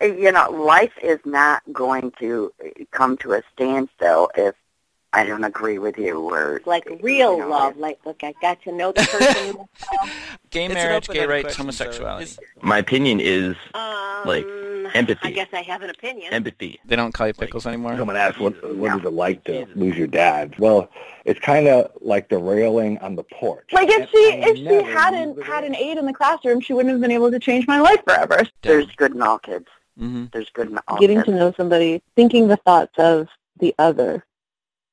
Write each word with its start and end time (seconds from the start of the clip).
you 0.00 0.30
know, 0.32 0.50
life 0.50 0.92
is 1.02 1.18
not 1.24 1.62
going 1.72 2.12
to 2.20 2.52
come 2.90 3.16
to 3.18 3.32
a 3.32 3.42
standstill 3.52 4.30
if 4.36 4.54
I 5.12 5.24
don't 5.24 5.44
agree 5.44 5.78
with 5.78 5.96
you 5.96 6.18
or 6.30 6.60
like 6.66 6.86
real 7.00 7.34
you 7.36 7.40
know, 7.44 7.48
love. 7.48 7.76
Like, 7.78 7.98
look, 8.04 8.22
I 8.22 8.34
got 8.42 8.60
to 8.62 8.72
know 8.72 8.92
the 8.92 9.02
person. 9.02 10.10
Gay 10.50 10.68
marriage, 10.68 11.08
gay 11.08 11.26
rights, 11.26 11.56
question, 11.56 11.72
so 11.72 11.84
homosexuality. 11.84 12.24
is- 12.24 12.38
My 12.62 12.78
opinion 12.78 13.20
is 13.20 13.56
um, 13.74 14.26
Like, 14.26 14.46
empathy. 14.94 15.20
I 15.22 15.30
guess 15.32 15.48
I 15.52 15.62
have 15.62 15.82
an 15.82 15.90
opinion. 15.90 16.32
empathy. 16.32 16.78
They 16.84 16.96
don't 16.96 17.12
call 17.12 17.26
you 17.28 17.34
pickles 17.34 17.66
anymore. 17.66 17.96
Someone 17.96 18.16
asked, 18.16 18.38
what, 18.38 18.76
what 18.76 18.98
is 18.98 19.04
it 19.04 19.12
like 19.12 19.44
to 19.44 19.66
lose 19.74 19.96
your 19.96 20.06
dad? 20.06 20.58
Well, 20.58 20.88
it's 21.24 21.40
kind 21.40 21.66
of 21.66 21.90
like 22.00 22.28
the 22.28 22.38
railing 22.38 22.98
on 22.98 23.16
the 23.16 23.24
porch. 23.24 23.68
Like 23.72 23.88
if 23.90 24.08
she 24.10 24.16
I 24.32 24.48
if 24.50 24.56
she 24.58 24.90
hadn't 24.92 25.42
had 25.42 25.64
an 25.64 25.74
aide 25.74 25.98
in 25.98 26.06
the 26.06 26.12
classroom, 26.14 26.60
she 26.60 26.72
wouldn't 26.74 26.92
have 26.92 27.00
been 27.00 27.10
able 27.10 27.30
to 27.30 27.38
change 27.38 27.66
my 27.66 27.80
life 27.80 28.02
forever. 28.04 28.42
there's 28.62 28.86
good 28.96 29.14
in 29.14 29.22
all 29.22 29.38
kids. 29.38 29.66
Mm-hmm. 30.00 30.26
There's 30.32 30.50
good 30.50 30.70
in 30.70 30.78
all 30.88 30.98
Getting 30.98 31.22
to 31.22 31.30
know 31.30 31.54
somebody, 31.56 32.02
thinking 32.14 32.48
the 32.48 32.56
thoughts 32.58 32.92
of 32.98 33.28
the 33.58 33.74
other 33.78 34.24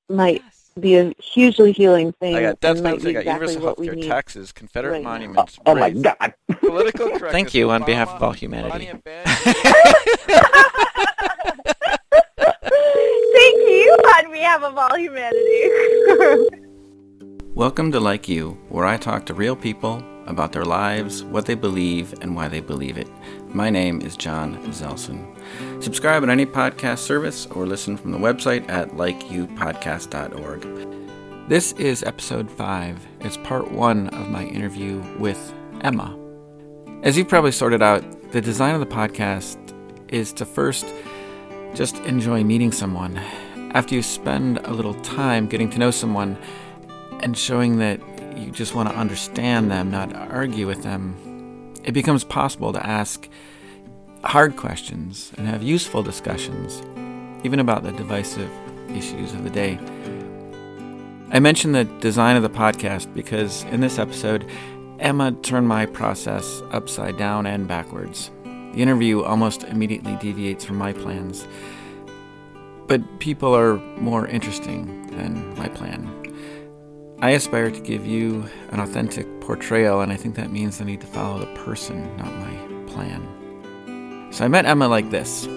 might 0.10 0.42
be 0.80 0.96
a 0.96 1.14
hugely 1.20 1.72
healing 1.72 2.14
thing 2.14 2.36
I 2.36 2.42
got 2.42 2.60
death 2.60 2.76
and 2.76 2.84
might 2.84 3.04
benefits, 3.04 3.08
I 3.08 3.24
got 3.24 3.26
universal 3.26 3.62
what 3.62 3.78
health 3.78 4.00
care, 4.00 4.10
taxes, 4.10 4.52
Confederate 4.52 4.92
right 4.92 5.04
now. 5.04 5.10
Oh, 5.10 5.14
monuments. 5.14 5.60
oh 5.66 5.76
my. 5.76 5.90
God! 5.92 6.34
Political 6.60 7.08
correctness. 7.10 7.32
Thank 7.32 7.54
you 7.54 7.70
on 7.72 7.84
Obama, 7.84 7.86
behalf 7.86 8.10
of 8.10 8.24
all 8.24 8.32
humanity. 8.32 8.70
Bonnie 8.70 8.88
and 8.88 9.04
Ben. 9.04 9.26
Thank 13.34 13.58
you 13.70 14.00
on 14.16 14.32
behalf 14.32 14.64
of 14.64 14.78
all 14.78 14.96
humanity. 14.96 16.50
Welcome 17.56 17.92
to 17.92 18.00
Like 18.00 18.28
You, 18.28 18.58
where 18.70 18.86
I 18.86 18.98
talk 18.98 19.28
to 19.28 19.34
real 19.34 19.56
people 19.56 20.04
about 20.26 20.54
their 20.54 20.66
lives, 20.66 21.24
what 21.24 21.46
they 21.46 21.56
believe, 21.56 22.14
and 22.22 22.36
why 22.36 22.48
they 22.48 22.62
believe 22.62 22.98
it. 22.98 23.08
My 23.54 23.70
name 23.70 24.02
is 24.02 24.18
John 24.18 24.58
Zelson. 24.72 25.24
Subscribe 25.84 26.24
on 26.24 26.32
any 26.32 26.44
podcast 26.44 26.98
service 27.00 27.46
or 27.46 27.68
listen 27.68 27.98
from 27.98 28.12
the 28.12 28.18
website 28.18 28.68
at 28.68 28.94
likeyoupodcast.org. 28.94 31.48
This 31.48 31.74
is 31.74 32.02
episode 32.02 32.50
5. 32.50 33.08
It's 33.20 33.38
part 33.38 33.72
1 33.72 34.08
of 34.08 34.30
my 34.30 34.46
interview 34.46 35.04
with 35.20 35.54
Emma. 35.82 36.18
As 37.04 37.16
you've 37.16 37.30
probably 37.30 37.52
sorted 37.52 37.84
out, 37.84 38.32
the 38.32 38.42
design 38.42 38.74
of 38.74 38.80
the 38.80 38.88
podcast 38.88 39.60
is 40.08 40.34
to 40.34 40.46
first 40.46 40.88
just 41.76 41.98
enjoy 41.98 42.44
meeting 42.44 42.72
someone. 42.72 43.20
After 43.76 43.94
you 43.94 44.02
spend 44.02 44.62
a 44.64 44.74
little 44.74 44.96
time 45.02 45.46
getting 45.46 45.70
to 45.70 45.78
know 45.78 45.92
someone, 45.92 46.40
and 47.20 47.38
showing 47.38 47.78
that 47.78 48.00
you 48.38 48.50
just 48.52 48.74
want 48.74 48.90
to 48.90 48.96
understand 48.96 49.70
them, 49.70 49.92
not 49.92 50.16
argue 50.16 50.66
with 50.66 50.82
them, 50.82 51.16
it 51.84 51.92
becomes 51.94 52.24
possible 52.24 52.74
to 52.74 52.86
ask 52.86 53.28
hard 54.24 54.56
questions 54.56 55.32
and 55.38 55.48
have 55.48 55.62
useful 55.62 56.02
discussions, 56.02 56.82
even 57.44 57.60
about 57.60 57.84
the 57.84 57.92
divisive 57.92 58.50
issues 58.90 59.34
of 59.34 59.44
the 59.44 59.50
day. 59.50 59.78
I 61.32 61.40
mentioned 61.40 61.76
the 61.76 61.86
design 61.86 62.36
of 62.36 62.44
the 62.44 62.50
podcast 62.50 63.14
because 63.14 63.64
in 63.66 63.82
this 63.82 64.00
episode, 64.00 64.50
Emma 65.00 65.32
turned 65.32 65.68
my 65.68 65.86
process 65.86 66.62
upside 66.72 67.18
down 67.18 67.46
and 67.46 67.68
backwards. 67.68 68.32
The 68.44 68.82
interview 68.82 69.24
almost 69.24 69.64
immediately 69.64 70.16
deviates 70.18 70.64
from 70.64 70.78
my 70.78 70.94
plans, 70.94 71.46
but 72.88 73.20
people 73.20 73.56
are 73.56 73.78
more 73.98 74.28
interesting 74.28 75.08
than 75.08 75.56
my 75.58 75.68
plan. 75.68 76.23
I 77.20 77.32
aspire 77.32 77.72
to 77.72 77.80
give 77.80 78.06
you 78.06 78.46
an 78.72 78.80
authentic 78.80 79.28
portrayal, 79.42 80.02
and 80.02 80.12
I 80.12 80.18
think 80.18 80.36
that 80.36 80.52
means 80.52 80.82
I 80.82 80.86
need 80.86 81.02
to 81.02 81.08
follow 81.08 81.40
the 81.40 81.54
person, 81.64 82.16
not 82.18 82.34
my 82.36 82.92
plan. 82.92 84.30
So 84.32 84.44
I 84.44 84.48
met 84.48 84.66
Emma 84.66 84.88
like 84.88 85.10
this. 85.10 85.48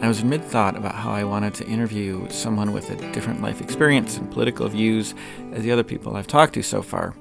I 0.00 0.08
was 0.08 0.20
in 0.20 0.28
mid 0.28 0.44
thought 0.44 0.76
about 0.76 0.94
how 0.94 1.10
I 1.10 1.24
wanted 1.24 1.54
to 1.54 1.66
interview 1.66 2.28
someone 2.30 2.72
with 2.72 2.90
a 2.90 3.12
different 3.12 3.42
life 3.42 3.60
experience 3.60 4.16
and 4.16 4.30
political 4.30 4.68
views 4.68 5.14
as 5.52 5.62
the 5.62 5.72
other 5.72 5.82
people 5.82 6.16
I've 6.16 6.26
talked 6.26 6.54
to 6.54 6.62
so 6.62 6.82
far. 6.82 7.14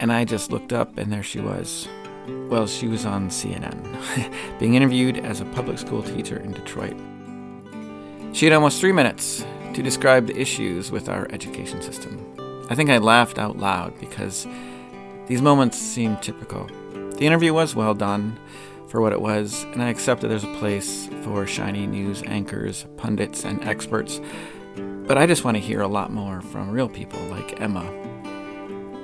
And 0.00 0.12
I 0.12 0.24
just 0.24 0.50
looked 0.50 0.72
up, 0.72 0.98
and 0.98 1.12
there 1.12 1.22
she 1.22 1.40
was. 1.40 1.88
Well, 2.26 2.66
she 2.66 2.88
was 2.88 3.04
on 3.04 3.28
CNN, 3.28 4.58
being 4.58 4.74
interviewed 4.74 5.18
as 5.18 5.40
a 5.40 5.44
public 5.46 5.78
school 5.78 6.02
teacher 6.02 6.38
in 6.38 6.52
Detroit. 6.52 6.96
She 8.32 8.46
had 8.46 8.52
almost 8.52 8.80
three 8.80 8.92
minutes 8.92 9.44
to 9.74 9.82
describe 9.82 10.26
the 10.26 10.38
issues 10.38 10.90
with 10.90 11.08
our 11.08 11.26
education 11.30 11.82
system. 11.82 12.31
I 12.68 12.74
think 12.74 12.90
I 12.90 12.98
laughed 12.98 13.38
out 13.38 13.58
loud 13.58 13.98
because 14.00 14.46
these 15.26 15.42
moments 15.42 15.78
seemed 15.78 16.22
typical. 16.22 16.66
The 16.94 17.26
interview 17.26 17.52
was 17.52 17.74
well 17.74 17.94
done 17.94 18.38
for 18.88 19.00
what 19.00 19.12
it 19.12 19.20
was, 19.20 19.64
and 19.72 19.82
I 19.82 19.88
accept 19.88 20.20
that 20.20 20.28
there's 20.28 20.44
a 20.44 20.54
place 20.58 21.08
for 21.22 21.46
shiny 21.46 21.86
news 21.86 22.22
anchors, 22.26 22.86
pundits, 22.96 23.44
and 23.44 23.62
experts, 23.64 24.20
but 25.06 25.18
I 25.18 25.26
just 25.26 25.44
want 25.44 25.56
to 25.56 25.62
hear 25.62 25.80
a 25.80 25.88
lot 25.88 26.12
more 26.12 26.40
from 26.40 26.70
real 26.70 26.88
people 26.88 27.20
like 27.26 27.60
Emma. 27.60 27.84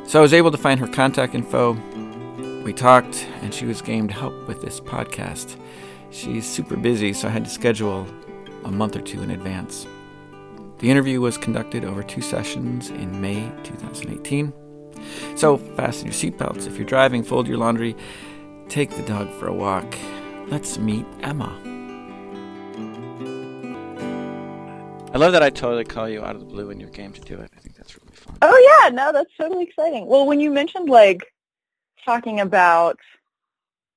So 0.06 0.18
I 0.18 0.22
was 0.22 0.32
able 0.32 0.50
to 0.50 0.58
find 0.58 0.80
her 0.80 0.86
contact 0.86 1.34
info. 1.34 1.72
We 2.62 2.72
talked, 2.72 3.26
and 3.42 3.52
she 3.52 3.66
was 3.66 3.82
game 3.82 4.08
to 4.08 4.14
help 4.14 4.48
with 4.48 4.62
this 4.62 4.80
podcast. 4.80 5.56
She's 6.10 6.46
super 6.46 6.76
busy, 6.76 7.12
so 7.12 7.28
I 7.28 7.30
had 7.30 7.44
to 7.44 7.50
schedule 7.50 8.06
a 8.64 8.70
month 8.70 8.96
or 8.96 9.00
two 9.02 9.22
in 9.22 9.30
advance. 9.30 9.86
The 10.78 10.90
interview 10.90 11.20
was 11.20 11.36
conducted 11.36 11.84
over 11.84 12.04
two 12.04 12.22
sessions 12.22 12.90
in 12.90 13.20
May 13.20 13.50
2018. 13.64 14.52
So 15.36 15.56
fasten 15.56 16.06
your 16.06 16.14
seatbelts. 16.14 16.66
If 16.66 16.76
you're 16.76 16.86
driving, 16.86 17.24
fold 17.24 17.48
your 17.48 17.58
laundry, 17.58 17.96
take 18.68 18.90
the 18.90 19.02
dog 19.02 19.30
for 19.34 19.48
a 19.48 19.52
walk. 19.52 19.96
Let's 20.46 20.78
meet 20.78 21.04
Emma. 21.22 21.52
I 25.12 25.18
love 25.18 25.32
that 25.32 25.42
I 25.42 25.50
totally 25.50 25.84
call 25.84 26.08
you 26.08 26.22
out 26.22 26.36
of 26.36 26.40
the 26.40 26.46
blue 26.46 26.70
in 26.70 26.78
your 26.78 26.90
game 26.90 27.12
to 27.12 27.20
do 27.20 27.34
it. 27.38 27.50
I 27.56 27.60
think 27.60 27.74
that's 27.74 27.96
really 27.96 28.14
fun. 28.14 28.36
Oh 28.42 28.80
yeah, 28.82 28.90
no, 28.90 29.10
that's 29.10 29.34
totally 29.36 29.64
exciting. 29.64 30.06
Well, 30.06 30.26
when 30.26 30.38
you 30.38 30.50
mentioned 30.50 30.88
like 30.88 31.32
talking 32.04 32.38
about 32.38 32.98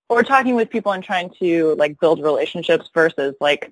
or 0.10 0.24
talking 0.24 0.56
with 0.56 0.70
people 0.70 0.94
and 0.94 1.04
trying 1.04 1.30
to 1.40 1.76
like 1.76 2.00
build 2.00 2.24
relationships 2.24 2.90
versus 2.94 3.36
like 3.40 3.72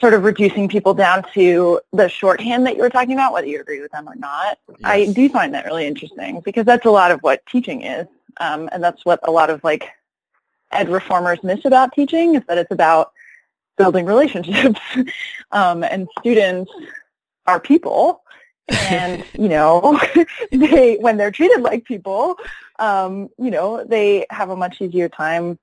sort 0.00 0.14
of 0.14 0.22
reducing 0.22 0.68
people 0.68 0.94
down 0.94 1.24
to 1.34 1.80
the 1.92 2.08
shorthand 2.08 2.66
that 2.66 2.76
you 2.76 2.82
were 2.82 2.90
talking 2.90 3.14
about, 3.14 3.32
whether 3.32 3.46
you 3.46 3.60
agree 3.60 3.80
with 3.80 3.90
them 3.90 4.08
or 4.08 4.14
not, 4.14 4.58
I 4.84 5.06
do 5.06 5.28
find 5.28 5.54
that 5.54 5.64
really 5.64 5.86
interesting 5.86 6.40
because 6.44 6.64
that's 6.64 6.86
a 6.86 6.90
lot 6.90 7.10
of 7.10 7.20
what 7.20 7.44
teaching 7.46 7.82
is, 7.82 8.06
um, 8.38 8.68
and 8.72 8.82
that's 8.82 9.04
what 9.04 9.20
a 9.26 9.30
lot 9.30 9.50
of 9.50 9.62
like 9.64 9.88
ed 10.70 10.88
reformers 10.88 11.42
miss 11.42 11.64
about 11.64 11.92
teaching 11.92 12.34
is 12.34 12.42
that 12.46 12.58
it's 12.58 12.70
about 12.70 13.12
building 13.76 14.06
relationships, 14.06 14.80
um, 15.52 15.82
and 15.82 16.08
students 16.18 16.70
are 17.46 17.58
people 17.58 18.22
and 18.68 19.24
you 19.38 19.48
know 19.48 19.98
they 20.52 20.96
when 20.96 21.16
they're 21.16 21.30
treated 21.30 21.60
like 21.60 21.84
people 21.84 22.36
um 22.78 23.28
you 23.38 23.50
know 23.50 23.84
they 23.84 24.26
have 24.30 24.50
a 24.50 24.56
much 24.56 24.80
easier 24.80 25.08
time 25.08 25.58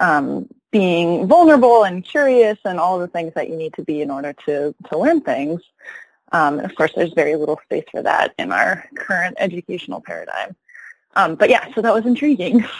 um 0.00 0.48
being 0.70 1.26
vulnerable 1.26 1.84
and 1.84 2.04
curious 2.04 2.58
and 2.64 2.78
all 2.78 2.98
the 2.98 3.08
things 3.08 3.32
that 3.34 3.48
you 3.48 3.56
need 3.56 3.72
to 3.74 3.82
be 3.82 4.02
in 4.02 4.10
order 4.10 4.32
to 4.46 4.74
to 4.88 4.98
learn 4.98 5.20
things 5.20 5.60
um 6.32 6.58
and 6.58 6.68
of 6.68 6.74
course 6.76 6.92
there's 6.96 7.12
very 7.12 7.36
little 7.36 7.60
space 7.64 7.84
for 7.90 8.02
that 8.02 8.34
in 8.38 8.50
our 8.52 8.84
current 8.96 9.36
educational 9.38 10.00
paradigm 10.00 10.54
um 11.16 11.34
but 11.34 11.48
yeah 11.50 11.72
so 11.74 11.80
that 11.82 11.94
was 11.94 12.06
intriguing 12.06 12.64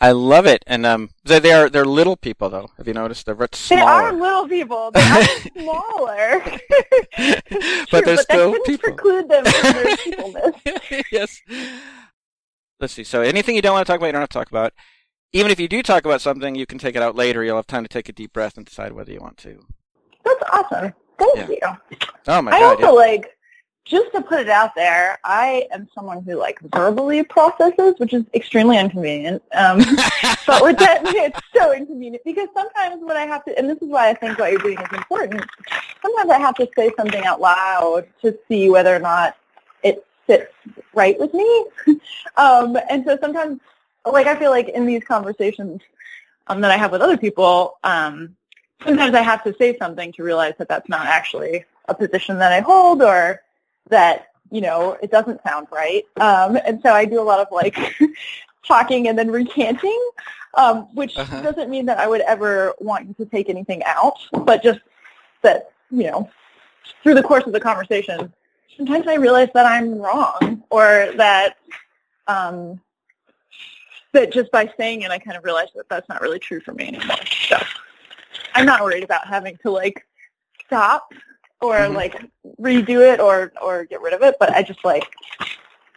I 0.00 0.12
love 0.12 0.46
it, 0.46 0.62
and 0.68 0.86
um, 0.86 1.10
they, 1.24 1.40
they 1.40 1.50
are 1.52 1.68
they're 1.68 1.84
little 1.84 2.16
people 2.16 2.48
though. 2.48 2.70
Have 2.76 2.86
you 2.86 2.94
noticed? 2.94 3.26
They're 3.26 3.34
much 3.34 3.68
they 3.68 3.80
are 3.80 4.12
little 4.12 4.46
people 4.46 4.92
they 4.92 5.00
are 5.00 5.24
smaller 5.58 6.40
but 7.18 7.42
True, 7.88 8.00
they're 8.02 8.14
but 8.14 8.20
still 8.20 8.52
that 8.52 8.62
people. 8.64 8.92
preclude 8.92 9.28
them 9.28 9.44
from 9.44 9.72
their 9.74 9.96
peopleness 9.96 10.54
yes. 11.10 11.42
Let's 12.80 12.92
see. 12.92 13.02
So 13.02 13.22
anything 13.22 13.56
you 13.56 13.62
don't 13.62 13.72
want 13.72 13.86
to 13.86 13.92
talk 13.92 13.98
about, 13.98 14.06
you 14.06 14.12
don't 14.12 14.22
have 14.22 14.28
to 14.28 14.38
talk 14.38 14.50
about. 14.50 14.72
Even 15.32 15.50
if 15.50 15.60
you 15.60 15.68
do 15.68 15.82
talk 15.82 16.04
about 16.04 16.20
something, 16.20 16.54
you 16.54 16.66
can 16.66 16.78
take 16.78 16.96
it 16.96 17.02
out 17.02 17.14
later. 17.14 17.44
You'll 17.44 17.56
have 17.56 17.66
time 17.66 17.84
to 17.84 17.88
take 17.88 18.08
a 18.08 18.12
deep 18.12 18.32
breath 18.32 18.56
and 18.56 18.64
decide 18.64 18.92
whether 18.92 19.12
you 19.12 19.20
want 19.20 19.36
to. 19.38 19.60
that's 20.24 20.42
awesome 20.52 20.92
thank 21.18 21.36
Yeah. 21.36 21.48
you 21.48 21.58
Oh 22.26 22.42
my 22.42 22.52
I 22.52 22.60
god! 22.60 22.80
I 22.80 22.82
also 22.84 22.94
like 22.94 23.38
just 23.84 24.12
to 24.12 24.20
put 24.20 24.40
it 24.40 24.50
out 24.50 24.74
there. 24.74 25.18
I 25.24 25.66
am 25.72 25.88
someone 25.94 26.22
who 26.22 26.34
like 26.34 26.60
verbally 26.60 27.22
processes, 27.22 27.94
which 27.96 28.12
is 28.12 28.22
extremely 28.34 28.76
inconvenient. 28.78 29.42
Um, 29.54 29.78
but 30.46 30.62
with 30.62 30.78
that, 30.78 31.00
it's 31.06 31.40
so 31.56 31.72
inconvenient 31.72 32.22
because 32.24 32.48
sometimes 32.54 33.02
when 33.02 33.16
I 33.16 33.24
have 33.24 33.44
to, 33.46 33.58
and 33.58 33.68
this 33.68 33.78
is 33.78 33.88
why 33.88 34.10
I 34.10 34.14
think 34.14 34.38
what 34.38 34.52
you're 34.52 34.60
doing 34.60 34.78
is 34.78 34.92
important. 34.92 35.42
Sometimes 36.02 36.30
I 36.30 36.38
have 36.38 36.54
to 36.56 36.68
say 36.76 36.90
something 36.98 37.24
out 37.24 37.40
loud 37.40 38.06
to 38.20 38.38
see 38.46 38.68
whether 38.68 38.94
or 38.94 38.98
not 38.98 39.36
it 39.82 40.04
sits 40.26 40.52
right 40.92 41.18
with 41.18 41.32
me. 41.32 41.66
um, 42.36 42.76
and 42.90 43.04
so 43.06 43.16
sometimes, 43.22 43.58
like 44.04 44.26
I 44.26 44.36
feel 44.36 44.50
like 44.50 44.68
in 44.68 44.86
these 44.86 45.04
conversations 45.04 45.80
um, 46.48 46.60
that 46.60 46.70
I 46.70 46.76
have 46.76 46.92
with 46.92 47.00
other 47.02 47.16
people, 47.16 47.78
um, 47.84 48.36
sometimes 48.84 49.14
I 49.14 49.22
have 49.22 49.42
to 49.44 49.54
say 49.58 49.76
something 49.78 50.12
to 50.12 50.22
realize 50.22 50.54
that 50.58 50.68
that's 50.68 50.88
not 50.88 51.06
actually 51.06 51.64
a 51.88 51.94
position 51.94 52.38
that 52.38 52.52
I 52.52 52.60
hold 52.60 53.02
or 53.02 53.42
that, 53.88 54.28
you 54.50 54.60
know, 54.60 54.96
it 55.02 55.10
doesn't 55.10 55.42
sound 55.42 55.66
right. 55.70 56.04
Um, 56.16 56.56
and 56.64 56.80
so 56.82 56.92
I 56.92 57.04
do 57.04 57.20
a 57.20 57.24
lot 57.24 57.40
of 57.40 57.48
like 57.50 57.76
talking 58.66 59.08
and 59.08 59.18
then 59.18 59.30
recanting, 59.30 60.00
um, 60.54 60.88
which 60.94 61.16
Uh-huh. 61.16 61.42
doesn't 61.42 61.70
mean 61.70 61.86
that 61.86 61.98
I 61.98 62.06
would 62.06 62.20
ever 62.22 62.74
want 62.80 63.06
you 63.08 63.14
to 63.14 63.26
take 63.26 63.48
anything 63.48 63.82
out, 63.84 64.18
but 64.44 64.62
just 64.62 64.80
that, 65.42 65.70
you 65.90 66.04
know, 66.04 66.28
through 67.02 67.14
the 67.14 67.22
course 67.22 67.46
of 67.46 67.52
the 67.52 67.60
conversation, 67.60 68.32
sometimes 68.76 69.06
I 69.06 69.14
realize 69.14 69.48
that 69.54 69.66
I'm 69.66 69.98
wrong 69.98 70.62
or 70.70 71.12
that 71.16 71.56
um, 72.26 72.80
that 74.18 74.32
just 74.32 74.50
by 74.50 74.70
saying 74.76 75.02
it, 75.02 75.10
I 75.10 75.18
kind 75.18 75.36
of 75.36 75.44
realized 75.44 75.72
that 75.76 75.88
that's 75.88 76.08
not 76.08 76.20
really 76.20 76.38
true 76.38 76.60
for 76.60 76.74
me 76.74 76.88
anymore. 76.88 77.16
So 77.48 77.58
I'm 78.54 78.66
not 78.66 78.82
worried 78.82 79.04
about 79.04 79.26
having 79.26 79.56
to 79.62 79.70
like 79.70 80.06
stop 80.66 81.12
or 81.60 81.74
Mhm. 81.76 81.94
like 81.94 82.14
redo 82.60 83.00
it 83.00 83.20
or 83.20 83.52
or 83.62 83.84
get 83.84 84.00
rid 84.00 84.12
of 84.14 84.22
it, 84.22 84.36
but 84.40 84.50
I 84.50 84.62
just 84.62 84.84
like 84.84 85.04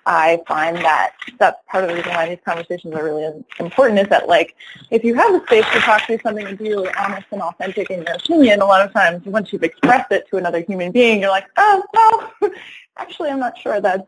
I 0.05 0.41
find 0.47 0.77
that 0.77 1.13
that's 1.37 1.59
part 1.67 1.83
of 1.83 1.89
the 1.89 1.95
reason 1.95 2.11
why 2.13 2.27
these 2.27 2.39
conversations 2.43 2.93
are 2.95 3.03
really 3.03 3.43
important 3.59 3.99
is 3.99 4.07
that 4.09 4.27
like 4.27 4.55
if 4.89 5.03
you 5.03 5.13
have 5.13 5.31
the 5.31 5.45
space 5.45 5.65
to 5.73 5.79
talk 5.79 6.05
through 6.05 6.19
something 6.23 6.45
and 6.45 6.57
be 6.57 6.69
really 6.69 6.89
honest 6.97 7.27
and 7.31 7.41
authentic 7.41 7.89
in 7.91 8.01
your 8.03 8.15
opinion, 8.15 8.61
a 8.61 8.65
lot 8.65 8.85
of 8.85 8.91
times 8.93 9.23
once 9.25 9.53
you've 9.53 9.63
expressed 9.63 10.11
it 10.11 10.27
to 10.29 10.37
another 10.37 10.61
human 10.61 10.91
being, 10.91 11.21
you're 11.21 11.29
like, 11.29 11.47
oh, 11.57 11.83
well, 11.93 12.51
actually 12.97 13.29
I'm 13.29 13.39
not 13.39 13.57
sure 13.57 13.79
that's 13.79 14.03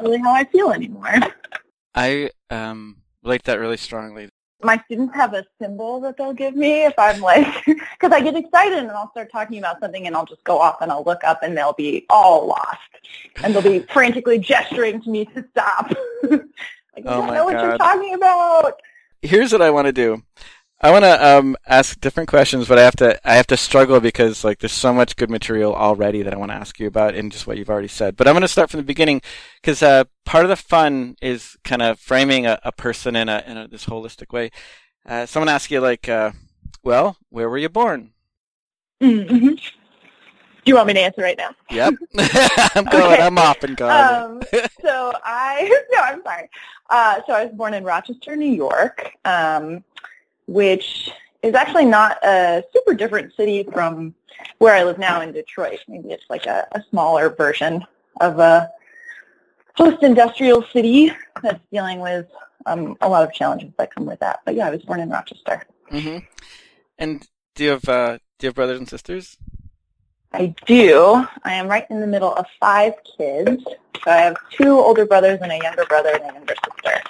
really 0.00 0.18
how 0.18 0.32
I 0.32 0.44
feel 0.44 0.70
anymore. 0.72 1.14
I 1.94 2.30
um, 2.50 2.96
relate 3.24 3.42
that 3.44 3.58
really 3.58 3.76
strongly. 3.76 4.28
My 4.62 4.80
students 4.86 5.14
have 5.14 5.34
a 5.34 5.44
symbol 5.60 6.00
that 6.00 6.16
they'll 6.16 6.32
give 6.32 6.54
me 6.54 6.84
if 6.84 6.94
I'm 6.98 7.20
like, 7.20 7.64
because 7.66 8.12
I 8.12 8.20
get 8.20 8.36
excited 8.36 8.78
and 8.78 8.90
I'll 8.90 9.10
start 9.10 9.30
talking 9.30 9.58
about 9.58 9.80
something 9.80 10.06
and 10.06 10.16
I'll 10.16 10.24
just 10.24 10.44
go 10.44 10.58
off 10.58 10.80
and 10.80 10.90
I'll 10.90 11.02
look 11.04 11.22
up 11.24 11.42
and 11.42 11.56
they'll 11.56 11.74
be 11.74 12.06
all 12.08 12.46
lost 12.46 12.78
and 13.42 13.54
they'll 13.54 13.62
be 13.62 13.80
frantically 13.92 14.38
gesturing 14.38 15.02
to 15.02 15.10
me 15.10 15.24
to 15.26 15.44
stop. 15.50 15.92
like, 16.22 16.40
I 16.96 17.00
Oh 17.04 17.18
don't 17.18 17.26
my 17.26 17.34
know 17.34 17.44
what 17.44 17.60
you're 17.60 17.78
talking 17.78 18.14
about. 18.14 18.80
Here's 19.22 19.52
what 19.52 19.62
I 19.62 19.70
want 19.70 19.86
to 19.86 19.92
do. 19.92 20.22
I 20.80 20.90
want 20.90 21.04
to 21.04 21.26
um, 21.26 21.56
ask 21.66 21.98
different 22.00 22.28
questions, 22.28 22.68
but 22.68 22.78
I 22.78 22.82
have 22.82 22.96
to 22.96 23.18
I 23.28 23.34
have 23.34 23.46
to 23.46 23.56
struggle 23.56 24.00
because 24.00 24.44
like 24.44 24.58
there's 24.58 24.72
so 24.72 24.92
much 24.92 25.16
good 25.16 25.30
material 25.30 25.74
already 25.74 26.22
that 26.22 26.34
I 26.34 26.36
want 26.36 26.50
to 26.50 26.56
ask 26.56 26.78
you 26.78 26.86
about 26.86 27.14
in 27.14 27.30
just 27.30 27.46
what 27.46 27.56
you've 27.56 27.70
already 27.70 27.88
said. 27.88 28.16
But 28.16 28.28
I'm 28.28 28.34
going 28.34 28.42
to 28.42 28.48
start 28.48 28.70
from 28.70 28.78
the 28.78 28.84
beginning 28.84 29.22
because 29.62 29.82
uh, 29.82 30.04
part 30.24 30.44
of 30.44 30.50
the 30.50 30.56
fun 30.56 31.16
is 31.22 31.56
kind 31.64 31.80
of 31.80 31.98
framing 31.98 32.44
a, 32.46 32.58
a 32.64 32.72
person 32.72 33.16
in 33.16 33.28
a 33.28 33.42
in 33.46 33.56
a, 33.56 33.68
this 33.68 33.86
holistic 33.86 34.32
way. 34.32 34.50
Uh, 35.06 35.26
someone 35.26 35.48
asks 35.48 35.70
you 35.70 35.80
like, 35.80 36.08
uh, 36.08 36.32
"Well, 36.82 37.16
where 37.30 37.48
were 37.48 37.58
you 37.58 37.68
born?" 37.68 38.12
Mm-hmm. 39.00 39.54
Do 40.64 40.70
you 40.70 40.76
want 40.76 40.86
me 40.86 40.94
to 40.94 41.00
answer 41.00 41.20
right 41.20 41.36
now? 41.36 41.54
Yep, 41.70 41.94
I'm 42.74 42.84
going. 42.84 43.12
Okay. 43.12 43.22
I'm 43.22 43.36
off 43.36 43.62
and 43.62 43.76
going. 43.76 43.92
Um, 43.92 44.42
so 44.80 45.12
I 45.22 45.82
no, 45.92 45.98
I'm 46.00 46.22
sorry. 46.22 46.48
Uh, 46.88 47.20
so 47.26 47.32
I 47.34 47.44
was 47.44 47.54
born 47.54 47.74
in 47.74 47.84
Rochester, 47.84 48.34
New 48.34 48.52
York, 48.52 49.12
um, 49.24 49.84
which 50.46 51.10
is 51.42 51.54
actually 51.54 51.84
not 51.84 52.22
a 52.24 52.64
super 52.72 52.94
different 52.94 53.34
city 53.34 53.64
from 53.72 54.14
where 54.58 54.74
I 54.74 54.82
live 54.84 54.98
now 54.98 55.20
in 55.20 55.32
Detroit. 55.32 55.80
Maybe 55.88 56.10
it's 56.10 56.24
like 56.28 56.46
a, 56.46 56.66
a 56.72 56.82
smaller 56.90 57.30
version 57.30 57.84
of 58.20 58.38
a 58.38 58.70
post-industrial 59.76 60.64
city 60.72 61.12
that's 61.42 61.60
dealing 61.72 62.00
with 62.00 62.26
um, 62.66 62.96
a 63.00 63.08
lot 63.08 63.22
of 63.24 63.32
challenges 63.32 63.70
that 63.78 63.94
come 63.94 64.06
with 64.06 64.20
that. 64.20 64.40
But 64.44 64.54
yeah, 64.54 64.68
I 64.68 64.70
was 64.70 64.82
born 64.82 65.00
in 65.00 65.10
Rochester. 65.10 65.62
hmm 65.90 66.18
And 66.98 67.26
do 67.54 67.64
you 67.64 67.70
have 67.70 67.88
uh, 67.88 68.18
do 68.38 68.46
you 68.46 68.48
have 68.48 68.54
brothers 68.54 68.78
and 68.78 68.88
sisters? 68.88 69.36
I 70.32 70.54
do. 70.66 71.26
I 71.44 71.54
am 71.54 71.68
right 71.68 71.86
in 71.90 72.00
the 72.00 72.06
middle 72.06 72.34
of 72.34 72.46
five 72.58 72.94
kids. 73.16 73.62
So 74.04 74.10
I 74.10 74.16
have 74.16 74.36
two 74.50 74.78
older 74.78 75.06
brothers 75.06 75.38
and 75.40 75.52
a 75.52 75.58
younger 75.58 75.84
brother 75.86 76.10
and 76.10 76.22
a 76.22 76.34
younger 76.34 76.54
sister. 76.64 77.02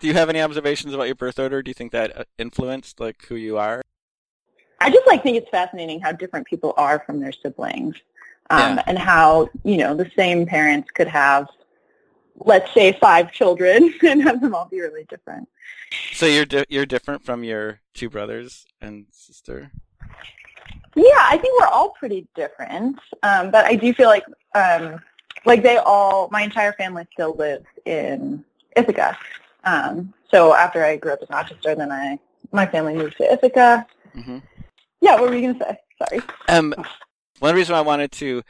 Do 0.00 0.06
you 0.06 0.14
have 0.14 0.28
any 0.28 0.40
observations 0.40 0.92
about 0.92 1.04
your 1.04 1.14
birth 1.14 1.38
order? 1.38 1.62
Do 1.62 1.70
you 1.70 1.74
think 1.74 1.92
that 1.92 2.16
uh, 2.16 2.24
influenced 2.38 3.00
like 3.00 3.24
who 3.26 3.34
you 3.36 3.56
are? 3.56 3.82
I 4.80 4.90
just 4.90 5.06
like 5.06 5.22
think 5.22 5.38
it's 5.38 5.48
fascinating 5.48 6.00
how 6.00 6.12
different 6.12 6.46
people 6.46 6.74
are 6.76 7.02
from 7.06 7.18
their 7.20 7.32
siblings, 7.32 7.96
um, 8.50 8.76
Yeah. 8.76 8.82
and 8.86 8.98
how 8.98 9.48
you 9.64 9.78
know 9.78 9.94
the 9.94 10.10
same 10.16 10.44
parents 10.44 10.90
could 10.90 11.08
have, 11.08 11.48
let's 12.36 12.72
say, 12.74 12.92
five 13.00 13.32
children 13.32 13.94
and 14.06 14.22
have 14.22 14.40
them 14.42 14.54
all 14.54 14.66
be 14.66 14.80
really 14.80 15.04
different. 15.08 15.48
So 16.12 16.26
you're 16.26 16.44
di- 16.44 16.66
you're 16.68 16.86
different 16.86 17.24
from 17.24 17.42
your 17.42 17.80
two 17.94 18.10
brothers 18.10 18.66
and 18.82 19.06
sister. 19.10 19.70
Yeah, 20.94 21.04
I 21.24 21.38
think 21.38 21.58
we're 21.60 21.68
all 21.68 21.90
pretty 21.90 22.26
different, 22.34 22.98
um, 23.22 23.50
but 23.50 23.64
I 23.64 23.76
do 23.76 23.92
feel 23.94 24.08
like 24.08 24.24
um, 24.54 25.00
like 25.46 25.62
they 25.62 25.78
all, 25.78 26.28
my 26.30 26.42
entire 26.42 26.72
family 26.74 27.06
still 27.12 27.34
lives 27.34 27.66
in 27.86 28.44
Ithaca. 28.76 29.16
Um, 29.66 30.14
so 30.30 30.54
after 30.54 30.82
I 30.84 30.96
grew 30.96 31.12
up 31.12 31.20
in 31.20 31.28
Rochester, 31.28 31.74
then 31.74 31.92
I 31.92 32.18
my 32.52 32.64
family 32.66 32.94
moved 32.94 33.16
to 33.18 33.30
Ithaca. 33.30 33.86
hmm 34.14 34.38
Yeah, 35.00 35.20
what 35.20 35.28
were 35.30 35.36
you 35.36 35.52
gonna 35.52 35.64
say? 35.64 35.78
Sorry. 36.08 36.22
Um, 36.48 36.74
one 37.40 37.54
reason 37.54 37.74
I 37.74 37.80
wanted 37.82 38.12
to 38.12 38.42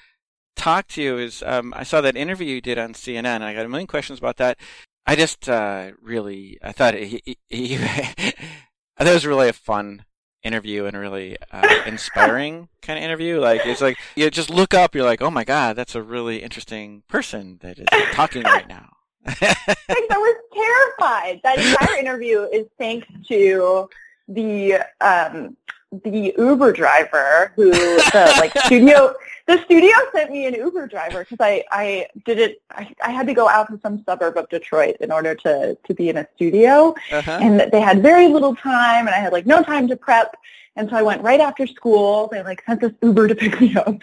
talk 0.55 0.87
to 0.89 1.03
you 1.03 1.19
is 1.19 1.43
um, 1.45 1.73
I 1.77 1.83
saw 1.83 2.01
that 2.01 2.17
interview 2.17 2.55
you 2.55 2.61
did 2.61 2.79
on 2.79 2.93
CNN, 2.93 3.25
and 3.25 3.45
I 3.45 3.55
got 3.55 3.67
a 3.67 3.69
million 3.69 3.87
questions 3.87 4.19
about 4.19 4.37
that. 4.37 4.59
I 5.07 5.17
just 5.17 5.49
uh, 5.49 5.93
really, 6.03 6.59
I 6.63 6.73
thought 6.73 6.95
he, 6.95 7.23
he, 7.25 7.39
he 7.49 7.77
I 7.79 9.05
thought 9.05 9.09
it 9.09 9.15
was 9.15 9.27
really 9.27 9.49
a 9.49 9.53
fun 9.53 10.05
interview 10.43 10.85
and 10.85 10.97
a 10.97 11.01
really 11.01 11.37
uh, 11.53 11.83
inspiring 11.87 12.69
kind 12.83 12.99
of 12.99 13.05
interview. 13.05 13.41
Like 13.41 13.65
it's 13.65 13.81
like 13.81 13.99
you 14.15 14.31
just 14.31 14.51
look 14.51 14.75
up, 14.75 14.95
you're 14.95 15.05
like, 15.05 15.23
oh 15.23 15.31
my 15.31 15.45
god, 15.45 15.77
that's 15.77 15.95
a 15.95 16.03
really 16.03 16.43
interesting 16.43 17.03
person 17.09 17.59
that 17.63 17.79
is 17.79 17.87
talking 18.13 18.43
right 18.43 18.69
now. 18.69 18.96
Thanks, 19.27 20.09
I 20.11 20.19
was 20.19 20.37
terrified. 20.53 21.41
That 21.43 21.59
entire 21.59 21.97
interview 21.99 22.43
is 22.43 22.67
thanks 22.79 23.07
to 23.29 23.89
the 24.29 24.81
um, 25.01 25.57
the 26.05 26.35
Uber 26.37 26.73
driver 26.73 27.53
who 27.55 27.71
the 27.71 28.35
like 28.39 28.57
studio 28.65 29.15
the 29.47 29.63
studio 29.65 29.93
sent 30.13 30.31
me 30.31 30.47
an 30.47 30.55
Uber 30.55 30.89
driver 30.89 31.21
because 31.21 31.39
I 31.41 31.65
I 31.71 32.09
did 32.25 32.39
it 32.39 32.63
I, 32.71 32.93
I 33.05 33.11
had 33.11 33.27
to 33.29 33.35
go 33.35 33.49
out 33.49 33.69
to 33.71 33.79
some 33.81 34.03
suburb 34.05 34.37
of 34.37 34.49
Detroit 34.49 34.97
in 35.01 35.13
order 35.13 35.35
to 35.37 35.77
to 35.77 35.95
be 35.95 36.09
in 36.09 36.17
a 36.17 36.27
studio 36.35 36.95
uh-huh. 37.13 37.39
and 37.41 37.71
they 37.73 37.81
had 37.81 38.03
very 38.03 38.27
little 38.27 38.55
time 38.57 39.07
and 39.07 39.15
I 39.15 39.19
had 39.19 39.33
like 39.33 39.47
no 39.47 39.63
time 39.63 39.87
to 39.89 39.97
prep 39.97 40.37
and 40.77 40.91
so 40.91 40.97
I 40.97 41.03
went 41.03 41.23
right 41.23 41.41
after 41.41 41.67
school. 41.67 42.29
They 42.31 42.43
like 42.43 42.63
sent 42.67 42.83
this 42.83 42.93
Uber 43.03 43.29
to 43.29 43.35
pick 43.35 43.61
me 43.61 43.75
up. 43.77 43.99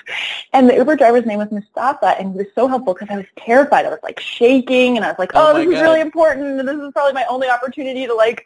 And 0.51 0.67
the 0.67 0.75
Uber 0.75 0.95
driver's 0.95 1.25
name 1.25 1.37
was 1.37 1.51
Mustafa 1.51 2.15
and 2.19 2.31
he 2.31 2.37
was 2.39 2.47
so 2.55 2.67
helpful 2.67 2.93
because 2.93 3.09
I 3.11 3.17
was 3.17 3.27
terrified. 3.37 3.85
I 3.85 3.89
was 3.89 3.99
like 4.01 4.19
shaking 4.19 4.97
and 4.97 5.05
I 5.05 5.09
was 5.09 5.19
like, 5.19 5.31
Oh 5.35 5.51
oh, 5.51 5.57
this 5.57 5.67
is 5.67 5.81
really 5.81 6.01
important 6.01 6.59
and 6.59 6.67
this 6.67 6.75
is 6.75 6.91
probably 6.91 7.13
my 7.13 7.25
only 7.29 7.47
opportunity 7.47 8.07
to 8.07 8.13
like 8.15 8.45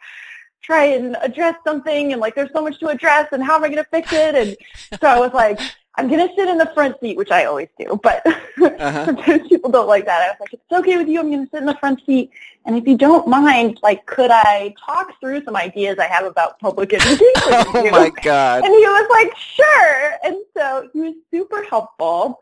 try 0.60 0.84
and 0.84 1.16
address 1.22 1.56
something 1.64 2.12
and 2.12 2.20
like 2.20 2.34
there's 2.34 2.52
so 2.52 2.62
much 2.62 2.78
to 2.80 2.88
address 2.88 3.28
and 3.32 3.42
how 3.42 3.56
am 3.56 3.64
I 3.64 3.68
going 3.68 3.82
to 3.82 3.90
fix 3.90 4.12
it? 4.12 4.34
And 4.34 5.00
so 5.00 5.08
I 5.08 5.18
was 5.18 5.32
like, 5.32 5.58
I'm 5.98 6.08
going 6.08 6.26
to 6.26 6.34
sit 6.34 6.48
in 6.48 6.56
the 6.58 6.70
front 6.74 6.98
seat, 7.00 7.16
which 7.16 7.30
I 7.30 7.44
always 7.44 7.68
do, 7.78 7.98
but 8.02 8.24
Uh-huh. 8.60 9.04
sometimes 9.06 9.48
people 9.48 9.70
don't 9.70 9.86
like 9.86 10.04
that. 10.06 10.20
I 10.22 10.28
was 10.30 10.36
like, 10.40 10.52
it's 10.54 10.62
okay 10.72 10.96
with 10.96 11.08
you. 11.08 11.20
I'm 11.20 11.30
going 11.30 11.44
to 11.44 11.50
sit 11.50 11.60
in 11.60 11.66
the 11.66 11.76
front 11.76 12.00
seat. 12.06 12.30
And 12.64 12.76
if 12.76 12.86
you 12.86 12.96
don't 12.96 13.26
mind, 13.28 13.78
like, 13.82 14.04
could 14.06 14.30
I 14.32 14.74
talk 14.84 15.18
through 15.20 15.44
some 15.44 15.54
ideas 15.56 15.98
I 15.98 16.06
have 16.06 16.24
about 16.26 16.58
public 16.60 16.92
education 16.94 17.32
oh 17.36 17.88
my 17.90 18.10
god. 18.22 18.64
And 18.64 18.72
he 18.74 18.80
was 18.80 19.08
like, 19.10 19.36
sure. 19.36 20.12
And 20.24 20.36
so 20.56 20.88
he 20.92 21.00
was 21.00 21.14
super 21.32 21.62
helpful. 21.64 22.40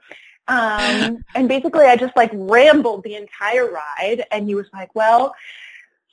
Um, 0.48 1.24
and 1.34 1.48
basically 1.48 1.84
I 1.86 1.96
just 1.96 2.16
like 2.16 2.30
rambled 2.32 3.02
the 3.04 3.16
entire 3.16 3.70
ride. 3.70 4.24
And 4.30 4.46
he 4.46 4.54
was 4.54 4.66
like, 4.72 4.94
well, 4.94 5.34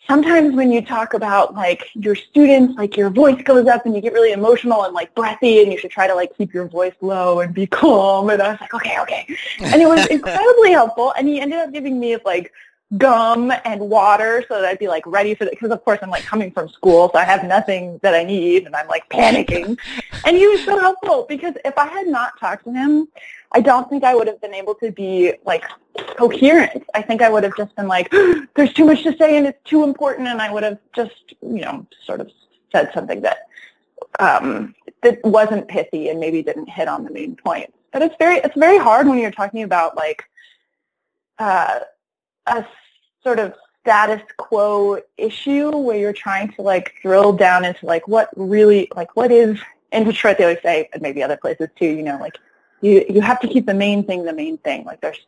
sometimes 0.07 0.55
when 0.55 0.71
you 0.71 0.81
talk 0.81 1.13
about 1.13 1.53
like 1.53 1.89
your 1.93 2.15
students, 2.15 2.77
like 2.77 2.97
your 2.97 3.09
voice 3.09 3.41
goes 3.43 3.67
up 3.67 3.85
and 3.85 3.95
you 3.95 4.01
get 4.01 4.13
really 4.13 4.31
emotional 4.31 4.83
and 4.83 4.93
like 4.93 5.13
breathy 5.15 5.61
and 5.61 5.71
you 5.71 5.77
should 5.77 5.91
try 5.91 6.07
to 6.07 6.15
like 6.15 6.35
keep 6.37 6.53
your 6.53 6.67
voice 6.67 6.93
low 7.01 7.39
and 7.39 7.53
be 7.53 7.67
calm. 7.79 8.29
And 8.29 8.41
I 8.41 8.51
was 8.51 8.61
like, 8.61 8.73
okay, 8.73 8.99
okay. 9.01 9.37
And 9.61 9.81
it 9.81 9.87
was 9.87 10.05
incredibly 10.11 10.71
helpful. 10.71 11.13
And 11.17 11.27
he 11.27 11.39
ended 11.39 11.59
up 11.59 11.71
giving 11.71 11.99
me 11.99 12.17
like 12.25 12.51
gum 12.97 13.51
and 13.65 13.81
water 13.81 14.43
so 14.47 14.61
that 14.61 14.65
I'd 14.65 14.79
be 14.79 14.87
like 14.87 15.05
ready 15.05 15.35
for 15.35 15.45
it. 15.45 15.51
Because 15.51 15.71
of 15.71 15.83
course 15.83 15.99
I'm 16.01 16.09
like 16.09 16.23
coming 16.23 16.51
from 16.51 16.69
school, 16.69 17.09
so 17.11 17.19
I 17.19 17.23
have 17.23 17.43
nothing 17.43 17.99
that 18.01 18.13
I 18.13 18.23
need 18.23 18.65
and 18.65 18.75
I'm 18.75 18.87
like 18.87 19.07
panicking. 19.09 19.77
And 20.25 20.37
he 20.37 20.47
was 20.47 20.63
so 20.63 20.79
helpful 20.79 21.25
because 21.27 21.55
if 21.65 21.77
I 21.77 21.87
had 21.87 22.07
not 22.07 22.39
talked 22.39 22.65
to 22.65 22.71
him, 22.71 23.07
I 23.51 23.61
don't 23.61 23.89
think 23.89 24.03
I 24.03 24.15
would 24.15 24.27
have 24.27 24.41
been 24.41 24.53
able 24.53 24.75
to 24.75 24.91
be 24.91 25.33
like 25.45 25.63
coherent. 26.17 26.83
I 26.93 27.01
think 27.01 27.21
I 27.21 27.29
would 27.29 27.43
have 27.43 27.55
just 27.55 27.75
been 27.75 27.87
like, 27.87 28.11
there's 28.55 28.73
too 28.73 28.85
much 28.85 29.03
to 29.03 29.15
say 29.17 29.37
and 29.37 29.47
it's 29.47 29.63
too 29.63 29.83
important, 29.83 30.27
and 30.27 30.41
I 30.41 30.51
would 30.51 30.63
have 30.63 30.79
just, 30.95 31.35
you 31.41 31.61
know, 31.61 31.85
sort 32.05 32.21
of 32.21 32.31
said 32.71 32.91
something 32.93 33.21
that 33.21 33.47
um, 34.19 34.75
that 35.01 35.23
wasn't 35.23 35.67
pithy 35.67 36.09
and 36.09 36.19
maybe 36.19 36.41
didn't 36.41 36.69
hit 36.69 36.87
on 36.87 37.03
the 37.03 37.11
main 37.11 37.35
point. 37.35 37.73
But 37.91 38.01
it's 38.01 38.15
very 38.17 38.37
it's 38.37 38.57
very 38.57 38.77
hard 38.77 39.07
when 39.07 39.19
you're 39.19 39.31
talking 39.31 39.63
about 39.63 39.95
like 39.95 40.23
uh, 41.37 41.79
a 42.47 42.65
sort 43.23 43.39
of 43.39 43.53
status 43.81 44.21
quo 44.37 44.99
issue 45.17 45.69
where 45.75 45.97
you're 45.97 46.13
trying 46.13 46.51
to 46.53 46.61
like 46.61 46.95
drill 47.01 47.33
down 47.33 47.65
into 47.65 47.85
like 47.85 48.07
what 48.07 48.29
really 48.35 48.87
like 48.95 49.15
what 49.15 49.31
is 49.31 49.59
in 49.91 50.05
Detroit 50.05 50.37
they 50.37 50.45
always 50.45 50.61
say 50.63 50.89
and 50.93 51.01
maybe 51.01 51.21
other 51.21 51.37
places 51.37 51.67
too, 51.77 51.87
you 51.87 52.03
know, 52.03 52.17
like 52.17 52.37
you 52.81 53.05
you 53.09 53.21
have 53.21 53.39
to 53.41 53.47
keep 53.47 53.65
the 53.65 53.73
main 53.73 54.03
thing 54.05 54.23
the 54.23 54.33
main 54.33 54.57
thing. 54.59 54.85
Like 54.85 55.01
there's 55.01 55.19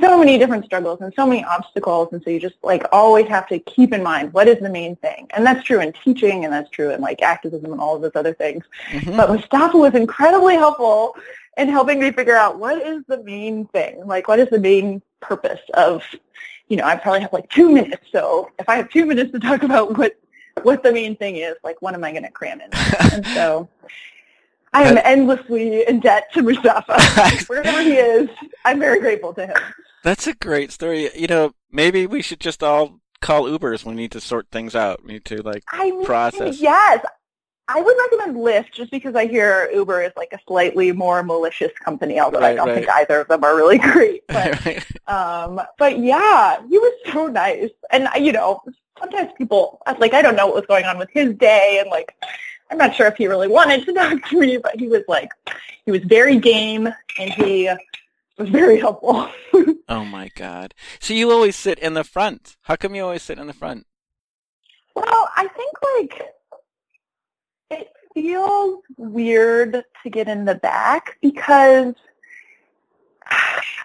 so 0.00 0.18
many 0.18 0.38
different 0.38 0.64
struggles 0.64 1.00
and 1.00 1.12
so 1.14 1.26
many 1.26 1.44
obstacles, 1.44 2.08
and 2.12 2.22
so 2.22 2.30
you 2.30 2.40
just 2.40 2.56
like 2.62 2.84
always 2.90 3.28
have 3.28 3.46
to 3.48 3.58
keep 3.60 3.92
in 3.92 4.02
mind 4.02 4.32
what 4.32 4.48
is 4.48 4.58
the 4.60 4.70
main 4.70 4.96
thing, 4.96 5.28
and 5.34 5.46
that's 5.46 5.62
true 5.64 5.80
in 5.80 5.92
teaching, 5.92 6.44
and 6.44 6.52
that's 6.52 6.70
true 6.70 6.90
in 6.90 7.00
like 7.00 7.22
activism 7.22 7.72
and 7.72 7.80
all 7.80 7.94
of 7.96 8.02
those 8.02 8.16
other 8.16 8.34
things. 8.34 8.64
Mhm. 8.90 9.16
But 9.16 9.30
Mustafa 9.30 9.76
was 9.76 9.94
incredibly 9.94 10.54
helpful 10.54 11.14
in 11.56 11.68
helping 11.68 12.00
me 12.00 12.10
figure 12.10 12.36
out 12.36 12.58
what 12.58 12.82
is 12.82 13.04
the 13.06 13.22
main 13.22 13.66
thing, 13.66 14.04
like 14.06 14.26
what 14.26 14.40
is 14.40 14.48
the 14.50 14.58
main 14.58 15.00
purpose 15.20 15.60
of, 15.74 16.02
you 16.68 16.76
know, 16.76 16.84
I 16.84 16.96
probably 16.96 17.20
have 17.20 17.32
like 17.32 17.50
two 17.50 17.70
minutes, 17.70 18.06
so 18.10 18.50
if 18.58 18.68
I 18.68 18.76
have 18.76 18.90
two 18.90 19.06
minutes 19.06 19.32
to 19.32 19.40
talk 19.40 19.62
about 19.62 19.98
what 19.98 20.14
what 20.62 20.82
the 20.82 20.92
main 20.92 21.16
thing 21.16 21.36
is, 21.36 21.54
like 21.62 21.80
what 21.82 21.94
am 21.94 22.04
I 22.04 22.12
going 22.12 22.22
to 22.22 22.30
cram 22.30 22.60
in? 22.60 22.68
and 23.12 23.26
so 23.34 23.68
I 24.72 24.84
am 24.84 24.98
endlessly 25.04 25.86
in 25.86 26.00
debt 26.00 26.32
to 26.34 26.42
Mustafa. 26.42 27.00
Wherever 27.46 27.80
he 27.82 27.92
is, 27.94 28.28
I'm 28.64 28.80
very 28.80 29.00
grateful 29.00 29.32
to 29.34 29.46
him. 29.46 29.56
That's 30.02 30.26
a 30.26 30.34
great 30.34 30.72
story. 30.72 31.10
You 31.14 31.28
know, 31.28 31.52
maybe 31.70 32.06
we 32.06 32.22
should 32.22 32.40
just 32.40 32.62
all 32.62 33.00
call 33.20 33.44
Ubers 33.44 33.84
when 33.84 33.94
we 33.94 34.02
need 34.02 34.12
to 34.12 34.20
sort 34.20 34.48
things 34.50 34.74
out. 34.74 35.04
We 35.04 35.14
need 35.14 35.24
to 35.26 35.42
like 35.42 35.62
I 35.68 35.90
mean, 35.90 36.04
process. 36.04 36.60
yes. 36.60 37.04
I 37.66 37.80
would 37.80 37.96
recommend 38.10 38.36
Lyft 38.36 38.72
just 38.72 38.90
because 38.90 39.14
I 39.14 39.26
hear 39.26 39.70
Uber 39.72 40.02
is 40.02 40.12
like 40.16 40.32
a 40.32 40.38
slightly 40.46 40.92
more 40.92 41.22
malicious 41.22 41.72
company, 41.82 42.20
although 42.20 42.40
I 42.40 42.54
don't 42.54 42.68
right. 42.68 42.74
think 42.76 42.90
either 42.90 43.20
of 43.20 43.28
them 43.28 43.42
are 43.42 43.56
really 43.56 43.78
great. 43.92 44.22
But 44.28 44.64
Right. 44.66 44.84
um, 45.08 45.60
but 45.78 45.98
yeah, 45.98 46.60
he 46.68 46.78
was 46.78 46.92
so 47.12 47.26
nice, 47.28 47.70
and 47.90 48.08
you 48.18 48.32
know, 48.32 48.62
sometimes 48.98 49.30
people 49.38 49.80
like 49.98 50.12
I 50.12 50.20
don't 50.22 50.36
know 50.36 50.46
what 50.46 50.56
was 50.56 50.66
going 50.66 50.84
on 50.84 50.98
with 50.98 51.08
his 51.10 51.34
day, 51.36 51.78
and 51.80 51.90
like 51.90 52.14
I'm 52.70 52.78
not 52.78 52.94
sure 52.94 53.06
if 53.06 53.16
he 53.16 53.26
really 53.28 53.48
wanted 53.48 53.84
to 53.86 53.92
talk 53.94 54.28
to 54.28 54.40
me, 54.40 54.58
but 54.58 54.78
he 54.78 54.88
was 54.88 55.02
like 55.08 55.30
he 55.86 55.90
was 55.90 56.02
very 56.04 56.38
game, 56.38 56.86
and 57.18 57.30
he 57.32 57.70
was 58.36 58.48
very 58.50 58.78
helpful. 58.78 59.30
Oh 59.88 60.04
my 60.04 60.30
god. 60.34 60.74
So 61.00 61.14
you 61.14 61.30
always 61.30 61.56
sit 61.56 61.78
in 61.78 61.94
the 61.94 62.04
front. 62.04 62.56
How 62.62 62.76
come 62.76 62.94
you 62.94 63.04
always 63.04 63.22
sit 63.22 63.38
in 63.38 63.46
the 63.46 63.52
front? 63.52 63.86
Well, 64.94 65.28
I 65.36 65.48
think 65.48 65.72
like 65.98 66.22
it 67.70 67.92
feels 68.14 68.82
weird 68.96 69.84
to 70.02 70.10
get 70.10 70.28
in 70.28 70.44
the 70.44 70.54
back 70.54 71.18
because 71.20 71.94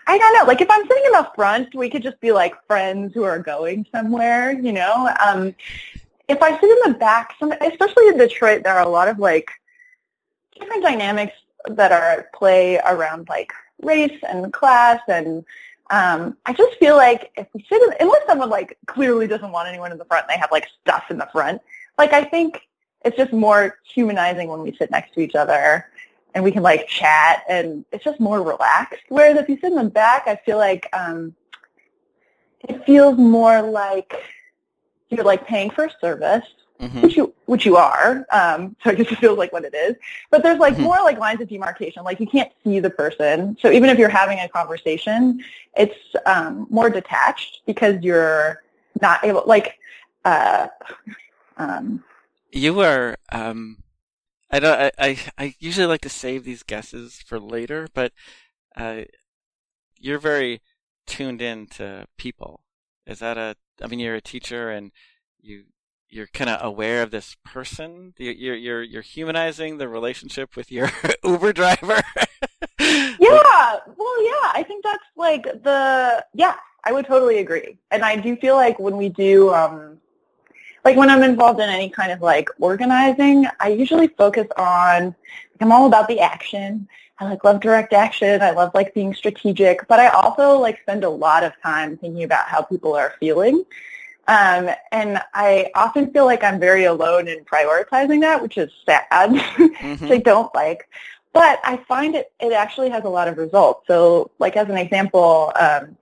I 0.07 0.17
don't 0.17 0.33
know. 0.33 0.43
Like 0.45 0.61
if 0.61 0.69
I'm 0.69 0.87
sitting 0.87 1.03
in 1.05 1.11
the 1.13 1.31
front, 1.35 1.73
we 1.75 1.89
could 1.89 2.03
just 2.03 2.19
be 2.19 2.31
like 2.31 2.53
friends 2.67 3.13
who 3.13 3.23
are 3.23 3.39
going 3.39 3.85
somewhere, 3.91 4.51
you 4.51 4.71
know. 4.71 5.09
Um, 5.25 5.55
if 6.27 6.41
I 6.41 6.59
sit 6.59 6.69
in 6.69 6.91
the 6.91 6.97
back, 6.99 7.35
some, 7.39 7.51
especially 7.51 8.07
in 8.09 8.17
Detroit, 8.17 8.63
there 8.63 8.75
are 8.75 8.85
a 8.85 8.89
lot 8.89 9.07
of 9.07 9.19
like 9.19 9.49
different 10.59 10.83
dynamics 10.83 11.33
that 11.67 11.91
are 11.91 12.19
at 12.19 12.33
play 12.33 12.79
around 12.79 13.27
like 13.29 13.51
race 13.81 14.19
and 14.27 14.51
class 14.51 14.99
and 15.07 15.45
um, 15.91 16.37
I 16.45 16.53
just 16.53 16.77
feel 16.77 16.95
like 16.95 17.31
if 17.35 17.47
we 17.53 17.65
sit 17.67 17.81
in, 17.81 17.89
unless 17.99 18.25
someone 18.27 18.49
like 18.49 18.77
clearly 18.85 19.25
doesn't 19.25 19.51
want 19.51 19.67
anyone 19.67 19.91
in 19.91 19.97
the 19.97 20.05
front 20.05 20.25
and 20.25 20.35
they 20.35 20.39
have 20.39 20.51
like 20.51 20.67
stuff 20.81 21.05
in 21.09 21.17
the 21.17 21.27
front, 21.31 21.61
like 21.97 22.13
I 22.13 22.23
think 22.23 22.67
it's 23.03 23.17
just 23.17 23.33
more 23.33 23.79
humanizing 23.83 24.49
when 24.49 24.61
we 24.61 24.73
sit 24.73 24.91
next 24.91 25.13
to 25.13 25.21
each 25.21 25.35
other 25.35 25.87
and 26.35 26.43
we 26.43 26.51
can 26.51 26.63
like 26.63 26.87
chat 26.87 27.43
and 27.49 27.85
it's 27.91 28.03
just 28.03 28.19
more 28.19 28.41
relaxed. 28.41 29.03
Whereas 29.09 29.37
if 29.37 29.49
you 29.49 29.55
sit 29.59 29.71
in 29.71 29.75
the 29.75 29.83
back, 29.85 30.23
I 30.27 30.35
feel 30.35 30.57
like 30.57 30.87
um, 30.93 31.35
it 32.67 32.85
feels 32.85 33.17
more 33.17 33.61
like 33.61 34.13
you're 35.09 35.23
like 35.23 35.45
paying 35.45 35.69
for 35.69 35.85
a 35.85 35.91
service 36.01 36.45
hmm 36.79 37.01
which 37.01 37.15
you 37.17 37.33
which 37.45 37.65
you 37.65 37.75
are. 37.77 38.25
Um, 38.31 38.75
so 38.83 38.89
I 38.91 38.95
guess 38.95 39.11
it 39.11 39.17
feels 39.19 39.37
like 39.37 39.51
what 39.53 39.63
it 39.65 39.73
is. 39.73 39.95
But 40.31 40.43
there's 40.43 40.59
like 40.59 40.75
Mhm. 40.75 40.81
more 40.81 40.97
like 40.97 41.17
lines 41.17 41.41
of 41.41 41.47
demarcation. 41.49 42.03
Like 42.03 42.19
you 42.19 42.27
can't 42.27 42.51
see 42.63 42.79
the 42.79 42.89
person. 42.89 43.57
So 43.61 43.71
even 43.71 43.89
if 43.89 43.97
you're 43.97 44.09
having 44.09 44.39
a 44.39 44.47
conversation, 44.49 45.43
it's 45.75 45.95
um, 46.25 46.67
more 46.69 46.89
detached 46.89 47.61
because 47.65 48.01
you're 48.01 48.63
not 49.01 49.23
able. 49.23 49.43
Like, 49.45 49.77
uh, 50.25 50.67
um, 51.57 52.03
You 52.51 52.79
are. 52.81 53.17
Um, 53.31 53.83
I 54.51 54.59
don't. 54.59 54.79
I, 54.79 54.91
I. 54.97 55.19
I 55.37 55.55
usually 55.59 55.87
like 55.87 56.01
to 56.01 56.09
save 56.09 56.43
these 56.43 56.63
guesses 56.63 57.21
for 57.25 57.39
later, 57.39 57.87
but 57.93 58.11
uh, 58.75 59.01
you're 59.97 60.19
very 60.19 60.61
tuned 61.05 61.41
in 61.41 61.67
to 61.67 62.05
people. 62.17 62.61
Is 63.05 63.19
that 63.19 63.37
a? 63.37 63.55
I 63.83 63.87
mean, 63.87 63.99
you're 63.99 64.15
a 64.15 64.21
teacher, 64.21 64.69
and 64.71 64.91
you 65.39 65.65
you're 66.09 66.27
kind 66.27 66.49
of 66.49 66.63
aware 66.65 67.03
of 67.03 67.11
this 67.11 67.35
person. 67.45 68.13
You- 68.17 68.31
You're 68.31 68.55
you're 68.55 68.83
you're 68.83 69.01
humanizing 69.03 69.77
the 69.77 69.87
relationship 69.87 70.55
with 70.55 70.71
your 70.71 70.89
Uber 71.23 71.53
driver. 71.53 72.01
yeah. 72.79 73.19
Well, 73.97 74.23
yeah. 74.23 74.51
I 74.53 74.63
think 74.67 74.83
that's 74.83 75.03
like 75.15 75.43
the 75.43 76.25
yeah. 76.33 76.55
I 76.85 76.93
would 76.93 77.05
totally 77.05 77.39
agree. 77.39 77.77
And 77.91 78.03
I 78.03 78.15
do 78.15 78.35
feel 78.37 78.55
like 78.55 78.79
when 78.79 78.97
we 78.97 79.09
do. 79.09 79.53
Um, 79.53 79.97
like 80.85 80.95
when 80.97 81.09
I'm 81.09 81.23
involved 81.23 81.59
in 81.59 81.69
any 81.69 81.89
kind 81.89 82.11
of 82.11 82.21
like 82.21 82.49
organizing, 82.59 83.45
I 83.59 83.69
usually 83.69 84.07
focus 84.07 84.47
on 84.57 85.05
like, 85.05 85.61
I'm 85.61 85.71
all 85.71 85.87
about 85.87 86.07
the 86.07 86.19
action. 86.19 86.87
I 87.19 87.25
like 87.25 87.43
love 87.43 87.59
direct 87.59 87.93
action. 87.93 88.41
I 88.41 88.51
love 88.51 88.71
like 88.73 88.93
being 88.93 89.13
strategic, 89.13 89.87
but 89.87 89.99
I 89.99 90.07
also 90.07 90.57
like 90.57 90.79
spend 90.81 91.03
a 91.03 91.09
lot 91.09 91.43
of 91.43 91.51
time 91.61 91.97
thinking 91.97 92.23
about 92.23 92.47
how 92.47 92.61
people 92.61 92.95
are 92.95 93.13
feeling. 93.19 93.65
Um, 94.27 94.69
and 94.91 95.19
I 95.33 95.71
often 95.75 96.11
feel 96.13 96.25
like 96.25 96.43
I'm 96.43 96.59
very 96.59 96.85
alone 96.85 97.27
in 97.27 97.43
prioritizing 97.45 98.21
that, 98.21 98.41
which 98.41 98.57
is 98.57 98.71
sad, 98.85 99.05
Mhm. 99.11 100.01
which 100.01 100.11
I 100.11 100.17
don't 100.17 100.53
like. 100.55 100.87
But 101.33 101.59
I 101.63 101.77
find 101.87 102.15
it, 102.15 102.31
it 102.39 102.53
actually 102.53 102.89
has 102.89 103.03
a 103.03 103.09
lot 103.09 103.27
of 103.27 103.37
results. 103.37 103.85
So 103.87 104.31
like 104.39 104.55
as 104.55 104.69
an 104.69 104.77
example, 104.77 105.51
um, 105.59 105.97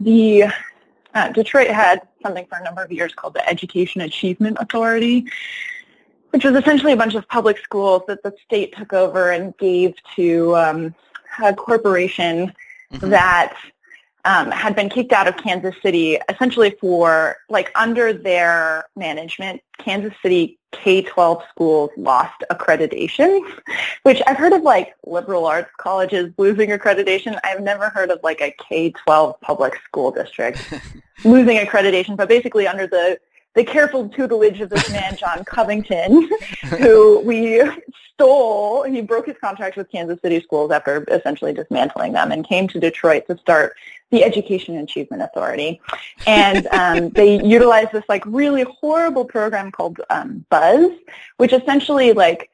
the 0.00 0.44
uh, 1.14 1.28
Detroit 1.30 1.68
had 1.68 2.02
something 2.22 2.46
for 2.46 2.58
a 2.58 2.64
number 2.64 2.82
of 2.82 2.92
years 2.92 3.14
called 3.14 3.34
the 3.34 3.48
Education 3.48 4.00
Achievement 4.00 4.56
Authority, 4.60 5.26
which 6.30 6.44
was 6.44 6.54
essentially 6.54 6.92
a 6.92 6.96
bunch 6.96 7.14
of 7.14 7.26
public 7.28 7.58
schools 7.58 8.02
that 8.06 8.22
the 8.22 8.34
state 8.44 8.74
took 8.76 8.92
over 8.92 9.30
and 9.30 9.56
gave 9.58 9.94
to 10.16 10.56
um, 10.56 10.94
a 11.42 11.54
corporation 11.54 12.52
Mhm. 12.92 13.10
that 13.10 13.56
um, 14.24 14.50
had 14.50 14.76
been 14.76 14.88
kicked 14.88 15.12
out 15.12 15.28
of 15.28 15.36
Kansas 15.36 15.74
City 15.82 16.18
essentially 16.28 16.76
for, 16.80 17.36
like, 17.48 17.70
under 17.74 18.12
their 18.12 18.84
management, 18.96 19.62
Kansas 19.78 20.12
City 20.22 20.58
K-12 20.72 21.42
schools 21.48 21.90
lost 21.96 22.44
accreditation, 22.50 23.40
which 24.02 24.22
I've 24.26 24.36
heard 24.36 24.52
of, 24.52 24.62
like, 24.62 24.94
liberal 25.04 25.46
arts 25.46 25.70
colleges 25.78 26.32
losing 26.38 26.70
accreditation. 26.70 27.38
I've 27.44 27.62
never 27.62 27.88
heard 27.88 28.10
of, 28.10 28.20
like, 28.22 28.40
a 28.40 28.54
K-12 28.68 29.40
public 29.40 29.74
school 29.84 30.10
district 30.10 30.72
losing 31.24 31.58
accreditation, 31.58 32.16
but 32.16 32.28
basically 32.28 32.66
under 32.66 32.86
the 32.86 33.18
the 33.54 33.64
careful 33.64 34.08
tutelage 34.08 34.60
of 34.60 34.70
this 34.70 34.90
man, 34.90 35.16
John 35.16 35.44
Covington, 35.44 36.28
who 36.78 37.20
we 37.20 37.62
stole. 38.14 38.84
He 38.84 39.00
broke 39.00 39.26
his 39.26 39.36
contract 39.40 39.76
with 39.76 39.90
Kansas 39.90 40.20
City 40.20 40.40
schools 40.40 40.70
after 40.70 41.04
essentially 41.08 41.52
dismantling 41.52 42.12
them 42.12 42.30
and 42.32 42.46
came 42.46 42.68
to 42.68 42.78
Detroit 42.78 43.26
to 43.26 43.38
start 43.38 43.74
the 44.10 44.24
Education 44.24 44.76
Achievement 44.76 45.22
Authority. 45.22 45.80
And 46.26 46.66
um, 46.68 47.10
they 47.10 47.42
utilized 47.42 47.92
this 47.92 48.04
like 48.08 48.24
really 48.26 48.62
horrible 48.62 49.24
program 49.24 49.70
called 49.70 50.00
um, 50.10 50.44
Buzz, 50.50 50.92
which 51.38 51.52
essentially 51.52 52.12
like 52.12 52.50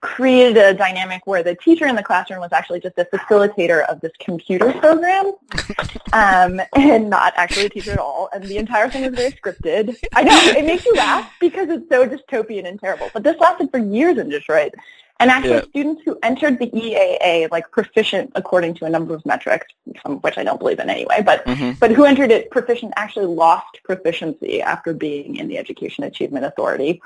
created 0.00 0.56
a 0.56 0.72
dynamic 0.74 1.26
where 1.26 1.42
the 1.42 1.54
teacher 1.56 1.86
in 1.86 1.94
the 1.94 2.02
classroom 2.02 2.40
was 2.40 2.52
actually 2.52 2.80
just 2.80 2.96
a 2.98 3.04
facilitator 3.06 3.84
of 3.86 4.00
this 4.00 4.12
computer 4.18 4.72
program 4.72 5.32
um, 6.12 6.60
and 6.74 7.10
not 7.10 7.34
actually 7.36 7.66
a 7.66 7.68
teacher 7.68 7.92
at 7.92 7.98
all. 7.98 8.28
And 8.32 8.44
the 8.44 8.56
entire 8.56 8.88
thing 8.88 9.02
was 9.04 9.14
very 9.14 9.32
scripted. 9.32 9.96
I 10.14 10.22
know, 10.22 10.38
it 10.58 10.64
makes 10.64 10.86
you 10.86 10.94
laugh 10.94 11.30
because 11.38 11.68
it's 11.68 11.88
so 11.90 12.06
dystopian 12.08 12.66
and 12.66 12.80
terrible. 12.80 13.10
But 13.12 13.24
this 13.24 13.36
lasted 13.38 13.70
for 13.70 13.78
years 13.78 14.16
in 14.18 14.30
Detroit. 14.30 14.72
And 15.18 15.30
actually 15.30 15.56
Yeah. 15.56 15.64
students 15.68 16.00
who 16.06 16.18
entered 16.22 16.58
the 16.58 16.68
EAA, 16.74 17.48
like 17.50 17.70
proficient 17.70 18.32
according 18.34 18.72
to 18.76 18.86
a 18.86 18.88
number 18.88 19.14
of 19.14 19.24
metrics, 19.26 19.66
some 20.02 20.12
of 20.12 20.22
which 20.24 20.38
I 20.38 20.44
don't 20.44 20.58
believe 20.58 20.78
in 20.78 20.88
anyway, 20.88 21.20
but 21.22 21.44
Mhm. 21.44 21.78
but 21.78 21.90
who 21.90 22.06
entered 22.06 22.30
it 22.30 22.50
proficient 22.50 22.94
actually 22.96 23.26
lost 23.26 23.80
proficiency 23.84 24.62
after 24.62 24.94
being 24.94 25.36
in 25.36 25.46
the 25.48 25.58
Education 25.58 26.04
Achievement 26.04 26.46
Authority. 26.46 27.02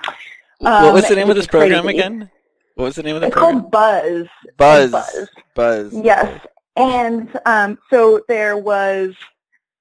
what 0.60 0.94
was 0.94 1.02
the 1.08 1.14
Um, 1.14 1.16
name 1.16 1.30
of 1.30 1.34
this 1.34 1.48
program 1.48 1.88
again? 1.88 2.30
What 2.74 2.84
was 2.86 2.96
the 2.96 3.02
name 3.02 3.16
of 3.16 3.20
the 3.22 3.28
It's 3.28 3.36
program? 3.36 3.60
called 3.60 3.70
Buzz. 3.70 4.26
Buzz. 4.56 4.90
Buzz. 4.90 5.28
Buzz. 5.54 5.92
Yes. 5.92 6.46
And 6.76 7.28
um, 7.46 7.78
so 7.88 8.22
there 8.26 8.56
was 8.56 9.14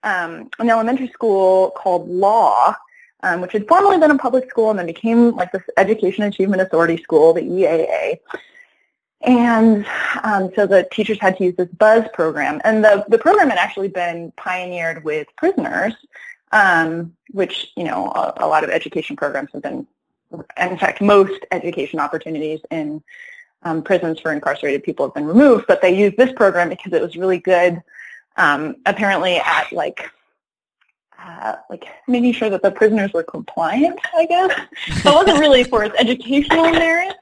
um, 0.04 0.50
an 0.60 0.70
elementary 0.70 1.08
school 1.08 1.72
called 1.72 2.08
Law, 2.08 2.76
um, 3.24 3.42
which 3.42 3.54
had 3.54 3.68
formerly 3.68 3.98
been 3.98 4.12
a 4.12 4.18
public 4.18 4.50
school 4.50 4.70
and 4.70 4.78
then 4.78 4.86
became 4.86 5.32
like 5.36 5.52
this 5.52 5.64
Education 5.78 6.24
Achievement 6.26 6.62
Authority 6.62 7.02
school, 7.02 7.34
the 7.34 7.42
EAA. 7.42 8.20
And 9.22 9.86
um, 10.24 10.52
so 10.54 10.68
the 10.68 10.88
teachers 10.92 11.18
had 11.20 11.38
to 11.38 11.46
use 11.46 11.56
this 11.56 11.70
BUZZ 11.70 12.12
program. 12.14 12.60
And 12.66 12.84
the, 12.84 13.06
the 13.08 13.18
program 13.18 13.50
had 13.50 13.58
actually 13.58 13.88
been 13.88 14.34
pioneered 14.36 15.04
with 15.04 15.28
prisoners, 15.38 15.94
um, 16.52 17.16
which, 17.32 17.72
you 17.78 17.86
know, 17.86 18.12
a, 18.12 18.34
a 18.38 18.48
lot 18.48 18.66
of 18.66 18.70
education 18.70 19.16
programs 19.16 19.52
have 19.54 19.62
been, 19.62 19.88
in 20.60 20.78
fact, 20.78 21.02
most 21.02 21.46
education 21.52 22.00
opportunities 22.00 22.60
in 22.72 23.04
um, 23.64 23.82
prisons 23.82 24.20
for 24.20 24.32
incarcerated 24.32 24.84
people 24.84 25.06
have 25.06 25.14
been 25.14 25.26
removed, 25.26 25.66
but 25.68 25.82
they 25.82 25.96
used 25.98 26.18
this 26.18 26.32
program 26.34 26.70
because 26.70 26.92
it 26.94 27.02
was 27.02 27.16
really 27.16 27.40
good 27.40 27.82
um, 28.36 28.76
apparently 28.86 29.38
at 29.38 29.72
like 29.72 30.10
uh, 31.26 31.56
like 31.70 31.86
making 32.08 32.34
sure 32.34 32.50
that 32.50 32.62
the 32.62 32.72
prisoners 32.72 33.14
were 33.14 33.24
compliant, 33.24 33.98
I 34.16 34.26
guess. 34.26 34.60
It 34.88 35.06
wasn't 35.06 35.40
really 35.40 35.64
for 35.64 35.84
its 35.84 35.96
educational 35.98 36.70
merit. 36.72 37.16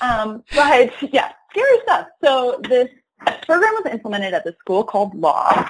Um, 0.00 0.42
but 0.54 0.92
yeah, 1.12 1.32
scary 1.50 1.78
stuff. 1.84 2.08
So 2.22 2.60
this 2.68 2.88
program 3.46 3.72
was 3.74 3.92
implemented 3.92 4.34
at 4.34 4.44
the 4.44 4.56
school 4.58 4.82
called 4.82 5.14
Law, 5.14 5.68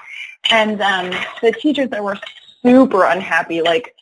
and 0.50 0.80
um, 0.80 1.10
the 1.42 1.52
teachers 1.52 1.90
there 1.90 2.02
were 2.02 2.18
super 2.62 3.04
unhappy. 3.04 3.60
Like, 3.60 3.94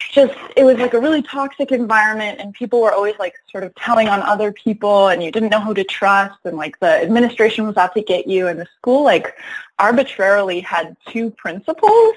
just 0.00 0.34
it 0.56 0.64
was 0.64 0.78
like 0.78 0.94
a 0.94 1.00
really 1.00 1.22
toxic 1.22 1.70
environment, 1.72 2.40
and 2.40 2.52
people 2.54 2.80
were 2.80 2.92
always 2.92 3.14
like 3.18 3.34
sort 3.50 3.64
of 3.64 3.74
telling 3.74 4.08
on 4.08 4.22
other 4.22 4.52
people, 4.52 5.08
and 5.08 5.22
you 5.22 5.30
didn't 5.30 5.50
know 5.50 5.60
who 5.60 5.74
to 5.74 5.84
trust, 5.84 6.38
and 6.44 6.56
like 6.56 6.78
the 6.80 7.02
administration 7.02 7.66
was 7.66 7.76
out 7.76 7.94
to 7.94 8.02
get 8.02 8.26
you, 8.26 8.48
and 8.48 8.58
the 8.58 8.66
school 8.76 9.04
like 9.04 9.36
arbitrarily 9.78 10.60
had 10.60 10.96
two 11.08 11.30
principals, 11.30 12.14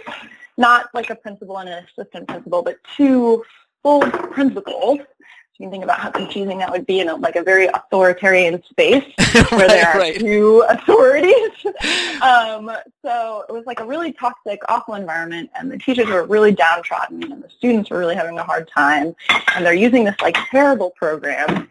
not 0.57 0.89
like 0.93 1.09
a 1.09 1.15
principal 1.15 1.57
and 1.57 1.69
an 1.69 1.85
assistant 1.85 2.27
principal, 2.27 2.61
but 2.61 2.77
two 2.95 3.43
full 3.81 4.01
principals 4.01 4.99
you 5.57 5.65
can 5.65 5.71
think 5.71 5.83
about 5.83 5.99
how 5.99 6.09
confusing 6.09 6.57
that 6.57 6.71
would 6.71 6.87
be 6.87 6.99
in 6.99 7.09
a, 7.09 7.15
like 7.15 7.35
a 7.35 7.43
very 7.43 7.67
authoritarian 7.67 8.63
space 8.63 9.05
where 9.51 9.67
there 9.67 9.87
are 9.87 9.99
right. 9.99 10.19
two 10.19 10.65
authorities. 10.67 11.51
um, 12.23 12.71
so 13.03 13.45
it 13.47 13.51
was 13.51 13.63
like 13.67 13.79
a 13.79 13.85
really 13.85 14.11
toxic, 14.13 14.59
awful 14.67 14.95
environment, 14.95 15.51
and 15.55 15.71
the 15.71 15.77
teachers 15.77 16.07
were 16.07 16.25
really 16.25 16.51
downtrodden, 16.51 17.31
and 17.31 17.43
the 17.43 17.49
students 17.49 17.91
were 17.91 17.99
really 17.99 18.15
having 18.15 18.39
a 18.39 18.43
hard 18.43 18.67
time, 18.67 19.15
and 19.55 19.63
they're 19.63 19.75
using 19.75 20.03
this 20.03 20.19
like 20.21 20.35
terrible 20.49 20.89
program. 20.89 21.69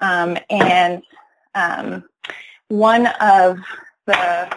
Um, 0.00 0.38
and 0.48 1.02
um, 1.56 2.04
one 2.68 3.08
of 3.20 3.58
the 4.06 4.56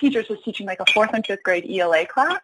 teachers 0.00 0.28
was 0.28 0.40
teaching 0.44 0.66
like 0.66 0.80
a 0.80 0.92
fourth 0.92 1.10
and 1.12 1.24
fifth 1.24 1.44
grade 1.44 1.70
ELA 1.70 2.06
class, 2.06 2.40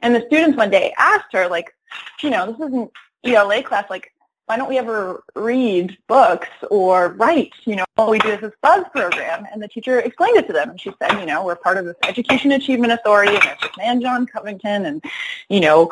and 0.00 0.14
the 0.14 0.24
students 0.26 0.56
one 0.56 0.70
day 0.70 0.92
asked 0.98 1.32
her 1.32 1.48
like, 1.48 1.74
you 2.22 2.28
know, 2.28 2.52
this 2.52 2.68
isn't 2.68 2.90
ELA 3.24 3.62
class, 3.62 3.88
like 3.88 4.12
why 4.46 4.56
don't 4.56 4.68
we 4.68 4.78
ever 4.78 5.22
read 5.34 5.96
books 6.06 6.48
or 6.70 7.08
write? 7.14 7.52
You 7.64 7.76
know, 7.76 7.84
all 7.96 8.10
we 8.10 8.18
do 8.18 8.28
is 8.28 8.40
this 8.40 8.52
buzz 8.62 8.84
program. 8.92 9.46
And 9.50 9.62
the 9.62 9.68
teacher 9.68 10.00
explained 10.00 10.36
it 10.36 10.46
to 10.48 10.52
them. 10.52 10.70
And 10.70 10.80
she 10.80 10.92
said, 11.00 11.18
you 11.18 11.26
know, 11.26 11.44
we're 11.44 11.56
part 11.56 11.78
of 11.78 11.86
this 11.86 11.96
Education 12.02 12.52
Achievement 12.52 12.92
Authority 12.92 13.34
and 13.34 13.42
there's 13.42 13.60
this 13.60 13.76
man, 13.78 14.00
John 14.00 14.26
Covington, 14.26 14.86
and, 14.86 15.04
you 15.48 15.60
know, 15.60 15.90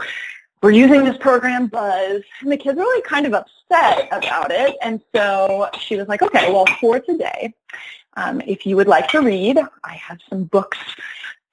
we're 0.62 0.71
using 0.71 1.04
this 1.04 1.16
program 1.16 1.66
Buzz. 1.66 2.23
And 2.40 2.52
the 2.52 2.56
kids 2.56 2.78
were 2.78 2.87
like 2.94 3.04
kind 3.04 3.26
of 3.26 3.32
upset 3.32 4.09
about 4.12 4.50
it. 4.50 4.76
And 4.82 5.00
so 5.14 5.68
she 5.80 5.97
was 5.97 6.06
like, 6.09 6.23
okay, 6.23 6.52
well, 6.52 6.66
for 6.80 7.00
today, 7.00 7.54
um, 8.16 8.42
if 8.42 8.66
you 8.66 8.76
would 8.76 8.87
like 8.87 9.09
to 9.09 9.21
read, 9.23 9.59
I 9.85 9.94
have 9.94 10.18
some 10.28 10.44
books 10.44 10.78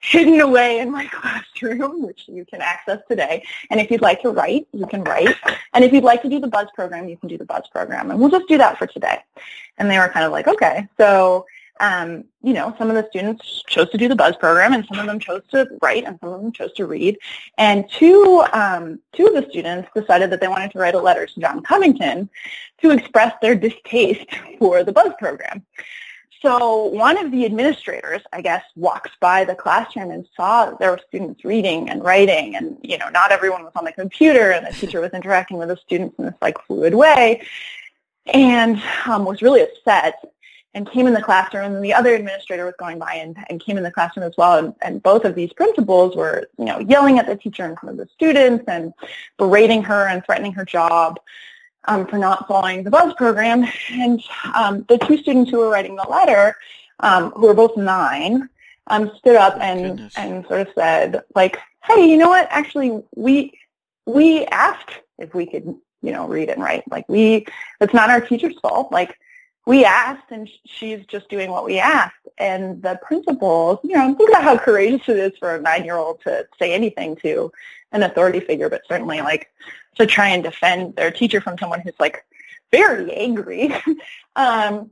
hidden 0.00 0.40
away 0.40 0.78
in 0.78 0.90
my 0.90 1.06
classroom, 1.12 2.02
which 2.02 2.24
you 2.26 2.44
can 2.44 2.60
access 2.60 2.98
today. 3.08 3.44
And 3.70 3.80
if 3.80 3.90
you'd 3.90 4.02
like 4.02 4.22
to 4.22 4.30
write, 4.30 4.66
you 4.72 4.86
can 4.86 5.04
write. 5.04 5.36
And 5.74 5.84
if 5.84 5.92
you'd 5.92 6.04
like 6.04 6.22
to 6.22 6.28
do 6.28 6.40
the 6.40 6.48
Buzz 6.48 6.68
program, 6.74 7.08
you 7.08 7.16
can 7.16 7.28
do 7.28 7.38
the 7.38 7.44
Buzz 7.44 7.68
program. 7.70 8.10
And 8.10 8.18
we'll 8.18 8.30
just 8.30 8.48
do 8.48 8.58
that 8.58 8.78
for 8.78 8.86
today. 8.86 9.18
And 9.78 9.90
they 9.90 9.98
were 9.98 10.08
kind 10.08 10.26
of 10.26 10.32
like, 10.32 10.48
okay. 10.48 10.88
So, 10.98 11.46
um, 11.80 12.24
you 12.42 12.52
know, 12.52 12.74
some 12.78 12.90
of 12.90 12.96
the 12.96 13.06
students 13.08 13.62
chose 13.66 13.88
to 13.90 13.98
do 13.98 14.06
the 14.08 14.16
Buzz 14.16 14.36
program 14.36 14.74
and 14.74 14.84
some 14.86 14.98
of 14.98 15.06
them 15.06 15.18
chose 15.18 15.42
to 15.50 15.66
write 15.82 16.04
and 16.04 16.18
some 16.20 16.30
of 16.30 16.42
them 16.42 16.52
chose 16.52 16.72
to 16.74 16.86
read. 16.86 17.18
And 17.56 17.88
two, 17.90 18.44
um, 18.52 19.00
two 19.12 19.26
of 19.26 19.34
the 19.34 19.48
students 19.50 19.88
decided 19.96 20.30
that 20.30 20.40
they 20.40 20.48
wanted 20.48 20.72
to 20.72 20.78
write 20.78 20.94
a 20.94 21.00
letter 21.00 21.26
to 21.26 21.40
John 21.40 21.62
Covington 21.62 22.28
to 22.82 22.90
express 22.90 23.34
their 23.40 23.54
distaste 23.54 24.26
for 24.58 24.84
the 24.84 24.92
Buzz 24.92 25.12
program. 25.18 25.64
So 26.42 26.86
one 26.86 27.18
of 27.18 27.30
the 27.30 27.44
administrators, 27.44 28.22
I 28.32 28.40
guess, 28.40 28.64
walks 28.74 29.10
by 29.20 29.44
the 29.44 29.54
classroom 29.54 30.10
and 30.10 30.26
saw 30.34 30.70
there 30.72 30.90
were 30.90 31.00
students 31.06 31.44
reading 31.44 31.90
and 31.90 32.02
writing 32.02 32.56
and, 32.56 32.78
you 32.82 32.96
know, 32.96 33.10
not 33.10 33.30
everyone 33.30 33.62
was 33.62 33.72
on 33.76 33.84
the 33.84 33.92
computer 33.92 34.52
and 34.52 34.66
the 34.66 34.72
teacher 34.72 35.02
was 35.02 35.12
interacting 35.12 35.58
with 35.58 35.68
the 35.68 35.76
students 35.76 36.18
in 36.18 36.24
this 36.24 36.34
like 36.40 36.56
fluid 36.66 36.94
way 36.94 37.46
and 38.26 38.82
um, 39.06 39.26
was 39.26 39.42
really 39.42 39.60
upset 39.60 40.14
and 40.72 40.90
came 40.90 41.06
in 41.06 41.12
the 41.12 41.20
classroom 41.20 41.74
and 41.74 41.84
the 41.84 41.92
other 41.92 42.14
administrator 42.14 42.64
was 42.64 42.74
going 42.78 42.98
by 42.98 43.14
and, 43.14 43.36
and 43.50 43.60
came 43.60 43.76
in 43.76 43.82
the 43.82 43.90
classroom 43.90 44.24
as 44.24 44.34
well 44.38 44.56
and, 44.56 44.74
and 44.80 45.02
both 45.02 45.26
of 45.26 45.34
these 45.34 45.52
principals 45.52 46.16
were, 46.16 46.48
you 46.58 46.64
know, 46.64 46.78
yelling 46.78 47.18
at 47.18 47.26
the 47.26 47.36
teacher 47.36 47.66
in 47.66 47.76
front 47.76 47.90
of 47.90 47.96
the 47.98 48.10
students 48.14 48.64
and 48.66 48.94
berating 49.36 49.82
her 49.82 50.08
and 50.08 50.24
threatening 50.24 50.52
her 50.52 50.64
job 50.64 51.20
um, 51.86 52.06
for 52.06 52.18
not 52.18 52.46
following 52.46 52.82
the 52.82 52.90
BUZZ 52.90 53.16
program. 53.16 53.66
And 53.92 54.22
um, 54.54 54.84
the 54.88 54.98
two 54.98 55.18
students 55.18 55.50
who 55.50 55.58
were 55.58 55.70
writing 55.70 55.96
the 55.96 56.06
letter, 56.08 56.56
um, 57.00 57.30
who 57.32 57.46
were 57.46 57.54
both 57.54 57.76
nine, 57.76 58.48
um, 58.86 59.10
stood 59.18 59.36
up 59.36 59.56
and, 59.60 60.10
and 60.16 60.46
sort 60.46 60.62
of 60.62 60.68
said, 60.74 61.22
like, 61.34 61.58
hey, 61.84 62.10
you 62.10 62.16
know 62.16 62.28
what? 62.28 62.48
Actually, 62.50 63.02
we 63.14 63.58
we 64.06 64.44
asked 64.46 65.00
if 65.18 65.34
we 65.34 65.46
could, 65.46 65.74
you 66.02 66.12
know, 66.12 66.26
read 66.26 66.48
and 66.48 66.62
write. 66.62 66.82
Like, 66.90 67.08
we 67.08 67.46
it's 67.80 67.94
not 67.94 68.10
our 68.10 68.20
teacher's 68.20 68.58
fault. 68.58 68.90
Like, 68.90 69.18
we 69.66 69.84
asked, 69.84 70.30
and 70.30 70.48
she's 70.66 71.06
just 71.06 71.28
doing 71.28 71.50
what 71.50 71.64
we 71.64 71.78
asked. 71.78 72.16
And 72.38 72.82
the 72.82 72.98
principal, 73.02 73.80
you 73.84 73.96
know, 73.96 74.14
think 74.14 74.30
about 74.30 74.42
how 74.42 74.58
courageous 74.58 75.08
it 75.08 75.16
is 75.16 75.38
for 75.38 75.54
a 75.54 75.60
nine-year-old 75.60 76.22
to 76.22 76.46
say 76.58 76.72
anything 76.72 77.16
to 77.16 77.52
an 77.92 78.02
authority 78.02 78.40
figure, 78.40 78.70
but 78.70 78.82
certainly 78.88 79.20
like 79.20 79.50
to 79.96 80.06
try 80.06 80.28
and 80.28 80.42
defend 80.42 80.96
their 80.96 81.10
teacher 81.10 81.40
from 81.40 81.58
someone 81.58 81.80
who's 81.80 81.98
like 81.98 82.24
very 82.70 83.12
angry. 83.12 83.74
um, 84.36 84.90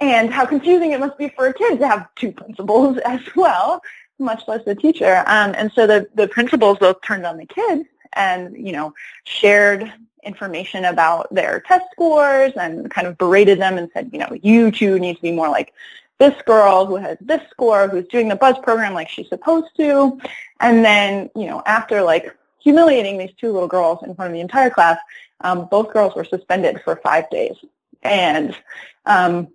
and 0.00 0.32
how 0.32 0.44
confusing 0.44 0.92
it 0.92 1.00
must 1.00 1.16
be 1.18 1.28
for 1.28 1.46
a 1.46 1.54
kid 1.54 1.78
to 1.78 1.88
have 1.88 2.08
two 2.16 2.32
principals 2.32 2.98
as 3.04 3.20
well, 3.36 3.80
much 4.18 4.42
less 4.48 4.64
the 4.64 4.74
teacher. 4.74 5.24
Um, 5.26 5.54
and 5.56 5.72
so 5.72 5.86
the, 5.86 6.08
the 6.14 6.28
principals 6.28 6.78
both 6.78 7.00
turned 7.02 7.26
on 7.26 7.36
the 7.36 7.46
kids 7.46 7.84
and, 8.14 8.56
you 8.56 8.72
know, 8.72 8.94
shared 9.24 9.92
information 10.22 10.86
about 10.86 11.32
their 11.34 11.60
test 11.60 11.84
scores 11.92 12.52
and 12.56 12.90
kind 12.90 13.06
of 13.06 13.18
berated 13.18 13.60
them 13.60 13.76
and 13.76 13.90
said, 13.92 14.10
you 14.12 14.18
know, 14.18 14.38
you 14.42 14.70
two 14.70 14.98
need 14.98 15.16
to 15.16 15.22
be 15.22 15.32
more 15.32 15.48
like 15.48 15.72
this 16.18 16.34
girl 16.42 16.86
who 16.86 16.96
has 16.96 17.18
this 17.20 17.42
score, 17.50 17.88
who's 17.88 18.06
doing 18.08 18.28
the 18.28 18.36
buzz 18.36 18.56
program 18.62 18.94
like 18.94 19.08
she's 19.08 19.28
supposed 19.28 19.74
to. 19.76 20.18
And 20.60 20.84
then, 20.84 21.28
you 21.34 21.46
know, 21.46 21.62
after 21.66 22.02
like 22.02 22.34
humiliating 22.64 23.18
these 23.18 23.34
two 23.38 23.52
little 23.52 23.68
girls 23.68 24.02
in 24.02 24.14
front 24.14 24.30
of 24.30 24.34
the 24.34 24.40
entire 24.40 24.70
class, 24.70 24.98
um, 25.42 25.68
both 25.70 25.92
girls 25.92 26.14
were 26.16 26.24
suspended 26.24 26.80
for 26.82 26.96
five 26.96 27.28
days. 27.30 27.54
And, 28.02 28.56
um, 29.04 29.48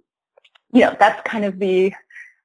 you 0.72 0.82
know, 0.82 0.96
that's 0.98 1.22
kind 1.28 1.44
of 1.44 1.58
the, 1.60 1.94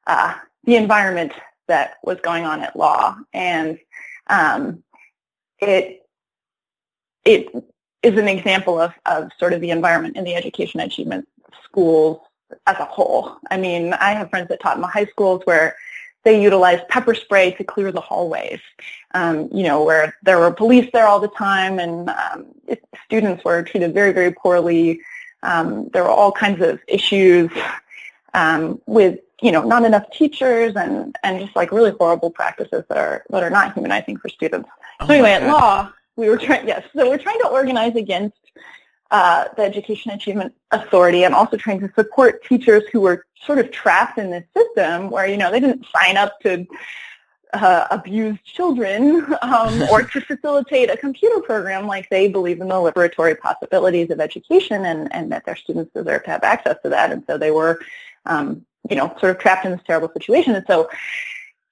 uh, 0.06 0.34
the 0.64 0.76
environment 0.76 1.32
that 1.68 1.96
was 2.02 2.18
going 2.20 2.44
on 2.44 2.62
at 2.62 2.76
law. 2.76 3.16
And 3.32 3.78
um, 4.28 4.82
it, 5.60 6.06
it 7.24 7.54
is 8.02 8.18
an 8.18 8.28
example 8.28 8.80
of, 8.80 8.92
of 9.04 9.30
sort 9.38 9.52
of 9.52 9.60
the 9.60 9.70
environment 9.70 10.16
in 10.16 10.24
the 10.24 10.34
education 10.34 10.80
achievement 10.80 11.28
schools 11.64 12.20
as 12.66 12.76
a 12.78 12.84
whole. 12.84 13.36
I 13.50 13.58
mean, 13.58 13.92
I 13.92 14.12
have 14.12 14.30
friends 14.30 14.48
that 14.48 14.60
taught 14.60 14.76
in 14.76 14.82
the 14.82 14.86
high 14.86 15.06
schools 15.06 15.42
where 15.44 15.76
they 16.24 16.42
utilized 16.42 16.88
pepper 16.88 17.14
spray 17.14 17.52
to 17.52 17.64
clear 17.64 17.92
the 17.92 18.00
hallways, 18.00 18.60
um, 19.12 19.48
you 19.52 19.62
know, 19.62 19.84
where 19.84 20.16
there 20.22 20.38
were 20.38 20.50
police 20.50 20.88
there 20.92 21.06
all 21.06 21.20
the 21.20 21.28
time 21.28 21.78
and 21.78 22.08
um, 22.08 22.46
it, 22.66 22.82
students 23.04 23.44
were 23.44 23.62
treated 23.62 23.92
very, 23.92 24.12
very 24.12 24.32
poorly. 24.32 25.00
Um, 25.42 25.88
there 25.92 26.02
were 26.02 26.10
all 26.10 26.32
kinds 26.32 26.62
of 26.62 26.80
issues 26.88 27.50
um, 28.32 28.80
with, 28.86 29.20
you 29.42 29.52
know, 29.52 29.62
not 29.62 29.84
enough 29.84 30.10
teachers 30.10 30.74
and, 30.76 31.14
and 31.22 31.40
just 31.40 31.54
like 31.54 31.70
really 31.70 31.90
horrible 31.90 32.30
practices 32.30 32.84
that 32.88 32.96
are, 32.96 33.24
that 33.28 33.42
are 33.42 33.50
not 33.50 33.74
humanizing 33.74 34.16
for 34.16 34.30
students. 34.30 34.68
Oh 35.00 35.06
so 35.06 35.12
anyway, 35.12 35.32
at 35.32 35.46
law, 35.46 35.92
we 36.16 36.30
were 36.30 36.38
trying, 36.38 36.66
yes, 36.66 36.84
so 36.96 37.08
we're 37.08 37.18
trying 37.18 37.40
to 37.40 37.48
organize 37.48 37.96
against 37.96 38.36
uh, 39.10 39.46
the 39.56 39.62
Education 39.62 40.10
Achievement 40.10 40.54
Authority 40.70 41.24
and 41.24 41.34
also 41.34 41.56
trying 41.56 41.80
to 41.80 41.92
support 41.94 42.44
teachers 42.44 42.82
who 42.92 43.00
were 43.00 43.26
sort 43.44 43.58
of 43.58 43.70
trapped 43.70 44.18
in 44.18 44.30
this 44.30 44.44
system 44.56 45.10
where, 45.10 45.26
you 45.26 45.36
know, 45.36 45.50
they 45.50 45.60
didn't 45.60 45.86
sign 45.94 46.16
up 46.16 46.40
to 46.40 46.66
uh, 47.54 47.86
abuse 47.90 48.38
children 48.44 49.24
um, 49.42 49.82
or 49.90 50.02
to 50.02 50.20
facilitate 50.22 50.90
a 50.90 50.96
computer 50.96 51.40
program 51.40 51.86
like 51.86 52.08
they 52.10 52.28
believe 52.28 52.60
in 52.60 52.68
the 52.68 52.74
liberatory 52.74 53.38
possibilities 53.38 54.10
of 54.10 54.20
education 54.20 54.84
and, 54.84 55.12
and 55.14 55.30
that 55.30 55.44
their 55.44 55.56
students 55.56 55.92
deserve 55.94 56.24
to 56.24 56.30
have 56.30 56.42
access 56.42 56.76
to 56.82 56.88
that. 56.88 57.12
And 57.12 57.22
so 57.26 57.38
they 57.38 57.50
were, 57.50 57.80
um, 58.26 58.64
you 58.90 58.96
know, 58.96 59.14
sort 59.20 59.30
of 59.30 59.38
trapped 59.38 59.64
in 59.64 59.72
this 59.72 59.80
terrible 59.86 60.10
situation. 60.12 60.54
And 60.54 60.64
so 60.66 60.88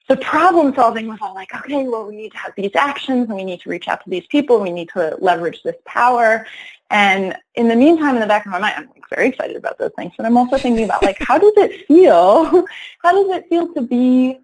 the 0.09 0.17
problem 0.17 0.75
solving 0.75 1.07
was 1.09 1.19
all 1.23 1.35
like, 1.35 1.55
okay, 1.55 1.87
well, 1.87 2.07
we 2.07 2.17
need 2.17 2.33
to 2.33 2.39
have 2.39 2.53
these 2.57 2.75
actions 2.75 3.29
and 3.29 3.37
we 3.37 3.45
need 3.45 3.61
to 3.61 3.71
reach 3.71 3.89
out 3.89 4.03
to 4.05 4.11
these 4.11 4.27
people. 4.27 4.61
We 4.61 4.73
need 4.73 4.91
to 4.91 5.17
leverage 5.21 5.63
this 5.63 5.77
power. 5.85 6.47
And 6.93 7.35
in 7.55 7.69
the 7.69 7.75
meantime, 7.75 8.17
in 8.17 8.21
the 8.21 8.27
back 8.27 8.45
of 8.45 8.53
my 8.53 8.59
mind, 8.59 8.75
I'm 8.77 8.87
like 8.89 9.09
very 9.09 9.29
excited 9.29 9.57
about 9.57 9.79
those 9.79 9.93
things. 9.97 10.13
But 10.15 10.27
I'm 10.27 10.37
also 10.37 10.59
thinking 10.59 10.85
about 10.85 11.03
like, 11.03 11.17
how 11.19 11.39
does 11.39 11.55
it 11.57 11.87
feel? 11.89 12.45
How 13.03 13.13
does 13.13 13.35
it 13.35 13.49
feel 13.49 13.73
to 13.75 13.81
be 13.81 14.39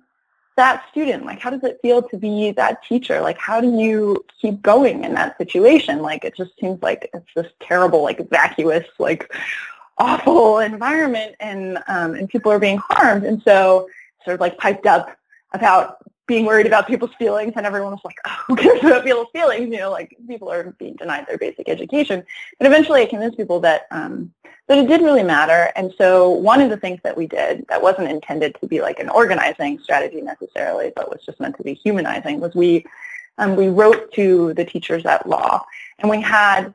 that 0.56 0.82
student? 0.90 1.24
Like, 1.24 1.38
how 1.38 1.50
does 1.50 1.62
it 1.62 1.78
feel 1.80 2.02
to 2.02 2.16
be 2.16 2.50
that 2.52 2.82
teacher? 2.82 3.20
Like, 3.20 3.38
how 3.38 3.60
do 3.60 3.70
you 3.78 4.24
keep 4.40 4.60
going 4.62 5.04
in 5.04 5.14
that 5.14 5.38
situation? 5.38 6.02
Like, 6.02 6.24
it 6.24 6.34
just 6.36 6.50
seems 6.58 6.82
like 6.82 7.08
it's 7.14 7.32
this 7.36 7.46
terrible, 7.60 8.02
like 8.02 8.28
vacuous, 8.30 8.84
like 8.98 9.32
awful 9.98 10.58
environment 10.58 11.36
and, 11.38 11.78
um, 11.86 12.14
and 12.14 12.28
people 12.28 12.50
are 12.50 12.58
being 12.58 12.78
harmed. 12.78 13.24
And 13.24 13.40
so 13.42 13.88
sort 14.24 14.34
of 14.34 14.40
like 14.40 14.58
piped 14.58 14.86
up 14.86 15.16
about 15.52 15.98
being 16.28 16.44
worried 16.44 16.66
about 16.66 16.86
people's 16.86 17.14
feelings, 17.18 17.54
and 17.56 17.66
everyone 17.66 17.90
was 17.90 18.04
like, 18.04 18.18
oh, 18.24 18.44
"Who 18.46 18.54
cares 18.56 18.84
about 18.84 19.04
people's 19.04 19.30
feelings?" 19.32 19.68
You 19.72 19.78
know, 19.78 19.90
like 19.90 20.16
people 20.28 20.52
are 20.52 20.70
being 20.78 20.94
denied 20.94 21.26
their 21.26 21.38
basic 21.38 21.68
education. 21.68 22.22
But 22.58 22.68
eventually, 22.68 23.02
I 23.02 23.06
convinced 23.06 23.36
people 23.36 23.58
that 23.60 23.88
um, 23.90 24.32
that 24.68 24.78
it 24.78 24.86
did 24.86 25.00
really 25.00 25.24
matter. 25.24 25.72
And 25.74 25.92
so, 25.98 26.30
one 26.30 26.60
of 26.60 26.70
the 26.70 26.76
things 26.76 27.00
that 27.02 27.16
we 27.16 27.26
did 27.26 27.66
that 27.68 27.82
wasn't 27.82 28.10
intended 28.10 28.56
to 28.60 28.68
be 28.68 28.80
like 28.80 29.00
an 29.00 29.08
organizing 29.08 29.80
strategy 29.80 30.20
necessarily, 30.20 30.92
but 30.94 31.10
was 31.10 31.24
just 31.24 31.40
meant 31.40 31.56
to 31.56 31.64
be 31.64 31.74
humanizing, 31.74 32.38
was 32.38 32.54
we 32.54 32.84
um, 33.38 33.56
we 33.56 33.68
wrote 33.68 34.12
to 34.12 34.54
the 34.54 34.64
teachers 34.64 35.04
at 35.06 35.26
law, 35.26 35.64
and 35.98 36.10
we 36.10 36.20
had 36.20 36.72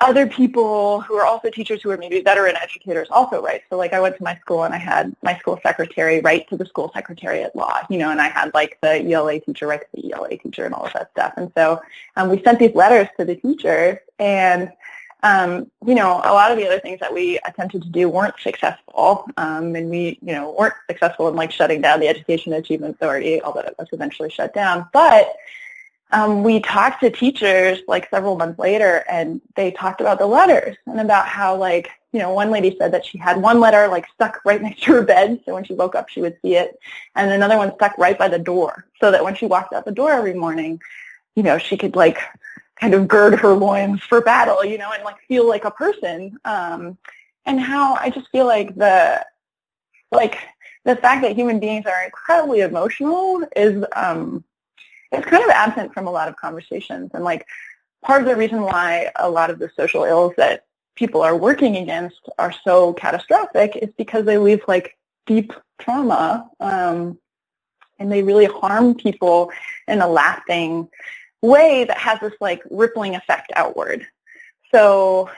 other 0.00 0.26
people 0.28 1.00
who 1.00 1.14
are 1.16 1.26
also 1.26 1.50
teachers 1.50 1.82
who 1.82 1.90
are 1.90 1.96
maybe 1.96 2.20
veteran 2.20 2.56
educators 2.56 3.08
also 3.10 3.42
write. 3.42 3.62
So 3.68 3.76
like 3.76 3.92
I 3.92 4.00
went 4.00 4.16
to 4.16 4.22
my 4.22 4.36
school 4.36 4.62
and 4.62 4.72
I 4.72 4.78
had 4.78 5.14
my 5.22 5.36
school 5.38 5.58
secretary 5.62 6.20
write 6.20 6.48
to 6.50 6.56
the 6.56 6.66
school 6.66 6.90
secretary 6.94 7.42
at 7.42 7.56
law, 7.56 7.78
you 7.90 7.98
know, 7.98 8.10
and 8.10 8.20
I 8.20 8.28
had 8.28 8.54
like 8.54 8.78
the 8.80 9.12
ELA 9.12 9.40
teacher 9.40 9.66
write 9.66 9.80
to 9.80 9.86
the 9.94 10.12
ELA 10.12 10.38
teacher 10.38 10.64
and 10.64 10.74
all 10.74 10.86
of 10.86 10.92
that 10.92 11.10
stuff. 11.10 11.34
And 11.36 11.50
so 11.56 11.80
um, 12.16 12.28
we 12.28 12.40
sent 12.42 12.60
these 12.60 12.74
letters 12.74 13.08
to 13.18 13.24
the 13.24 13.34
teachers 13.34 13.98
and 14.20 14.72
um, 15.22 15.68
you 15.84 15.96
know, 15.96 16.18
a 16.24 16.32
lot 16.32 16.52
of 16.52 16.58
the 16.58 16.66
other 16.66 16.78
things 16.78 17.00
that 17.00 17.12
we 17.12 17.38
attempted 17.44 17.82
to 17.82 17.88
do 17.88 18.08
weren't 18.08 18.38
successful, 18.40 19.28
um, 19.36 19.74
and 19.74 19.90
we, 19.90 20.16
you 20.22 20.32
know, 20.32 20.54
weren't 20.56 20.74
successful 20.88 21.26
in 21.28 21.34
like 21.34 21.50
shutting 21.50 21.80
down 21.80 21.98
the 21.98 22.06
Education 22.06 22.52
Achievement 22.52 22.94
Authority, 22.94 23.42
although 23.42 23.60
it 23.60 23.74
was 23.78 23.88
eventually 23.90 24.30
shut 24.30 24.54
down. 24.54 24.86
But 24.92 25.34
um, 26.10 26.42
we 26.42 26.60
talked 26.60 27.00
to 27.00 27.10
teachers 27.10 27.80
like 27.86 28.08
several 28.10 28.36
months 28.36 28.58
later 28.58 29.04
and 29.10 29.40
they 29.56 29.70
talked 29.70 30.00
about 30.00 30.18
the 30.18 30.26
letters 30.26 30.76
and 30.86 31.00
about 31.00 31.26
how 31.26 31.54
like, 31.54 31.90
you 32.12 32.18
know, 32.18 32.32
one 32.32 32.50
lady 32.50 32.74
said 32.78 32.92
that 32.92 33.04
she 33.04 33.18
had 33.18 33.36
one 33.36 33.60
letter 33.60 33.88
like 33.88 34.06
stuck 34.14 34.40
right 34.44 34.62
next 34.62 34.82
to 34.82 34.92
her 34.92 35.02
bed 35.02 35.40
so 35.44 35.54
when 35.54 35.64
she 35.64 35.74
woke 35.74 35.94
up 35.94 36.08
she 36.08 36.22
would 36.22 36.38
see 36.40 36.54
it 36.54 36.78
and 37.14 37.30
another 37.30 37.58
one 37.58 37.74
stuck 37.74 37.96
right 37.98 38.18
by 38.18 38.28
the 38.28 38.38
door 38.38 38.86
so 39.00 39.10
that 39.10 39.22
when 39.22 39.34
she 39.34 39.46
walked 39.46 39.74
out 39.74 39.84
the 39.84 39.92
door 39.92 40.10
every 40.10 40.34
morning, 40.34 40.80
you 41.34 41.42
know, 41.42 41.58
she 41.58 41.76
could 41.76 41.94
like 41.94 42.18
kind 42.80 42.94
of 42.94 43.06
gird 43.06 43.38
her 43.38 43.52
loins 43.52 44.02
for 44.02 44.20
battle, 44.20 44.64
you 44.64 44.78
know, 44.78 44.92
and 44.92 45.04
like 45.04 45.16
feel 45.26 45.46
like 45.46 45.64
a 45.64 45.70
person. 45.70 46.38
Um, 46.44 46.96
and 47.44 47.60
how 47.60 47.94
I 47.94 48.10
just 48.10 48.30
feel 48.30 48.46
like 48.46 48.74
the, 48.76 49.24
like 50.10 50.38
the 50.84 50.96
fact 50.96 51.22
that 51.22 51.36
human 51.36 51.60
beings 51.60 51.86
are 51.86 52.04
incredibly 52.04 52.60
emotional 52.60 53.46
is, 53.54 53.84
um, 53.94 54.44
it's 55.12 55.26
kind 55.26 55.44
of 55.44 55.50
absent 55.50 55.94
from 55.94 56.06
a 56.06 56.10
lot 56.10 56.28
of 56.28 56.36
conversations. 56.36 57.10
And 57.14 57.24
like 57.24 57.46
part 58.02 58.22
of 58.22 58.28
the 58.28 58.36
reason 58.36 58.62
why 58.62 59.10
a 59.16 59.28
lot 59.28 59.50
of 59.50 59.58
the 59.58 59.70
social 59.76 60.04
ills 60.04 60.34
that 60.36 60.64
people 60.94 61.22
are 61.22 61.36
working 61.36 61.76
against 61.76 62.28
are 62.38 62.52
so 62.64 62.92
catastrophic 62.94 63.76
is 63.76 63.90
because 63.96 64.24
they 64.24 64.38
leave 64.38 64.60
like 64.66 64.96
deep 65.26 65.52
trauma 65.80 66.48
um, 66.60 67.18
and 67.98 68.10
they 68.10 68.22
really 68.22 68.46
harm 68.46 68.94
people 68.94 69.50
in 69.86 70.00
a 70.00 70.08
lasting 70.08 70.88
way 71.42 71.84
that 71.84 71.98
has 71.98 72.18
this 72.20 72.32
like 72.40 72.62
rippling 72.70 73.14
effect 73.14 73.52
outward. 73.54 74.06
So 74.72 75.30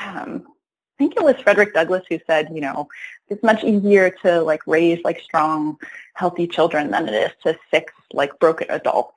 um, 0.00 0.44
I 0.46 0.96
think 0.98 1.16
it 1.16 1.24
was 1.24 1.36
Frederick 1.42 1.74
Douglass 1.74 2.04
who 2.08 2.18
said, 2.26 2.50
you 2.54 2.60
know, 2.60 2.88
it's 3.30 3.42
much 3.42 3.64
easier 3.64 4.10
to 4.22 4.40
like 4.42 4.66
raise 4.66 5.02
like 5.04 5.20
strong, 5.20 5.78
healthy 6.14 6.46
children 6.46 6.90
than 6.90 7.08
it 7.08 7.14
is 7.14 7.30
to 7.44 7.58
fix 7.70 7.92
like 8.12 8.38
broken 8.38 8.66
adults. 8.70 9.16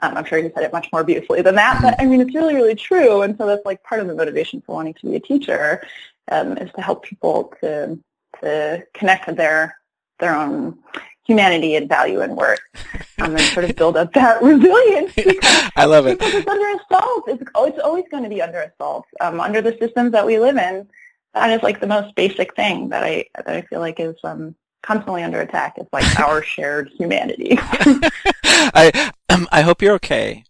Um, 0.00 0.16
I'm 0.16 0.24
sure 0.24 0.38
you 0.38 0.52
said 0.54 0.62
it 0.62 0.72
much 0.72 0.88
more 0.92 1.02
beautifully 1.02 1.42
than 1.42 1.56
that, 1.56 1.82
but 1.82 2.00
I 2.00 2.06
mean, 2.06 2.20
it's 2.20 2.34
really, 2.34 2.54
really 2.54 2.76
true. 2.76 3.22
And 3.22 3.36
so 3.36 3.46
that's 3.46 3.66
like 3.66 3.82
part 3.82 4.00
of 4.00 4.06
the 4.06 4.14
motivation 4.14 4.60
for 4.60 4.76
wanting 4.76 4.94
to 4.94 5.06
be 5.06 5.16
a 5.16 5.20
teacher 5.20 5.82
um, 6.30 6.56
is 6.58 6.70
to 6.72 6.82
help 6.82 7.04
people 7.04 7.52
to 7.60 7.98
to 8.40 8.86
connect 8.94 9.28
to 9.28 9.34
their 9.34 9.76
their 10.20 10.36
own 10.36 10.78
humanity 11.24 11.76
and 11.76 11.88
value 11.88 12.20
and 12.20 12.36
worth, 12.36 12.58
um, 13.18 13.36
and 13.36 13.40
sort 13.40 13.68
of 13.68 13.76
build 13.76 13.96
up 13.96 14.12
that 14.14 14.42
resilience. 14.42 15.12
I 15.76 15.84
love 15.84 16.06
it. 16.06 16.18
Because 16.18 16.34
it's 16.34 16.48
under 16.48 16.68
assault. 16.68 17.24
It's, 17.28 17.42
it's 17.42 17.78
always 17.80 18.04
going 18.10 18.22
to 18.22 18.28
be 18.28 18.40
under 18.40 18.60
assault 18.60 19.04
um, 19.20 19.40
under 19.40 19.60
the 19.60 19.76
systems 19.78 20.12
that 20.12 20.26
we 20.26 20.38
live 20.38 20.56
in. 20.56 20.88
That 21.34 21.50
is 21.50 21.62
like 21.62 21.80
the 21.80 21.86
most 21.86 22.14
basic 22.14 22.54
thing 22.56 22.88
that 22.90 23.04
I 23.04 23.26
that 23.36 23.48
I 23.48 23.62
feel 23.62 23.80
like 23.80 24.00
is 24.00 24.16
um, 24.24 24.54
constantly 24.82 25.22
under 25.22 25.40
attack. 25.40 25.74
It's 25.76 25.88
like 25.92 26.18
our 26.20 26.42
shared 26.42 26.90
humanity. 26.98 27.58
I 28.44 29.12
um, 29.28 29.46
I 29.52 29.62
hope 29.62 29.82
you're 29.82 29.94
okay. 29.94 30.44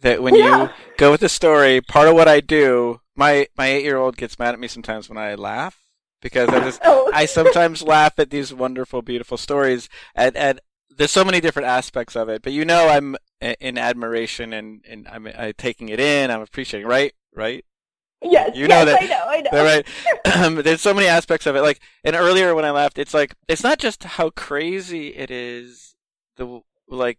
That 0.00 0.22
when 0.22 0.34
Yeah. 0.34 0.64
you 0.64 0.70
go 0.96 1.10
with 1.10 1.20
the 1.20 1.28
story, 1.28 1.80
part 1.80 2.08
of 2.08 2.14
what 2.14 2.28
I 2.28 2.40
do, 2.40 3.00
my 3.16 3.48
my 3.56 3.66
eight 3.66 3.84
year 3.84 3.96
old 3.96 4.16
gets 4.16 4.38
mad 4.38 4.54
at 4.54 4.60
me 4.60 4.68
sometimes 4.68 5.08
when 5.08 5.18
I 5.18 5.34
laugh 5.34 5.76
because 6.20 6.48
I 6.48 6.60
just 6.60 6.80
oh. 6.84 7.10
I 7.12 7.26
sometimes 7.26 7.82
laugh 7.82 8.14
at 8.18 8.30
these 8.30 8.52
wonderful, 8.54 9.02
beautiful 9.02 9.36
stories, 9.36 9.88
and 10.14 10.36
and 10.36 10.60
there's 10.90 11.10
so 11.10 11.24
many 11.24 11.40
different 11.40 11.68
aspects 11.68 12.16
of 12.16 12.28
it. 12.28 12.42
But 12.42 12.52
you 12.52 12.64
know, 12.64 12.88
I'm 12.88 13.16
in 13.40 13.78
admiration 13.78 14.52
and 14.52 14.84
and 14.88 15.08
I'm 15.08 15.26
I 15.26 15.52
taking 15.56 15.88
it 15.88 16.00
in. 16.00 16.30
I'm 16.30 16.42
appreciating. 16.42 16.88
Right, 16.88 17.12
right. 17.34 17.64
Yes, 18.22 18.50
you 18.56 18.68
know 18.68 18.82
yes, 18.84 18.86
that- 18.86 19.02
I 19.02 19.06
know, 19.06 19.24
I 19.26 19.40
know. 19.40 19.50
They're 19.52 19.76
right. 19.76 19.86
Um, 20.44 20.56
there's 20.56 20.80
so 20.80 20.94
many 20.94 21.06
aspects 21.08 21.46
of 21.46 21.56
it. 21.56 21.62
Like, 21.62 21.80
and 22.04 22.14
earlier 22.14 22.54
when 22.54 22.64
I 22.64 22.70
left, 22.70 22.98
it's 22.98 23.14
like 23.14 23.34
it's 23.48 23.62
not 23.64 23.78
just 23.78 24.04
how 24.04 24.30
crazy 24.30 25.08
it 25.08 25.30
is, 25.30 25.96
the 26.36 26.60
like 26.88 27.18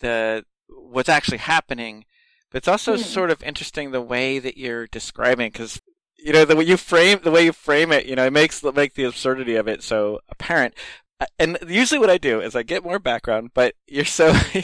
the 0.00 0.44
what's 0.68 1.08
actually 1.08 1.38
happening, 1.38 2.04
but 2.50 2.58
it's 2.58 2.68
also 2.68 2.96
Hmm. 2.96 3.02
sort 3.02 3.30
of 3.30 3.42
interesting 3.42 3.90
the 3.90 4.02
way 4.02 4.38
that 4.38 4.58
you're 4.58 4.86
describing 4.88 5.50
because 5.50 5.80
you 6.18 6.32
know 6.32 6.44
the 6.44 6.56
way 6.56 6.64
you 6.64 6.76
frame 6.76 7.20
the 7.22 7.30
way 7.30 7.44
you 7.44 7.52
frame 7.52 7.90
it, 7.92 8.06
you 8.06 8.16
know, 8.16 8.26
it 8.26 8.32
makes 8.32 8.62
make 8.62 8.94
the 8.94 9.04
absurdity 9.04 9.54
of 9.56 9.66
it 9.68 9.82
so 9.82 10.20
apparent. 10.28 10.74
Uh, 11.20 11.26
And 11.38 11.58
usually, 11.66 11.98
what 12.00 12.10
I 12.10 12.18
do 12.18 12.40
is 12.40 12.54
I 12.54 12.62
get 12.64 12.84
more 12.84 12.98
background, 12.98 13.50
but 13.54 13.74
you're 13.86 14.04
so 14.04 14.28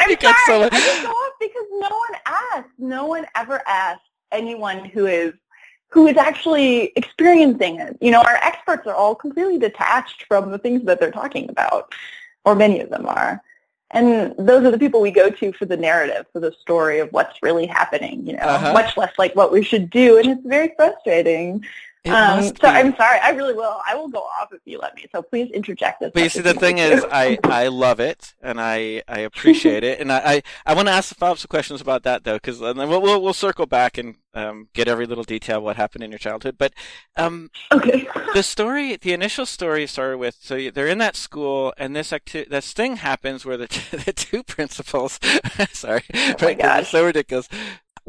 I'm 0.00 0.10
you 0.10 0.16
so 0.20 0.32
sorry. 0.46 0.60
much- 0.60 0.72
I 0.72 0.80
just 0.80 1.02
go 1.02 1.08
off 1.10 1.32
because 1.40 1.66
no 1.72 1.88
one 1.88 2.20
asked. 2.26 2.68
No 2.78 3.06
one 3.06 3.26
ever 3.36 3.62
asked 3.66 4.02
anyone 4.32 4.84
who 4.84 5.06
is 5.06 5.34
who 5.88 6.06
is 6.06 6.16
actually 6.16 6.92
experiencing 6.94 7.80
it. 7.80 7.96
You 8.00 8.12
know, 8.12 8.20
our 8.22 8.36
experts 8.36 8.86
are 8.86 8.94
all 8.94 9.14
completely 9.16 9.58
detached 9.58 10.24
from 10.28 10.52
the 10.52 10.58
things 10.58 10.84
that 10.84 11.00
they're 11.00 11.10
talking 11.10 11.48
about, 11.50 11.92
or 12.44 12.54
many 12.54 12.78
of 12.80 12.90
them 12.90 13.06
are. 13.06 13.42
And 13.90 14.32
those 14.38 14.64
are 14.64 14.70
the 14.70 14.78
people 14.78 15.00
we 15.00 15.10
go 15.10 15.30
to 15.30 15.52
for 15.52 15.64
the 15.64 15.76
narrative, 15.76 16.26
for 16.32 16.38
the 16.38 16.52
story 16.60 17.00
of 17.00 17.12
what's 17.12 17.42
really 17.42 17.66
happening, 17.66 18.24
you 18.24 18.34
know, 18.34 18.42
Uh-huh. 18.44 18.72
much 18.72 18.96
less 18.96 19.12
like 19.18 19.34
what 19.34 19.50
we 19.50 19.64
should 19.64 19.90
do. 19.90 20.16
And 20.18 20.28
it's 20.28 20.46
very 20.46 20.72
frustrating. 20.76 21.64
It 22.02 22.10
um, 22.10 22.42
so 22.42 22.52
be. 22.52 22.66
I'm 22.66 22.96
sorry. 22.96 23.18
I 23.20 23.30
really 23.30 23.52
will. 23.52 23.78
I 23.86 23.94
will 23.94 24.08
go 24.08 24.20
off 24.20 24.52
if 24.52 24.60
you 24.64 24.78
let 24.78 24.94
me. 24.96 25.04
So 25.12 25.20
please 25.20 25.50
interject. 25.50 26.00
as 26.02 26.12
But 26.12 26.22
you 26.22 26.28
see, 26.30 26.40
the 26.40 26.54
thing 26.54 26.78
is, 26.78 27.04
I, 27.12 27.38
I 27.44 27.68
love 27.68 28.00
it 28.00 28.34
and 28.42 28.58
I, 28.58 29.02
I 29.06 29.20
appreciate 29.20 29.84
it, 29.84 30.00
and 30.00 30.10
I, 30.10 30.18
I, 30.24 30.42
I 30.64 30.74
want 30.74 30.88
to 30.88 30.92
ask 30.92 31.10
the 31.10 31.14
follow 31.14 31.32
up 31.32 31.38
some 31.38 31.48
questions 31.48 31.82
about 31.82 32.02
that 32.04 32.24
though, 32.24 32.36
because 32.36 32.58
then 32.58 32.76
we'll, 32.78 33.02
we'll 33.02 33.20
we'll 33.20 33.34
circle 33.34 33.66
back 33.66 33.98
and 33.98 34.14
um, 34.32 34.68
get 34.72 34.88
every 34.88 35.04
little 35.04 35.24
detail 35.24 35.58
of 35.58 35.64
what 35.64 35.76
happened 35.76 36.02
in 36.02 36.10
your 36.10 36.18
childhood. 36.18 36.56
But 36.56 36.72
um, 37.16 37.50
okay. 37.70 38.08
the 38.34 38.42
story, 38.42 38.96
the 38.96 39.12
initial 39.12 39.44
story 39.44 39.86
started 39.86 40.16
with 40.16 40.36
so 40.40 40.54
you- 40.54 40.70
they're 40.70 40.86
in 40.86 40.98
that 40.98 41.16
school, 41.16 41.74
and 41.76 41.94
this 41.94 42.14
acti- 42.14 42.46
this 42.48 42.72
thing 42.72 42.96
happens 42.96 43.44
where 43.44 43.58
the 43.58 43.68
t- 43.68 43.96
the 44.06 44.12
two 44.14 44.42
principals, 44.42 45.20
sorry, 45.72 46.02
Oh 46.14 46.18
my 46.18 46.24
right, 46.24 46.38
'cause 46.38 46.48
it's 46.50 46.62
gosh. 46.62 46.90
so 46.92 47.04
ridiculous. 47.04 47.48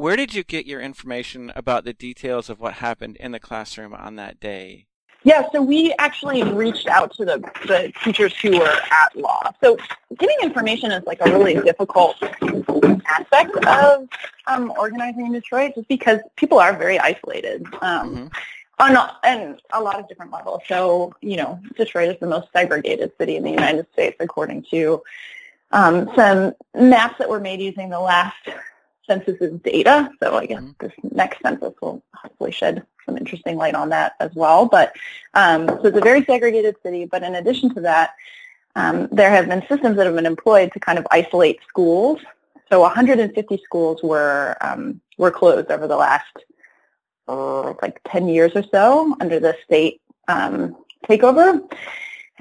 Where 0.01 0.15
did 0.15 0.33
you 0.33 0.43
get 0.43 0.65
your 0.65 0.81
information 0.81 1.51
about 1.55 1.83
the 1.83 1.93
details 1.93 2.49
of 2.49 2.59
what 2.59 2.73
happened 2.73 3.17
in 3.17 3.33
the 3.33 3.39
classroom 3.39 3.93
on 3.93 4.15
that 4.15 4.39
day? 4.39 4.87
Yeah, 5.21 5.47
so 5.51 5.61
we 5.61 5.93
actually 5.99 6.41
reached 6.41 6.87
out 6.87 7.13
to 7.17 7.23
the, 7.23 7.37
the 7.67 7.93
teachers 8.03 8.35
who 8.39 8.57
were 8.57 8.79
at 8.89 9.15
law. 9.15 9.51
So 9.63 9.77
getting 10.17 10.37
information 10.41 10.89
is 10.89 11.03
like 11.05 11.19
a 11.21 11.29
really 11.29 11.53
difficult 11.53 12.15
aspect 13.05 13.55
of 13.67 14.09
um, 14.47 14.73
organizing 14.75 15.27
in 15.27 15.33
Detroit 15.33 15.73
just 15.75 15.87
because 15.87 16.19
people 16.35 16.57
are 16.57 16.75
very 16.75 16.97
isolated 16.97 17.63
um, 17.83 18.15
Mhm. 18.15 18.31
on 18.79 18.95
a, 18.95 19.15
and 19.23 19.61
a 19.71 19.79
lot 19.79 19.99
of 19.99 20.07
different 20.09 20.31
levels. 20.31 20.61
So, 20.67 21.13
you 21.21 21.37
know, 21.37 21.59
Detroit 21.77 22.09
is 22.09 22.19
the 22.19 22.25
most 22.25 22.47
segregated 22.53 23.11
city 23.19 23.35
in 23.35 23.43
the 23.43 23.51
United 23.51 23.85
States 23.93 24.17
according 24.19 24.63
to 24.71 25.03
um, 25.71 26.09
some 26.15 26.53
maps 26.73 27.19
that 27.19 27.29
were 27.29 27.39
made 27.39 27.61
using 27.61 27.89
the 27.89 27.99
last 27.99 28.49
census's 29.07 29.59
data. 29.61 30.09
So 30.21 30.37
I 30.37 30.45
guess 30.45 30.61
Mhm. 30.61 30.77
this 30.79 30.93
next 31.11 31.41
census 31.41 31.73
will 31.81 32.01
hopefully 32.13 32.51
shed 32.51 32.85
some 33.05 33.17
interesting 33.17 33.57
light 33.57 33.75
on 33.75 33.89
that 33.89 34.13
as 34.19 34.33
well. 34.35 34.65
But 34.65 34.95
um, 35.33 35.67
so 35.67 35.85
it's 35.85 35.97
a 35.97 36.01
very 36.01 36.23
segregated 36.25 36.75
city. 36.83 37.05
But 37.05 37.23
in 37.23 37.35
addition 37.35 37.73
to 37.75 37.81
that, 37.81 38.15
um, 38.75 39.07
there 39.11 39.29
have 39.29 39.47
been 39.47 39.63
systems 39.67 39.97
that 39.97 40.05
have 40.05 40.15
been 40.15 40.25
employed 40.25 40.71
to 40.73 40.79
kind 40.79 40.97
of 40.97 41.07
isolate 41.11 41.59
schools. 41.67 42.19
So 42.69 42.79
150 42.81 43.61
schools 43.65 44.01
were 44.01 44.55
um, 44.61 45.01
were 45.17 45.31
closed 45.31 45.71
over 45.71 45.87
the 45.87 45.97
last 45.97 46.37
uh, 47.27 47.73
like 47.81 47.99
10 48.07 48.27
years 48.27 48.51
or 48.55 48.63
so 48.63 49.15
under 49.19 49.39
the 49.39 49.55
state 49.65 50.01
um, 50.27 50.77
takeover. 51.07 51.61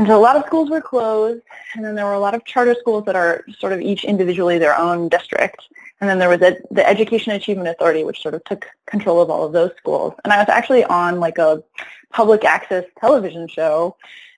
And 0.00 0.08
so 0.08 0.16
a 0.16 0.18
lot 0.18 0.34
of 0.34 0.46
schools 0.46 0.70
were 0.70 0.80
closed, 0.80 1.42
and 1.74 1.84
then 1.84 1.94
there 1.94 2.06
were 2.06 2.14
a 2.14 2.18
lot 2.20 2.34
of 2.34 2.42
charter 2.46 2.74
schools 2.80 3.04
that 3.04 3.16
are 3.16 3.44
sort 3.58 3.74
of 3.74 3.82
each 3.82 4.02
individually 4.02 4.56
their 4.56 4.74
own 4.74 5.10
district. 5.10 5.60
And 6.00 6.08
then 6.08 6.18
there 6.18 6.30
was 6.30 6.40
a, 6.40 6.56
the 6.70 6.88
Education 6.88 7.32
Achievement 7.34 7.68
Authority, 7.68 8.02
which 8.02 8.22
sort 8.22 8.32
of 8.32 8.42
took 8.44 8.66
control 8.86 9.20
of 9.20 9.28
all 9.28 9.44
of 9.44 9.52
those 9.52 9.72
schools. 9.76 10.14
And 10.24 10.32
I 10.32 10.38
was 10.38 10.48
actually 10.48 10.84
on 10.84 11.20
like 11.20 11.36
a 11.36 11.62
public 12.10 12.46
access 12.46 12.86
television 12.98 13.46
show 13.46 13.94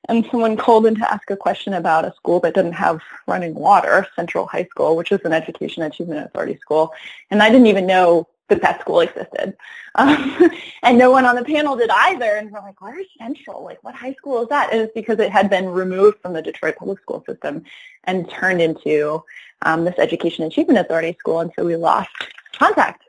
and 0.09 0.27
someone 0.33 0.57
called 0.57 0.85
in 0.85 0.97
to 0.97 1.13
ask 1.13 1.31
a 1.31 1.37
question 1.37 1.75
about 1.75 2.05
a 2.05 2.13
school 2.15 2.41
that 2.41 2.55
didn't 2.55 2.73
have 2.73 3.01
running 3.29 3.55
water, 3.55 4.05
Central 4.17 4.49
High 4.49 4.65
School, 4.65 4.97
which 4.97 5.13
is 5.13 5.21
an 5.25 5.33
education 5.33 5.85
achievement 5.85 6.27
authority 6.27 6.59
school, 6.59 6.93
and 7.31 7.41
I 7.41 7.51
didn't 7.51 7.69
even 7.69 7.87
know 7.87 8.27
that 8.53 8.63
that 8.63 8.81
school 8.81 9.01
existed. 9.01 9.57
Um, 9.95 10.51
and 10.83 10.99
no 10.99 11.11
one 11.11 11.25
on 11.25 11.37
the 11.37 11.45
panel 11.45 11.77
did 11.77 11.91
either. 11.91 12.37
And 12.37 12.51
we're 12.51 12.61
like, 12.61 12.81
where's 12.81 13.07
Central? 13.19 13.65
Like, 13.65 13.83
what 13.83 13.95
high 13.95 14.15
school 14.15 14.43
is 14.43 14.49
that? 14.49 14.73
And 14.73 14.81
it's 14.81 14.95
because 14.95 15.19
it 15.19 15.31
had 15.31 15.51
been 15.51 15.67
removed 15.67 16.19
from 16.21 16.33
the 16.33 16.43
Detroit 16.43 16.77
public 16.77 17.01
school 17.01 17.25
system 17.27 17.65
and 18.05 18.29
turned 18.29 18.61
into 18.61 19.23
um, 19.63 19.85
this 19.85 19.95
Education 19.99 20.45
Achievement 20.45 20.79
Authority 20.79 21.17
school. 21.19 21.41
And 21.41 21.53
so 21.57 21.65
we 21.65 21.77
lost 21.77 22.11
contact. 22.53 23.03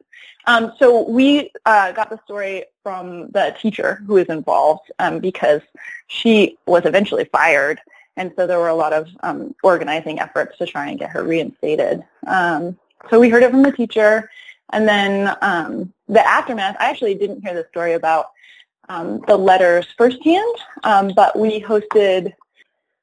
Um, 0.45 0.73
so 0.77 1.07
we 1.07 1.51
uh, 1.65 1.93
got 1.93 2.09
the 2.09 2.19
story 2.25 2.65
from 2.83 3.29
the 3.31 3.55
teacher 3.59 4.03
who 4.05 4.15
was 4.15 4.27
involved 4.27 4.91
um, 4.99 5.19
because 5.19 5.61
she 6.07 6.57
was 6.65 6.85
eventually 6.85 7.25
fired. 7.25 7.79
And 8.17 8.31
so 8.35 8.45
there 8.45 8.59
were 8.59 8.67
a 8.67 8.75
lot 8.75 8.93
of 8.93 9.07
um, 9.21 9.55
organizing 9.63 10.19
efforts 10.19 10.57
to 10.57 10.65
try 10.65 10.89
and 10.89 10.99
get 10.99 11.09
her 11.11 11.23
reinstated. 11.23 12.03
Um, 12.27 12.77
so 13.09 13.19
we 13.19 13.29
heard 13.29 13.43
it 13.43 13.51
from 13.51 13.63
the 13.63 13.71
teacher. 13.71 14.29
And 14.71 14.87
then 14.87 15.35
um, 15.41 15.93
the 16.07 16.25
aftermath, 16.25 16.77
I 16.79 16.89
actually 16.89 17.15
didn't 17.15 17.41
hear 17.41 17.53
the 17.53 17.67
story 17.69 17.93
about 17.93 18.31
um, 18.89 19.21
the 19.27 19.37
letters 19.37 19.87
firsthand, 19.97 20.55
um, 20.83 21.11
but 21.15 21.37
we 21.37 21.61
hosted, 21.61 22.33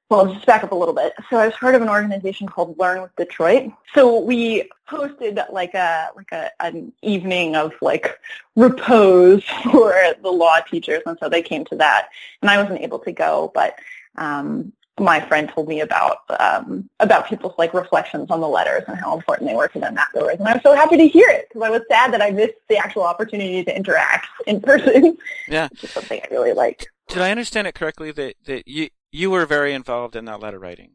well, 0.08 0.32
just 0.32 0.46
back 0.46 0.64
up 0.64 0.72
a 0.72 0.74
little 0.74 0.94
bit. 0.94 1.12
So 1.30 1.36
I 1.36 1.46
was 1.46 1.54
part 1.56 1.74
of 1.74 1.82
an 1.82 1.88
organization 1.88 2.48
called 2.48 2.78
Learn 2.78 3.02
with 3.02 3.14
Detroit. 3.16 3.70
So 3.94 4.20
we 4.20 4.68
hosted 4.88 5.40
like 5.52 5.74
a 5.74 6.10
like 6.16 6.32
a 6.32 6.50
an 6.60 6.92
evening 7.02 7.56
of 7.56 7.72
like 7.80 8.18
repose 8.56 9.44
for 9.70 9.94
the 10.22 10.30
law 10.30 10.58
teachers, 10.68 11.02
and 11.06 11.16
so 11.20 11.28
they 11.28 11.42
came 11.42 11.64
to 11.66 11.76
that, 11.76 12.08
and 12.42 12.50
I 12.50 12.60
wasn't 12.60 12.80
able 12.80 12.98
to 13.00 13.12
go, 13.12 13.50
but 13.54 13.76
um, 14.16 14.72
my 15.00 15.20
friend 15.26 15.48
told 15.48 15.66
me 15.66 15.80
about 15.80 16.18
um, 16.38 16.88
about 17.00 17.26
people's 17.26 17.54
like 17.58 17.72
reflections 17.74 18.30
on 18.30 18.40
the 18.40 18.48
letters 18.48 18.84
and 18.86 18.98
how 18.98 19.16
important 19.16 19.48
they 19.48 19.56
were 19.56 19.68
to 19.68 19.80
them 19.80 19.96
afterwards. 19.96 20.38
And 20.38 20.48
I 20.48 20.52
was 20.54 20.62
so 20.62 20.74
happy 20.74 20.96
to 20.98 21.08
hear 21.08 21.28
it 21.28 21.48
because 21.48 21.62
I 21.62 21.70
was 21.70 21.82
sad 21.88 22.12
that 22.12 22.22
I 22.22 22.30
missed 22.30 22.54
the 22.68 22.76
actual 22.76 23.02
opportunity 23.02 23.64
to 23.64 23.74
interact 23.74 24.28
in 24.46 24.60
person. 24.60 25.16
Yeah, 25.48 25.68
which 25.70 25.84
is 25.84 25.90
something 25.90 26.20
I 26.22 26.28
really 26.32 26.52
like. 26.52 26.86
Did 27.08 27.22
I 27.22 27.30
understand 27.30 27.66
it 27.66 27.74
correctly 27.74 28.12
that 28.12 28.36
that 28.44 28.68
you 28.68 28.90
you 29.10 29.30
were 29.30 29.46
very 29.46 29.72
involved 29.72 30.14
in 30.14 30.26
that 30.26 30.40
letter 30.40 30.58
writing? 30.58 30.92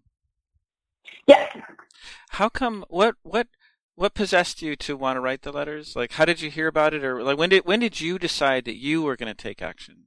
Yes. 1.28 1.58
How 2.30 2.50
come? 2.50 2.86
What 2.90 3.16
what 3.24 3.48
what 3.96 4.14
possessed 4.14 4.62
you 4.62 4.76
to 4.76 4.98
want 4.98 5.18
to 5.18 5.22
write 5.22 5.42
the 5.42 5.52
letters? 5.52 5.96
Like, 5.96 6.14
how 6.14 6.26
did 6.26 6.42
you 6.42 6.52
hear 6.52 6.68
about 6.68 6.94
it, 6.94 7.04
or 7.04 7.24
like 7.24 7.38
when 7.38 7.50
did 7.50 7.66
when 7.66 7.80
did 7.80 8.00
you 8.00 8.20
decide 8.20 8.66
that 8.66 8.78
you 8.78 9.02
were 9.02 9.16
going 9.16 9.34
to 9.34 9.42
take 9.42 9.62
action? 9.62 10.04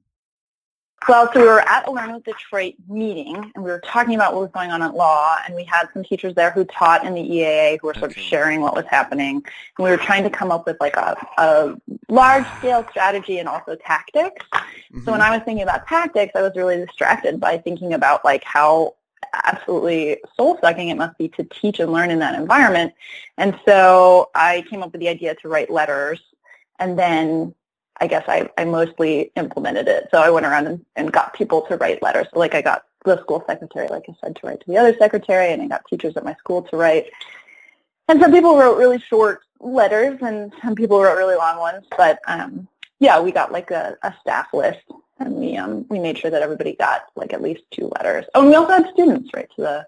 Well, 1.07 1.29
so 1.33 1.39
we 1.39 1.45
were 1.45 1.61
at 1.61 1.87
a 1.87 1.91
Learn 1.91 2.13
with 2.13 2.23
Detroit 2.23 2.75
meeting, 2.87 3.51
and 3.55 3.63
we 3.63 3.71
were 3.71 3.79
talking 3.79 4.15
about 4.15 4.33
what 4.33 4.41
was 4.41 4.51
going 4.51 4.69
on 4.69 4.81
at 4.81 4.95
law, 4.95 5.37
and 5.45 5.55
we 5.55 5.63
had 5.63 5.87
some 5.93 6.03
teachers 6.03 6.35
there 6.35 6.51
who 6.51 6.65
taught 6.65 7.05
in 7.05 7.13
the 7.13 7.21
EAA 7.21 7.77
who 7.81 7.87
were 7.87 7.93
sort 7.93 8.11
of 8.11 8.17
sharing 8.17 8.61
what 8.61 8.75
was 8.75 8.85
happening, 8.85 9.35
and 9.37 9.83
we 9.83 9.89
were 9.89 9.97
trying 9.97 10.23
to 10.23 10.29
come 10.29 10.51
up 10.51 10.67
with 10.67 10.77
like 10.79 10.95
a, 10.97 11.15
a 11.37 11.75
large-scale 12.09 12.85
strategy 12.91 13.39
and 13.39 13.47
also 13.47 13.75
tactics. 13.75 14.45
Mm-hmm. 14.51 15.05
So 15.05 15.11
when 15.11 15.21
I 15.21 15.35
was 15.35 15.43
thinking 15.45 15.63
about 15.63 15.87
tactics, 15.87 16.33
I 16.35 16.41
was 16.41 16.55
really 16.55 16.85
distracted 16.85 17.39
by 17.39 17.57
thinking 17.57 17.93
about 17.93 18.25
like 18.25 18.43
how 18.43 18.95
absolutely 19.45 20.17
soul-sucking 20.35 20.89
it 20.89 20.95
must 20.97 21.17
be 21.17 21.29
to 21.29 21.43
teach 21.45 21.79
and 21.79 21.91
learn 21.91 22.11
in 22.11 22.19
that 22.19 22.35
environment. 22.35 22.93
And 23.37 23.57
so 23.65 24.29
I 24.35 24.63
came 24.69 24.83
up 24.83 24.91
with 24.91 25.01
the 25.01 25.07
idea 25.07 25.35
to 25.35 25.47
write 25.47 25.69
letters 25.69 26.19
and 26.79 26.97
then 26.97 27.53
I 28.01 28.07
guess 28.07 28.23
I, 28.27 28.49
I 28.57 28.65
mostly 28.65 29.31
implemented 29.35 29.87
it. 29.87 30.07
So 30.11 30.21
I 30.21 30.29
went 30.29 30.45
around 30.45 30.67
and, 30.67 30.85
and 30.95 31.11
got 31.11 31.33
people 31.33 31.61
to 31.63 31.77
write 31.77 32.01
letters. 32.01 32.27
So 32.33 32.39
like 32.39 32.55
I 32.55 32.61
got 32.61 32.85
the 33.05 33.19
school 33.21 33.43
secretary, 33.47 33.87
like 33.87 34.03
I 34.09 34.15
said, 34.21 34.35
to 34.37 34.47
write 34.47 34.59
to 34.61 34.67
the 34.67 34.77
other 34.77 34.95
secretary, 34.97 35.51
and 35.51 35.61
I 35.61 35.67
got 35.67 35.85
teachers 35.89 36.15
at 36.17 36.23
my 36.23 36.35
school 36.35 36.63
to 36.63 36.77
write. 36.77 37.09
And 38.07 38.19
some 38.19 38.31
people 38.31 38.57
wrote 38.57 38.77
really 38.77 38.99
short 38.99 39.41
letters, 39.59 40.17
and 40.21 40.53
some 40.61 40.75
people 40.75 41.01
wrote 41.01 41.17
really 41.17 41.35
long 41.35 41.59
ones. 41.59 41.85
But 41.97 42.19
um, 42.27 42.67
yeah, 42.99 43.19
we 43.19 43.31
got 43.31 43.51
like 43.51 43.71
a, 43.71 43.97
a 44.03 44.13
staff 44.21 44.47
list, 44.53 44.79
and 45.19 45.35
we 45.35 45.57
um, 45.57 45.85
we 45.89 45.99
made 45.99 46.17
sure 46.17 46.31
that 46.31 46.41
everybody 46.41 46.75
got 46.75 47.03
like 47.15 47.33
at 47.33 47.41
least 47.41 47.61
two 47.71 47.91
letters. 47.97 48.25
Oh, 48.33 48.41
and 48.41 48.49
we 48.49 48.55
also 48.55 48.73
had 48.73 48.89
students 48.93 49.29
write 49.33 49.49
to 49.55 49.61
the 49.61 49.87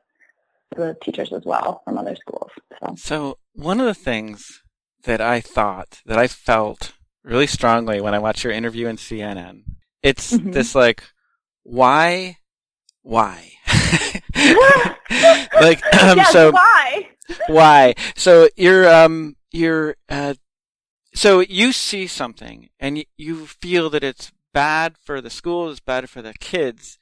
the 0.76 0.98
teachers 1.02 1.34
as 1.34 1.44
well 1.44 1.82
from 1.84 1.98
other 1.98 2.16
schools. 2.16 2.50
So. 2.80 2.96
so 2.98 3.38
one 3.54 3.80
of 3.82 3.86
the 3.86 3.94
things 3.94 4.62
that 5.04 5.20
I 5.20 5.42
thought 5.42 6.02
that 6.06 6.18
I 6.18 6.28
felt 6.28 6.94
really 7.24 7.48
strongly 7.48 8.02
when 8.02 8.14
I 8.14 8.20
watch 8.20 8.44
your 8.44 8.54
interview 8.54 8.88
in 8.88 8.98
CNN. 8.98 9.64
It's 10.02 10.34
mm-hmm. 10.34 10.52
this 10.52 10.76
like, 10.76 11.04
why, 11.64 12.38
why? 13.02 13.52
like, 15.60 15.84
um, 16.02 16.18
yes, 16.18 16.32
so 16.32 16.52
why? 16.52 17.10
why? 17.48 17.94
So 18.16 18.50
you're, 18.56 18.92
um, 18.92 19.36
you're, 19.52 19.96
uh, 20.10 20.36
so 21.14 21.42
you 21.42 21.72
see 21.72 22.08
something 22.08 22.70
and 22.80 22.96
y- 22.96 23.06
you 23.18 23.46
feel 23.46 23.90
that 23.92 24.04
it's 24.04 24.32
bad 24.54 24.96
for 24.98 25.22
the 25.22 25.30
schools, 25.30 25.74
it's 25.74 25.80
bad 25.80 26.10
for 26.10 26.22
the 26.22 26.34
kids. 26.34 26.98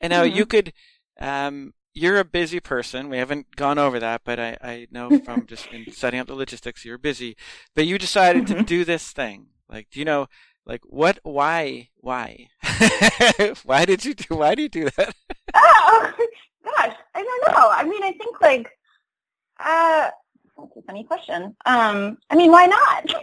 And 0.00 0.10
now 0.10 0.24
mm-hmm. 0.24 0.36
you 0.36 0.46
could, 0.46 0.72
um, 1.20 1.74
you're 1.94 2.18
a 2.18 2.24
busy 2.24 2.60
person. 2.60 3.08
We 3.08 3.18
haven't 3.18 3.54
gone 3.56 3.78
over 3.78 4.00
that, 4.00 4.22
but 4.24 4.40
I, 4.40 4.56
I 4.60 4.86
know 4.90 5.18
from 5.20 5.46
just 5.46 5.68
in 5.68 5.90
setting 5.92 6.20
up 6.20 6.26
the 6.26 6.34
logistics, 6.34 6.84
you're 6.84 6.98
busy. 6.98 7.36
But 7.74 7.86
you 7.86 7.98
decided 7.98 8.44
mm-hmm. 8.44 8.58
to 8.58 8.62
do 8.64 8.84
this 8.84 9.12
thing. 9.12 9.46
Like, 9.68 9.88
do 9.90 10.00
you 10.00 10.04
know, 10.04 10.26
like, 10.66 10.82
what, 10.84 11.20
why, 11.22 11.90
why? 11.96 12.48
why 13.64 13.84
did 13.84 14.04
you 14.04 14.14
do, 14.14 14.36
why 14.36 14.54
do 14.54 14.62
you 14.62 14.68
do 14.68 14.90
that? 14.96 15.14
oh, 15.54 16.12
gosh, 16.64 16.96
I 17.14 17.22
don't 17.22 17.54
know. 17.54 17.70
I 17.70 17.84
mean, 17.84 18.02
I 18.02 18.12
think, 18.12 18.40
like, 18.40 18.70
uh, 19.60 20.10
that's 20.58 20.76
a 20.76 20.82
funny 20.82 21.04
question. 21.04 21.56
Um, 21.64 22.18
I 22.30 22.36
mean, 22.36 22.50
why 22.50 22.66
not? 22.66 23.14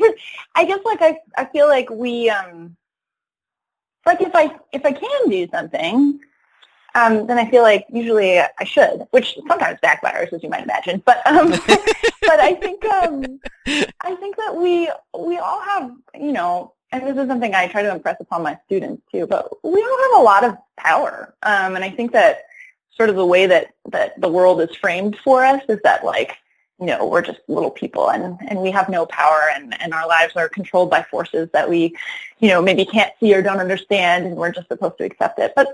I 0.55 0.65
guess, 0.65 0.79
like, 0.85 1.01
I, 1.01 1.17
I 1.37 1.45
feel 1.45 1.67
like 1.67 1.89
we, 1.89 2.29
um, 2.29 2.75
like, 4.05 4.21
if 4.21 4.33
I, 4.33 4.57
if 4.71 4.85
I 4.85 4.91
can 4.91 5.29
do 5.29 5.47
something, 5.51 6.19
um, 6.95 7.27
then 7.27 7.37
I 7.37 7.49
feel 7.49 7.63
like 7.63 7.85
usually 7.89 8.39
I 8.39 8.63
should, 8.63 9.07
which 9.11 9.37
sometimes 9.47 9.79
backfires, 9.81 10.33
as 10.33 10.43
you 10.43 10.49
might 10.49 10.63
imagine. 10.63 11.01
But 11.05 11.25
um, 11.25 11.49
but 12.21 12.39
I 12.39 12.53
think 12.53 12.83
um, 12.85 13.39
I 14.01 14.15
think 14.15 14.35
that 14.37 14.55
we 14.55 14.91
we 15.17 15.37
all 15.37 15.61
have 15.61 15.91
you 16.19 16.31
know, 16.31 16.73
and 16.91 17.03
this 17.03 17.17
is 17.17 17.27
something 17.27 17.55
I 17.55 17.67
try 17.67 17.81
to 17.81 17.91
impress 17.91 18.17
upon 18.19 18.43
my 18.43 18.57
students 18.65 19.03
too. 19.11 19.25
But 19.25 19.49
we 19.63 19.81
all 19.81 20.11
have 20.11 20.21
a 20.21 20.23
lot 20.23 20.43
of 20.43 20.57
power, 20.77 21.33
um, 21.43 21.75
and 21.75 21.83
I 21.83 21.89
think 21.89 22.11
that 22.11 22.43
sort 22.95 23.09
of 23.09 23.15
the 23.15 23.25
way 23.25 23.47
that 23.47 23.73
that 23.89 24.19
the 24.19 24.29
world 24.29 24.61
is 24.61 24.75
framed 24.75 25.17
for 25.23 25.45
us 25.45 25.61
is 25.69 25.79
that 25.83 26.03
like 26.03 26.37
you 26.79 26.87
know 26.87 27.07
we're 27.07 27.21
just 27.21 27.39
little 27.47 27.71
people 27.71 28.09
and 28.09 28.37
and 28.47 28.59
we 28.59 28.71
have 28.71 28.89
no 28.89 29.05
power 29.05 29.49
and 29.55 29.79
and 29.81 29.93
our 29.93 30.07
lives 30.07 30.35
are 30.35 30.49
controlled 30.49 30.89
by 30.89 31.03
forces 31.03 31.47
that 31.53 31.69
we 31.69 31.95
you 32.39 32.49
know 32.49 32.61
maybe 32.61 32.83
can't 32.83 33.13
see 33.19 33.33
or 33.33 33.41
don't 33.41 33.59
understand 33.59 34.25
and 34.25 34.35
we're 34.35 34.51
just 34.51 34.67
supposed 34.67 34.97
to 34.97 35.05
accept 35.05 35.39
it 35.39 35.53
but 35.55 35.67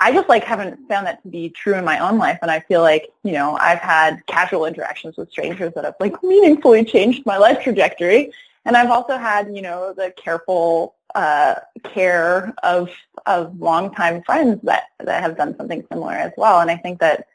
I 0.00 0.12
just 0.12 0.28
like 0.28 0.44
haven't 0.44 0.88
found 0.88 1.06
that 1.06 1.22
to 1.22 1.28
be 1.28 1.48
true 1.50 1.74
in 1.74 1.84
my 1.84 1.98
own 1.98 2.18
life. 2.18 2.38
And 2.40 2.50
I 2.50 2.60
feel 2.60 2.82
like, 2.82 3.10
you 3.24 3.32
know, 3.32 3.56
I've 3.56 3.80
had 3.80 4.24
casual 4.26 4.64
interactions 4.64 5.16
with 5.16 5.30
strangers 5.30 5.72
that 5.74 5.84
have 5.84 5.96
like 5.98 6.22
meaningfully 6.22 6.84
changed 6.84 7.26
my 7.26 7.36
life 7.36 7.62
trajectory. 7.62 8.32
And 8.64 8.76
I've 8.76 8.90
also 8.90 9.16
had, 9.16 9.54
you 9.54 9.62
know, 9.62 9.92
the 9.96 10.12
careful 10.16 10.94
uh, 11.14 11.56
care 11.84 12.54
of 12.62 12.90
of 13.26 13.58
longtime 13.58 14.22
friends 14.22 14.60
that 14.62 14.84
that 15.00 15.22
have 15.22 15.36
done 15.36 15.56
something 15.56 15.84
similar 15.90 16.12
as 16.12 16.32
well. 16.36 16.60
And 16.60 16.70
I 16.70 16.76
think 16.76 17.00
that 17.00 17.26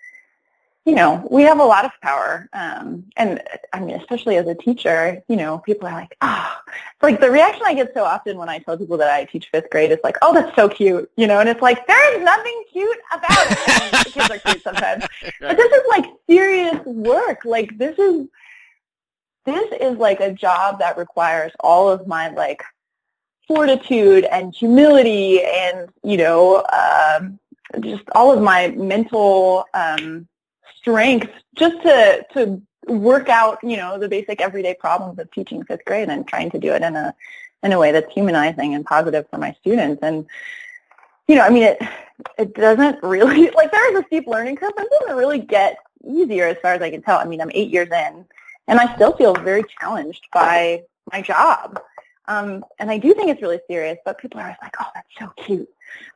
you 0.85 0.95
know, 0.95 1.25
we 1.31 1.43
have 1.43 1.59
a 1.59 1.63
lot 1.63 1.85
of 1.85 1.91
power. 2.01 2.49
Um, 2.51 3.05
and 3.15 3.41
I 3.71 3.79
mean, 3.79 3.95
especially 3.95 4.35
as 4.35 4.47
a 4.47 4.55
teacher, 4.55 5.23
you 5.29 5.37
know, 5.37 5.59
people 5.59 5.87
are 5.87 5.93
like, 5.93 6.17
oh, 6.21 6.55
like 7.01 7.21
the 7.21 7.31
reaction 7.31 7.63
I 7.65 7.73
get 7.73 7.93
so 7.93 8.03
often 8.03 8.37
when 8.37 8.49
I 8.49 8.59
tell 8.59 8.77
people 8.77 8.97
that 8.97 9.09
I 9.09 9.23
teach 9.23 9.49
fifth 9.49 9.69
grade 9.69 9.91
is 9.91 9.99
like, 10.03 10.17
oh, 10.21 10.33
that's 10.33 10.53
so 10.57 10.67
cute, 10.67 11.09
you 11.15 11.25
know, 11.25 11.39
and 11.39 11.47
it's 11.47 11.61
like, 11.61 11.87
there 11.87 12.17
is 12.17 12.23
nothing 12.23 12.63
cute 12.71 12.97
about 13.13 13.29
it. 13.31 14.03
the 14.05 14.11
kids 14.11 14.29
are 14.29 14.39
cute 14.39 14.63
sometimes. 14.63 15.05
But 15.39 15.55
this 15.55 15.71
is 15.71 15.83
like 15.89 16.05
serious 16.29 16.85
work. 16.85 17.45
Like 17.45 17.77
this 17.77 17.97
is, 17.97 18.27
this 19.45 19.73
is 19.79 19.97
like 19.97 20.19
a 20.19 20.33
job 20.33 20.79
that 20.79 20.97
requires 20.97 21.53
all 21.61 21.89
of 21.89 22.07
my 22.07 22.29
like 22.29 22.61
fortitude 23.47 24.25
and 24.25 24.53
humility 24.53 25.41
and, 25.43 25.89
you 26.03 26.17
know, 26.17 26.65
um, 26.73 27.39
just 27.81 28.03
all 28.15 28.33
of 28.33 28.41
my 28.41 28.67
mental, 28.69 29.65
um, 29.73 30.27
strength 30.83 31.31
just 31.55 31.81
to 31.81 32.25
to 32.33 32.61
work 32.87 33.29
out, 33.29 33.59
you 33.63 33.77
know, 33.77 33.97
the 33.97 34.09
basic 34.09 34.41
everyday 34.41 34.73
problems 34.73 35.17
of 35.17 35.31
teaching 35.31 35.63
fifth 35.63 35.85
grade 35.85 36.09
and 36.09 36.27
trying 36.27 36.51
to 36.51 36.59
do 36.59 36.73
it 36.73 36.81
in 36.81 36.95
a 36.95 37.15
in 37.63 37.71
a 37.71 37.79
way 37.79 37.91
that's 37.93 38.13
humanizing 38.13 38.75
and 38.75 38.85
positive 38.85 39.25
for 39.29 39.37
my 39.37 39.53
students. 39.61 40.03
And 40.03 40.25
you 41.27 41.35
know, 41.35 41.41
I 41.41 41.49
mean, 41.49 41.63
it 41.63 41.81
it 42.37 42.53
doesn't 42.53 43.01
really 43.01 43.49
like 43.55 43.71
there 43.71 43.93
is 43.93 44.03
a 44.03 44.07
steep 44.07 44.27
learning 44.27 44.57
curve, 44.57 44.73
but 44.75 44.85
it 44.85 44.91
doesn't 44.99 45.17
really 45.17 45.39
get 45.39 45.77
easier 46.05 46.47
as 46.47 46.57
far 46.61 46.73
as 46.73 46.81
I 46.81 46.91
can 46.91 47.01
tell. 47.01 47.17
I 47.17 47.25
mean, 47.25 47.41
I'm 47.41 47.51
eight 47.53 47.69
years 47.69 47.89
in, 47.89 48.25
and 48.67 48.79
I 48.79 48.93
still 48.95 49.15
feel 49.15 49.33
very 49.33 49.63
challenged 49.79 50.27
by 50.33 50.83
my 51.11 51.21
job. 51.21 51.79
Um, 52.27 52.63
and 52.79 52.89
I 52.89 52.97
do 52.97 53.13
think 53.13 53.29
it's 53.29 53.41
really 53.41 53.59
serious, 53.69 53.97
but 54.05 54.17
people 54.17 54.39
are 54.39 54.43
always 54.43 54.57
like, 54.61 54.75
oh, 54.79 54.87
that's 54.95 55.07
so 55.19 55.31
cute. 55.43 55.69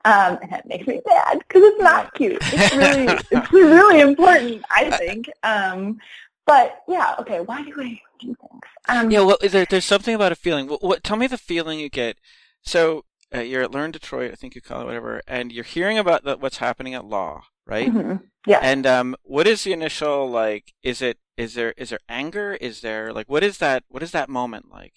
Um, 0.05 0.39
and 0.41 0.51
that 0.51 0.67
makes 0.67 0.87
me 0.87 1.01
mad 1.05 1.39
because 1.39 1.63
it's 1.63 1.81
not 1.81 2.13
cute. 2.13 2.41
It's 2.53 2.75
really, 2.75 3.19
it's 3.31 3.51
really 3.51 3.99
important, 3.99 4.63
I 4.71 4.89
think. 4.91 5.29
Um, 5.43 5.99
but 6.45 6.81
yeah, 6.87 7.15
okay, 7.19 7.41
why 7.41 7.61
do 7.63 7.73
I 7.77 7.99
do 8.19 8.35
things? 8.35 8.61
Um, 8.87 9.11
yeah, 9.11 9.21
well, 9.21 9.37
there, 9.41 9.65
there's 9.69 9.85
something 9.85 10.15
about 10.15 10.31
a 10.31 10.35
feeling. 10.35 10.67
What, 10.67 10.81
what, 10.81 11.03
tell 11.03 11.17
me 11.17 11.27
the 11.27 11.37
feeling 11.37 11.79
you 11.79 11.89
get. 11.89 12.17
So 12.61 13.03
uh, 13.35 13.41
you're 13.41 13.63
at 13.63 13.71
Learn 13.71 13.91
Detroit, 13.91 14.31
I 14.31 14.35
think 14.35 14.55
you 14.55 14.61
call 14.61 14.81
it 14.81 14.85
whatever, 14.85 15.21
and 15.27 15.51
you're 15.51 15.65
hearing 15.65 15.97
about 15.97 16.23
the, 16.23 16.37
what's 16.37 16.57
happening 16.57 16.93
at 16.93 17.03
law, 17.05 17.43
right? 17.65 17.91
mhm, 17.91 18.21
Yeah. 18.45 18.59
And 18.61 18.87
um, 18.87 19.15
what 19.23 19.45
is 19.45 19.65
the 19.65 19.73
initial 19.73 20.29
like? 20.29 20.73
Is 20.83 21.01
it 21.01 21.17
is 21.35 21.53
there 21.53 21.73
is 21.77 21.89
there 21.89 21.99
anger? 22.09 22.53
Is 22.61 22.79
there 22.81 23.11
like 23.11 23.27
what 23.29 23.43
is 23.43 23.57
that? 23.57 23.83
What 23.89 24.01
is 24.01 24.11
that 24.11 24.29
moment 24.29 24.71
like? 24.71 24.93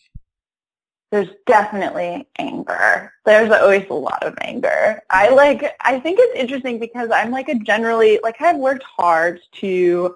There's 1.11 1.29
definitely 1.46 2.27
anger. 2.38 3.12
There's 3.27 3.51
always 3.51 3.85
a 3.90 3.94
lot 3.94 4.23
of 4.23 4.37
anger. 4.42 5.03
I 5.11 5.29
like 5.31 5.64
I 5.81 5.99
think 5.99 6.18
it's 6.20 6.38
interesting 6.38 6.79
because 6.79 7.11
I'm 7.12 7.31
like 7.31 7.49
a 7.49 7.57
generally 7.57 8.20
like 8.23 8.40
I've 8.40 8.57
worked 8.57 8.85
hard 8.85 9.40
to 9.55 10.14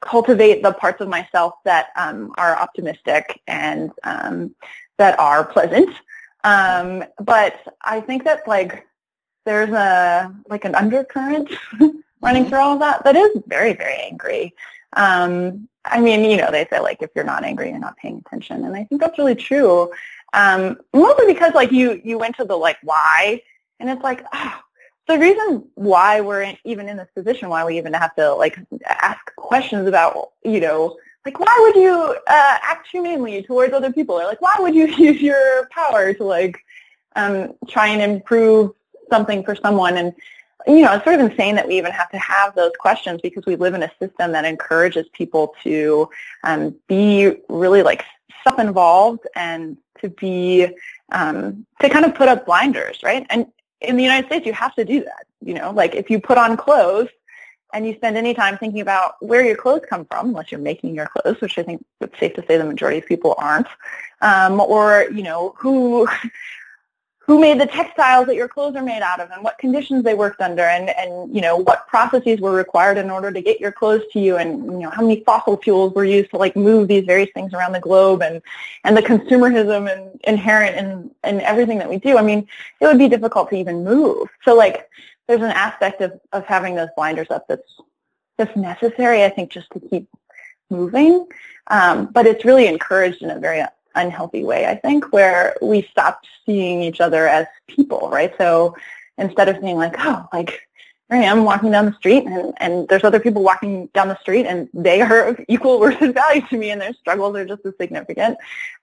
cultivate 0.00 0.62
the 0.62 0.72
parts 0.72 1.00
of 1.00 1.08
myself 1.08 1.54
that 1.64 1.86
um, 1.96 2.32
are 2.36 2.56
optimistic 2.56 3.40
and 3.46 3.90
um, 4.04 4.54
that 4.98 5.18
are 5.18 5.44
pleasant. 5.44 5.90
Um, 6.44 7.02
but 7.20 7.54
I 7.82 8.00
think 8.00 8.24
that 8.24 8.46
like 8.46 8.86
there's 9.46 9.70
a 9.70 10.34
like 10.48 10.64
an 10.64 10.74
undercurrent 10.74 11.50
running 12.20 12.44
Mhm. 12.44 12.48
through 12.48 12.58
all 12.58 12.74
of 12.74 12.80
that 12.80 13.04
that 13.04 13.16
is 13.16 13.30
very 13.46 13.72
very 13.72 13.96
angry. 14.10 14.54
Um, 14.92 15.68
I 15.84 16.00
mean, 16.00 16.24
you 16.24 16.36
know, 16.36 16.50
they 16.50 16.66
say 16.68 16.80
like 16.80 17.00
if 17.02 17.10
you're 17.14 17.24
not 17.24 17.44
angry, 17.44 17.70
you're 17.70 17.78
not 17.78 17.96
paying 17.96 18.22
attention, 18.26 18.64
and 18.64 18.74
I 18.74 18.84
think 18.84 19.00
that's 19.00 19.18
really 19.18 19.34
true. 19.36 19.90
Um, 20.36 20.76
mostly 20.92 21.32
because 21.32 21.54
like 21.54 21.72
you 21.72 22.00
you 22.04 22.18
went 22.18 22.36
to 22.36 22.44
the 22.44 22.56
like 22.56 22.76
why, 22.82 23.42
and 23.80 23.88
it's 23.88 24.02
like 24.02 24.22
oh, 24.34 24.60
the 25.08 25.18
reason 25.18 25.64
why 25.76 26.20
we're 26.20 26.42
in, 26.42 26.58
even 26.64 26.88
in 26.90 26.98
this 26.98 27.08
position, 27.14 27.48
why 27.48 27.64
we 27.64 27.78
even 27.78 27.94
have 27.94 28.14
to 28.16 28.34
like 28.34 28.58
ask 28.86 29.34
questions 29.36 29.88
about 29.88 30.32
you 30.44 30.60
know 30.60 30.96
like 31.24 31.40
why 31.40 31.58
would 31.62 31.82
you 31.82 31.94
uh, 31.94 32.58
act 32.62 32.86
humanely 32.88 33.42
towards 33.42 33.72
other 33.72 33.90
people, 33.90 34.14
or 34.14 34.24
like 34.24 34.42
why 34.42 34.54
would 34.58 34.74
you 34.74 34.86
use 34.98 35.22
your 35.22 35.68
power 35.70 36.12
to 36.12 36.24
like 36.24 36.58
um, 37.16 37.54
try 37.66 37.88
and 37.88 38.02
improve 38.02 38.72
something 39.10 39.42
for 39.42 39.56
someone? 39.56 39.96
And 39.96 40.12
you 40.66 40.82
know, 40.82 40.92
it's 40.92 41.04
sort 41.04 41.18
of 41.18 41.30
insane 41.30 41.54
that 41.54 41.66
we 41.66 41.78
even 41.78 41.92
have 41.92 42.10
to 42.10 42.18
have 42.18 42.54
those 42.54 42.72
questions 42.78 43.22
because 43.22 43.46
we 43.46 43.56
live 43.56 43.72
in 43.72 43.82
a 43.82 43.90
system 43.98 44.32
that 44.32 44.44
encourages 44.44 45.08
people 45.14 45.54
to 45.62 46.10
um, 46.44 46.74
be 46.88 47.36
really 47.48 47.82
like 47.82 48.04
self-involved 48.46 49.26
and 49.34 49.76
to 50.00 50.08
be 50.08 50.68
um, 51.12 51.66
to 51.80 51.88
kind 51.88 52.04
of 52.04 52.14
put 52.14 52.28
up 52.28 52.46
blinders, 52.46 53.02
right? 53.02 53.26
And 53.30 53.46
in 53.80 53.96
the 53.96 54.02
United 54.02 54.26
States, 54.26 54.46
you 54.46 54.52
have 54.52 54.74
to 54.74 54.84
do 54.84 55.04
that. 55.04 55.26
You 55.40 55.54
know, 55.54 55.70
like 55.70 55.94
if 55.94 56.10
you 56.10 56.20
put 56.20 56.38
on 56.38 56.56
clothes 56.56 57.08
and 57.72 57.86
you 57.86 57.94
spend 57.94 58.16
any 58.16 58.34
time 58.34 58.58
thinking 58.58 58.80
about 58.80 59.14
where 59.20 59.44
your 59.44 59.56
clothes 59.56 59.82
come 59.88 60.04
from, 60.06 60.28
unless 60.28 60.50
you're 60.50 60.60
making 60.60 60.94
your 60.94 61.06
clothes, 61.06 61.40
which 61.40 61.58
I 61.58 61.62
think 61.62 61.84
it's 62.00 62.18
safe 62.18 62.34
to 62.34 62.44
say 62.46 62.56
the 62.56 62.64
majority 62.64 62.98
of 62.98 63.06
people 63.06 63.34
aren't, 63.38 63.66
um, 64.22 64.60
or 64.60 65.06
you 65.12 65.22
know 65.22 65.54
who 65.58 66.08
who 67.26 67.40
made 67.40 67.60
the 67.60 67.66
textiles 67.66 68.26
that 68.26 68.36
your 68.36 68.46
clothes 68.46 68.76
are 68.76 68.82
made 68.82 69.02
out 69.02 69.20
of 69.20 69.30
and 69.30 69.42
what 69.42 69.58
conditions 69.58 70.04
they 70.04 70.14
worked 70.14 70.40
under 70.40 70.62
and, 70.62 70.90
and 70.90 71.34
you 71.34 71.40
know 71.40 71.56
what 71.56 71.86
processes 71.88 72.40
were 72.40 72.52
required 72.52 72.96
in 72.96 73.10
order 73.10 73.32
to 73.32 73.40
get 73.40 73.60
your 73.60 73.72
clothes 73.72 74.02
to 74.12 74.20
you 74.20 74.36
and 74.36 74.64
you 74.64 74.78
know 74.78 74.90
how 74.90 75.02
many 75.02 75.22
fossil 75.24 75.56
fuels 75.56 75.92
were 75.94 76.04
used 76.04 76.30
to 76.30 76.36
like 76.36 76.54
move 76.56 76.88
these 76.88 77.04
various 77.04 77.30
things 77.34 77.52
around 77.52 77.72
the 77.72 77.80
globe 77.80 78.22
and 78.22 78.40
and 78.84 78.96
the 78.96 79.02
consumerism 79.02 79.92
and 79.92 80.20
inherent 80.24 80.76
in 80.76 81.10
in 81.24 81.40
everything 81.40 81.78
that 81.78 81.88
we 81.88 81.98
do. 81.98 82.16
I 82.16 82.22
mean 82.22 82.46
it 82.80 82.86
would 82.86 82.98
be 82.98 83.08
difficult 83.08 83.50
to 83.50 83.56
even 83.56 83.84
move. 83.84 84.28
So 84.44 84.54
like 84.54 84.88
there's 85.26 85.42
an 85.42 85.50
aspect 85.50 86.00
of 86.00 86.20
of 86.32 86.44
having 86.46 86.76
those 86.76 86.90
blinders 86.96 87.30
up 87.30 87.46
that's 87.48 87.80
that's 88.38 88.54
necessary 88.54 89.24
i 89.24 89.30
think 89.30 89.50
just 89.50 89.70
to 89.70 89.80
keep 89.80 90.06
moving. 90.70 91.26
Um, 91.68 92.06
but 92.06 92.26
it's 92.26 92.44
really 92.44 92.66
encouraged 92.66 93.22
in 93.22 93.30
a 93.30 93.38
very 93.38 93.64
unhealthy 93.96 94.44
way, 94.44 94.66
I 94.66 94.76
think, 94.76 95.12
where 95.12 95.56
we 95.60 95.82
stopped 95.90 96.26
seeing 96.44 96.82
each 96.82 97.00
other 97.00 97.26
as 97.26 97.46
people, 97.66 98.08
right? 98.10 98.32
So 98.38 98.76
instead 99.18 99.48
of 99.48 99.60
being 99.60 99.76
like, 99.76 99.94
oh, 99.98 100.28
like 100.32 100.60
I 101.10 101.18
am 101.18 101.44
walking 101.44 101.70
down 101.70 101.86
the 101.86 101.94
street 101.94 102.24
and, 102.24 102.52
and 102.58 102.88
there's 102.88 103.04
other 103.04 103.20
people 103.20 103.42
walking 103.42 103.86
down 103.94 104.08
the 104.08 104.18
street 104.20 104.44
and 104.46 104.68
they 104.74 105.00
are 105.00 105.28
of 105.28 105.40
equal 105.48 105.78
worth 105.78 106.00
and 106.02 106.14
value 106.14 106.42
to 106.48 106.56
me 106.56 106.70
and 106.70 106.80
their 106.80 106.94
struggles 106.94 107.36
are 107.36 107.44
just 107.44 107.64
as 107.64 107.74
significant. 107.80 108.38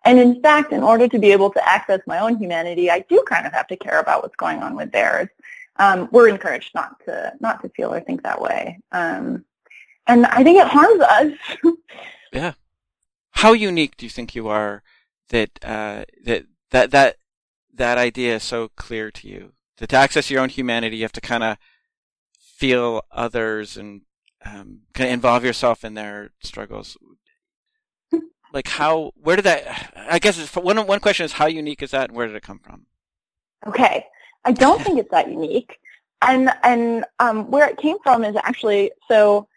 And 0.05 0.19
in 0.19 0.41
fact, 0.41 0.71
in 0.71 0.83
order 0.83 1.07
to 1.07 1.19
be 1.19 1.31
able 1.31 1.49
to 1.51 1.69
access 1.69 1.99
my 2.07 2.19
own 2.19 2.37
humanity, 2.37 2.89
I 2.89 2.99
do 3.09 3.23
kind 3.27 3.45
of 3.45 3.53
have 3.53 3.67
to 3.67 3.77
care 3.77 3.99
about 3.99 4.23
what's 4.23 4.35
going 4.35 4.63
on 4.63 4.75
with 4.75 4.91
theirs. 4.91 5.29
Um, 5.77 6.07
we're 6.11 6.29
encouraged 6.29 6.73
not 6.75 7.03
to 7.05 7.33
not 7.39 7.61
to 7.63 7.69
feel 7.69 7.93
or 7.93 7.99
think 7.99 8.23
that 8.23 8.39
way. 8.39 8.79
Um, 8.91 9.43
and 10.05 10.25
I 10.25 10.43
think 10.43 10.59
it 10.59 10.67
harms 10.67 11.01
us. 11.01 11.33
Yeah. 12.33 12.53
How 13.29 13.53
unique 13.53 13.95
do 13.95 14.07
you 14.07 14.09
think 14.09 14.33
you 14.33 14.47
are 14.47 14.81
that 15.29 15.49
uh, 15.63 16.05
that 16.25 16.45
that 16.71 16.91
that 16.91 17.17
that 17.73 17.97
idea 17.97 18.35
is 18.35 18.43
so 18.43 18.69
clear 18.75 19.11
to 19.11 19.27
you? 19.27 19.53
That 19.77 19.89
to 19.89 19.97
access 19.97 20.29
your 20.29 20.41
own 20.41 20.49
humanity, 20.49 20.97
you 20.97 21.03
have 21.03 21.11
to 21.13 21.21
kind 21.21 21.43
of 21.43 21.57
feel 22.37 23.03
others 23.11 23.77
and 23.77 24.01
um, 24.45 24.81
kind 24.93 25.09
of 25.09 25.13
involve 25.13 25.43
yourself 25.43 25.83
in 25.83 25.93
their 25.93 26.31
struggles. 26.41 26.97
Like 28.53 28.67
how? 28.67 29.13
Where 29.15 29.35
did 29.35 29.45
that? 29.45 29.93
I 29.97 30.19
guess 30.19 30.37
it's, 30.37 30.55
one 30.55 30.77
one 30.85 30.99
question 30.99 31.25
is 31.25 31.31
how 31.31 31.47
unique 31.47 31.81
is 31.81 31.89
that, 31.89 32.09
and 32.09 32.15
where 32.15 32.27
did 32.27 32.35
it 32.35 32.43
come 32.43 32.59
from? 32.59 32.85
Okay, 33.65 34.05
I 34.45 34.51
don't 34.51 34.79
think 34.79 34.99
it's 34.99 35.09
that 35.09 35.27
unique, 35.27 35.79
and 36.21 36.51
and 36.61 37.03
um, 37.17 37.49
where 37.49 37.67
it 37.67 37.77
came 37.77 37.97
from 38.03 38.23
is 38.23 38.35
actually 38.43 38.91
so. 39.07 39.47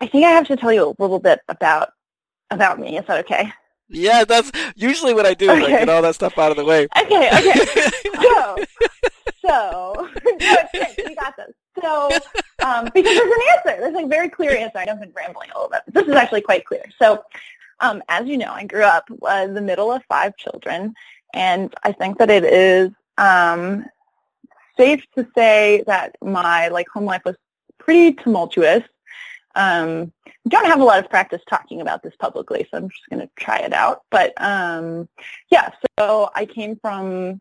I 0.00 0.06
think 0.06 0.24
I 0.24 0.30
have 0.30 0.46
to 0.46 0.56
tell 0.56 0.72
you 0.72 0.86
a 0.88 1.02
little 1.02 1.20
bit 1.20 1.40
about 1.50 1.90
about 2.50 2.80
me. 2.80 2.96
Is 2.96 3.04
that 3.08 3.26
okay? 3.26 3.52
Yeah, 3.92 4.24
that's 4.24 4.50
usually 4.74 5.14
what 5.14 5.26
I 5.26 5.34
do. 5.34 5.50
Is 5.50 5.64
I 5.64 5.68
get 5.68 5.88
all 5.88 6.02
that 6.02 6.14
stuff 6.14 6.38
out 6.38 6.50
of 6.50 6.56
the 6.56 6.64
way. 6.64 6.88
Okay, 6.98 7.28
okay. 7.28 7.84
so, 8.22 8.56
so, 9.42 10.08
you 10.98 11.14
got 11.14 11.36
this. 11.36 11.52
So, 11.80 12.10
um, 12.64 12.88
because 12.94 13.16
there's 13.16 13.32
an 13.32 13.40
answer. 13.52 13.80
There's 13.80 14.04
a 14.04 14.06
very 14.06 14.28
clear 14.28 14.56
answer. 14.56 14.78
I've 14.78 15.00
been 15.00 15.12
rambling 15.14 15.50
a 15.54 15.58
little 15.58 15.70
bit. 15.70 15.82
This 15.88 16.06
is 16.06 16.14
actually 16.14 16.42
quite 16.42 16.64
clear. 16.64 16.84
So, 16.98 17.22
um, 17.80 18.02
as 18.08 18.26
you 18.26 18.38
know, 18.38 18.52
I 18.52 18.64
grew 18.64 18.82
up 18.82 19.04
uh, 19.22 19.42
in 19.44 19.54
the 19.54 19.60
middle 19.60 19.92
of 19.92 20.02
five 20.08 20.36
children, 20.36 20.94
and 21.34 21.72
I 21.82 21.92
think 21.92 22.18
that 22.18 22.30
it 22.30 22.44
is 22.44 22.90
um, 23.18 23.84
safe 24.76 25.04
to 25.16 25.26
say 25.34 25.84
that 25.86 26.16
my 26.22 26.68
like 26.68 26.88
home 26.88 27.04
life 27.04 27.22
was 27.24 27.36
pretty 27.78 28.14
tumultuous. 28.14 28.82
Um, 29.54 30.12
don't 30.48 30.66
have 30.66 30.80
a 30.80 30.84
lot 30.84 30.98
of 30.98 31.10
practice 31.10 31.42
talking 31.48 31.80
about 31.80 32.02
this 32.02 32.14
publicly, 32.18 32.66
so 32.70 32.78
I'm 32.78 32.88
just 32.88 33.08
going 33.10 33.20
to 33.20 33.30
try 33.36 33.58
it 33.58 33.72
out. 33.72 34.02
But 34.10 34.32
um, 34.38 35.08
yeah, 35.50 35.70
so 35.98 36.30
I 36.34 36.46
came 36.46 36.76
from 36.76 37.40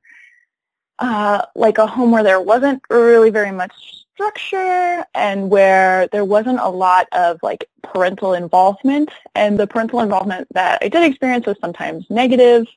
uh, 0.99 1.45
like 1.55 1.79
a 1.79 1.87
home 1.87 2.11
where 2.11 2.23
there 2.23 2.39
wasn't 2.39 2.83
really 2.89 3.31
very 3.31 3.51
much 3.51 4.05
structure 4.13 5.03
and 5.15 5.49
where 5.49 6.07
there 6.11 6.25
wasn't 6.25 6.59
a 6.59 6.69
lot 6.69 7.07
of 7.11 7.39
like 7.41 7.67
parental 7.81 8.33
involvement. 8.33 9.09
And 9.33 9.59
the 9.59 9.65
parental 9.65 9.99
involvement 10.01 10.47
that 10.53 10.79
I 10.81 10.89
did 10.89 11.03
experience 11.03 11.47
was 11.47 11.57
sometimes 11.59 12.05
negative. 12.09 12.67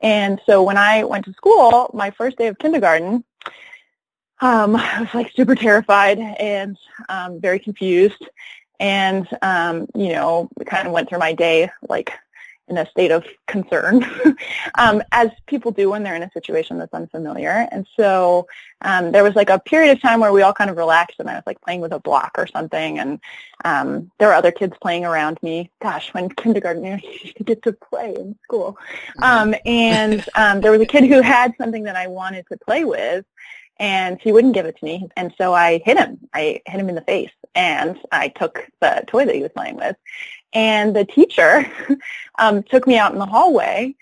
And 0.00 0.40
so 0.44 0.62
when 0.64 0.76
I 0.76 1.04
went 1.04 1.24
to 1.26 1.32
school, 1.34 1.90
my 1.94 2.10
first 2.10 2.36
day 2.36 2.48
of 2.48 2.58
kindergarten, 2.58 3.24
um, 4.40 4.74
I 4.76 5.00
was 5.00 5.14
like 5.14 5.30
super 5.32 5.54
terrified 5.54 6.18
and 6.18 6.76
um, 7.08 7.40
very 7.40 7.60
confused. 7.60 8.28
And, 8.82 9.28
um, 9.42 9.86
you 9.94 10.08
know, 10.08 10.48
kind 10.66 10.88
of 10.88 10.92
went 10.92 11.08
through 11.08 11.20
my 11.20 11.32
day 11.32 11.70
like 11.88 12.12
in 12.68 12.78
a 12.78 12.90
state 12.90 13.10
of 13.10 13.24
concern, 13.46 14.04
um, 14.76 15.02
as 15.12 15.30
people 15.46 15.70
do 15.70 15.90
when 15.90 16.02
they're 16.02 16.14
in 16.14 16.22
a 16.22 16.30
situation 16.32 16.78
that's 16.78 16.94
unfamiliar. 16.94 17.68
And 17.70 17.86
so 17.96 18.46
um, 18.80 19.12
there 19.12 19.22
was 19.22 19.34
like 19.34 19.50
a 19.50 19.58
period 19.58 19.92
of 19.92 20.00
time 20.00 20.20
where 20.20 20.32
we 20.32 20.42
all 20.42 20.52
kind 20.52 20.70
of 20.70 20.76
relaxed, 20.76 21.20
and 21.20 21.28
I 21.28 21.34
was 21.34 21.42
like 21.46 21.60
playing 21.60 21.80
with 21.80 21.92
a 21.92 21.98
block 21.98 22.32
or 22.38 22.46
something, 22.46 22.98
and 22.98 23.20
um, 23.64 24.10
there 24.18 24.28
were 24.28 24.34
other 24.34 24.52
kids 24.52 24.74
playing 24.80 25.04
around 25.04 25.38
me. 25.42 25.70
Gosh, 25.80 26.12
when 26.14 26.28
kindergarten, 26.30 26.84
you, 26.84 27.32
get 27.44 27.62
to 27.62 27.72
play 27.72 28.14
in 28.16 28.36
school. 28.42 28.78
Um, 29.20 29.54
and 29.66 30.26
um, 30.34 30.60
there 30.60 30.72
was 30.72 30.80
a 30.80 30.86
kid 30.86 31.04
who 31.04 31.20
had 31.20 31.52
something 31.58 31.84
that 31.84 31.96
I 31.96 32.06
wanted 32.06 32.46
to 32.50 32.56
play 32.58 32.84
with, 32.84 33.24
and 33.78 34.20
he 34.20 34.32
wouldn't 34.32 34.54
give 34.54 34.66
it 34.66 34.78
to 34.78 34.84
me. 34.84 35.08
And 35.16 35.34
so 35.36 35.52
I 35.52 35.82
hit 35.84 35.98
him. 35.98 36.20
I 36.32 36.62
hit 36.66 36.80
him 36.80 36.88
in 36.88 36.94
the 36.94 37.02
face, 37.02 37.32
and 37.54 37.98
I 38.10 38.28
took 38.28 38.66
the 38.80 39.04
toy 39.06 39.24
that 39.24 39.34
he 39.34 39.42
was 39.42 39.52
playing 39.52 39.76
with. 39.76 39.96
And 40.52 40.94
the 40.94 41.04
teacher 41.04 41.70
um, 42.38 42.62
took 42.62 42.86
me 42.86 42.98
out 42.98 43.12
in 43.12 43.18
the 43.18 43.26
hallway, 43.26 43.94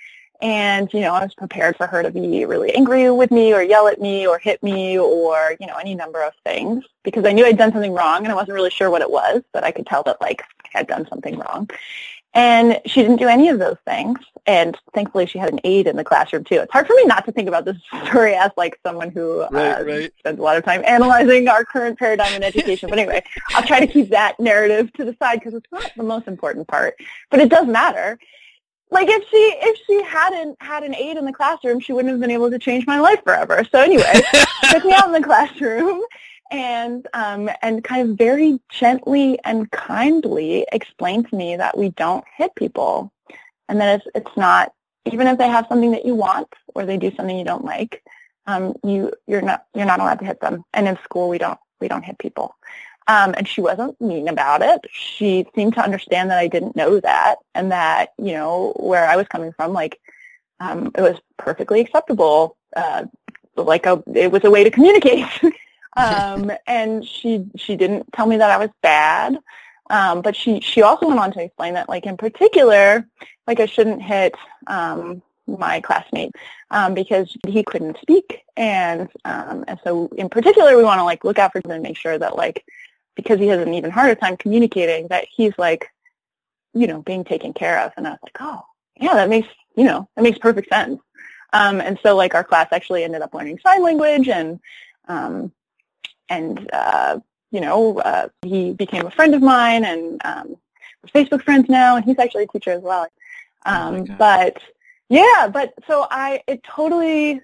and 0.43 0.93
you 0.93 1.01
know 1.01 1.15
I 1.15 1.23
was 1.23 1.35
prepared 1.35 1.77
for 1.77 1.87
her 1.87 2.03
to 2.03 2.11
be 2.11 2.45
really 2.45 2.75
angry 2.75 3.11
with 3.11 3.31
me, 3.31 3.53
or 3.53 3.63
yell 3.63 3.89
at 3.89 4.01
me, 4.01 4.27
or 4.27 4.39
hit 4.39 4.63
me, 4.63 4.99
or 4.99 5.57
you 5.61 5.67
know 5.67 5.77
any 5.77 5.95
number 5.95 6.23
of 6.23 6.33
things 6.45 6.85
because 7.05 7.25
I 7.25 7.33
knew 7.33 7.45
I'd 7.45 7.59
done 7.59 7.73
something 7.73 7.93
wrong, 7.93 8.25
and 8.25 8.33
I 8.33 8.35
wasn't 8.35 8.55
really 8.55 8.71
sure 8.71 8.91
what 8.91 9.03
it 9.03 9.11
was, 9.11 9.43
but 9.53 9.65
I 9.65 9.71
could 9.71 9.87
tell 9.87 10.03
that 10.05 10.21
like 10.21 10.43
I 10.65 10.79
had 10.79 10.87
done 10.87 11.07
something 11.09 11.39
wrong. 11.39 11.69
And 12.33 12.81
she 12.87 13.03
didn't 13.03 13.17
do 13.17 13.27
any 13.29 13.49
of 13.49 13.59
those 13.59 13.77
things. 13.85 14.19
And 14.47 14.77
thankfully 14.95 15.27
she 15.27 15.39
had 15.39 15.53
an 15.53 15.61
aide 15.65 15.87
in 15.87 15.97
the 15.97 16.05
classroom 16.05 16.45
too. 16.45 16.57
It's 16.57 16.73
hard 16.73 16.87
for 16.87 16.95
me 16.95 17.05
not 17.05 17.25
to 17.27 17.33
think 17.33 17.49
about 17.49 17.65
this 17.65 17.77
story 18.07 18.35
as 18.35 18.51
like 18.57 18.79
someone 18.87 19.11
who 19.11 19.41
Right, 19.51 19.81
uh, 19.81 19.85
right. 19.85 20.13
spends 20.19 20.39
a 20.39 20.43
lot 20.43 20.57
of 20.57 20.65
time 20.65 20.83
analyzing 20.87 21.49
our 21.49 21.65
current 21.65 21.99
paradigm 21.99 22.33
in 22.35 22.43
education. 22.43 22.89
But 22.89 22.99
anyway, 22.99 23.23
I'll 23.51 23.67
try 23.67 23.81
to 23.81 23.87
keep 23.87 24.11
that 24.11 24.39
narrative 24.41 24.93
to 24.95 25.05
the 25.05 25.17
side 25.21 25.41
because 25.41 25.55
it's 25.55 25.71
not 25.73 25.91
the 25.97 26.03
most 26.05 26.27
important 26.29 26.69
part. 26.69 26.95
But 27.31 27.41
it 27.41 27.49
does 27.49 27.67
matter. 27.67 28.19
Like 28.93 29.09
if 29.09 29.23
she 29.29 29.37
if 29.63 29.79
she 29.87 30.03
hadn't 30.03 30.57
had 30.61 30.83
an 30.83 30.95
aide 30.95 31.17
in 31.17 31.25
the 31.25 31.33
classroom, 31.33 31.79
she 31.81 31.93
wouldn't 31.93 32.11
have 32.11 32.21
been 32.21 32.31
able 32.31 32.51
to 32.51 32.59
change 32.59 32.87
my 32.87 32.99
life 32.99 33.23
forever. 33.25 33.65
So 33.71 33.81
anyway, 33.81 34.21
took 34.71 34.85
me 34.85 34.93
out 34.93 35.07
in 35.07 35.13
the 35.13 35.23
classroom 35.23 36.03
and 36.51 37.07
um, 37.15 37.51
and 37.63 37.85
kind 37.85 38.11
of 38.11 38.19
very 38.19 38.61
gently 38.69 39.39
and 39.45 39.71
kindly 39.71 40.67
explained 40.73 41.29
to 41.31 41.37
me 41.37 41.57
that 41.57 41.77
we 41.77 41.91
don't 41.91 42.25
hit 42.37 42.55
people, 42.55 43.13
and 43.69 43.81
that 43.81 44.01
it's 44.01 44.09
it's 44.15 44.37
not 44.37 44.73
even 45.07 45.27
if 45.27 45.39
they 45.39 45.49
have 45.49 45.67
something 45.69 45.93
that 45.93 46.05
you 46.05 46.15
want 46.15 46.49
or 46.75 46.85
they 46.85 46.97
do 46.97 47.15
something 47.15 47.39
you 47.39 47.45
don't 47.45 47.65
like, 47.65 48.03
um, 48.47 48.75
you 48.85 49.13
you're 49.27 49.43
not 49.43 49.67
you're 49.75 49.87
not 49.87 50.01
allowed 50.01 50.19
to 50.19 50.25
hit 50.25 50.41
them. 50.41 50.65
And 50.75 50.89
in 50.89 50.99
school, 51.05 51.29
we 51.29 51.39
don't 51.39 51.59
we 51.81 51.89
don't 51.89 52.05
hit 52.05 52.19
people. 52.19 52.55
Um, 53.07 53.35
and 53.37 53.49
she 53.49 53.61
wasn't 53.61 54.01
mean 54.01 54.29
about 54.29 54.63
it. 54.63 54.81
She 54.93 55.47
seemed 55.55 55.75
to 55.75 55.83
understand 55.83 56.31
that 56.31 56.39
I 56.39 56.47
didn't 56.47 56.77
know 56.77 57.01
that, 57.01 57.37
and 57.55 57.73
that 57.73 58.13
you 58.19 58.33
know 58.33 58.73
where 58.77 59.07
I 59.07 59.17
was 59.17 59.27
coming 59.29 59.53
from, 59.53 59.73
like 59.73 60.01
um, 60.61 60.93
it 60.97 61.01
was 61.01 61.19
perfectly 61.39 61.81
acceptable. 61.81 62.57
Uh, 62.77 63.07
like 63.57 63.87
a, 63.87 64.03
it 64.15 64.31
was 64.31 64.45
a 64.45 64.51
way 64.51 64.65
to 64.65 64.71
communicate. 64.71 65.27
um, 66.01 66.53
and 66.67 67.07
she 67.07 67.47
she 67.57 67.77
didn't 67.77 68.13
tell 68.13 68.27
me 68.27 68.37
that 68.37 68.51
I 68.51 68.59
was 68.59 68.71
bad. 68.83 69.39
Um, 69.91 70.23
but 70.23 70.37
she 70.37 70.61
she 70.61 70.83
also 70.83 71.09
went 71.09 71.21
on 71.21 71.33
to 71.33 71.43
explain 71.43 71.75
that, 71.75 71.89
like 71.89 72.07
in 72.07 72.17
particular, 72.17 73.07
like 73.47 73.61
I 73.61 73.67
shouldn't 73.67 74.03
hit 74.03 74.35
um, 74.69 75.21
my 75.47 75.81
classmate 75.81 76.35
um, 76.71 76.95
because 76.95 77.37
he 77.47 77.65
couldn't 77.65 77.99
speak, 78.01 78.43
and 78.57 79.09
um, 79.25 79.65
and 79.67 79.81
so 79.83 80.09
in 80.17 80.29
particular, 80.29 80.77
we 80.77 80.85
want 80.85 81.01
to 81.01 81.05
like 81.05 81.25
look 81.25 81.39
out 81.39 81.53
for 81.53 81.59
him 81.59 81.73
and 81.73 81.83
make 81.83 81.97
sure 81.97 82.17
that 82.19 82.37
like 82.37 82.65
because 83.17 83.41
he 83.41 83.49
has 83.49 83.61
an 83.61 83.75
even 83.75 83.91
harder 83.91 84.15
time 84.15 84.37
communicating, 84.37 85.09
that 85.09 85.27
he's 85.31 85.53
like, 85.59 85.91
you 86.73 86.87
know, 86.87 87.03
being 87.03 87.25
taken 87.25 87.53
care 87.53 87.81
of. 87.81 87.93
And 87.97 88.07
I 88.07 88.11
was 88.11 88.21
like, 88.23 88.37
oh, 88.41 88.63
yeah, 89.01 89.15
that 89.15 89.29
makes 89.29 89.49
you 89.75 89.85
know 89.85 90.09
that 90.15 90.23
makes 90.23 90.39
perfect 90.39 90.69
sense. 90.73 91.01
Um, 91.53 91.81
and 91.81 91.99
so 92.03 92.15
like 92.15 92.35
our 92.35 92.45
class 92.45 92.69
actually 92.71 93.03
ended 93.03 93.23
up 93.23 93.35
learning 93.35 93.59
sign 93.59 93.83
language 93.83 94.29
and 94.29 94.61
um, 95.09 95.53
and 96.31 96.71
uh, 96.73 97.21
you 97.51 97.61
know 97.61 97.99
uh, 97.99 98.29
he 98.43 98.73
became 98.73 99.07
a 99.07 99.11
friend 99.11 99.35
of 99.35 99.43
mine 99.43 99.85
and 99.85 100.21
um, 100.25 100.57
we're 101.03 101.23
Facebook 101.25 101.43
friends 101.43 101.69
now 101.69 101.97
and 101.97 102.05
he's 102.07 102.19
actually 102.19 102.45
a 102.45 102.49
teacher 102.49 102.71
as 102.71 102.83
well. 102.83 103.07
Oh 103.67 103.71
Um, 103.73 104.05
God. 104.05 104.19
but 104.19 104.63
yeah, 105.11 105.49
but 105.53 105.75
so 105.87 106.07
I 106.11 106.43
it 106.47 106.63
totally 106.63 107.43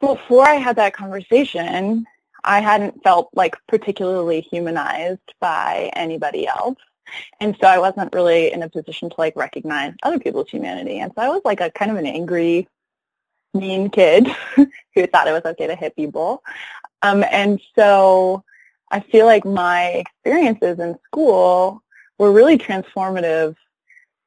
before 0.00 0.48
I 0.48 0.54
had 0.54 0.76
that 0.76 0.94
conversation, 0.94 2.06
I 2.44 2.60
hadn't 2.60 3.02
felt 3.02 3.28
like 3.34 3.56
particularly 3.68 4.40
humanized 4.40 5.34
by 5.40 5.90
anybody 5.94 6.46
else. 6.46 6.78
And 7.40 7.56
so 7.60 7.66
I 7.66 7.78
wasn't 7.78 8.14
really 8.14 8.52
in 8.52 8.62
a 8.62 8.68
position 8.68 9.10
to 9.10 9.16
like 9.18 9.36
recognize 9.36 9.94
other 10.02 10.18
people's 10.18 10.48
humanity. 10.48 11.00
And 11.00 11.12
so 11.14 11.22
I 11.22 11.28
was 11.28 11.42
like 11.44 11.60
a 11.60 11.70
kind 11.70 11.90
of 11.90 11.96
an 11.96 12.06
angry, 12.06 12.68
mean 13.52 13.90
kid 13.90 14.28
who 14.56 15.06
thought 15.06 15.28
it 15.28 15.32
was 15.32 15.44
okay 15.44 15.66
to 15.66 15.74
hit 15.74 15.96
people. 15.96 16.42
Um, 17.02 17.24
and 17.30 17.60
so 17.76 18.44
I 18.90 19.00
feel 19.00 19.26
like 19.26 19.44
my 19.44 20.04
experiences 20.04 20.78
in 20.78 20.98
school 21.06 21.82
were 22.18 22.32
really 22.32 22.58
transformative. 22.58 23.56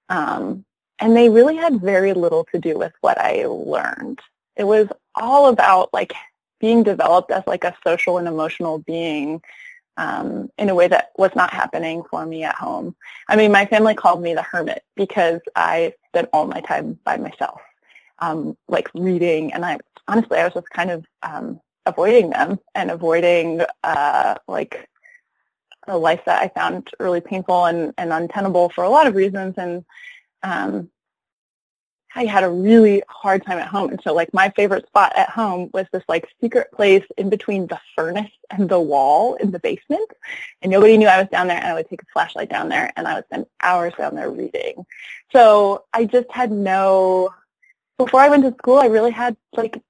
Um, 0.09 0.65
and 0.99 1.15
they 1.15 1.29
really 1.29 1.55
had 1.55 1.81
very 1.81 2.13
little 2.13 2.45
to 2.53 2.59
do 2.59 2.77
with 2.77 2.93
what 3.01 3.17
I 3.17 3.45
learned. 3.45 4.19
It 4.55 4.63
was 4.63 4.87
all 5.15 5.47
about 5.47 5.93
like 5.93 6.13
being 6.59 6.83
developed 6.83 7.31
as 7.31 7.43
like 7.45 7.63
a 7.63 7.75
social 7.85 8.17
and 8.17 8.27
emotional 8.27 8.79
being 8.79 9.41
um, 9.97 10.49
in 10.57 10.69
a 10.69 10.75
way 10.75 10.87
that 10.87 11.11
was 11.17 11.31
not 11.35 11.53
happening 11.53 12.03
for 12.09 12.25
me 12.25 12.43
at 12.43 12.55
home. 12.55 12.95
I 13.27 13.35
mean, 13.35 13.51
my 13.51 13.65
family 13.65 13.95
called 13.95 14.21
me 14.21 14.33
the 14.33 14.41
hermit 14.41 14.83
because 14.95 15.41
I 15.55 15.93
spent 16.07 16.29
all 16.33 16.47
my 16.47 16.61
time 16.61 16.99
by 17.03 17.17
myself, 17.17 17.61
um, 18.19 18.57
like 18.67 18.89
reading, 18.95 19.53
and 19.53 19.65
I 19.65 19.77
honestly 20.07 20.39
I 20.39 20.45
was 20.45 20.53
just 20.53 20.69
kind 20.69 20.89
of 20.89 21.05
um, 21.21 21.59
avoiding 21.85 22.29
them 22.29 22.59
and 22.75 22.91
avoiding 22.91 23.61
uh, 23.83 24.35
like 24.47 24.89
a 25.87 25.97
life 25.97 26.21
that 26.25 26.41
I 26.41 26.47
found 26.47 26.89
really 26.99 27.21
painful 27.21 27.65
and, 27.65 27.93
and 27.97 28.13
untenable 28.13 28.69
for 28.69 28.83
a 28.83 28.89
lot 28.89 29.07
of 29.07 29.15
reasons, 29.15 29.55
and 29.57 29.83
um, 30.43 30.89
I 32.15 32.25
had 32.25 32.43
a 32.43 32.49
really 32.49 33.01
hard 33.07 33.43
time 33.45 33.57
at 33.57 33.67
home. 33.67 33.89
And 33.89 33.99
so 34.03 34.13
like 34.13 34.33
my 34.33 34.49
favorite 34.55 34.85
spot 34.87 35.13
at 35.15 35.29
home 35.29 35.69
was 35.73 35.87
this 35.91 36.03
like 36.07 36.29
secret 36.39 36.71
place 36.71 37.05
in 37.17 37.29
between 37.29 37.67
the 37.67 37.79
furnace 37.95 38.31
and 38.51 38.69
the 38.69 38.79
wall 38.79 39.35
in 39.35 39.51
the 39.51 39.59
basement. 39.59 40.11
And 40.61 40.71
nobody 40.71 40.97
knew 40.97 41.07
I 41.07 41.19
was 41.19 41.29
down 41.29 41.47
there 41.47 41.57
and 41.57 41.65
I 41.65 41.73
would 41.73 41.89
take 41.89 42.03
a 42.03 42.13
flashlight 42.13 42.49
down 42.49 42.69
there 42.69 42.91
and 42.95 43.07
I 43.07 43.15
would 43.15 43.25
spend 43.25 43.47
hours 43.61 43.93
down 43.97 44.15
there 44.15 44.29
reading. 44.29 44.85
So 45.31 45.85
I 45.91 46.05
just 46.05 46.29
had 46.29 46.51
no, 46.51 47.33
before 47.97 48.19
I 48.19 48.29
went 48.29 48.43
to 48.43 48.53
school, 48.59 48.77
I 48.77 48.87
really 48.87 49.11
had 49.11 49.35
like 49.53 49.81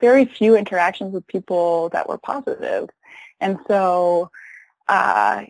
very 0.00 0.24
few 0.24 0.56
interactions 0.56 1.12
with 1.12 1.26
people 1.26 1.88
that 1.90 2.08
were 2.08 2.18
positive. 2.18 2.88
And 3.40 3.58
so, 3.68 4.30
uh, 4.88 5.44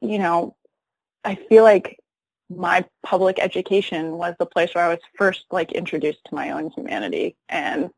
you 0.00 0.18
know, 0.18 0.54
I 1.24 1.36
feel 1.36 1.64
like 1.64 1.98
my 2.50 2.84
public 3.02 3.38
education 3.38 4.12
was 4.12 4.34
the 4.38 4.46
place 4.46 4.74
where 4.74 4.84
I 4.84 4.88
was 4.88 5.00
first 5.16 5.44
like 5.50 5.72
introduced 5.72 6.24
to 6.26 6.34
my 6.34 6.50
own 6.50 6.70
humanity. 6.70 7.36
And 7.48 7.90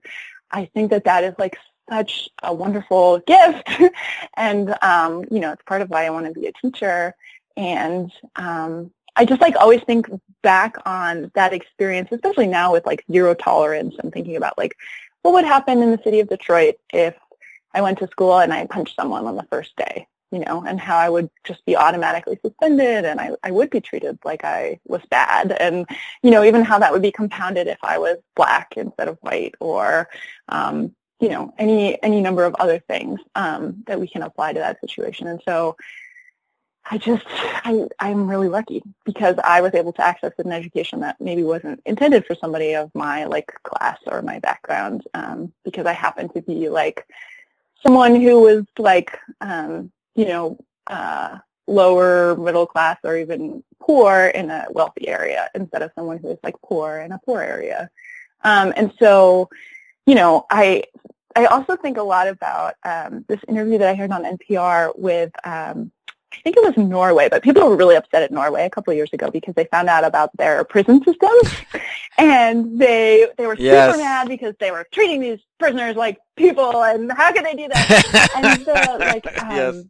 I 0.50 0.66
think 0.66 0.90
that 0.90 1.04
that 1.04 1.24
is 1.24 1.34
like 1.38 1.56
such 1.90 2.28
a 2.42 2.54
wonderful 2.54 3.20
gift. 3.20 3.68
and, 4.36 4.74
um, 4.82 5.24
you 5.30 5.40
know, 5.40 5.52
it's 5.52 5.62
part 5.64 5.82
of 5.82 5.90
why 5.90 6.06
I 6.06 6.10
want 6.10 6.26
to 6.26 6.32
be 6.32 6.46
a 6.46 6.52
teacher. 6.52 7.14
And, 7.56 8.12
um, 8.36 8.92
I 9.18 9.24
just 9.24 9.40
like 9.40 9.56
always 9.56 9.82
think 9.82 10.08
back 10.42 10.76
on 10.84 11.30
that 11.34 11.54
experience, 11.54 12.10
especially 12.12 12.46
now 12.46 12.72
with 12.72 12.84
like 12.84 13.02
zero 13.10 13.32
tolerance. 13.34 13.94
I'm 13.98 14.10
thinking 14.10 14.36
about 14.36 14.58
like, 14.58 14.76
what 15.26 15.34
would 15.34 15.44
happen 15.44 15.82
in 15.82 15.90
the 15.90 16.00
city 16.02 16.20
of 16.20 16.28
Detroit 16.28 16.76
if 16.92 17.14
I 17.74 17.82
went 17.82 17.98
to 17.98 18.08
school 18.08 18.38
and 18.38 18.52
I 18.52 18.66
punched 18.66 18.96
someone 18.96 19.26
on 19.26 19.36
the 19.36 19.46
first 19.50 19.76
day? 19.76 20.06
you 20.32 20.40
know, 20.40 20.64
and 20.66 20.80
how 20.80 20.96
I 20.96 21.08
would 21.08 21.30
just 21.44 21.64
be 21.64 21.76
automatically 21.76 22.38
suspended 22.44 23.04
and 23.04 23.20
I, 23.20 23.30
I 23.44 23.52
would 23.52 23.70
be 23.70 23.80
treated 23.80 24.18
like 24.24 24.44
I 24.44 24.80
was 24.84 25.02
bad. 25.08 25.52
And, 25.52 25.86
you 26.22 26.30
know, 26.30 26.44
even 26.44 26.62
how 26.62 26.78
that 26.80 26.92
would 26.92 27.02
be 27.02 27.12
compounded 27.12 27.68
if 27.68 27.78
I 27.82 27.98
was 27.98 28.18
black 28.34 28.74
instead 28.76 29.08
of 29.08 29.18
white 29.20 29.54
or, 29.60 30.08
um, 30.48 30.94
you 31.20 31.28
know, 31.28 31.54
any, 31.58 32.02
any 32.02 32.20
number 32.20 32.44
of 32.44 32.56
other 32.56 32.80
things 32.80 33.20
um, 33.36 33.84
that 33.86 34.00
we 34.00 34.08
can 34.08 34.22
apply 34.22 34.52
to 34.52 34.58
that 34.58 34.80
situation. 34.80 35.28
And 35.28 35.40
so 35.46 35.76
I 36.88 36.98
just, 36.98 37.24
I, 37.28 37.88
I'm 37.98 38.28
really 38.28 38.48
lucky 38.48 38.82
because 39.04 39.36
I 39.42 39.60
was 39.60 39.74
able 39.74 39.92
to 39.94 40.02
access 40.04 40.32
an 40.38 40.52
education 40.52 41.00
that 41.00 41.20
maybe 41.20 41.42
wasn't 41.42 41.80
intended 41.84 42.24
for 42.26 42.36
somebody 42.36 42.74
of 42.74 42.94
my 42.94 43.24
like 43.24 43.52
class 43.64 43.98
or 44.06 44.22
my 44.22 44.38
background 44.38 45.02
um, 45.14 45.52
because 45.64 45.86
I 45.86 45.92
happened 45.92 46.32
to 46.34 46.42
be 46.42 46.68
like 46.68 47.04
someone 47.82 48.20
who 48.20 48.40
was 48.40 48.64
like, 48.78 49.18
um, 49.40 49.90
you 50.14 50.26
know, 50.26 50.58
uh, 50.86 51.38
lower 51.66 52.36
middle 52.36 52.66
class 52.66 52.98
or 53.02 53.16
even 53.16 53.64
poor 53.80 54.26
in 54.26 54.50
a 54.50 54.66
wealthy 54.70 55.08
area 55.08 55.48
instead 55.54 55.82
of 55.82 55.90
someone 55.96 56.18
who 56.18 56.30
is 56.30 56.38
like 56.44 56.54
poor 56.62 56.98
in 56.98 57.10
a 57.10 57.20
poor 57.24 57.40
area. 57.40 57.90
Um, 58.44 58.72
and 58.76 58.92
so, 59.00 59.48
you 60.06 60.14
know, 60.14 60.46
I 60.50 60.84
I 61.34 61.46
also 61.46 61.76
think 61.76 61.98
a 61.98 62.02
lot 62.02 62.28
about 62.28 62.76
um, 62.82 63.24
this 63.28 63.40
interview 63.48 63.78
that 63.78 63.88
I 63.88 63.94
heard 63.94 64.10
on 64.10 64.24
NPR 64.24 64.96
with 64.98 65.32
um, 65.44 65.92
I 66.38 66.42
think 66.42 66.56
it 66.56 66.64
was 66.64 66.76
Norway, 66.76 67.28
but 67.28 67.42
people 67.42 67.68
were 67.68 67.76
really 67.76 67.96
upset 67.96 68.22
at 68.22 68.30
Norway 68.30 68.64
a 68.64 68.70
couple 68.70 68.90
of 68.92 68.96
years 68.96 69.12
ago 69.12 69.30
because 69.30 69.54
they 69.54 69.64
found 69.66 69.88
out 69.88 70.04
about 70.04 70.36
their 70.36 70.64
prison 70.64 71.02
system, 71.04 71.30
and 72.18 72.78
they 72.78 73.26
they 73.36 73.46
were 73.46 73.56
Yes. 73.58 73.92
super 73.92 73.98
mad 74.02 74.28
because 74.28 74.54
they 74.60 74.70
were 74.70 74.86
treating 74.92 75.20
these 75.20 75.40
prisoners 75.58 75.96
like 75.96 76.18
people, 76.36 76.82
and 76.84 77.10
how 77.12 77.32
could 77.32 77.44
they 77.44 77.54
do 77.54 77.68
that? 77.68 77.88
and 78.36 78.64
the 78.66 78.98
like 79.06 79.26
um, 79.38 79.56
Yes. 79.56 79.84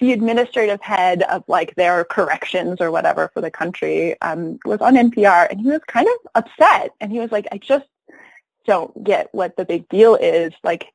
the 0.00 0.12
administrative 0.12 0.80
head 0.80 1.22
of 1.24 1.42
like 1.48 1.74
their 1.74 2.04
corrections 2.04 2.80
or 2.80 2.90
whatever 2.90 3.30
for 3.34 3.40
the 3.40 3.50
country 3.50 4.20
um, 4.22 4.58
was 4.64 4.80
on 4.80 4.94
NPR, 4.94 5.48
and 5.50 5.60
he 5.60 5.66
was 5.68 5.80
kind 5.86 6.06
of 6.08 6.30
upset, 6.42 6.92
and 7.00 7.10
he 7.12 7.18
was 7.20 7.32
like, 7.32 7.46
"I 7.52 7.58
just 7.58 7.86
don't 8.66 9.02
get 9.02 9.28
what 9.32 9.56
the 9.56 9.64
big 9.64 9.88
deal 9.88 10.14
is. 10.14 10.52
Like, 10.62 10.86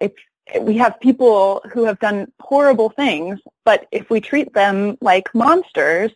if 0.00 0.12
we 0.60 0.76
have 0.78 1.00
people 1.00 1.62
who 1.72 1.84
have 1.84 1.98
done 1.98 2.30
horrible 2.40 2.90
things, 2.90 3.40
but 3.64 3.86
if 3.90 4.10
we 4.10 4.20
treat 4.20 4.52
them 4.52 4.98
like 5.00 5.34
monsters, 5.34 6.10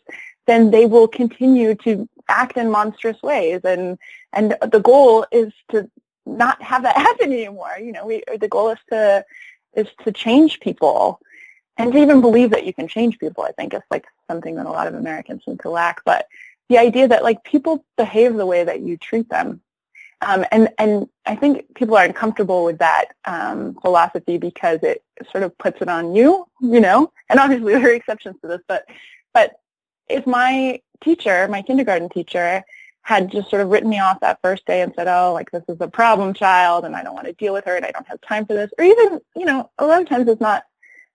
then 0.47 0.71
they 0.71 0.87
will 0.87 1.09
continue 1.09 1.75
to 1.75 2.09
act 2.29 2.57
in 2.57 2.71
monstrous 2.71 3.21
ways, 3.23 3.61
and 3.65 3.99
and 4.33 4.57
the 4.71 4.81
goal 4.81 5.27
is 5.31 5.53
to 5.71 5.91
not 6.25 6.61
have 6.63 6.83
that 6.83 6.97
happen 7.09 7.33
anymore. 7.33 7.77
You 7.79 7.93
know, 7.93 8.07
we 8.07 8.23
the 8.39 8.49
goal 8.49 8.71
is 8.71 8.79
to 8.91 9.25
is 9.75 9.89
to 10.05 10.13
change 10.13 10.61
people." 10.61 11.21
and 11.79 11.93
to 11.93 11.99
even 11.99 12.21
believe 12.21 12.51
that 12.51 12.65
you 12.65 12.73
can 12.73 12.89
change 12.89 13.19
people, 13.19 13.45
I 13.45 13.53
think 13.53 13.75
is 13.75 13.83
like 13.91 14.07
something 14.29 14.55
that 14.55 14.67
a 14.67 14.71
lot 14.71 14.87
of 14.87 14.95
Americans 14.95 15.45
seem 15.45 15.59
to 15.59 15.71
lack. 15.71 16.03
But 16.05 16.27
the 16.69 16.79
idea 16.79 17.09
that 17.09 17.23
like 17.23 17.45
people 17.45 17.85
behave 17.97 18.35
the 18.35 18.47
way 18.47 18.65
that 18.65 18.81
you 18.81 18.97
treat 18.97 19.29
them. 19.29 19.61
Um, 20.23 20.45
and, 20.51 20.71
and 20.79 21.09
I 21.27 21.37
think 21.37 21.75
people 21.75 21.97
are 21.97 22.05
uncomfortable 22.05 22.65
with 22.65 22.79
that 22.79 23.07
um, 23.27 23.77
philosophy 23.83 24.39
because 24.39 24.81
it 24.83 25.05
sort 25.31 25.45
of 25.45 25.57
puts 25.59 25.83
it 25.83 25.89
on 25.89 26.15
you, 26.15 26.47
you 26.61 26.81
know, 26.81 27.13
and 27.29 27.39
obviously 27.39 27.73
there 27.75 27.91
are 27.91 27.95
exceptions 27.95 28.37
to 28.41 28.49
this, 28.49 28.61
but, 28.67 28.85
but 29.35 29.61
if 30.09 30.27
my 30.27 30.81
teacher, 31.03 31.47
my 31.49 31.63
kindergarten 31.63 32.09
teacher, 32.09 32.65
had 33.03 33.31
just 33.31 33.49
sort 33.49 33.63
of 33.63 33.69
written 33.69 33.89
me 33.89 34.01
off 34.01 34.19
that 34.19 34.41
first 34.43 34.67
day 34.67 34.83
and 34.83 34.93
said, 34.97 35.07
oh, 35.07 35.33
like 35.33 35.49
this 35.53 35.63
is 35.69 35.77
a 35.81 35.87
problem 35.87 36.35
child 36.35 36.85
and 36.85 36.97
I 36.97 37.05
don't 37.05 37.15
want 37.15 37.29
to 37.29 37.33
deal 37.35 37.53
with 37.53 37.65
her 37.65 37.77
and 37.77 37.85
I 37.85 37.93
don't 37.93 38.07
have 38.09 38.21
time 38.21 38.45
for 38.45 38.55
this. 38.55 38.69
Or 38.79 38.85
even, 38.85 39.21
you 39.37 39.45
know, 39.45 39.71
a 39.79 39.87
lot 39.87 40.03
of 40.03 40.09
times 40.09 40.27
it's 40.27 40.41
not 40.41 40.65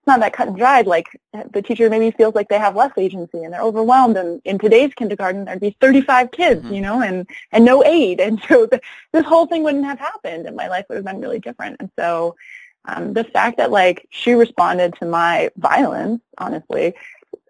not 0.08 0.20
that 0.20 0.34
cut 0.34 0.47
and 0.47 0.58
dried. 0.58 0.88
Like 0.88 1.08
the 1.52 1.62
teacher 1.62 1.89
maybe 1.89 2.12
feels 2.12 2.36
like 2.36 2.49
they 2.49 2.58
have 2.58 2.76
less 2.76 2.91
agency 2.97 3.43
and 3.43 3.54
they're 3.54 3.62
overwhelmed. 3.62 4.18
And 4.18 4.41
in 4.45 4.58
today's 4.58 4.93
kindergarten, 4.93 5.45
there'd 5.45 5.60
be 5.60 5.76
35 5.80 6.32
kids, 6.32 6.64
mm-hmm. 6.64 6.74
you 6.74 6.82
know, 6.82 7.02
and, 7.02 7.30
and 7.52 7.66
no 7.66 7.84
aide. 7.84 8.20
And 8.20 8.41
so 8.47 8.66
the, 8.66 8.82
this 9.12 9.26
whole 9.26 9.45
thing 9.45 9.64
wouldn't 9.64 9.86
have 9.86 9.99
happened 9.99 10.45
and 10.47 10.56
my 10.56 10.68
life 10.68 10.86
would 10.89 10.95
have 10.95 11.06
been 11.06 11.22
really 11.22 11.39
different. 11.39 11.78
And 11.80 11.91
so 11.97 12.36
um, 12.86 13.14
the 13.14 13.24
fact 13.24 13.58
that 13.58 13.72
like 13.72 14.08
she 14.10 14.34
responded 14.34 14.95
to 14.95 15.06
my 15.06 15.52
violence, 15.58 16.22
honestly, 16.38 16.95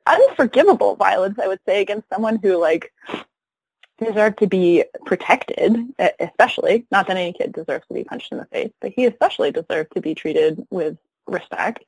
unforgivable 0.06 0.96
violence, 0.96 1.40
I 1.40 1.48
would 1.48 1.60
say, 1.66 1.82
against 1.82 2.10
someone 2.10 2.38
who 2.38 2.58
like 2.60 2.92
deserved 3.98 4.40
to 4.40 4.48
be 4.48 4.84
protected, 5.06 5.78
especially, 6.20 6.86
not 6.92 7.08
that 7.08 7.18
any 7.18 7.34
kid 7.34 7.54
deserves 7.54 7.86
to 7.88 7.94
be 7.94 8.04
punched 8.04 8.32
in 8.32 8.40
the 8.40 8.46
face, 8.46 8.72
but 8.82 8.92
he 8.96 9.06
especially 9.06 9.52
deserved 9.52 9.94
to 9.94 10.02
be 10.02 10.16
treated 10.16 10.66
with 10.70 10.98
respect 11.28 11.84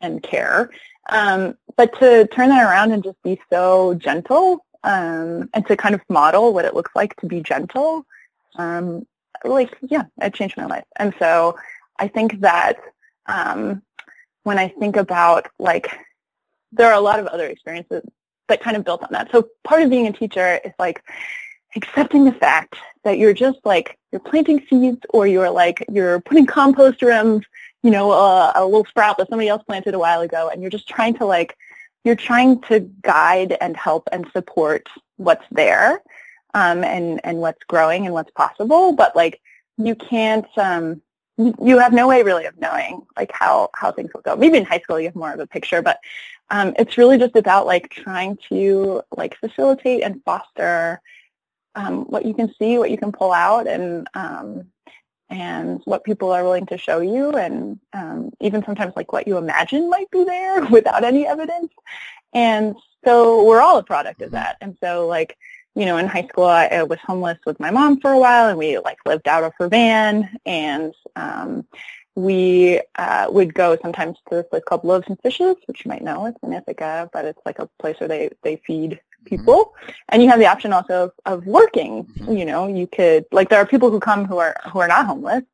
and 0.00 0.22
care. 0.22 0.70
Um, 1.10 1.56
but 1.76 1.98
to 2.00 2.26
turn 2.28 2.50
that 2.50 2.64
around 2.64 2.92
and 2.92 3.02
just 3.02 3.22
be 3.22 3.40
so 3.50 3.94
gentle 3.94 4.64
um, 4.84 5.48
and 5.54 5.66
to 5.66 5.76
kind 5.76 5.94
of 5.94 6.02
model 6.08 6.52
what 6.52 6.64
it 6.64 6.74
looks 6.74 6.90
like 6.94 7.16
to 7.16 7.26
be 7.26 7.40
gentle, 7.40 8.04
um, 8.56 9.06
like, 9.44 9.76
yeah, 9.82 10.04
it 10.20 10.34
changed 10.34 10.56
my 10.56 10.66
life. 10.66 10.84
And 10.96 11.14
so 11.18 11.56
I 11.98 12.08
think 12.08 12.40
that 12.40 12.76
um, 13.26 13.82
when 14.42 14.58
I 14.58 14.68
think 14.68 14.96
about, 14.96 15.48
like, 15.58 15.96
there 16.72 16.88
are 16.88 16.94
a 16.94 17.00
lot 17.00 17.20
of 17.20 17.26
other 17.26 17.46
experiences 17.46 18.02
that 18.48 18.60
kind 18.60 18.76
of 18.76 18.84
built 18.84 19.02
on 19.02 19.08
that. 19.12 19.30
So 19.30 19.48
part 19.64 19.82
of 19.82 19.90
being 19.90 20.06
a 20.06 20.12
teacher 20.12 20.60
is, 20.64 20.72
like, 20.78 21.02
accepting 21.76 22.24
the 22.24 22.32
fact 22.32 22.76
that 23.04 23.18
you're 23.18 23.34
just, 23.34 23.58
like, 23.64 23.96
you're 24.10 24.20
planting 24.20 24.64
seeds 24.68 25.00
or 25.10 25.26
you're, 25.26 25.50
like, 25.50 25.84
you're 25.90 26.20
putting 26.20 26.46
compost 26.46 27.02
around 27.02 27.46
you 27.82 27.90
know, 27.90 28.12
a, 28.12 28.52
a 28.56 28.64
little 28.64 28.84
sprout 28.86 29.18
that 29.18 29.28
somebody 29.28 29.48
else 29.48 29.62
planted 29.62 29.94
a 29.94 29.98
while 29.98 30.20
ago, 30.20 30.48
and 30.48 30.60
you're 30.60 30.70
just 30.70 30.88
trying 30.88 31.14
to 31.14 31.24
like, 31.24 31.56
you're 32.04 32.16
trying 32.16 32.60
to 32.62 32.80
guide 33.02 33.56
and 33.60 33.76
help 33.76 34.08
and 34.12 34.26
support 34.32 34.88
what's 35.16 35.44
there, 35.50 36.02
um, 36.54 36.82
and 36.84 37.20
and 37.24 37.38
what's 37.38 37.62
growing 37.64 38.04
and 38.04 38.14
what's 38.14 38.30
possible. 38.32 38.92
But 38.92 39.14
like, 39.14 39.40
you 39.76 39.94
can't, 39.94 40.46
um, 40.56 41.02
you 41.36 41.78
have 41.78 41.92
no 41.92 42.08
way 42.08 42.22
really 42.22 42.46
of 42.46 42.58
knowing 42.58 43.02
like 43.16 43.30
how 43.32 43.70
how 43.74 43.92
things 43.92 44.12
will 44.12 44.22
go. 44.22 44.34
Maybe 44.34 44.58
in 44.58 44.64
high 44.64 44.80
school 44.80 44.98
you 44.98 45.06
have 45.06 45.14
more 45.14 45.32
of 45.32 45.40
a 45.40 45.46
picture, 45.46 45.82
but 45.82 46.00
um, 46.50 46.74
it's 46.78 46.98
really 46.98 47.18
just 47.18 47.36
about 47.36 47.66
like 47.66 47.90
trying 47.90 48.38
to 48.48 49.02
like 49.16 49.36
facilitate 49.38 50.02
and 50.02 50.22
foster 50.24 51.00
um, 51.74 52.06
what 52.06 52.24
you 52.24 52.34
can 52.34 52.52
see, 52.58 52.78
what 52.78 52.90
you 52.90 52.98
can 52.98 53.12
pull 53.12 53.32
out, 53.32 53.68
and 53.68 54.08
um, 54.14 54.66
and 55.30 55.80
what 55.84 56.04
people 56.04 56.32
are 56.32 56.42
willing 56.42 56.66
to 56.66 56.78
show 56.78 57.00
you 57.00 57.32
and 57.32 57.78
um, 57.92 58.30
even 58.40 58.64
sometimes 58.64 58.94
like 58.96 59.12
what 59.12 59.28
you 59.28 59.36
imagine 59.36 59.90
might 59.90 60.10
be 60.10 60.24
there 60.24 60.64
without 60.70 61.04
any 61.04 61.26
evidence. 61.26 61.72
And 62.32 62.76
so 63.04 63.44
we're 63.44 63.60
all 63.60 63.78
a 63.78 63.82
product 63.82 64.22
of 64.22 64.28
mm-hmm. 64.28 64.36
that. 64.36 64.56
And 64.60 64.76
so 64.82 65.06
like, 65.06 65.36
you 65.74 65.84
know, 65.84 65.96
in 65.96 66.06
high 66.06 66.26
school 66.26 66.46
I, 66.46 66.66
I 66.66 66.82
was 66.84 66.98
homeless 67.00 67.38
with 67.46 67.60
my 67.60 67.70
mom 67.70 68.00
for 68.00 68.10
a 68.10 68.18
while 68.18 68.48
and 68.48 68.58
we 68.58 68.78
like 68.78 68.98
lived 69.06 69.28
out 69.28 69.44
of 69.44 69.52
her 69.58 69.68
van 69.68 70.38
and 70.46 70.94
um, 71.14 71.66
we 72.14 72.80
uh, 72.96 73.28
would 73.30 73.54
go 73.54 73.78
sometimes 73.80 74.16
to 74.28 74.36
this 74.36 74.46
place 74.50 74.62
called 74.66 74.82
Loaves 74.82 75.06
and 75.06 75.20
Fishes, 75.22 75.56
which 75.66 75.84
you 75.84 75.88
might 75.88 76.02
know. 76.02 76.26
It's 76.26 76.38
in 76.42 76.52
Ithaca, 76.52 77.08
but 77.12 77.24
it's 77.24 77.40
like 77.46 77.60
a 77.60 77.68
place 77.78 78.00
where 78.00 78.08
they, 78.08 78.30
they 78.42 78.56
feed 78.56 78.98
people 79.28 79.74
mm-hmm. 79.82 79.90
and 80.10 80.22
you 80.22 80.28
have 80.28 80.38
the 80.38 80.46
option 80.46 80.72
also 80.72 81.04
of, 81.04 81.12
of 81.26 81.46
working 81.46 82.04
mm-hmm. 82.04 82.32
you 82.32 82.44
know 82.44 82.66
you 82.66 82.86
could 82.86 83.24
like 83.32 83.48
there 83.48 83.58
are 83.58 83.66
people 83.66 83.90
who 83.90 84.00
come 84.00 84.24
who 84.24 84.38
are 84.38 84.54
who 84.72 84.78
are 84.78 84.88
not 84.88 85.06
homeless 85.06 85.44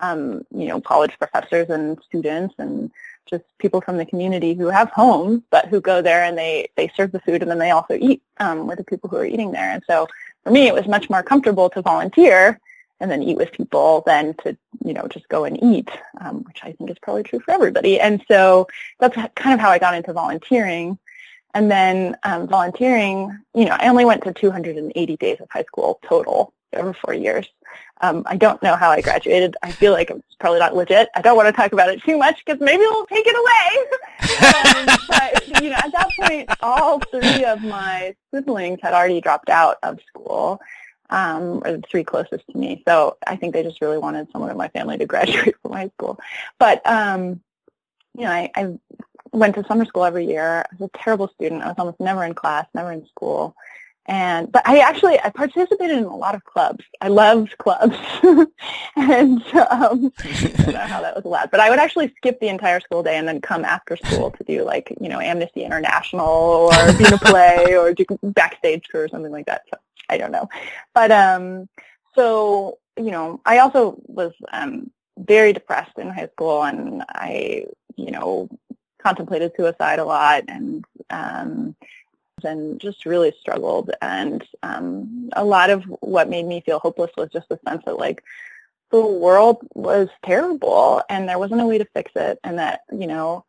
um, 0.00 0.44
you 0.54 0.66
know 0.68 0.80
college 0.80 1.12
professors 1.18 1.70
and 1.70 1.98
students 2.04 2.54
and 2.58 2.90
just 3.26 3.44
people 3.58 3.80
from 3.80 3.96
the 3.96 4.04
community 4.04 4.54
who 4.54 4.68
have 4.68 4.90
homes 4.90 5.42
but 5.50 5.66
who 5.66 5.80
go 5.80 6.02
there 6.02 6.24
and 6.24 6.36
they 6.36 6.68
they 6.76 6.88
serve 6.96 7.12
the 7.12 7.20
food 7.20 7.42
and 7.42 7.50
then 7.50 7.58
they 7.58 7.70
also 7.70 7.94
eat 8.00 8.22
um, 8.38 8.66
with 8.66 8.78
the 8.78 8.84
people 8.84 9.08
who 9.08 9.16
are 9.16 9.26
eating 9.26 9.52
there 9.52 9.70
and 9.70 9.82
so 9.86 10.06
for 10.42 10.50
me 10.50 10.66
it 10.66 10.74
was 10.74 10.86
much 10.86 11.08
more 11.08 11.22
comfortable 11.22 11.70
to 11.70 11.82
volunteer 11.82 12.60
and 13.00 13.10
then 13.10 13.22
eat 13.22 13.36
with 13.36 13.52
people 13.52 14.02
than 14.06 14.34
to 14.34 14.56
you 14.84 14.92
know 14.92 15.06
just 15.08 15.28
go 15.28 15.44
and 15.44 15.62
eat 15.62 15.88
um, 16.20 16.44
which 16.44 16.60
i 16.62 16.72
think 16.72 16.90
is 16.90 16.98
probably 17.00 17.22
true 17.22 17.40
for 17.40 17.52
everybody 17.52 17.98
and 18.00 18.22
so 18.28 18.66
that's 18.98 19.16
kind 19.34 19.54
of 19.54 19.60
how 19.60 19.70
i 19.70 19.78
got 19.78 19.94
into 19.94 20.12
volunteering 20.12 20.98
and 21.54 21.70
then 21.70 22.16
um, 22.24 22.48
volunteering, 22.48 23.38
you 23.54 23.64
know, 23.64 23.76
I 23.78 23.88
only 23.88 24.04
went 24.04 24.24
to 24.24 24.32
280 24.32 25.16
days 25.16 25.40
of 25.40 25.48
high 25.50 25.62
school 25.62 26.00
total 26.06 26.52
over 26.74 26.92
four 26.92 27.14
years. 27.14 27.48
Um, 28.00 28.24
I 28.26 28.36
don't 28.36 28.60
know 28.62 28.74
how 28.74 28.90
I 28.90 29.00
graduated. 29.00 29.56
I 29.62 29.70
feel 29.70 29.92
like 29.92 30.10
it's 30.10 30.34
probably 30.40 30.58
not 30.58 30.74
legit. 30.74 31.08
I 31.14 31.22
don't 31.22 31.36
want 31.36 31.46
to 31.46 31.52
talk 31.52 31.72
about 31.72 31.88
it 31.88 32.02
too 32.02 32.18
much 32.18 32.44
because 32.44 32.60
maybe 32.60 32.80
we'll 32.80 33.06
take 33.06 33.24
it 33.26 33.36
away. 33.36 34.88
um, 34.90 34.98
but, 35.08 35.62
you 35.62 35.70
know, 35.70 35.76
at 35.76 35.92
that 35.92 36.08
point, 36.20 36.50
all 36.60 36.98
three 36.98 37.44
of 37.44 37.62
my 37.62 38.14
siblings 38.32 38.80
had 38.82 38.92
already 38.92 39.20
dropped 39.20 39.48
out 39.48 39.78
of 39.82 40.00
school, 40.08 40.60
um, 41.10 41.62
or 41.64 41.76
the 41.76 41.82
three 41.88 42.04
closest 42.04 42.44
to 42.50 42.58
me. 42.58 42.82
So 42.86 43.16
I 43.26 43.36
think 43.36 43.54
they 43.54 43.62
just 43.62 43.80
really 43.80 43.98
wanted 43.98 44.30
someone 44.32 44.50
in 44.50 44.56
my 44.56 44.68
family 44.68 44.98
to 44.98 45.06
graduate 45.06 45.54
from 45.62 45.72
high 45.72 45.90
school. 45.90 46.18
But, 46.58 46.84
um, 46.84 47.40
you 48.16 48.24
know, 48.24 48.30
I, 48.30 48.50
I 48.54 48.78
went 49.34 49.54
to 49.56 49.64
summer 49.64 49.84
school 49.84 50.04
every 50.04 50.26
year. 50.26 50.64
I 50.70 50.76
was 50.78 50.90
a 50.94 50.98
terrible 50.98 51.28
student. 51.28 51.62
I 51.62 51.68
was 51.68 51.76
almost 51.78 52.00
never 52.00 52.24
in 52.24 52.34
class, 52.34 52.66
never 52.74 52.92
in 52.92 53.06
school. 53.06 53.56
And 54.06 54.52
but 54.52 54.66
I 54.66 54.80
actually 54.80 55.18
I 55.18 55.30
participated 55.30 55.96
in 55.96 56.04
a 56.04 56.16
lot 56.16 56.34
of 56.34 56.44
clubs. 56.44 56.84
I 57.00 57.08
loved 57.08 57.56
clubs, 57.56 57.96
and 58.96 59.42
um, 59.54 60.12
I 60.22 60.52
don't 60.58 60.72
know 60.74 60.78
how 60.80 61.00
that 61.00 61.16
was 61.16 61.24
allowed. 61.24 61.50
But 61.50 61.60
I 61.60 61.70
would 61.70 61.78
actually 61.78 62.12
skip 62.18 62.38
the 62.38 62.48
entire 62.48 62.80
school 62.80 63.02
day 63.02 63.16
and 63.16 63.26
then 63.26 63.40
come 63.40 63.64
after 63.64 63.96
school 63.96 64.30
to 64.32 64.44
do 64.44 64.62
like 64.62 64.92
you 65.00 65.08
know 65.08 65.20
Amnesty 65.20 65.64
International 65.64 66.26
or 66.28 66.92
be 66.98 67.06
in 67.06 67.14
a 67.14 67.18
play 67.18 67.76
or 67.76 67.94
do 67.94 68.04
backstage 68.22 68.84
tour 68.90 69.04
or 69.04 69.08
something 69.08 69.32
like 69.32 69.46
that. 69.46 69.62
So 69.70 69.78
I 70.10 70.18
don't 70.18 70.32
know, 70.32 70.50
but 70.92 71.10
um, 71.10 71.70
so 72.14 72.76
you 72.98 73.10
know 73.10 73.40
I 73.46 73.60
also 73.60 73.96
was 74.04 74.32
um 74.52 74.90
very 75.16 75.54
depressed 75.54 75.96
in 75.96 76.10
high 76.10 76.28
school 76.28 76.62
and 76.62 77.02
I 77.08 77.64
you 77.96 78.10
know 78.10 78.50
contemplated 79.04 79.52
suicide 79.56 79.98
a 79.98 80.04
lot 80.04 80.44
and 80.48 80.84
um, 81.10 81.76
and 82.42 82.80
just 82.80 83.06
really 83.06 83.32
struggled. 83.40 83.90
And 84.02 84.44
um, 84.62 85.30
a 85.34 85.44
lot 85.44 85.70
of 85.70 85.84
what 86.00 86.28
made 86.28 86.46
me 86.46 86.60
feel 86.60 86.78
hopeless 86.78 87.10
was 87.16 87.30
just 87.32 87.48
the 87.48 87.58
sense 87.66 87.82
that 87.84 87.98
like 87.98 88.22
the 88.90 89.04
world 89.04 89.66
was 89.74 90.08
terrible 90.24 91.02
and 91.08 91.28
there 91.28 91.38
wasn't 91.38 91.60
a 91.60 91.66
way 91.66 91.78
to 91.78 91.86
fix 91.94 92.12
it, 92.16 92.38
and 92.44 92.58
that 92.58 92.82
you 92.92 93.06
know 93.06 93.44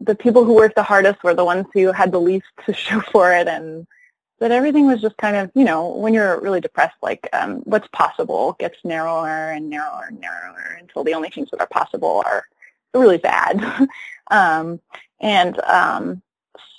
the 0.00 0.14
people 0.14 0.44
who 0.44 0.54
worked 0.54 0.76
the 0.76 0.82
hardest 0.82 1.22
were 1.22 1.34
the 1.34 1.44
ones 1.44 1.66
who 1.72 1.92
had 1.92 2.12
the 2.12 2.20
least 2.20 2.46
to 2.66 2.72
show 2.86 3.00
for 3.00 3.32
it, 3.32 3.48
and 3.48 3.86
that 4.40 4.50
everything 4.50 4.86
was 4.86 5.00
just 5.00 5.16
kind 5.18 5.36
of 5.36 5.50
you 5.54 5.64
know 5.64 5.88
when 5.88 6.14
you're 6.14 6.40
really 6.40 6.60
depressed, 6.60 6.96
like 7.02 7.28
um, 7.32 7.58
what's 7.64 7.88
possible 7.88 8.56
gets 8.58 8.78
narrower 8.84 9.50
and 9.50 9.68
narrower 9.68 10.06
and 10.08 10.20
narrower 10.20 10.78
until 10.80 11.04
the 11.04 11.14
only 11.14 11.30
things 11.30 11.48
that 11.50 11.60
are 11.60 11.68
possible 11.68 12.22
are 12.24 12.46
really 12.94 13.18
bad. 13.18 13.60
Um, 14.30 14.80
and 15.20 15.60
um, 15.60 16.22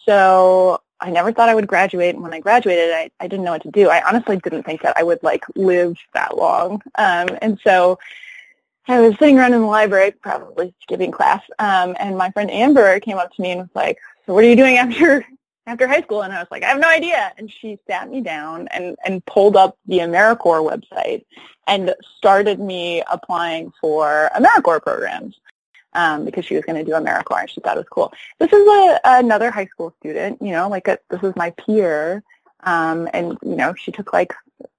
so 0.05 0.81
I 0.99 1.09
never 1.11 1.31
thought 1.31 1.49
I 1.49 1.55
would 1.55 1.67
graduate. 1.67 2.15
And 2.15 2.23
when 2.23 2.33
I 2.33 2.39
graduated, 2.39 2.91
I, 2.91 3.09
I 3.19 3.27
didn't 3.27 3.45
know 3.45 3.51
what 3.51 3.63
to 3.63 3.71
do. 3.71 3.89
I 3.89 4.01
honestly 4.07 4.37
didn't 4.37 4.63
think 4.63 4.81
that 4.81 4.97
I 4.97 5.03
would 5.03 5.21
like 5.23 5.43
live 5.55 5.97
that 6.13 6.37
long. 6.37 6.81
Um, 6.95 7.27
and 7.41 7.59
so 7.63 7.99
I 8.87 9.01
was 9.01 9.17
sitting 9.17 9.37
around 9.37 9.53
in 9.53 9.61
the 9.61 9.67
library, 9.67 10.11
probably 10.11 10.73
skipping 10.81 11.11
class, 11.11 11.41
um, 11.57 11.95
and 11.99 12.17
my 12.17 12.29
friend 12.31 12.51
Amber 12.51 12.99
came 12.99 13.17
up 13.17 13.33
to 13.33 13.41
me 13.41 13.51
and 13.51 13.61
was 13.61 13.69
like, 13.73 13.97
"So 14.25 14.33
what 14.33 14.43
are 14.43 14.47
you 14.47 14.55
doing 14.55 14.77
after 14.77 15.25
after 15.65 15.87
high 15.87 16.01
school?" 16.01 16.21
And 16.21 16.31
I 16.31 16.39
was 16.39 16.47
like, 16.51 16.63
"I 16.63 16.67
have 16.67 16.79
no 16.79 16.89
idea." 16.89 17.33
And 17.37 17.51
she 17.51 17.79
sat 17.87 18.09
me 18.09 18.21
down 18.21 18.67
and 18.67 18.95
and 19.03 19.25
pulled 19.25 19.55
up 19.55 19.77
the 19.87 19.99
AmeriCorps 19.99 20.69
website 20.69 21.25
and 21.67 21.95
started 22.17 22.59
me 22.59 23.01
applying 23.11 23.73
for 23.81 24.29
AmeriCorps 24.35 24.83
programs 24.83 25.39
um, 25.95 26.25
because 26.25 26.45
she 26.45 26.55
was 26.55 26.63
going 26.65 26.77
to 26.77 26.83
do 26.83 26.95
AmeriCorps 26.95 27.41
and 27.41 27.49
she 27.49 27.61
thought 27.61 27.77
it 27.77 27.79
was 27.79 27.89
cool. 27.89 28.13
This 28.39 28.51
is 28.51 28.67
a, 28.67 28.99
another 29.05 29.49
high 29.49 29.65
school 29.65 29.95
student, 29.99 30.41
you 30.41 30.51
know, 30.51 30.69
like 30.69 30.87
a, 30.87 30.99
this 31.09 31.23
is 31.23 31.33
my 31.35 31.51
peer. 31.51 32.21
Um, 32.63 33.07
and, 33.13 33.37
you 33.41 33.55
know, 33.55 33.73
she 33.75 33.91
took 33.91 34.11
like 34.13 34.33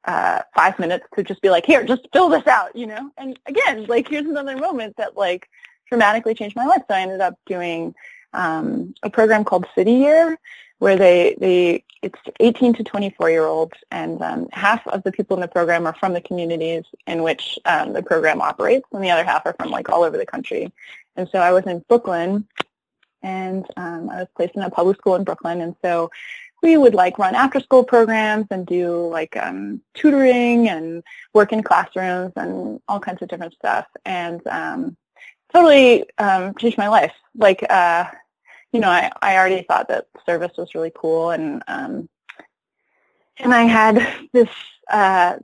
uh, 0.05 0.43
five 0.55 0.79
minutes 0.79 1.07
to 1.14 1.25
just 1.25 1.41
be 1.41 1.51
like, 1.51 1.67
here, 1.67 1.85
just 1.85 2.07
fill 2.12 2.29
this 2.29 2.47
out, 2.47 2.77
you 2.77 2.87
know. 2.87 3.11
And 3.17 3.39
again, 3.47 3.87
like 3.87 4.09
here's 4.09 4.27
another 4.27 4.57
moment 4.57 4.97
that 4.99 5.17
like 5.17 5.49
dramatically 5.89 6.35
changed 6.35 6.57
my 6.57 6.67
life. 6.67 6.83
So 6.89 6.95
I 6.95 7.01
ended 7.01 7.21
up 7.21 7.39
doing 7.47 7.95
um, 8.33 8.95
a 9.03 9.11
program 9.11 9.45
called 9.45 9.67
City 9.75 9.93
Year, 9.93 10.39
where 10.79 10.97
they, 10.97 11.37
they 11.41 11.85
it's 12.03 12.19
18 12.41 12.75
to 12.75 12.85
24 12.85 13.31
year 13.31 13.45
olds, 13.45 13.77
and 13.91 14.23
um, 14.23 14.49
half 14.53 14.87
of 14.89 15.03
the 15.03 15.12
people 15.12 15.37
in 15.37 15.41
the 15.41 15.49
program 15.49 15.87
are 15.87 15.95
from 15.95 16.12
the 16.12 16.21
communities 16.21 16.85
in 17.07 17.23
which 17.23 17.59
um, 17.64 17.93
the 17.93 18.03
program 18.03 18.41
operates, 18.41 18.87
and 18.93 19.03
the 19.03 19.11
other 19.11 19.25
half 19.25 19.45
are 19.47 19.55
from 19.59 19.71
like 19.71 19.89
all 19.89 20.05
over 20.05 20.17
the 20.17 20.27
country. 20.27 20.73
And 21.17 21.29
so 21.31 21.39
I 21.39 21.53
was 21.53 21.64
in 21.67 21.85
Brooklyn, 21.89 22.47
and 23.23 23.67
um, 23.77 24.11
I 24.11 24.21
was 24.21 24.29
placed 24.37 24.55
in 24.55 24.62
a 24.62 24.71
public 24.71 24.99
school 24.99 25.17
in 25.17 25.25
Brooklyn, 25.25 25.61
and 25.61 25.75
so 25.83 26.11
we 26.62 26.77
would 26.77 26.95
like 26.95 27.19
run 27.19 27.35
after 27.35 27.61
school 27.61 27.85
programs 27.85 28.47
and 28.51 28.67
do 28.67 29.09
like 29.09 29.37
um, 29.37 29.81
tutoring 29.95 30.69
and 30.69 31.03
work 31.35 31.53
in 31.53 31.62
classrooms 31.62 32.33
and 32.37 32.81
all 32.89 32.99
kinds 32.99 33.23
of 33.23 33.29
different 33.29 33.55
stuff 33.55 33.87
and 34.05 34.45
um, 34.47 34.97
totally 35.53 36.05
um, 36.19 36.55
changed 36.55 36.79
my 36.79 36.89
life. 36.89 37.12
Like, 37.37 37.64
uh, 37.71 38.07
you 38.73 38.81
know, 38.81 38.89
I, 38.89 39.11
I 39.23 39.37
already 39.37 39.62
thought 39.62 39.89
that 39.89 40.07
service 40.25 40.53
was 40.57 40.75
really 40.75 40.93
cool 40.95 41.31
and 41.31 41.62
um, 41.69 42.09
and 43.39 43.55
I 43.55 43.64
had 43.64 44.07
this 44.32 44.49
uh, 44.91 45.37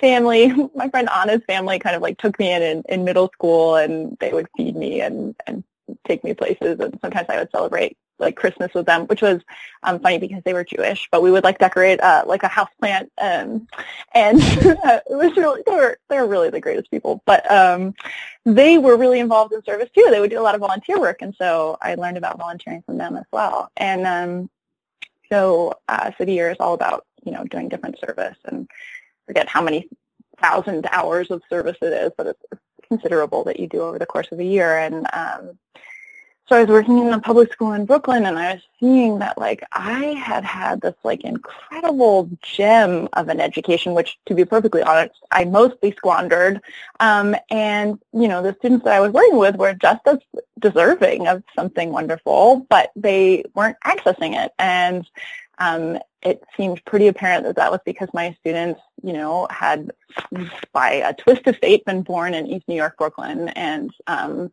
family, 0.00 0.52
my 0.74 0.88
friend 0.88 1.08
Anna's 1.08 1.42
family 1.46 1.78
kind 1.78 1.96
of 1.96 2.02
like 2.02 2.18
took 2.18 2.38
me 2.38 2.52
in, 2.52 2.62
in 2.62 2.82
in 2.88 3.04
middle 3.04 3.30
school 3.32 3.76
and 3.76 4.16
they 4.20 4.32
would 4.32 4.48
feed 4.56 4.76
me 4.76 5.00
and, 5.00 5.34
and 5.46 5.64
take 6.06 6.24
me 6.24 6.34
places 6.34 6.78
and 6.80 6.98
sometimes 7.00 7.28
I 7.28 7.38
would 7.38 7.50
celebrate 7.50 7.96
like 8.18 8.36
Christmas 8.36 8.72
with 8.74 8.86
them, 8.86 9.06
which 9.06 9.22
was 9.22 9.40
um, 9.82 10.00
funny 10.00 10.18
because 10.18 10.42
they 10.44 10.52
were 10.52 10.64
Jewish. 10.64 11.08
But 11.10 11.22
we 11.22 11.30
would 11.30 11.44
like 11.44 11.58
decorate 11.58 12.00
uh, 12.00 12.24
like 12.26 12.42
a 12.42 12.48
house 12.48 12.70
plant, 12.80 13.10
um, 13.18 13.68
and 14.12 14.38
it 14.42 15.02
was 15.08 15.36
really 15.36 15.62
they 15.66 15.72
were 15.72 15.98
they 16.08 16.18
were 16.20 16.26
really 16.26 16.50
the 16.50 16.60
greatest 16.60 16.90
people. 16.90 17.22
But 17.26 17.50
um, 17.50 17.94
they 18.44 18.78
were 18.78 18.96
really 18.96 19.20
involved 19.20 19.52
in 19.52 19.62
service 19.62 19.88
too. 19.94 20.08
They 20.10 20.20
would 20.20 20.30
do 20.30 20.40
a 20.40 20.42
lot 20.42 20.54
of 20.54 20.60
volunteer 20.60 20.98
work, 21.00 21.22
and 21.22 21.34
so 21.36 21.78
I 21.80 21.94
learned 21.94 22.16
about 22.16 22.38
volunteering 22.38 22.82
from 22.82 22.98
them 22.98 23.16
as 23.16 23.26
well. 23.32 23.70
And 23.76 24.06
um, 24.06 24.50
so 25.30 25.74
uh, 25.88 26.10
City 26.18 26.34
Year 26.34 26.50
is 26.50 26.56
all 26.60 26.74
about 26.74 27.06
you 27.24 27.32
know 27.32 27.44
doing 27.44 27.68
different 27.68 27.98
service, 27.98 28.36
and 28.44 28.68
forget 29.26 29.48
how 29.48 29.62
many 29.62 29.88
thousand 30.40 30.86
hours 30.90 31.30
of 31.30 31.42
service 31.48 31.76
it 31.82 31.92
is, 31.92 32.12
but 32.16 32.28
it's 32.28 32.62
considerable 32.88 33.44
that 33.44 33.60
you 33.60 33.66
do 33.66 33.82
over 33.82 33.98
the 33.98 34.06
course 34.06 34.28
of 34.32 34.40
a 34.40 34.44
year. 34.44 34.78
And 34.78 35.06
um, 35.12 35.58
so 36.48 36.56
I 36.56 36.60
was 36.60 36.70
working 36.70 36.98
in 36.98 37.12
a 37.12 37.20
public 37.20 37.52
school 37.52 37.72
in 37.74 37.84
Brooklyn 37.84 38.24
and 38.24 38.38
I 38.38 38.54
was 38.54 38.62
seeing 38.80 39.18
that 39.18 39.36
like 39.36 39.62
I 39.72 40.04
had 40.14 40.44
had 40.44 40.80
this 40.80 40.94
like 41.04 41.22
incredible 41.22 42.30
gem 42.40 43.08
of 43.12 43.28
an 43.28 43.38
education, 43.38 43.92
which 43.92 44.18
to 44.26 44.34
be 44.34 44.46
perfectly 44.46 44.82
honest, 44.82 45.14
I 45.30 45.44
mostly 45.44 45.92
squandered. 45.92 46.62
Um, 47.00 47.36
and, 47.50 47.98
you 48.14 48.28
know, 48.28 48.42
the 48.42 48.54
students 48.54 48.84
that 48.84 48.94
I 48.94 49.00
was 49.00 49.12
working 49.12 49.36
with 49.36 49.56
were 49.56 49.74
just 49.74 50.00
as 50.06 50.18
deserving 50.58 51.28
of 51.28 51.42
something 51.54 51.92
wonderful, 51.92 52.66
but 52.70 52.92
they 52.96 53.44
weren't 53.54 53.76
accessing 53.84 54.42
it. 54.42 54.52
And 54.58 55.06
um, 55.58 55.98
it 56.22 56.42
seemed 56.56 56.84
pretty 56.84 57.06
apparent 57.06 57.44
that 57.44 57.56
that 57.56 57.70
was 57.70 57.80
because 57.84 58.08
my 58.12 58.36
students, 58.40 58.80
you 59.02 59.12
know, 59.12 59.46
had 59.50 59.90
by 60.72 60.92
a 60.92 61.14
twist 61.14 61.46
of 61.46 61.56
fate 61.58 61.84
been 61.84 62.02
born 62.02 62.34
in 62.34 62.46
East 62.46 62.66
New 62.68 62.74
York, 62.74 62.96
Brooklyn, 62.98 63.48
and 63.50 63.92
um, 64.06 64.52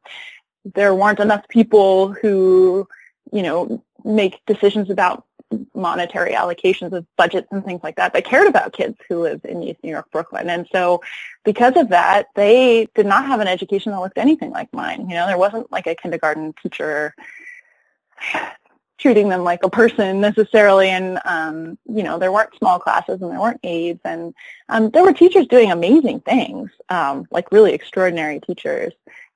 there 0.74 0.94
weren't 0.94 1.20
enough 1.20 1.48
people 1.48 2.14
who, 2.14 2.88
you 3.32 3.42
know, 3.42 3.84
make 4.04 4.46
decisions 4.46 4.90
about 4.90 5.26
monetary 5.74 6.34
allocations 6.34 6.92
of 6.92 7.06
budgets 7.18 7.48
and 7.52 7.64
things 7.64 7.82
like 7.84 7.96
that 7.96 8.14
that 8.14 8.26
cared 8.26 8.48
about 8.48 8.74
kids 8.74 8.98
who 9.08 9.22
lived 9.22 9.46
in 9.46 9.64
East 9.64 9.80
New 9.84 9.92
York, 9.92 10.10
Brooklyn. 10.12 10.50
And 10.50 10.68
so 10.72 11.02
because 11.44 11.76
of 11.78 11.90
that, 11.90 12.28
they 12.36 12.88
did 12.96 13.06
not 13.06 13.26
have 13.26 13.40
an 13.40 13.48
education 13.48 13.92
that 13.92 14.00
looked 14.00 14.18
anything 14.18 14.52
like 14.52 14.72
mine. 14.74 15.10
You 15.10 15.16
know, 15.16 15.28
there 15.28 15.38
wasn't 15.38 15.72
like 15.72 15.88
a 15.88 15.96
kindergarten 15.96 16.54
teacher 16.62 17.16
treating 18.98 19.30
them 19.30 19.44
like 19.44 19.64
a 19.64 19.70
person 19.70 20.22
necessarily 20.22 20.90
and 20.90 21.20
um, 21.26 21.78
you 21.86 22.04
know 22.04 22.18
there 22.18 22.32
weren't 22.32 22.56
small 22.58 22.80
classes 22.80 23.22
and 23.22 23.32
there 23.32 23.40
weren't 23.40 23.60
aides 23.64 24.00
and 24.06 24.34
um, 24.70 24.90
there 24.92 25.04
were 25.04 25.14
teachers 25.14 25.48
doing 25.48 25.72
amazing 25.72 26.20
things 26.22 26.72
um, 26.90 27.28
like 27.32 27.52
really 27.52 27.74
extraordinary 27.74 28.40
teachers 28.40 28.94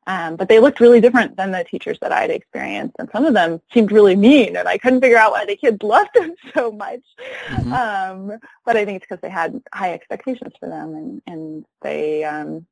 um, 0.09 0.37
but 0.37 0.49
they 0.49 0.59
looked 0.59 0.79
really 0.79 0.99
different 0.99 1.37
than 1.37 1.51
the 1.51 1.63
teachers 1.63 1.99
that 2.01 2.11
I 2.11 2.21
had 2.21 2.31
experienced, 2.31 2.95
and 2.97 3.07
some 3.11 3.25
of 3.25 3.35
them 3.35 3.61
seemed 3.71 3.91
really 3.91 4.15
mean, 4.15 4.55
and 4.55 4.67
I 4.67 4.79
couldn't 4.79 5.01
figure 5.01 5.19
out 5.19 5.33
why 5.33 5.45
the 5.45 5.55
kids 5.55 5.77
loved 5.83 6.09
them 6.15 6.33
so 6.51 6.71
much. 6.71 7.01
Mm-hmm. 7.49 7.71
Um, 7.71 8.39
but 8.65 8.75
I 8.75 8.85
think 8.85 8.97
it's 8.97 9.05
because 9.07 9.21
they 9.21 9.29
had 9.29 9.61
high 9.71 9.93
expectations 9.93 10.53
for 10.59 10.67
them, 10.67 10.95
and 10.95 11.21
and 11.27 11.65
they 11.83 12.23
um, 12.23 12.65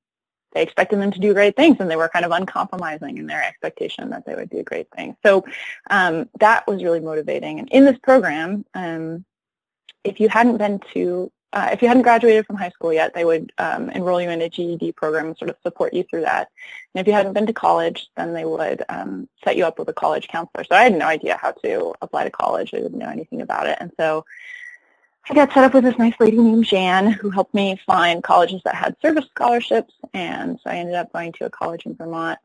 they 0.53 0.63
expected 0.63 0.99
them 0.99 1.11
to 1.11 1.19
do 1.19 1.33
great 1.33 1.55
things, 1.55 1.77
and 1.79 1.89
they 1.89 1.95
were 1.95 2.09
kind 2.09 2.25
of 2.25 2.31
uncompromising 2.31 3.17
in 3.17 3.27
their 3.27 3.43
expectation 3.43 4.09
that 4.09 4.25
they 4.25 4.35
would 4.35 4.49
do 4.49 4.63
great 4.63 4.87
things. 4.95 5.15
So 5.25 5.45
um, 5.89 6.29
that 6.39 6.67
was 6.67 6.83
really 6.83 6.99
motivating. 6.99 7.59
And 7.59 7.69
in 7.69 7.85
this 7.85 7.97
program, 7.99 8.65
um, 8.73 9.25
if 10.03 10.19
you 10.19 10.29
hadn't 10.29 10.57
been 10.57 10.79
to 10.93 11.31
uh, 11.53 11.69
if 11.71 11.81
you 11.81 11.87
hadn't 11.87 12.03
graduated 12.03 12.45
from 12.45 12.57
high 12.57 12.69
school 12.69 12.91
yet, 12.91 13.13
they 13.13 13.23
would 13.23 13.53
um, 13.57 13.89
enroll 13.91 14.21
you 14.21 14.29
in 14.29 14.41
a 14.41 14.49
GED 14.49 14.91
program 14.91 15.27
and 15.27 15.37
sort 15.37 15.49
of 15.49 15.55
support 15.63 15.93
you 15.93 16.03
through 16.03 16.21
that. 16.21 16.49
And 16.93 17.01
if 17.01 17.07
you 17.07 17.13
hadn't 17.13 17.33
been 17.33 17.47
to 17.47 17.53
college, 17.53 18.09
then 18.17 18.33
they 18.33 18.43
would 18.43 18.83
um, 18.89 19.29
set 19.43 19.55
you 19.55 19.65
up 19.65 19.79
with 19.79 19.87
a 19.87 19.93
college 19.93 20.27
counselor. 20.27 20.65
So 20.65 20.75
I 20.75 20.83
had 20.83 20.97
no 20.97 21.07
idea 21.07 21.37
how 21.41 21.51
to 21.63 21.93
apply 22.01 22.25
to 22.25 22.29
college. 22.29 22.73
I 22.73 22.77
didn't 22.77 22.99
know 22.99 23.09
anything 23.09 23.41
about 23.41 23.67
it. 23.67 23.77
And 23.79 23.91
so 23.97 24.25
I 25.29 25.33
got 25.33 25.53
set 25.53 25.63
up 25.65 25.73
with 25.73 25.83
this 25.83 25.97
nice 25.97 26.13
lady 26.19 26.37
named 26.37 26.65
Jan 26.65 27.11
who 27.11 27.29
helped 27.29 27.53
me 27.53 27.79
find 27.85 28.23
colleges 28.23 28.61
that 28.63 28.75
had 28.75 28.95
service 29.01 29.25
scholarships. 29.31 29.93
And 30.13 30.59
so 30.63 30.69
I 30.69 30.77
ended 30.77 30.95
up 30.95 31.11
going 31.11 31.33
to 31.33 31.45
a 31.45 31.49
college 31.49 31.85
in 31.85 31.95
Vermont 31.95 32.39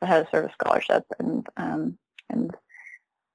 that 0.00 0.08
had 0.08 0.26
a 0.26 0.30
service 0.30 0.52
scholarship. 0.52 1.04
And, 1.18 1.46
um, 1.56 1.98
and 2.28 2.54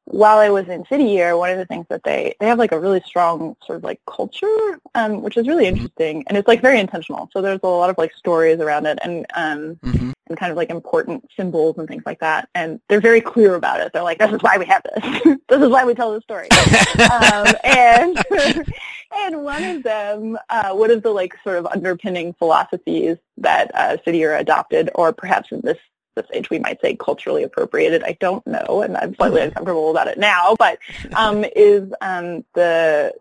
while 0.05 0.37
I 0.37 0.49
was 0.49 0.67
in 0.67 0.85
City 0.85 1.05
Year, 1.05 1.37
one 1.37 1.49
of 1.49 1.57
the 1.57 1.65
things 1.65 1.85
that 1.89 2.03
they 2.03 2.35
they 2.39 2.47
have 2.47 2.59
like 2.59 2.71
a 2.71 2.79
really 2.79 3.01
strong 3.05 3.55
sort 3.65 3.77
of 3.77 3.83
like 3.83 4.01
culture, 4.05 4.79
um, 4.93 5.21
which 5.21 5.37
is 5.37 5.47
really 5.47 5.65
mm-hmm. 5.65 5.75
interesting, 5.75 6.23
and 6.27 6.37
it's 6.37 6.47
like 6.47 6.61
very 6.61 6.79
intentional. 6.79 7.29
So 7.31 7.41
there's 7.41 7.59
a 7.63 7.67
lot 7.67 7.89
of 7.89 7.97
like 7.97 8.13
stories 8.13 8.59
around 8.59 8.87
it, 8.87 8.99
and 9.03 9.25
um, 9.35 9.75
mm-hmm. 9.75 10.11
And 10.31 10.39
kind 10.39 10.51
of 10.51 10.57
like 10.57 10.69
important 10.69 11.29
symbols 11.35 11.77
and 11.77 11.87
things 11.87 12.03
like 12.05 12.21
that. 12.21 12.47
And 12.55 12.79
they're 12.87 13.01
very 13.01 13.19
clear 13.19 13.55
about 13.55 13.81
it. 13.81 13.91
They're 13.91 14.01
like, 14.01 14.17
this 14.17 14.31
is 14.31 14.41
why 14.41 14.57
we 14.57 14.65
have 14.65 14.81
this. 14.83 15.37
this 15.49 15.61
is 15.61 15.69
why 15.69 15.85
we 15.85 15.93
tell 15.93 16.13
this 16.13 16.23
story. 16.23 16.47
um, 17.11 17.47
and 17.63 18.17
and 19.15 19.43
one 19.43 19.63
of 19.63 19.83
them, 19.83 20.37
uh, 20.49 20.73
one 20.73 20.89
of 20.89 21.03
the 21.03 21.11
like 21.11 21.33
sort 21.43 21.57
of 21.57 21.67
underpinning 21.67 22.33
philosophies 22.33 23.17
that 23.37 23.69
uh, 23.75 23.97
City 24.05 24.19
Year 24.19 24.35
adopted, 24.37 24.89
or 24.95 25.11
perhaps 25.11 25.51
in 25.51 25.61
this 25.61 25.77
this 26.15 26.25
age 26.33 26.49
we 26.49 26.59
might 26.59 26.79
say 26.81 26.95
culturally 26.95 27.43
appropriated. 27.43 28.03
I 28.03 28.17
don't 28.19 28.45
know, 28.47 28.81
and 28.81 28.95
I'm 28.97 29.13
slightly 29.15 29.39
mm-hmm. 29.41 29.49
uncomfortable 29.49 29.91
about 29.91 30.07
it 30.07 30.17
now. 30.17 30.55
But 30.57 30.79
um, 31.13 31.45
is 31.55 31.91
um, 32.01 32.45
the 32.55 33.13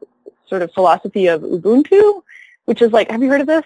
sort 0.49 0.63
of 0.63 0.73
philosophy 0.73 1.27
of 1.27 1.43
Ubuntu, 1.43 2.23
which 2.67 2.83
is 2.83 2.93
like, 2.93 3.11
have 3.11 3.23
you 3.23 3.29
heard 3.29 3.41
of 3.41 3.47
this? 3.49 3.65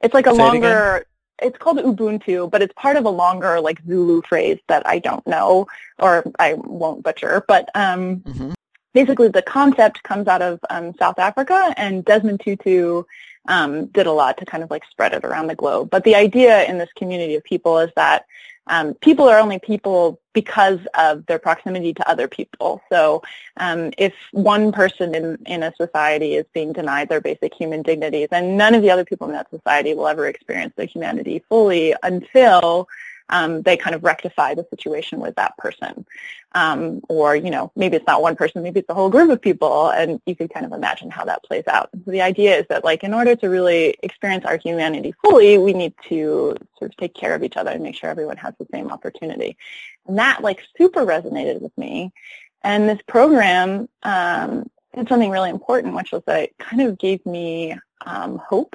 It's 0.00 0.14
like 0.14 0.26
a 0.26 0.34
say 0.34 0.38
longer. 0.38 1.06
It 1.40 1.48
it's 1.48 1.58
called 1.58 1.78
Ubuntu, 1.78 2.50
but 2.50 2.62
it's 2.62 2.72
part 2.74 2.96
of 2.96 3.04
a 3.04 3.10
longer 3.10 3.60
like 3.60 3.80
Zulu 3.86 4.22
phrase 4.22 4.58
that 4.68 4.86
I 4.86 4.98
don't 4.98 5.26
know 5.26 5.66
or 5.98 6.24
I 6.38 6.54
won't 6.54 7.02
butcher. 7.02 7.44
But 7.46 7.68
um, 7.74 8.20
mm-hmm. 8.20 8.52
basically, 8.94 9.28
the 9.28 9.42
concept 9.42 10.02
comes 10.02 10.28
out 10.28 10.42
of 10.42 10.60
um, 10.70 10.94
South 10.98 11.18
Africa, 11.18 11.74
and 11.76 12.04
Desmond 12.04 12.40
Tutu 12.40 13.04
um, 13.48 13.86
did 13.86 14.06
a 14.06 14.12
lot 14.12 14.38
to 14.38 14.46
kind 14.46 14.62
of 14.62 14.70
like 14.70 14.84
spread 14.90 15.12
it 15.12 15.24
around 15.24 15.48
the 15.48 15.54
globe. 15.54 15.90
But 15.90 16.04
the 16.04 16.14
idea 16.14 16.64
in 16.64 16.78
this 16.78 16.90
community 16.96 17.34
of 17.34 17.44
people 17.44 17.78
is 17.78 17.90
that 17.96 18.26
um, 18.70 18.94
people 18.94 19.28
are 19.28 19.38
only 19.38 19.58
people 19.58 20.20
because 20.32 20.78
of 20.96 21.26
their 21.26 21.40
proximity 21.40 21.92
to 21.92 22.08
other 22.08 22.28
people. 22.28 22.80
So 22.88 23.20
um, 23.56 23.92
if 23.98 24.14
one 24.30 24.70
person 24.70 25.12
in, 25.14 25.38
in 25.44 25.64
a 25.64 25.74
society 25.76 26.36
is 26.36 26.46
being 26.54 26.72
denied 26.72 27.08
their 27.08 27.20
basic 27.20 27.52
human 27.52 27.82
dignity, 27.82 28.26
then 28.26 28.56
none 28.56 28.76
of 28.76 28.82
the 28.82 28.90
other 28.90 29.04
people 29.04 29.26
in 29.26 29.32
that 29.32 29.50
society 29.50 29.92
will 29.92 30.06
ever 30.06 30.28
experience 30.28 30.72
their 30.76 30.86
humanity 30.86 31.42
fully 31.48 31.94
until 32.04 32.88
um, 33.30 33.62
they 33.62 33.76
kind 33.76 33.94
of 33.96 34.04
rectify 34.04 34.54
the 34.54 34.66
situation 34.68 35.20
with 35.20 35.36
that 35.36 35.56
person. 35.56 36.04
Um, 36.52 37.00
or, 37.08 37.36
you 37.36 37.50
know, 37.50 37.70
maybe 37.76 37.96
it's 37.96 38.06
not 38.06 38.22
one 38.22 38.34
person, 38.34 38.62
maybe 38.62 38.80
it's 38.80 38.88
a 38.88 38.94
whole 38.94 39.08
group 39.08 39.30
of 39.30 39.40
people, 39.40 39.88
and 39.90 40.20
you 40.26 40.34
can 40.34 40.48
kind 40.48 40.66
of 40.66 40.72
imagine 40.72 41.08
how 41.08 41.24
that 41.24 41.44
plays 41.44 41.64
out. 41.68 41.90
So 42.04 42.10
the 42.10 42.22
idea 42.22 42.58
is 42.58 42.66
that, 42.68 42.84
like, 42.84 43.04
in 43.04 43.14
order 43.14 43.36
to 43.36 43.48
really 43.48 43.96
experience 44.02 44.44
our 44.44 44.56
humanity 44.56 45.14
fully, 45.22 45.58
we 45.58 45.72
need 45.72 45.94
to 46.08 46.56
sort 46.76 46.90
of 46.90 46.96
take 46.96 47.14
care 47.14 47.34
of 47.36 47.44
each 47.44 47.56
other 47.56 47.70
and 47.70 47.82
make 47.82 47.94
sure 47.94 48.10
everyone 48.10 48.36
has 48.38 48.54
the 48.58 48.66
same 48.72 48.90
opportunity. 48.90 49.56
And 50.06 50.18
that, 50.18 50.42
like, 50.42 50.60
super 50.76 51.06
resonated 51.06 51.60
with 51.62 51.76
me. 51.78 52.12
And 52.62 52.88
this 52.88 53.00
program 53.06 53.88
um, 54.02 54.68
did 54.94 55.08
something 55.08 55.30
really 55.30 55.50
important, 55.50 55.94
which 55.94 56.10
was 56.10 56.22
that 56.26 56.42
it 56.42 56.58
kind 56.58 56.82
of 56.82 56.98
gave 56.98 57.24
me 57.24 57.78
um, 58.04 58.38
hope 58.38 58.74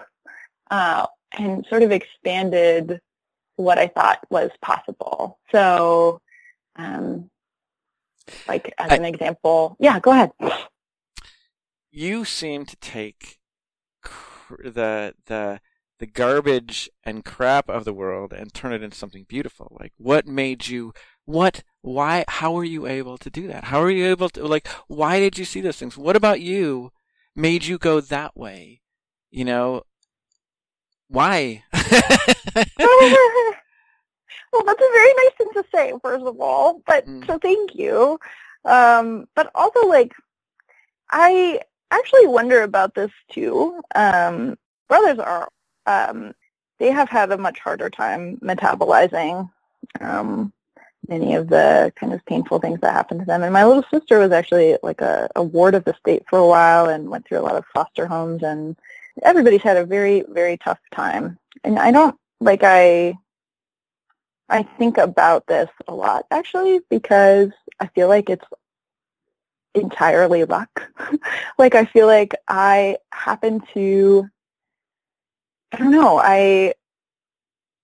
uh, 0.72 1.08
and 1.38 1.66
sort 1.70 1.84
of 1.84 1.91
expanded 1.91 3.01
what 3.56 3.78
I 3.78 3.88
thought 3.88 4.20
was 4.30 4.51
possible. 4.62 5.39
So, 5.51 6.22
um, 6.76 7.30
like 8.47 8.74
as 8.78 8.91
I, 8.91 8.95
an 8.95 9.06
example, 9.06 9.78
yeah, 9.80 9.99
go 9.99 10.12
ahead. 10.12 10.32
You 11.91 12.26
seem 12.26 12.66
to 12.66 12.76
take 12.78 13.39
cr- 14.01 14.70
the 14.70 15.14
the 15.28 15.62
the 15.99 16.06
garbage 16.06 16.89
and 17.03 17.24
crap 17.24 17.70
of 17.70 17.86
the 17.86 17.93
world 17.93 18.34
and 18.34 18.53
turn 18.53 18.74
it 18.74 18.84
into 18.84 18.97
something 18.97 19.26
beautiful. 19.30 19.78
Like, 19.80 19.93
what 19.97 20.28
made 20.28 20.68
you? 20.68 20.93
What 21.24 21.64
why 21.86 22.26
how 22.28 22.51
were 22.51 22.64
you 22.64 22.88
able 22.88 23.16
to 23.16 23.30
do 23.30 23.47
that 23.47 23.66
how 23.66 23.80
were 23.80 23.91
you 23.91 24.08
able 24.08 24.28
to 24.28 24.43
like 24.43 24.68
why 24.88 25.20
did 25.20 25.38
you 25.38 25.45
see 25.45 25.62
those 25.62 25.78
things 25.78 25.95
what 25.95 26.16
about 26.16 26.41
you 26.41 26.91
made 27.36 27.64
you 27.64 27.78
go 27.78 28.01
that 28.01 28.36
way 28.36 28.82
you 29.30 29.45
know 29.45 29.84
why 31.10 31.64
well, 34.51 34.64
that's 34.66 34.82
a 34.82 34.93
very 34.93 35.14
nice 35.14 35.32
thing 35.38 35.49
to 35.53 35.64
say, 35.74 35.93
first 36.01 36.26
of 36.26 36.39
all. 36.39 36.82
But 36.88 37.06
Mm. 37.06 37.28
so 37.28 37.38
thank 37.39 37.76
you. 37.76 38.20
Um, 38.64 39.28
but 39.36 39.51
also, 39.53 39.86
like, 39.88 40.14
I 41.12 41.60
actually 41.91 42.28
wonder 42.28 42.64
about 42.64 42.95
this 42.95 43.12
too. 43.32 43.80
Um, 43.95 44.58
brothers 44.88 45.20
are 45.20 45.49
um, 45.86 46.34
they 46.80 46.91
have 46.91 47.10
had 47.10 47.32
a 47.32 47.38
much 47.38 47.60
harder 47.60 47.89
time 47.89 48.38
metabolizing 48.38 49.49
um, 50.01 50.51
many 51.08 51.36
of 51.36 51.47
the 51.49 51.93
kind 51.95 52.14
of 52.14 52.26
painful 52.26 52.60
things 52.60 52.80
that 52.82 52.93
happened 52.93 53.20
to 53.22 53.26
them. 53.26 53.43
And 53.43 53.53
my 53.53 53.66
little 53.66 53.86
sister 53.91 54.20
was 54.20 54.32
actually 54.32 54.78
like 54.82 55.01
a, 55.01 55.30
a 55.36 55.43
ward 55.43 55.76
of 55.76 55.86
the 55.86 55.93
state 55.99 56.24
for 56.30 56.39
a 56.39 56.47
while 56.47 56.88
and 56.89 57.10
went 57.10 57.28
through 57.28 57.39
a 57.39 57.47
lot 57.47 57.56
of 57.56 57.66
foster 57.74 58.08
homes 58.08 58.41
and 58.43 58.76
everybody's 59.24 59.61
had 59.61 59.78
a 59.78 59.86
very, 59.86 60.24
very 60.30 60.57
tough 60.57 60.80
time. 60.93 61.38
And 61.63 61.80
I 61.80 61.91
don't 61.91 62.16
like 62.39 62.61
I 62.63 63.16
I 64.49 64.63
think 64.78 64.97
about 64.97 65.47
this 65.47 65.70
a 65.88 65.93
lot 65.93 66.26
actually 66.32 66.82
because 66.89 67.49
I 67.80 67.88
feel 67.88 68.07
like 68.07 68.30
it's 68.30 68.45
entirely 69.74 70.43
luck. 70.45 70.91
like 71.57 71.76
I 71.76 71.86
feel 71.86 72.07
like 72.07 72.36
I 72.47 72.97
happen 73.11 73.61
to 73.74 74.28
I 75.72 75.78
don't 75.78 75.91
know, 75.91 76.18
I 76.18 76.74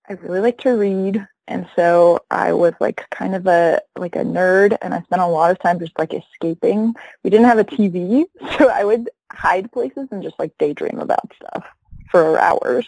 I 0.08 0.14
really 0.14 0.40
like 0.40 0.58
to 0.58 0.70
read 0.70 1.26
and 1.48 1.66
so 1.74 2.20
I 2.30 2.52
was 2.52 2.72
like 2.80 3.04
kind 3.10 3.34
of 3.34 3.46
a 3.46 3.80
like 3.98 4.16
a 4.16 4.20
nerd 4.24 4.76
and 4.80 4.94
I 4.94 5.02
spent 5.02 5.22
a 5.22 5.26
lot 5.26 5.50
of 5.50 5.58
time 5.58 5.78
just 5.78 5.98
like 5.98 6.14
escaping. 6.14 6.94
We 7.24 7.30
didn't 7.30 7.46
have 7.46 7.58
a 7.58 7.64
TV, 7.64 8.24
so 8.58 8.68
I 8.68 8.84
would 8.84 9.10
hide 9.32 9.70
places 9.72 10.08
and 10.10 10.22
just 10.22 10.38
like 10.38 10.56
daydream 10.58 10.98
about 10.98 11.32
stuff 11.34 11.64
for 12.10 12.38
hours. 12.38 12.86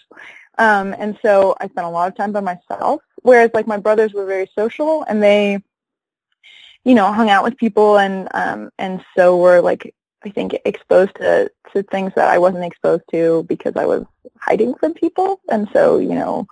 Um, 0.59 0.95
and 0.99 1.19
so 1.23 1.57
I 1.61 1.69
spent 1.69 1.87
a 1.87 1.91
lot 1.91 2.09
of 2.09 2.17
time 2.17 2.33
by 2.33 2.41
myself, 2.41 3.03
whereas 3.23 3.51
like 3.55 3.67
my 3.67 3.79
brothers 3.79 4.13
were 4.13 4.27
very 4.27 4.49
social 4.57 5.03
and 5.05 5.23
they, 5.23 5.63
you 6.85 6.95
know, 6.95 7.13
hung 7.13 7.31
out 7.31 7.45
with 7.45 7.57
people 7.57 7.99
and, 7.99 8.29
um, 8.35 8.71
and 8.79 9.05
so 9.17 9.37
were 9.39 9.61
like, 9.61 9.95
I 10.25 10.31
think 10.31 10.57
exposed 10.65 11.17
to, 11.17 11.51
to 11.73 11.83
things 11.83 12.13
that 12.17 12.29
I 12.29 12.39
wasn't 12.39 12.65
exposed 12.65 13.03
to 13.11 13.45
because 13.49 13.75
I 13.77 13.87
was 13.87 14.05
hiding 14.39 14.75
from 14.75 14.95
people. 14.95 15.41
And 15.51 15.69
so, 15.73 15.99
you 15.99 16.15
know, 16.15 16.47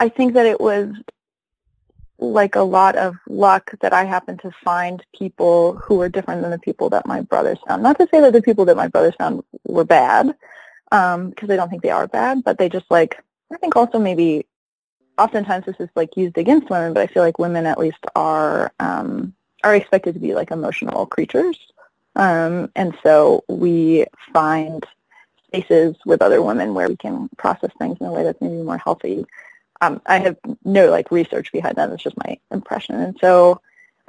I 0.00 0.08
think 0.08 0.34
that 0.34 0.46
it 0.46 0.60
was 0.60 0.88
like 2.18 2.56
a 2.56 2.60
lot 2.60 2.96
of 2.96 3.16
luck 3.28 3.70
that 3.80 3.92
I 3.92 4.04
happened 4.04 4.40
to 4.40 4.50
find 4.64 5.04
people 5.16 5.76
who 5.76 5.96
were 5.96 6.08
different 6.08 6.42
than 6.42 6.50
the 6.50 6.58
people 6.58 6.90
that 6.90 7.06
my 7.06 7.20
brothers 7.20 7.58
found. 7.66 7.82
Not 7.82 7.98
to 7.98 8.08
say 8.10 8.20
that 8.20 8.32
the 8.32 8.42
people 8.42 8.64
that 8.66 8.76
my 8.76 8.88
brothers 8.88 9.14
found 9.18 9.42
were 9.64 9.84
bad, 9.84 10.34
um, 10.90 11.30
because 11.30 11.50
I 11.50 11.56
don't 11.56 11.68
think 11.68 11.82
they 11.82 11.90
are 11.90 12.08
bad, 12.08 12.42
but 12.44 12.58
they 12.58 12.68
just 12.68 12.90
like 12.90 13.22
I 13.52 13.56
think 13.56 13.76
also 13.76 13.98
maybe 13.98 14.46
oftentimes 15.16 15.66
this 15.66 15.76
is 15.78 15.88
like 15.94 16.16
used 16.16 16.38
against 16.38 16.70
women, 16.70 16.92
but 16.92 17.02
I 17.02 17.12
feel 17.12 17.22
like 17.22 17.38
women 17.38 17.66
at 17.66 17.78
least 17.78 17.98
are 18.14 18.72
um, 18.80 19.34
are 19.64 19.74
expected 19.74 20.14
to 20.14 20.20
be 20.20 20.34
like 20.34 20.50
emotional 20.50 21.06
creatures, 21.06 21.58
um, 22.16 22.70
and 22.74 22.96
so 23.02 23.44
we 23.48 24.06
find 24.32 24.84
spaces 25.46 25.96
with 26.04 26.20
other 26.20 26.42
women 26.42 26.74
where 26.74 26.88
we 26.88 26.96
can 26.96 27.28
process 27.38 27.70
things 27.78 27.96
in 28.00 28.06
a 28.06 28.12
way 28.12 28.22
that's 28.22 28.40
maybe 28.40 28.62
more 28.62 28.78
healthy. 28.78 29.24
Um, 29.80 30.00
I 30.06 30.18
have 30.18 30.36
no 30.64 30.90
like 30.90 31.10
research 31.10 31.52
behind 31.52 31.76
that. 31.76 31.90
It's 31.90 32.02
just 32.02 32.16
my 32.26 32.38
impression, 32.50 32.96
and 32.96 33.16
so 33.20 33.60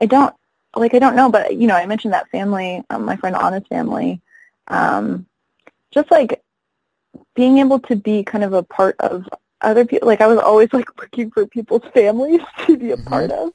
I 0.01 0.05
don't 0.05 0.33
like 0.75 0.93
I 0.93 0.99
don't 0.99 1.15
know, 1.15 1.29
but 1.29 1.55
you 1.55 1.67
know 1.67 1.75
I 1.75 1.85
mentioned 1.85 2.13
that 2.13 2.29
family, 2.29 2.83
um, 2.89 3.05
my 3.05 3.15
friend 3.17 3.35
Anna's 3.35 3.67
family, 3.67 4.21
um, 4.67 5.25
just 5.91 6.09
like 6.11 6.41
being 7.35 7.59
able 7.59 7.79
to 7.79 7.95
be 7.95 8.23
kind 8.23 8.43
of 8.43 8.53
a 8.53 8.63
part 8.63 8.95
of 8.99 9.27
other 9.61 9.85
people. 9.85 10.07
Like 10.07 10.21
I 10.21 10.27
was 10.27 10.39
always 10.39 10.71
like 10.73 10.89
looking 10.99 11.31
for 11.31 11.45
people's 11.45 11.83
families 11.93 12.41
to 12.65 12.77
be 12.77 12.91
a 12.91 12.97
Mhm. 12.97 13.05
part 13.05 13.31
of, 13.31 13.51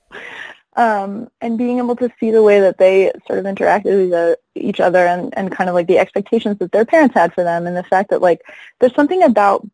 um, 0.77 1.29
and 1.41 1.59
being 1.59 1.79
able 1.79 1.97
to 1.97 2.11
see 2.21 2.31
the 2.31 2.43
way 2.43 2.61
that 2.61 2.79
they 2.79 3.11
sort 3.27 3.39
of 3.39 3.45
interacted 3.45 4.05
with 4.05 4.13
uh, 4.13 4.37
each 4.55 4.81
other 4.81 5.07
and, 5.07 5.37
and 5.37 5.53
kind 5.53 5.69
of 5.69 5.75
like 5.75 5.87
the 5.87 5.99
expectations 5.99 6.59
that 6.59 6.73
their 6.73 6.85
parents 6.85 7.15
had 7.15 7.35
for 7.35 7.45
them, 7.45 7.67
and 7.67 7.77
the 7.77 7.85
fact 7.85 8.11
that 8.11 8.23
like 8.23 8.41
there's 8.81 8.95
something 8.95 9.23
about 9.23 9.67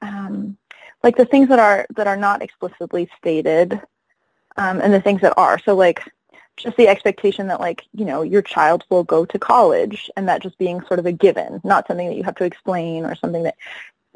um, 0.00 0.56
like 1.02 1.16
the 1.16 1.24
things 1.26 1.48
that 1.48 1.58
are 1.58 1.86
that 1.96 2.06
are 2.06 2.16
not 2.16 2.42
explicitly 2.42 3.08
stated, 3.18 3.80
um, 4.56 4.80
and 4.80 4.92
the 4.92 5.00
things 5.00 5.20
that 5.22 5.34
are. 5.36 5.58
So 5.58 5.74
like 5.74 6.02
just 6.56 6.76
the 6.76 6.88
expectation 6.88 7.46
that 7.48 7.60
like 7.60 7.84
you 7.94 8.04
know 8.04 8.22
your 8.22 8.42
child 8.42 8.84
will 8.90 9.04
go 9.04 9.24
to 9.24 9.38
college 9.38 10.10
and 10.16 10.28
that 10.28 10.42
just 10.42 10.58
being 10.58 10.80
sort 10.82 10.98
of 11.00 11.06
a 11.06 11.12
given 11.12 11.60
not 11.64 11.86
something 11.86 12.08
that 12.08 12.16
you 12.16 12.22
have 12.22 12.34
to 12.36 12.44
explain 12.44 13.04
or 13.04 13.14
something 13.14 13.42
that 13.42 13.56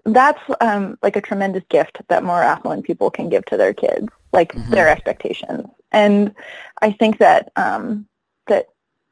that's 0.05 0.41
um, 0.61 0.97
like 1.03 1.17
a 1.17 1.21
tremendous 1.21 1.65
gift 1.69 2.01
that 2.09 2.23
more 2.23 2.43
affluent 2.43 2.85
people 2.85 3.11
can 3.11 3.29
give 3.29 3.45
to 3.47 3.57
their 3.57 3.73
kids 3.73 4.09
like 4.33 4.53
Mhm. 4.53 4.71
their 4.71 4.89
expectations 4.89 5.67
and 5.93 6.35
i 6.83 6.93
think 6.93 7.19
that 7.19 7.51
um, 7.57 8.07
that 8.47 8.67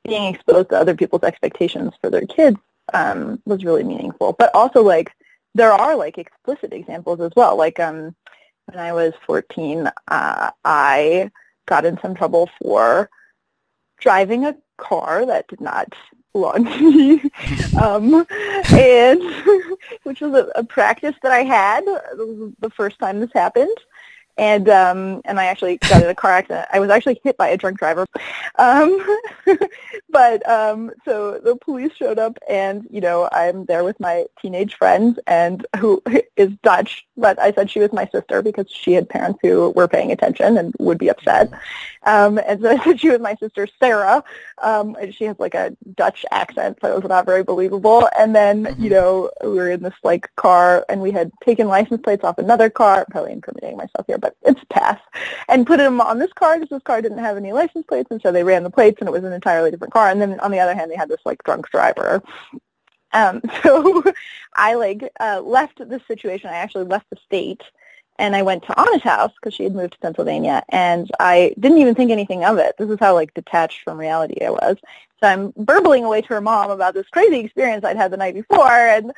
being 0.04 0.34
exposed 0.34 0.68
to 0.68 0.78
other 0.78 0.94
people's 0.94 1.22
expectations 1.24 1.94
for 2.00 2.10
their 2.10 2.26
kids 2.26 2.58
um, 2.92 3.40
was 3.46 3.64
really 3.64 3.84
meaningful 3.84 4.34
but 4.38 4.54
also 4.54 4.82
like 4.82 5.10
there 5.54 5.72
are 5.72 5.96
like 5.96 6.18
explicit 6.18 6.72
examples 6.72 7.20
as 7.20 7.32
well. 7.36 7.56
Like 7.56 7.78
um, 7.80 8.14
when 8.66 8.78
i 8.78 8.92
was 8.92 9.12
14 9.26 9.90
uh, 10.08 10.50
i 10.64 11.30
got 11.66 11.84
in 11.84 11.98
some 12.00 12.14
trouble 12.14 12.48
for 12.60 13.08
driving 13.98 14.44
a 14.44 14.56
car 14.76 15.24
that 15.26 15.48
did 15.48 15.60
not 15.60 15.92
belong 16.32 16.64
to 16.64 16.90
me, 16.90 17.30
um, 17.80 18.26
and 18.72 19.22
which 20.02 20.20
was 20.20 20.34
a, 20.34 20.50
a 20.56 20.64
practice 20.64 21.14
that 21.22 21.32
I 21.32 21.42
had. 21.42 21.84
The 21.84 22.70
first 22.76 22.98
time 22.98 23.20
this 23.20 23.30
happened. 23.32 23.76
And 24.36 24.68
um, 24.68 25.22
and 25.24 25.38
I 25.38 25.46
actually 25.46 25.76
got 25.88 26.02
in 26.02 26.08
a 26.08 26.14
car 26.14 26.32
accident. 26.32 26.66
I 26.72 26.80
was 26.80 26.90
actually 26.90 27.20
hit 27.22 27.36
by 27.36 27.48
a 27.48 27.56
drunk 27.56 27.78
driver, 27.78 28.06
um, 28.56 28.98
but 30.10 30.48
um, 30.48 30.90
so 31.04 31.38
the 31.38 31.56
police 31.56 31.92
showed 31.94 32.18
up, 32.18 32.36
and 32.48 32.86
you 32.90 33.00
know 33.00 33.28
I'm 33.30 33.64
there 33.66 33.84
with 33.84 33.98
my 34.00 34.26
teenage 34.42 34.74
friend, 34.74 35.20
and 35.26 35.64
who 35.78 36.02
is 36.36 36.50
Dutch, 36.62 37.06
but 37.16 37.38
I 37.38 37.52
said 37.52 37.70
she 37.70 37.80
was 37.80 37.92
my 37.92 38.06
sister 38.06 38.42
because 38.42 38.68
she 38.68 38.92
had 38.92 39.08
parents 39.08 39.38
who 39.42 39.70
were 39.70 39.86
paying 39.88 40.10
attention 40.10 40.58
and 40.58 40.74
would 40.80 40.98
be 40.98 41.10
upset. 41.10 41.52
Um, 42.02 42.38
and 42.38 42.60
so 42.60 42.70
I 42.76 42.82
said 42.84 43.00
she 43.00 43.10
was 43.10 43.20
my 43.20 43.36
sister 43.36 43.68
Sarah. 43.78 44.24
Um, 44.62 44.96
and 45.00 45.14
she 45.14 45.24
has 45.24 45.36
like 45.38 45.54
a 45.54 45.76
Dutch 45.94 46.24
accent, 46.30 46.78
so 46.80 46.92
it 46.92 47.02
was 47.02 47.08
not 47.08 47.26
very 47.26 47.42
believable. 47.42 48.08
And 48.18 48.34
then, 48.34 48.64
Mhm. 48.64 48.80
you 48.80 48.90
know, 48.90 49.30
we 49.42 49.50
were 49.50 49.70
in 49.70 49.82
this 49.82 49.94
like 50.02 50.30
car 50.36 50.84
and 50.88 51.00
we 51.00 51.10
had 51.10 51.32
taken 51.44 51.66
license 51.68 52.00
plates 52.02 52.24
off 52.24 52.38
another 52.38 52.70
car, 52.70 53.00
I'm 53.00 53.06
probably 53.06 53.32
incriminating 53.32 53.76
myself 53.76 54.06
here, 54.06 54.18
but 54.24 54.36
it's 54.42 54.62
a 54.62 54.66
pass, 54.66 54.98
and 55.50 55.66
put 55.66 55.76
them 55.76 56.00
on 56.00 56.18
this 56.18 56.32
car 56.32 56.54
because 56.54 56.70
this 56.70 56.82
car 56.82 57.02
didn't 57.02 57.18
have 57.18 57.36
any 57.36 57.52
license 57.52 57.84
plates. 57.86 58.10
And 58.10 58.22
so 58.22 58.32
they 58.32 58.42
ran 58.42 58.62
the 58.62 58.70
plates 58.70 58.96
and 59.00 59.08
it 59.08 59.12
was 59.12 59.22
an 59.22 59.34
entirely 59.34 59.70
different 59.70 59.92
car. 59.92 60.08
And 60.08 60.20
then 60.20 60.40
on 60.40 60.50
the 60.50 60.60
other 60.60 60.74
hand, 60.74 60.90
they 60.90 60.96
had 60.96 61.10
this 61.10 61.20
like 61.26 61.42
drunk 61.44 61.68
driver. 61.70 62.22
Um, 63.12 63.42
so 63.62 64.02
I 64.54 64.74
like 64.74 65.12
uh, 65.20 65.42
left 65.42 65.86
this 65.88 66.00
situation. 66.08 66.48
I 66.48 66.54
actually 66.54 66.84
left 66.84 67.10
the 67.10 67.18
state 67.26 67.62
and 68.18 68.34
I 68.34 68.42
went 68.42 68.62
to 68.64 68.80
Anna's 68.80 69.02
house 69.02 69.32
because 69.34 69.54
she 69.54 69.64
had 69.64 69.74
moved 69.74 69.94
to 69.94 69.98
Pennsylvania, 69.98 70.62
and 70.68 71.10
I 71.18 71.52
didn't 71.58 71.78
even 71.78 71.96
think 71.96 72.12
anything 72.12 72.44
of 72.44 72.58
it. 72.58 72.76
This 72.78 72.88
is 72.88 72.98
how 73.00 73.14
like 73.14 73.34
detached 73.34 73.82
from 73.82 73.98
reality 73.98 74.44
I 74.44 74.50
was. 74.50 74.76
So 75.20 75.26
I'm 75.26 75.52
burbling 75.56 76.04
away 76.04 76.20
to 76.22 76.28
her 76.28 76.40
mom 76.40 76.70
about 76.70 76.94
this 76.94 77.08
crazy 77.08 77.40
experience 77.40 77.84
I'd 77.84 77.96
had 77.96 78.12
the 78.12 78.16
night 78.16 78.34
before, 78.34 78.70
and 78.70 79.12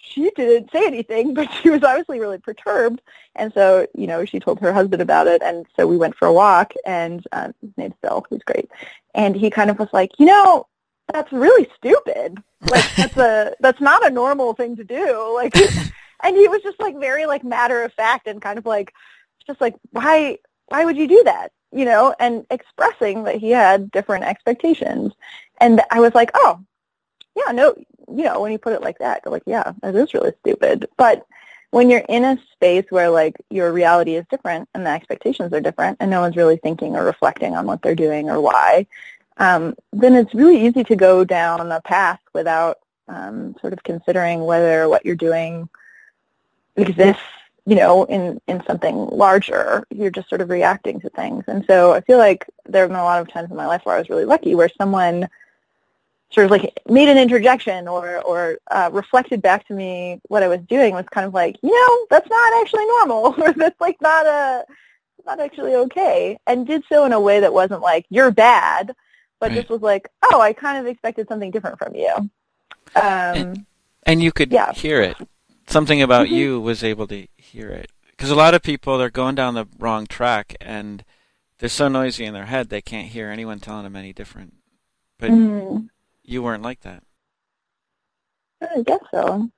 she 0.00 0.30
didn't 0.30 0.70
say 0.72 0.86
anything, 0.86 1.34
but 1.34 1.50
she 1.52 1.70
was 1.70 1.82
obviously 1.82 2.20
really 2.20 2.38
perturbed. 2.38 3.00
And 3.36 3.52
so, 3.52 3.86
you 3.94 4.06
know, 4.06 4.24
she 4.24 4.40
told 4.40 4.60
her 4.60 4.72
husband 4.72 5.02
about 5.02 5.26
it, 5.26 5.42
and 5.42 5.66
so 5.76 5.86
we 5.86 5.96
went 5.96 6.16
for 6.16 6.26
a 6.26 6.32
walk, 6.32 6.72
and 6.84 7.26
uh, 7.32 7.52
his 7.60 7.70
name's 7.76 7.94
Bill, 8.02 8.24
who's 8.28 8.42
great, 8.42 8.70
and 9.14 9.36
he 9.36 9.50
kind 9.50 9.70
of 9.70 9.78
was 9.78 9.88
like, 9.92 10.10
you 10.18 10.26
know, 10.26 10.66
that's 11.12 11.32
really 11.32 11.68
stupid. 11.76 12.42
Like 12.70 12.84
that's 12.96 13.16
a 13.16 13.54
that's 13.60 13.80
not 13.80 14.06
a 14.06 14.10
normal 14.10 14.54
thing 14.54 14.76
to 14.76 14.84
do. 14.84 15.40
Like 15.40 15.54
and 16.22 16.36
he 16.36 16.48
was 16.48 16.62
just 16.62 16.80
like 16.80 16.98
very 16.98 17.26
like 17.26 17.44
matter 17.44 17.82
of 17.82 17.92
fact 17.92 18.26
and 18.26 18.42
kind 18.42 18.58
of 18.58 18.66
like 18.66 18.92
just 19.46 19.60
like 19.60 19.74
why 19.90 20.38
why 20.66 20.84
would 20.84 20.96
you 20.96 21.08
do 21.08 21.22
that 21.24 21.52
you 21.72 21.84
know 21.84 22.14
and 22.18 22.46
expressing 22.50 23.24
that 23.24 23.36
he 23.36 23.50
had 23.50 23.90
different 23.90 24.24
expectations 24.24 25.12
and 25.60 25.80
i 25.90 26.00
was 26.00 26.14
like 26.14 26.30
oh 26.34 26.60
yeah 27.36 27.52
no 27.52 27.74
you 28.14 28.24
know 28.24 28.40
when 28.40 28.52
you 28.52 28.58
put 28.58 28.72
it 28.72 28.82
like 28.82 28.98
that 28.98 29.24
like 29.30 29.42
yeah 29.46 29.72
that 29.82 29.94
is 29.94 30.14
really 30.14 30.32
stupid 30.40 30.88
but 30.96 31.26
when 31.70 31.88
you're 31.88 32.04
in 32.08 32.24
a 32.24 32.38
space 32.52 32.84
where 32.90 33.10
like 33.10 33.36
your 33.50 33.72
reality 33.72 34.16
is 34.16 34.24
different 34.30 34.68
and 34.74 34.84
the 34.84 34.90
expectations 34.90 35.52
are 35.52 35.60
different 35.60 35.96
and 36.00 36.10
no 36.10 36.20
one's 36.20 36.36
really 36.36 36.56
thinking 36.56 36.96
or 36.96 37.04
reflecting 37.04 37.54
on 37.54 37.66
what 37.66 37.80
they're 37.82 37.94
doing 37.94 38.28
or 38.28 38.40
why 38.40 38.86
um, 39.36 39.74
then 39.92 40.14
it's 40.14 40.34
really 40.34 40.66
easy 40.66 40.84
to 40.84 40.96
go 40.96 41.24
down 41.24 41.72
a 41.72 41.80
path 41.80 42.20
without 42.34 42.78
um, 43.08 43.56
sort 43.60 43.72
of 43.72 43.82
considering 43.82 44.44
whether 44.44 44.88
what 44.88 45.04
you're 45.04 45.16
doing 45.16 45.68
exists 46.76 47.22
you 47.66 47.76
know, 47.76 48.04
in, 48.04 48.40
in 48.48 48.62
something 48.66 48.96
larger. 48.96 49.86
You're 49.90 50.10
just 50.10 50.28
sort 50.28 50.40
of 50.40 50.50
reacting 50.50 51.00
to 51.00 51.10
things. 51.10 51.44
And 51.46 51.64
so 51.66 51.92
I 51.92 52.00
feel 52.00 52.18
like 52.18 52.46
there 52.66 52.82
have 52.82 52.90
been 52.90 52.98
a 52.98 53.04
lot 53.04 53.20
of 53.20 53.28
times 53.28 53.50
in 53.50 53.56
my 53.56 53.66
life 53.66 53.82
where 53.84 53.94
I 53.94 53.98
was 53.98 54.08
really 54.08 54.24
lucky 54.24 54.54
where 54.54 54.70
someone 54.76 55.28
sort 56.32 56.44
of 56.44 56.50
like 56.50 56.72
made 56.88 57.08
an 57.08 57.18
interjection 57.18 57.88
or, 57.88 58.18
or 58.22 58.58
uh, 58.70 58.88
reflected 58.92 59.42
back 59.42 59.66
to 59.66 59.74
me 59.74 60.20
what 60.28 60.42
I 60.42 60.48
was 60.48 60.60
doing 60.68 60.94
was 60.94 61.04
kind 61.10 61.26
of 61.26 61.34
like, 61.34 61.56
you 61.62 61.70
know, 61.70 62.06
that's 62.08 62.28
not 62.30 62.62
actually 62.62 62.86
normal 62.86 63.34
or 63.42 63.52
that's 63.56 63.80
like 63.80 64.00
not 64.00 64.26
a, 64.26 64.64
not 65.26 65.40
actually 65.40 65.74
okay 65.74 66.38
and 66.46 66.66
did 66.66 66.82
so 66.88 67.04
in 67.04 67.12
a 67.12 67.20
way 67.20 67.40
that 67.40 67.52
wasn't 67.52 67.80
like, 67.80 68.06
you're 68.10 68.30
bad, 68.30 68.94
but 69.40 69.50
Right. 69.50 69.56
just 69.58 69.70
was 69.70 69.82
like, 69.82 70.08
oh, 70.22 70.40
I 70.40 70.52
kind 70.52 70.78
of 70.78 70.86
expected 70.86 71.26
something 71.28 71.50
different 71.50 71.78
from 71.78 71.94
you. 71.94 72.14
Um, 72.94 73.36
And- 73.36 73.66
And 74.06 74.22
you 74.22 74.32
could 74.32 74.50
Yeah. 74.52 74.72
hear 74.72 75.02
it. 75.02 75.16
Something 75.66 76.00
about 76.00 76.28
Mhm. 76.28 76.32
you 76.32 76.60
was 76.60 76.82
able 76.82 77.06
to 77.08 77.26
hear 77.36 77.68
it. 77.70 77.90
Because 78.10 78.30
a 78.30 78.34
lot 78.36 78.54
of 78.54 78.62
people, 78.62 78.98
they're 78.98 79.10
going 79.10 79.34
down 79.34 79.54
the 79.54 79.66
wrong 79.78 80.06
track 80.06 80.54
and 80.60 81.04
they're 81.58 81.68
so 81.68 81.88
noisy 81.88 82.24
in 82.24 82.34
their 82.34 82.46
head 82.46 82.68
they 82.68 82.80
can't 82.82 83.08
hear 83.08 83.28
anyone 83.30 83.60
telling 83.60 83.84
them 83.84 83.96
any 83.96 84.12
different. 84.12 84.54
But 85.18 85.30
mm, 85.32 85.88
you 86.30 86.42
weren't 86.42 86.62
like 86.62 86.80
that. 86.80 87.02
I 88.62 88.82
guess 88.82 89.00
so. 89.10 89.50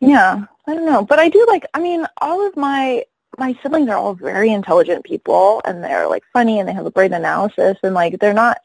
Yeah, 0.00 0.44
I 0.66 0.74
don't 0.74 0.86
know, 0.86 1.02
but 1.02 1.18
I 1.18 1.28
do 1.28 1.44
like. 1.48 1.66
I 1.74 1.80
mean, 1.80 2.06
all 2.20 2.46
of 2.46 2.56
my 2.56 3.04
my 3.38 3.58
siblings 3.62 3.88
are 3.88 3.96
all 3.96 4.14
very 4.14 4.50
intelligent 4.52 5.04
people, 5.04 5.60
and 5.64 5.82
they're 5.82 6.08
like 6.08 6.22
funny, 6.32 6.58
and 6.58 6.68
they 6.68 6.72
have 6.72 6.86
a 6.86 6.90
great 6.90 7.12
analysis, 7.12 7.76
and 7.82 7.94
like 7.94 8.18
they're 8.18 8.32
not. 8.32 8.58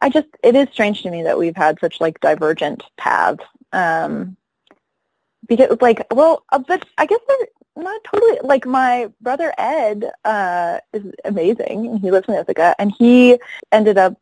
I 0.00 0.08
just 0.08 0.28
it 0.42 0.56
is 0.56 0.68
strange 0.72 1.02
to 1.02 1.10
me 1.10 1.22
that 1.22 1.38
we've 1.38 1.56
had 1.56 1.78
such 1.80 2.00
like 2.00 2.20
divergent 2.20 2.82
paths. 2.96 3.44
Um, 3.72 4.36
because 5.46 5.76
like, 5.80 6.06
well, 6.12 6.44
uh, 6.50 6.58
but 6.58 6.86
I 6.96 7.06
guess 7.06 7.20
they're 7.28 7.84
not 7.84 8.02
totally 8.04 8.38
like 8.42 8.66
my 8.66 9.10
brother 9.20 9.52
Ed 9.58 10.10
uh, 10.24 10.78
is 10.92 11.04
amazing. 11.24 11.98
He 11.98 12.10
lives 12.10 12.28
in 12.28 12.34
Ithaca, 12.34 12.74
and 12.78 12.92
he 12.98 13.38
ended 13.72 13.98
up 13.98 14.16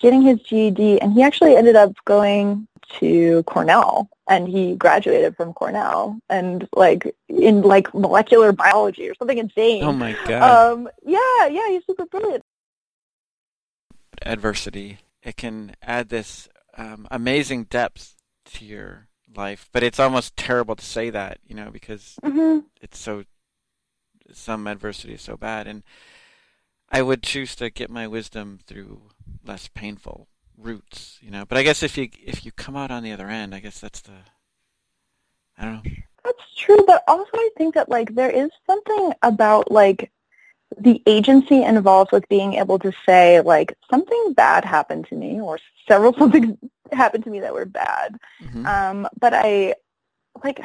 getting 0.00 0.22
his 0.22 0.40
GED, 0.40 1.00
and 1.00 1.12
he 1.12 1.22
actually 1.22 1.56
ended 1.56 1.76
up 1.76 1.92
going 2.04 2.66
to 3.00 3.42
Cornell, 3.44 4.08
and 4.28 4.48
he 4.48 4.74
graduated 4.76 5.36
from 5.36 5.52
Cornell, 5.52 6.18
and 6.28 6.68
like 6.74 7.14
in 7.28 7.62
like 7.62 7.92
molecular 7.94 8.52
biology 8.52 9.08
or 9.08 9.14
something 9.14 9.38
insane. 9.38 9.82
Oh 9.82 9.92
my 9.92 10.14
god. 10.26 10.72
um, 10.72 10.88
yeah, 11.04 11.46
yeah, 11.46 11.68
he's 11.68 11.84
super 11.86 12.06
brilliant. 12.06 12.42
Adversity. 14.22 14.98
It 15.22 15.36
can 15.36 15.74
add 15.82 16.08
this 16.08 16.48
um, 16.76 17.06
amazing 17.10 17.64
depth 17.64 18.14
to 18.46 18.64
your 18.64 19.08
life, 19.34 19.68
but 19.72 19.82
it's 19.82 19.98
almost 20.00 20.36
terrible 20.36 20.76
to 20.76 20.84
say 20.84 21.10
that, 21.10 21.38
you 21.46 21.54
know, 21.54 21.70
because 21.70 22.18
hmm 22.22 22.60
it's 22.80 22.98
so 22.98 23.24
some 24.32 24.66
adversity 24.66 25.14
is 25.14 25.22
so 25.22 25.36
bad 25.36 25.66
and 25.66 25.82
I 26.94 27.02
would 27.02 27.24
choose 27.24 27.56
to 27.56 27.70
get 27.70 27.90
my 27.90 28.06
wisdom 28.06 28.60
through 28.68 29.10
less 29.44 29.66
painful 29.66 30.28
routes, 30.56 31.18
you 31.20 31.28
know. 31.28 31.44
But 31.44 31.58
I 31.58 31.64
guess 31.64 31.82
if 31.82 31.98
you 31.98 32.08
if 32.24 32.46
you 32.46 32.52
come 32.52 32.76
out 32.76 32.92
on 32.92 33.02
the 33.02 33.10
other 33.10 33.28
end, 33.28 33.52
I 33.52 33.58
guess 33.58 33.80
that's 33.80 34.00
the 34.00 34.12
I 35.58 35.64
don't 35.64 35.74
know. 35.74 35.90
That's 36.24 36.54
true, 36.56 36.84
but 36.86 37.02
also 37.08 37.30
I 37.34 37.50
think 37.58 37.74
that 37.74 37.88
like 37.88 38.14
there 38.14 38.30
is 38.30 38.48
something 38.64 39.12
about 39.22 39.72
like 39.72 40.12
the 40.78 41.02
agency 41.06 41.64
involved 41.64 42.12
with 42.12 42.28
being 42.28 42.54
able 42.54 42.78
to 42.78 42.92
say 43.04 43.40
like 43.40 43.76
something 43.90 44.32
bad 44.34 44.64
happened 44.64 45.08
to 45.08 45.16
me 45.16 45.40
or 45.40 45.58
several 45.88 46.12
something 46.18 46.56
happened 46.92 47.24
to 47.24 47.30
me 47.30 47.40
that 47.40 47.54
were 47.54 47.66
bad. 47.66 48.20
Mhm. 48.40 48.66
Um, 48.66 49.08
but 49.18 49.34
I 49.34 49.74
like 50.44 50.60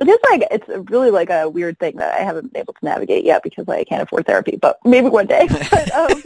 it 0.00 0.08
is 0.08 0.18
like 0.30 0.48
it's 0.50 0.90
really 0.90 1.10
like 1.10 1.30
a 1.30 1.48
weird 1.48 1.78
thing 1.78 1.96
that 1.96 2.14
I 2.18 2.22
haven't 2.22 2.52
been 2.52 2.62
able 2.62 2.72
to 2.74 2.84
navigate 2.84 3.24
yet 3.24 3.42
because 3.42 3.68
I 3.68 3.84
can't 3.84 4.02
afford 4.02 4.26
therapy. 4.26 4.56
But 4.56 4.78
maybe 4.84 5.08
one 5.08 5.26
day. 5.26 5.48
But, 5.70 5.94
um, 5.94 6.22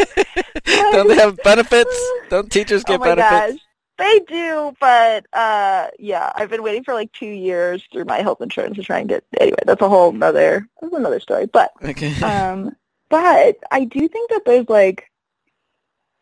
Don't 0.93 1.09
they 1.09 1.17
have 1.17 1.43
benefits? 1.43 2.13
Don't 2.31 2.51
teachers 2.51 2.85
get 2.85 2.97
oh 2.97 2.99
my 2.99 3.15
benefits? 3.15 3.53
gosh. 3.55 3.61
They 3.97 4.21
do, 4.27 4.75
but 4.81 5.27
uh 5.33 5.89
yeah, 5.99 6.33
I've 6.35 6.51
been 6.51 6.63
waiting 6.65 6.83
for 6.83 6.95
like 6.95 7.13
two 7.13 7.27
years 7.27 7.85
through 7.93 8.07
my 8.07 8.23
health 8.23 8.41
insurance 8.41 8.77
to 8.77 8.83
try 8.83 8.99
and 8.99 9.09
get 9.09 9.25
anyway, 9.41 9.59
that's 9.65 9.83
a 9.83 9.89
whole 9.89 10.11
nother 10.13 10.67
that's 10.81 10.93
another 10.93 11.21
story. 11.21 11.47
But 11.47 11.73
Okay. 11.83 12.13
um 12.23 12.75
but 13.09 13.57
I 13.71 13.85
do 13.85 14.09
think 14.09 14.31
that 14.31 14.43
there's 14.45 14.69
like 14.69 15.11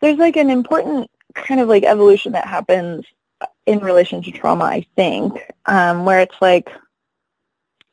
there's 0.01 0.19
like 0.19 0.37
an 0.37 0.51
important 0.51 1.11
kind 1.35 1.61
of 1.61 1.69
like 1.69 1.85
evolution 1.85 2.33
that 2.33 2.47
happens 2.47 3.07
in 3.67 3.79
relation 3.79 4.23
to 4.23 4.31
trauma, 4.33 4.65
I 4.65 4.87
think, 4.97 5.41
um, 5.67 6.05
where 6.05 6.21
it's 6.21 6.35
like 6.41 6.69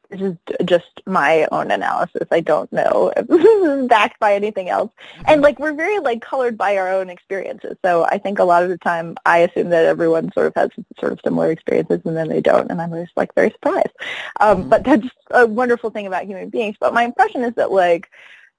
this 0.10 0.22
is 0.22 0.36
just 0.66 1.01
my 1.05 1.47
own 1.51 1.72
analysis. 1.72 2.28
I 2.32 2.39
don't 2.39 2.72
know 2.74 3.12
if 3.16 3.28
this 3.28 3.43
is 3.45 3.88
backed 3.88 4.20
by 4.20 4.34
anything 4.34 4.70
else. 4.70 4.91
And 5.26 5.41
like 5.41 5.60
we're 5.60 5.74
very 5.74 5.99
like 5.99 6.22
colored 6.22 6.57
by 6.57 6.78
our 6.78 6.89
own 6.91 7.10
experiences. 7.10 7.78
So 7.86 8.05
I 8.05 8.18
think 8.18 8.39
a 8.39 8.43
lot 8.43 8.64
of 8.64 8.70
the 8.70 8.78
time 8.78 9.16
I 9.26 9.39
assume 9.39 9.70
that 9.70 9.86
everyone 9.86 10.32
sort 10.34 10.47
of 10.47 10.53
has 10.55 10.70
sort 10.99 11.12
of 11.14 11.20
similar 11.24 11.51
experiences 11.51 12.01
and 12.05 12.18
then 12.18 12.28
they 12.28 12.41
don't 12.41 12.72
and 12.72 12.82
I'm 12.82 12.91
just 12.93 13.16
like 13.16 13.34
very 13.36 13.51
surprised. 13.51 13.93
Um, 14.39 14.64
Mhm. 14.66 14.70
but 14.70 14.84
that's 14.84 15.07
a 15.32 15.45
wonderful 15.45 15.89
thing 15.91 16.07
about 16.07 16.26
human 16.26 16.49
beings. 16.49 16.76
But 16.80 16.93
my 16.93 17.03
impression 17.03 17.43
is 17.43 17.53
that 17.55 17.72
like, 17.72 18.10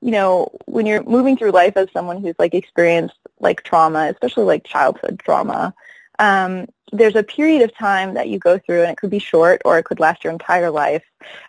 you 0.01 0.13
know, 0.13 0.49
when 0.67 0.87
you're 0.87 1.03
moving 1.03 1.37
through 1.37 1.51
life 1.51 1.77
as 1.77 1.89
someone 1.93 2.23
who's 2.23 2.37
like 2.39 2.55
experienced 2.55 3.17
like 3.41 3.63
trauma, 3.65 4.09
especially 4.11 4.45
like 4.45 4.65
childhood 4.65 5.21
trauma, 5.25 5.75
um, 6.21 6.69
there's 6.93 7.17
a 7.17 7.23
period 7.23 7.63
of 7.63 7.75
time 7.75 8.15
that 8.15 8.29
you 8.29 8.39
go 8.39 8.59
through, 8.59 8.83
and 8.83 8.91
it 8.91 8.97
could 8.97 9.11
be 9.11 9.19
short 9.19 9.63
or 9.65 9.79
it 9.79 9.85
could 9.85 10.01
last 10.01 10.23
your 10.23 10.33
entire 10.33 10.71
life, 10.71 11.05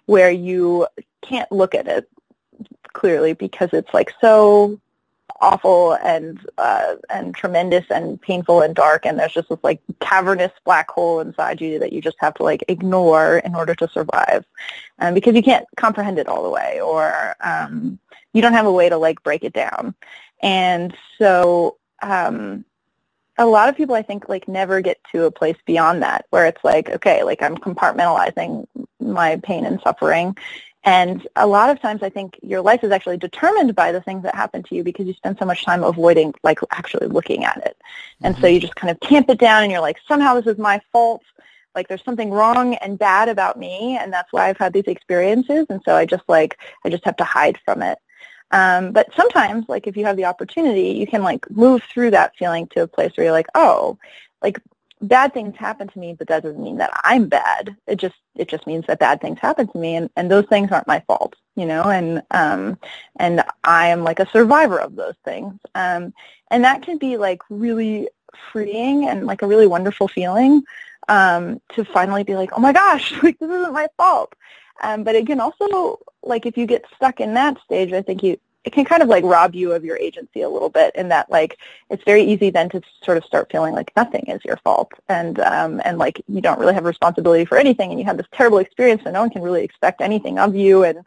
where 0.06 0.32
you 0.32 0.88
can't 1.22 1.52
look 1.52 1.76
at 1.76 1.88
it 1.88 2.10
clearly 2.94 3.34
because 3.34 3.70
it's 3.74 3.94
like 3.94 4.12
so 4.22 4.80
awful 5.40 5.94
and 5.94 6.40
uh, 6.58 6.96
and 7.10 7.36
tremendous 7.36 7.86
and 7.90 8.22
painful 8.22 8.62
and 8.62 8.76
dark, 8.76 9.06
and 9.06 9.20
there's 9.20 9.34
just 9.34 9.50
this 9.50 9.60
like 9.64 9.82
cavernous 10.00 10.52
black 10.64 10.90
hole 10.90 11.20
inside 11.20 11.60
you 11.60 11.80
that 11.80 11.92
you 11.92 12.02
just 12.02 12.18
have 12.20 12.34
to 12.36 12.44
like 12.44 12.64
ignore 12.68 13.38
in 13.40 13.56
order 13.56 13.76
to 13.76 13.88
survive, 13.90 14.46
um, 15.00 15.14
because 15.14 15.36
you 15.36 15.44
can't 15.44 15.66
comprehend 15.76 16.18
it 16.18 16.28
all 16.28 16.44
the 16.44 16.50
way, 16.50 16.80
or 16.80 17.36
um, 17.42 18.00
you 18.34 18.42
don't 18.42 18.54
have 18.54 18.68
a 18.68 18.72
way 18.72 18.88
to 18.88 18.98
like 18.98 19.22
break 19.24 19.44
it 19.44 19.54
down, 19.54 19.94
and 20.42 20.96
so. 21.18 21.78
Um, 22.04 22.66
a 23.38 23.46
lot 23.46 23.70
of 23.70 23.78
people 23.78 23.96
I 23.96 24.02
think 24.02 24.30
like 24.30 24.48
never 24.48 24.82
get 24.82 25.00
to 25.12 25.24
a 25.24 25.32
place 25.32 25.58
beyond 25.66 26.04
that 26.04 26.26
where 26.30 26.46
it's 26.46 26.64
like, 26.64 26.90
okay, 26.90 27.24
like 27.24 27.42
I'm 27.42 27.58
compartmentalizing 27.58 28.68
my 29.00 29.38
pain 29.38 29.66
and 29.66 29.82
suffering. 29.82 30.36
And 30.84 31.28
a 31.36 31.46
lot 31.46 31.70
of 31.70 31.80
times 31.80 32.02
I 32.02 32.10
think 32.10 32.40
your 32.42 32.62
life 32.62 32.84
is 32.84 32.92
actually 32.92 33.18
determined 33.18 33.76
by 33.76 33.92
the 33.92 34.02
things 34.02 34.24
that 34.24 34.34
happen 34.34 34.64
to 34.64 34.76
you 34.76 34.84
because 34.84 35.06
you 35.06 35.14
spend 35.14 35.38
so 35.38 35.46
much 35.46 35.64
time 35.64 35.84
avoiding 35.84 36.34
like 36.44 36.60
actually 36.72 37.08
looking 37.08 37.46
at 37.46 37.58
it. 37.66 37.78
And 38.22 38.36
so 38.36 38.44
mm-hmm. 38.44 38.56
you 38.56 38.60
just 38.60 38.76
kind 38.76 38.90
of 38.90 39.00
tamp 39.00 39.30
it 39.30 39.38
down 39.38 39.64
and 39.64 39.72
you're 39.72 39.82
like, 39.82 39.98
somehow 40.08 40.34
this 40.34 40.52
is 40.52 40.58
my 40.58 40.82
fault. 40.92 41.22
Like 41.76 41.88
there's 41.88 42.04
something 42.04 42.32
wrong 42.32 42.74
and 42.76 43.00
bad 43.00 43.30
about 43.30 43.58
me 43.58 43.98
and 43.98 44.12
that's 44.12 44.34
why 44.34 44.50
I've 44.50 44.58
had 44.58 44.74
these 44.74 44.88
experiences. 44.88 45.68
And 45.70 45.82
so 45.86 45.96
I 45.96 46.06
just 46.06 46.24
like, 46.28 46.58
I 46.84 46.90
just 46.90 47.06
have 47.06 47.16
to 47.18 47.24
hide 47.24 47.60
from 47.64 47.82
it. 47.84 48.00
Um, 48.52 48.92
but 48.92 49.14
sometimes, 49.16 49.66
like 49.68 49.88
if 49.88 49.96
you 49.96 50.06
have 50.06 50.18
the 50.18 50.26
opportunity, 50.26 50.90
you 50.90 51.08
can 51.08 51.24
like 51.24 51.50
move 51.52 51.84
through 51.84 52.12
that 52.12 52.36
feeling 52.38 52.68
to 52.68 52.84
a 52.84 52.88
place 52.88 53.12
where 53.16 53.26
you're 53.26 53.34
like, 53.34 53.48
oh, 53.56 53.98
like 54.42 54.60
bad 55.02 55.34
things 55.34 55.56
happen 55.58 55.88
to 55.88 56.00
me, 56.00 56.14
but 56.14 56.28
that 56.28 56.44
doesn't 56.44 56.62
mean 56.62 56.78
that 56.78 56.92
I'm 57.04 57.28
bad. 57.28 57.76
It 57.88 57.98
just 57.98 58.16
it 58.36 58.48
just 58.48 58.68
means 58.68 58.86
that 58.88 59.00
bad 59.00 59.22
things 59.22 59.40
happen 59.40 59.68
to 59.68 59.78
me, 59.78 59.96
and 59.96 60.10
and 60.16 60.30
those 60.30 60.46
things 60.46 60.72
aren't 60.72 60.88
my 60.88 61.02
fault, 61.08 61.36
you 61.56 61.66
know. 61.66 61.84
And 61.84 62.22
um, 62.32 62.78
and 63.18 63.44
I 63.64 63.88
am 63.88 64.04
like 64.04 64.20
a 64.20 64.30
survivor 64.30 64.80
of 64.80 64.96
those 64.96 65.16
things. 65.26 65.54
Um, 65.76 66.14
and 66.50 66.64
that 66.64 66.84
can 66.84 66.98
be 66.98 67.18
like 67.18 67.42
really 67.50 68.10
freeing 68.52 69.08
and 69.08 69.26
like 69.26 69.42
a 69.42 69.48
really 69.48 69.68
wonderful 69.68 70.08
feeling 70.08 70.64
um, 71.10 71.62
to 71.74 71.84
finally 71.84 72.24
be 72.24 72.36
like, 72.36 72.52
oh 72.54 72.60
my 72.60 72.74
gosh, 72.74 73.12
like 73.24 73.40
this 73.40 73.50
isn't 73.50 73.74
my 73.74 73.88
fault. 73.98 74.34
Um, 74.82 75.04
but 75.04 75.16
it 75.16 75.28
can 75.28 75.40
also, 75.40 76.00
like, 76.24 76.46
if 76.46 76.58
you 76.58 76.66
get 76.66 76.86
stuck 76.96 77.20
in 77.20 77.34
that 77.36 77.62
stage, 77.64 77.94
I 77.94 78.02
think 78.02 78.24
you 78.24 78.38
it 78.64 78.74
can 78.74 78.86
kind 78.86 79.02
of 79.02 79.10
like 79.10 79.24
rob 79.24 79.56
you 79.56 79.72
of 79.72 79.84
your 79.84 79.98
agency 79.98 80.42
a 80.42 80.50
little 80.50 80.70
bit 80.70 80.96
in 80.96 81.10
that 81.10 81.30
like 81.32 81.58
it's 81.90 82.04
very 82.04 82.24
easy 82.24 82.50
then 82.50 82.70
to 82.70 82.82
sort 83.04 83.18
of 83.18 83.26
start 83.26 83.52
feeling 83.52 83.74
like 83.74 83.92
nothing 83.96 84.24
is 84.28 84.44
your 84.46 84.58
fault. 84.58 84.92
And 85.10 85.40
um 85.40 85.82
and 85.84 85.98
like 85.98 86.22
you 86.28 86.42
don't 86.42 86.60
really 86.60 86.74
have 86.74 86.86
responsibility 86.86 87.46
for 87.46 87.58
anything 87.58 87.90
and 87.90 88.00
you 88.00 88.06
have 88.06 88.18
this 88.18 88.28
terrible 88.32 88.60
experience 88.60 89.02
and 89.06 89.14
no 89.14 89.22
one 89.22 89.32
can 89.32 89.42
really 89.42 89.64
expect 89.64 90.02
anything 90.02 90.38
of 90.38 90.56
you. 90.56 90.84
And 90.84 91.00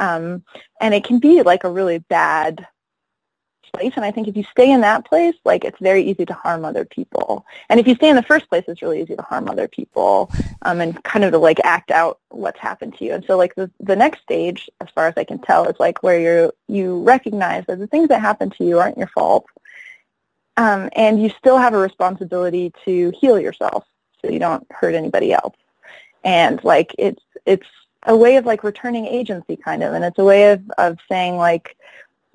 um 0.00 0.42
and 0.80 0.94
it 0.94 1.04
can 1.04 1.18
be 1.18 1.42
like 1.42 1.64
a 1.64 1.70
really 1.70 1.98
bad 1.98 2.66
place. 3.76 3.92
And 3.96 4.04
I 4.04 4.10
think 4.10 4.28
if 4.28 4.36
you 4.36 4.44
stay 4.44 4.70
in 4.70 4.80
that 4.82 5.04
place 5.04 5.34
like 5.44 5.64
it's 5.64 5.78
very 5.80 6.02
easy 6.02 6.24
to 6.26 6.34
harm 6.34 6.64
other 6.64 6.84
people. 6.84 7.44
And 7.68 7.78
if 7.78 7.86
you 7.86 7.94
stay 7.94 8.08
in 8.08 8.16
the 8.16 8.22
first 8.22 8.48
place 8.48 8.64
it's 8.68 8.82
really 8.82 9.02
easy 9.02 9.16
to 9.16 9.22
harm 9.22 9.48
other 9.48 9.68
people 9.68 10.30
um, 10.62 10.80
and 10.80 11.02
kind 11.04 11.24
of 11.24 11.32
to 11.32 11.38
like 11.38 11.60
act 11.64 11.90
out 11.90 12.20
what's 12.30 12.60
happened 12.60 12.96
to 12.98 13.04
you. 13.04 13.12
And 13.12 13.24
so 13.24 13.36
like 13.36 13.54
the, 13.54 13.70
the 13.80 13.96
next 13.96 14.22
stage 14.22 14.70
as 14.80 14.88
far 14.94 15.06
as 15.06 15.14
I 15.16 15.24
can 15.24 15.38
tell 15.38 15.68
is 15.68 15.76
like 15.78 16.02
where 16.02 16.18
you 16.18 16.52
you 16.68 17.02
recognize 17.02 17.64
that 17.66 17.78
the 17.78 17.86
things 17.86 18.08
that 18.08 18.20
happen 18.20 18.50
to 18.50 18.64
you 18.64 18.78
aren't 18.78 18.98
your 18.98 19.08
fault 19.08 19.46
um, 20.56 20.88
and 20.94 21.22
you 21.22 21.30
still 21.30 21.58
have 21.58 21.74
a 21.74 21.78
responsibility 21.78 22.72
to 22.84 23.12
heal 23.18 23.38
yourself 23.38 23.84
so 24.20 24.30
you 24.30 24.38
don't 24.38 24.66
hurt 24.70 24.94
anybody 24.94 25.32
else. 25.32 25.56
And 26.24 26.62
like 26.64 26.94
it's 26.98 27.22
it's 27.44 27.66
a 28.04 28.16
way 28.16 28.36
of 28.36 28.46
like 28.46 28.64
returning 28.64 29.06
agency 29.06 29.56
kind 29.56 29.82
of. 29.82 29.92
And 29.92 30.04
it's 30.04 30.18
a 30.18 30.24
way 30.24 30.50
of 30.52 30.62
of 30.78 30.98
saying 31.10 31.36
like 31.36 31.76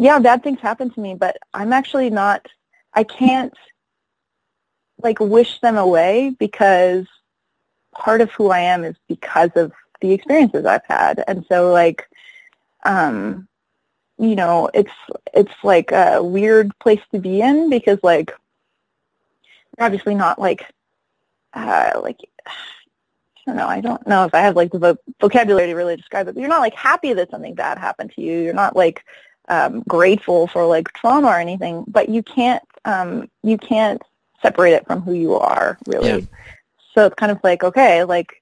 yeah 0.01 0.17
bad 0.17 0.41
things 0.41 0.59
happen 0.59 0.89
to 0.89 0.99
me 0.99 1.13
but 1.13 1.37
i'm 1.53 1.71
actually 1.71 2.09
not 2.09 2.47
i 2.95 3.03
can't 3.03 3.53
like 5.03 5.19
wish 5.19 5.59
them 5.61 5.77
away 5.77 6.35
because 6.39 7.05
part 7.93 8.19
of 8.19 8.31
who 8.31 8.49
i 8.49 8.59
am 8.59 8.83
is 8.83 8.95
because 9.07 9.51
of 9.55 9.71
the 10.01 10.11
experiences 10.11 10.65
i've 10.65 10.85
had 10.87 11.23
and 11.27 11.45
so 11.47 11.71
like 11.71 12.07
um 12.83 13.47
you 14.17 14.35
know 14.35 14.69
it's 14.73 14.91
it's 15.35 15.53
like 15.63 15.91
a 15.91 16.21
weird 16.21 16.71
place 16.79 17.01
to 17.13 17.19
be 17.19 17.39
in 17.39 17.69
because 17.69 17.99
like 18.01 18.33
you're 19.77 19.85
obviously 19.85 20.15
not 20.15 20.39
like 20.39 20.65
uh 21.53 21.91
like 22.01 22.17
I 23.47 23.53
don't 23.53 23.55
know. 23.57 23.67
I 23.67 23.81
don't 23.81 24.07
know 24.07 24.25
if 24.25 24.35
I 24.35 24.41
have 24.41 24.55
like 24.55 24.71
the 24.71 24.77
vo- 24.77 24.97
vocabulary 25.19 25.65
to 25.65 25.73
really 25.73 25.95
describe 25.95 26.27
it. 26.27 26.35
But 26.35 26.41
you're 26.41 26.49
not 26.49 26.61
like 26.61 26.75
happy 26.75 27.11
that 27.13 27.31
something 27.31 27.55
bad 27.55 27.79
happened 27.79 28.11
to 28.15 28.21
you. 28.21 28.39
You're 28.39 28.53
not 28.53 28.75
like 28.75 29.03
um, 29.51 29.83
grateful 29.87 30.47
for 30.47 30.65
like 30.65 30.91
trauma 30.93 31.27
or 31.27 31.39
anything. 31.39 31.85
But 31.87 32.09
you 32.09 32.23
can't 32.23 32.63
um, 32.85 33.29
you 33.43 33.57
can't 33.57 34.01
separate 34.41 34.73
it 34.73 34.87
from 34.87 35.01
who 35.01 35.13
you 35.13 35.35
are 35.35 35.77
really. 35.85 36.21
Yeah. 36.21 36.25
So 36.95 37.05
it's 37.05 37.15
kind 37.15 37.31
of 37.31 37.39
like 37.43 37.63
okay, 37.63 38.03
like 38.03 38.41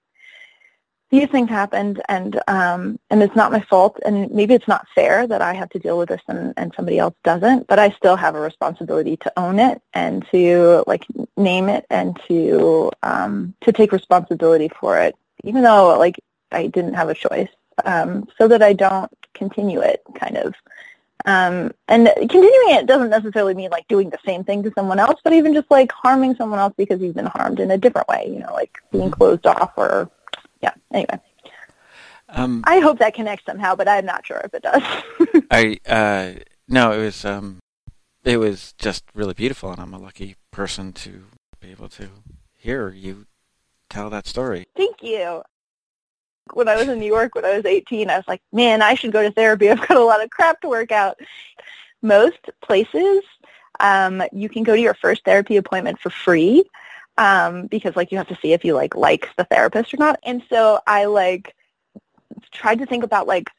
these 1.12 1.28
things 1.30 1.50
happened 1.50 2.02
and 2.08 2.40
um 2.48 3.00
and 3.10 3.24
it's 3.24 3.36
not 3.36 3.52
my 3.52 3.60
fault 3.62 4.00
and 4.06 4.30
maybe 4.32 4.54
it's 4.54 4.68
not 4.68 4.88
fair 4.94 5.26
that 5.26 5.42
I 5.42 5.54
have 5.54 5.70
to 5.70 5.80
deal 5.80 5.98
with 5.98 6.10
this 6.10 6.22
and, 6.28 6.54
and 6.56 6.72
somebody 6.76 7.00
else 7.00 7.16
doesn't, 7.24 7.68
but 7.68 7.80
I 7.80 7.90
still 7.92 8.16
have 8.16 8.36
a 8.36 8.40
responsibility 8.40 9.18
to 9.18 9.34
own 9.38 9.60
it 9.60 9.82
and 9.94 10.26
to 10.32 10.84
like 10.88 11.06
name 11.36 11.70
it 11.70 11.86
and 11.90 12.20
to 12.28 12.92
um 13.04 13.56
to 13.62 13.72
take 13.72 13.92
responsibility 13.92 14.70
for 14.80 15.00
it, 15.00 15.16
even 15.44 15.64
though 15.64 15.98
like 15.98 16.20
I 16.52 16.68
didn't 16.68 16.94
have 16.94 17.10
a 17.10 17.16
choice. 17.16 17.50
Um 17.86 18.28
so 18.38 18.48
that 18.48 18.62
I 18.62 18.74
don't 18.74 19.12
continue 19.34 19.82
it 19.82 20.02
kind 20.16 20.38
of. 20.38 20.54
Um, 21.26 21.74
and 21.88 22.10
continuing 22.18 22.76
it 22.76 22.86
doesn't 22.86 23.10
necessarily 23.10 23.54
mean 23.54 23.70
like 23.72 23.88
doing 23.88 24.10
the 24.10 24.20
same 24.26 24.44
thing 24.44 24.64
to 24.64 24.72
someone 24.74 25.00
else, 25.00 25.20
but 25.24 25.34
even 25.34 25.54
just 25.54 25.70
like 25.70 25.92
harming 25.92 26.36
someone 26.36 26.60
else 26.60 26.74
because 26.78 27.02
you've 27.02 27.16
been 27.16 27.26
harmed 27.26 27.60
in 27.60 27.72
a 27.72 27.78
different 27.78 28.08
way, 28.08 28.26
you 28.28 28.40
know, 28.40 28.54
like 28.54 28.78
being 28.92 29.12
closed 29.12 29.46
off 29.46 29.74
or 29.76 30.10
yeah. 30.62 30.74
Anyway, 30.94 31.20
Um, 32.30 32.64
I 32.66 32.80
hope 32.80 33.00
that 33.00 33.14
connects 33.14 33.46
somehow, 33.46 33.76
but 33.76 33.88
I'm 33.88 34.06
not 34.06 34.26
sure 34.26 34.42
if 34.44 34.54
it 34.54 34.64
does. 34.64 34.84
I 35.52 35.80
uh, 35.88 36.40
no, 36.68 36.92
it 36.94 37.00
was 37.00 37.26
um, 37.26 37.60
it 38.24 38.38
was 38.38 38.74
just 38.78 39.04
really 39.14 39.34
beautiful, 39.34 39.72
and 39.72 39.82
I'm 39.82 39.94
a 39.94 40.00
lucky 40.00 40.36
person 40.52 40.94
to 40.94 41.26
be 41.60 41.72
able 41.72 41.90
to 41.90 42.10
hear 42.56 42.90
you 42.90 43.26
tell 43.90 44.10
that 44.10 44.28
story. 44.28 44.68
Thank 44.76 44.98
you. 45.02 45.44
When 46.54 46.68
I 46.68 46.76
was 46.76 46.88
in 46.88 47.00
New 47.00 47.06
York 47.06 47.36
when 47.36 47.46
I 47.46 47.56
was 47.56 47.66
18, 47.66 48.10
I 48.10 48.18
was 48.18 48.28
like, 48.28 48.42
man, 48.52 48.82
I 48.82 48.94
should 48.94 49.12
go 49.12 49.24
to 49.24 49.32
therapy. 49.32 49.70
I've 49.72 49.88
got 49.88 49.98
a 49.98 50.04
lot 50.04 50.24
of 50.24 50.30
crap 50.30 50.62
to 50.62 50.70
work 50.70 50.92
out. 50.92 51.20
Most 52.02 52.50
places, 52.62 53.24
um, 53.80 54.24
you 54.32 54.50
can 54.50 54.64
go 54.64 54.76
to 54.76 54.82
your 54.82 54.94
first 54.94 55.26
therapy 55.26 55.58
appointment 55.58 56.00
for 56.00 56.10
free 56.10 56.64
um, 57.18 57.68
because 57.68 57.96
like 57.96 58.12
you 58.12 58.18
have 58.18 58.28
to 58.30 58.38
see 58.42 58.54
if 58.54 58.64
you 58.64 58.74
like 58.74 58.96
like 58.96 59.30
the 59.36 59.44
therapist 59.44 59.94
or 59.94 59.98
not. 59.98 60.20
And 60.24 60.42
so 60.50 60.80
I 60.88 61.06
like 61.06 61.56
tried 62.52 62.80
to 62.80 62.86
think 62.86 63.04
about 63.04 63.28
like 63.28 63.50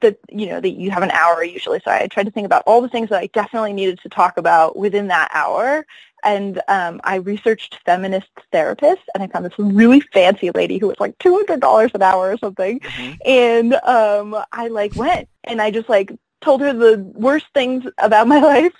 the 0.00 0.16
you 0.30 0.46
know 0.46 0.60
that 0.60 0.70
you 0.70 0.90
have 0.90 1.02
an 1.02 1.10
hour 1.10 1.44
usually. 1.44 1.80
So 1.84 1.90
I 1.90 2.06
tried 2.08 2.24
to 2.26 2.30
think 2.30 2.46
about 2.46 2.64
all 2.66 2.82
the 2.82 2.88
things 2.88 3.10
that 3.10 3.20
I 3.22 3.26
definitely 3.28 3.72
needed 3.72 4.00
to 4.00 4.08
talk 4.08 4.38
about 4.38 4.76
within 4.76 5.08
that 5.08 5.30
hour. 5.34 5.86
And 6.24 6.60
um, 6.68 7.00
I 7.04 7.16
researched 7.16 7.80
feminist 7.86 8.28
therapists, 8.52 9.04
and 9.14 9.22
I 9.22 9.26
found 9.28 9.44
this 9.46 9.58
really 9.58 10.00
fancy 10.00 10.50
lady 10.50 10.78
who 10.78 10.88
was 10.88 11.00
like 11.00 11.18
two 11.18 11.34
hundred 11.34 11.60
dollars 11.60 11.90
an 11.94 12.02
hour 12.02 12.32
or 12.32 12.38
something. 12.38 12.80
And 13.24 13.74
um, 13.84 14.36
I 14.52 14.68
like 14.68 14.94
went, 14.96 15.28
and 15.44 15.62
I 15.62 15.70
just 15.70 15.88
like 15.88 16.12
told 16.42 16.60
her 16.62 16.72
the 16.72 16.98
worst 17.14 17.46
things 17.54 17.84
about 17.98 18.28
my 18.34 18.40
life, 18.40 18.74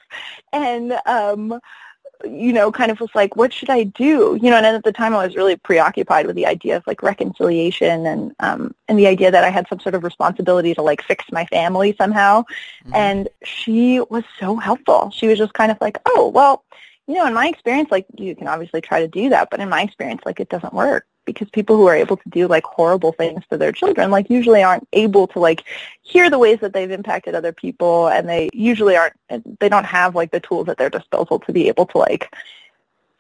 and 0.53 0.93
um, 1.07 1.61
you 2.25 2.53
know, 2.53 2.71
kind 2.71 2.91
of 2.91 3.01
was 3.01 3.11
like, 3.15 3.37
what 3.37 3.53
should 3.53 3.71
I 3.71 3.85
do? 3.85 4.39
You 4.41 4.51
know, 4.51 4.57
and 4.57 4.67
at 4.67 4.85
the 4.85 4.93
time 4.93 5.15
I 5.15 5.27
was 5.27 5.37
really 5.37 5.57
preoccupied 5.57 6.27
with 6.27 6.37
the 6.37 6.47
idea 6.47 6.77
of 6.77 6.87
like 6.87 7.03
reconciliation 7.03 8.07
and 8.07 8.35
um 8.41 8.75
and 8.89 8.99
the 8.99 9.07
idea 9.07 9.31
that 9.31 9.45
I 9.45 9.51
had 9.51 9.69
some 9.69 9.81
sort 9.81 9.95
of 9.95 10.05
responsibility 10.05 10.75
to 10.75 10.83
like 10.83 11.03
fix 11.03 11.25
my 11.33 11.47
family 11.47 11.95
somehow. 11.97 12.45
Mhm. 12.87 12.95
And 12.95 13.29
she 13.45 14.01
was 14.01 14.25
so 14.39 14.57
helpful. 14.57 15.11
She 15.15 15.27
was 15.27 15.39
just 15.39 15.55
kind 15.55 15.71
of 15.71 15.79
like, 15.81 15.99
oh, 16.07 16.29
well, 16.35 16.65
you 17.07 17.15
know, 17.15 17.27
in 17.27 17.35
my 17.35 17.49
experience, 17.49 17.91
like 17.91 18.07
you 18.17 18.37
can 18.37 18.49
obviously 18.49 18.81
try 18.81 19.01
to 19.01 19.09
do 19.09 19.29
that, 19.31 19.49
but 19.51 19.61
in 19.61 19.69
my 19.69 19.83
experience, 19.83 20.23
like 20.25 20.41
it 20.41 20.49
doesn't 20.49 20.73
work 20.75 21.07
because 21.33 21.51
people 21.51 21.77
who 21.77 21.87
are 21.87 21.97
able 21.97 22.17
to 22.17 22.29
do 22.29 22.47
like 22.47 22.65
horrible 22.65 23.13
things 23.13 23.43
to 23.51 23.57
their 23.57 23.73
children, 23.73 24.11
like 24.11 24.31
usually 24.31 24.63
aren't 24.63 24.87
able 24.93 25.27
to 25.29 25.39
like 25.39 25.65
hear 26.03 26.31
the 26.31 26.39
ways 26.39 26.59
that 26.61 26.73
they've 26.73 26.91
impacted 26.91 27.35
other 27.35 27.53
people 27.53 28.09
and 28.09 28.29
they 28.29 28.49
usually 28.53 28.97
aren't, 28.97 29.15
they 29.61 29.69
don't 29.69 29.85
have 29.85 30.15
like 30.15 30.31
the 30.31 30.41
tools 30.41 30.69
at 30.69 30.77
their 30.77 30.91
disposal 30.91 31.39
to 31.41 31.53
be 31.53 31.69
able 31.69 31.87
to 31.87 31.99
like 31.99 32.35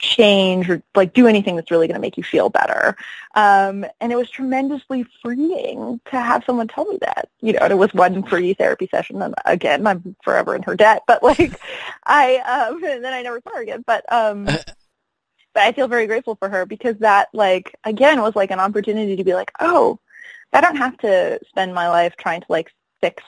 change 0.01 0.69
or 0.69 0.83
like 0.95 1.13
do 1.13 1.27
anything 1.27 1.57
that's 1.57 1.71
really 1.71 1.87
going 1.87 1.95
to 1.95 2.01
make 2.01 2.17
you 2.17 2.25
feel 2.25 2.49
better. 2.49 2.97
Um, 3.35 3.85
and 4.01 4.11
it 4.11 4.17
was 4.17 4.31
tremendously 4.31 5.05
freeing 5.23 6.01
to 6.07 6.21
have 6.21 6.43
someone 6.45 6.69
tell 6.69 6.87
me 6.87 6.99
that, 7.03 7.29
you 7.41 7.53
know, 7.53 7.61
and 7.61 7.73
it 7.73 7.77
was 7.77 7.95
one 7.95 8.23
free 8.25 8.55
therapy 8.55 8.89
session. 8.91 9.23
And 9.23 9.35
again, 9.45 9.87
I'm 9.87 10.17
forever 10.25 10.57
in 10.57 10.63
her 10.63 10.75
debt, 10.75 11.03
but 11.07 11.23
like 11.23 11.61
I, 12.05 12.39
um, 12.39 12.83
and 12.83 13.05
then 13.05 13.13
I 13.13 13.23
never 13.23 13.41
saw 13.43 13.55
her 13.55 13.63
again, 13.63 13.85
but, 13.87 14.11
um, 14.13 14.49
but 15.55 15.63
I 15.63 15.73
feel 15.73 15.89
very 15.89 16.07
grateful 16.07 16.37
for 16.37 16.49
her 16.49 16.67
because 16.67 16.97
that 16.99 17.29
like, 17.33 17.75
again, 17.85 18.21
was 18.21 18.37
like 18.37 18.51
an 18.51 18.61
opportunity 18.61 19.17
to 19.17 19.25
be 19.25 19.35
like, 19.35 19.53
oh, 19.61 19.99
I 20.53 20.61
don't 20.61 20.77
have 20.77 20.97
to 20.99 21.39
spend 21.49 21.75
my 21.75 21.89
life 21.89 22.15
trying 22.17 22.41
to 22.41 22.47
like 22.49 22.71
fix 23.01 23.23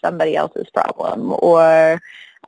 somebody 0.00 0.36
else's 0.36 0.70
problem 0.70 1.34
or 1.40 2.00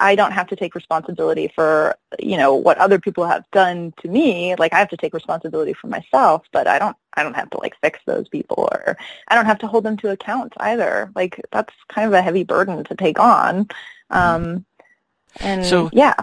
I 0.03 0.15
don't 0.15 0.33
have 0.33 0.49
to 0.49 0.57
take 0.57 0.75
responsibility 0.75 1.53
for, 1.55 1.95
you 2.19 2.37
know, 2.39 2.55
what 2.55 2.79
other 2.79 2.99
people 2.99 3.27
have 3.27 3.45
done 3.51 3.93
to 4.01 4.09
me. 4.09 4.55
Like 4.57 4.73
I 4.73 4.79
have 4.79 4.89
to 4.91 4.97
take 4.97 5.13
responsibility 5.13 5.75
for 5.75 5.89
myself, 5.89 6.47
but 6.53 6.67
I 6.67 6.79
don't 6.79 6.97
I 7.15 7.23
don't 7.23 7.35
have 7.35 7.51
to 7.51 7.59
like 7.59 7.75
fix 7.83 7.99
those 8.07 8.29
people 8.29 8.69
or 8.73 8.97
I 9.29 9.35
don't 9.35 9.47
have 9.47 9.59
to 9.59 9.67
hold 9.67 9.85
them 9.85 9.97
to 9.99 10.11
account 10.11 10.55
either. 10.59 11.11
Like 11.15 11.41
that's 11.53 11.75
kind 11.89 12.07
of 12.07 12.15
a 12.15 12.23
heavy 12.23 12.45
burden 12.45 12.83
to 12.85 12.95
take 12.95 13.19
on. 13.19 13.69
Um 14.11 14.65
and 15.41 15.65
So- 15.67 15.91
yeah. 15.93 16.15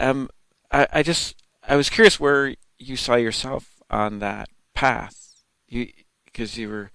Um, 0.00 0.28
I, 0.72 0.88
I 0.92 1.02
just 1.04 1.36
I 1.66 1.76
was 1.76 1.90
curious 1.90 2.20
where 2.20 2.54
you 2.78 2.96
saw 2.96 3.14
yourself 3.14 3.82
on 3.90 4.18
that 4.18 4.48
path. 4.74 5.34
You 5.68 5.88
because 6.24 6.58
you 6.58 6.68
were 6.68 6.90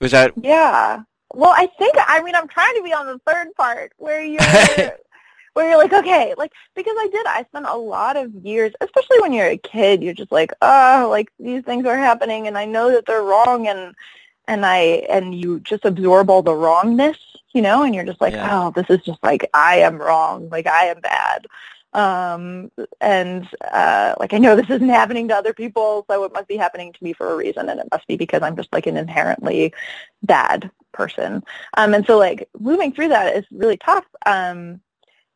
was 0.00 0.12
that 0.12 0.32
Yeah. 0.36 1.02
Well, 1.32 1.52
I 1.54 1.66
think 1.78 1.94
I 1.98 2.22
mean 2.22 2.34
I'm 2.34 2.48
trying 2.48 2.74
to 2.76 2.82
be 2.82 2.92
on 2.92 3.06
the 3.06 3.18
third 3.26 3.54
part 3.56 3.92
where 3.96 4.22
you're 4.22 4.40
where 5.54 5.68
you're 5.68 5.78
like, 5.78 5.92
okay, 5.92 6.34
like 6.36 6.52
because 6.74 6.94
I 6.98 7.08
did 7.10 7.26
I 7.26 7.44
spent 7.44 7.66
a 7.66 7.76
lot 7.76 8.16
of 8.16 8.34
years, 8.34 8.72
especially 8.80 9.20
when 9.20 9.32
you're 9.32 9.46
a 9.46 9.56
kid, 9.56 10.02
you're 10.02 10.14
just 10.14 10.32
like, 10.32 10.52
oh, 10.60 11.08
like 11.10 11.30
these 11.38 11.64
things 11.64 11.86
are 11.86 11.96
happening 11.96 12.46
and 12.46 12.58
I 12.58 12.66
know 12.66 12.90
that 12.92 13.06
they're 13.06 13.22
wrong 13.22 13.66
and 13.66 13.94
and 14.46 14.66
I 14.66 14.78
and 15.08 15.34
you 15.34 15.60
just 15.60 15.84
absorb 15.84 16.28
all 16.28 16.42
the 16.42 16.54
wrongness, 16.54 17.18
you 17.52 17.62
know, 17.62 17.82
and 17.82 17.94
you're 17.94 18.04
just 18.04 18.20
like, 18.20 18.34
Yeah. 18.34 18.66
oh, 18.66 18.72
this 18.72 18.86
is 18.90 19.04
just 19.04 19.22
like 19.22 19.48
I 19.54 19.78
am 19.78 19.96
wrong, 19.96 20.48
like 20.50 20.66
I 20.66 20.86
am 20.86 21.00
bad. 21.00 21.46
Um 21.94 22.70
and 23.00 23.48
uh 23.72 24.14
like 24.20 24.32
I 24.34 24.38
know 24.38 24.56
this 24.56 24.70
isn't 24.70 24.88
happening 24.88 25.28
to 25.28 25.34
other 25.36 25.52
people, 25.54 26.04
so 26.10 26.24
it 26.24 26.32
must 26.32 26.48
be 26.48 26.56
happening 26.56 26.92
to 26.92 27.04
me 27.04 27.12
for 27.12 27.32
a 27.32 27.36
reason 27.36 27.68
and 27.68 27.80
it 27.80 27.88
must 27.92 28.06
be 28.06 28.16
because 28.16 28.42
I'm 28.42 28.56
just 28.56 28.72
like 28.72 28.86
an 28.86 28.96
inherently 28.96 29.72
bad 30.22 30.70
person. 30.92 31.42
Um 31.76 31.94
and 31.94 32.06
so 32.06 32.18
like 32.18 32.48
moving 32.58 32.92
through 32.92 33.08
that 33.08 33.36
is 33.36 33.44
really 33.52 33.76
tough. 33.78 34.06
Um 34.26 34.80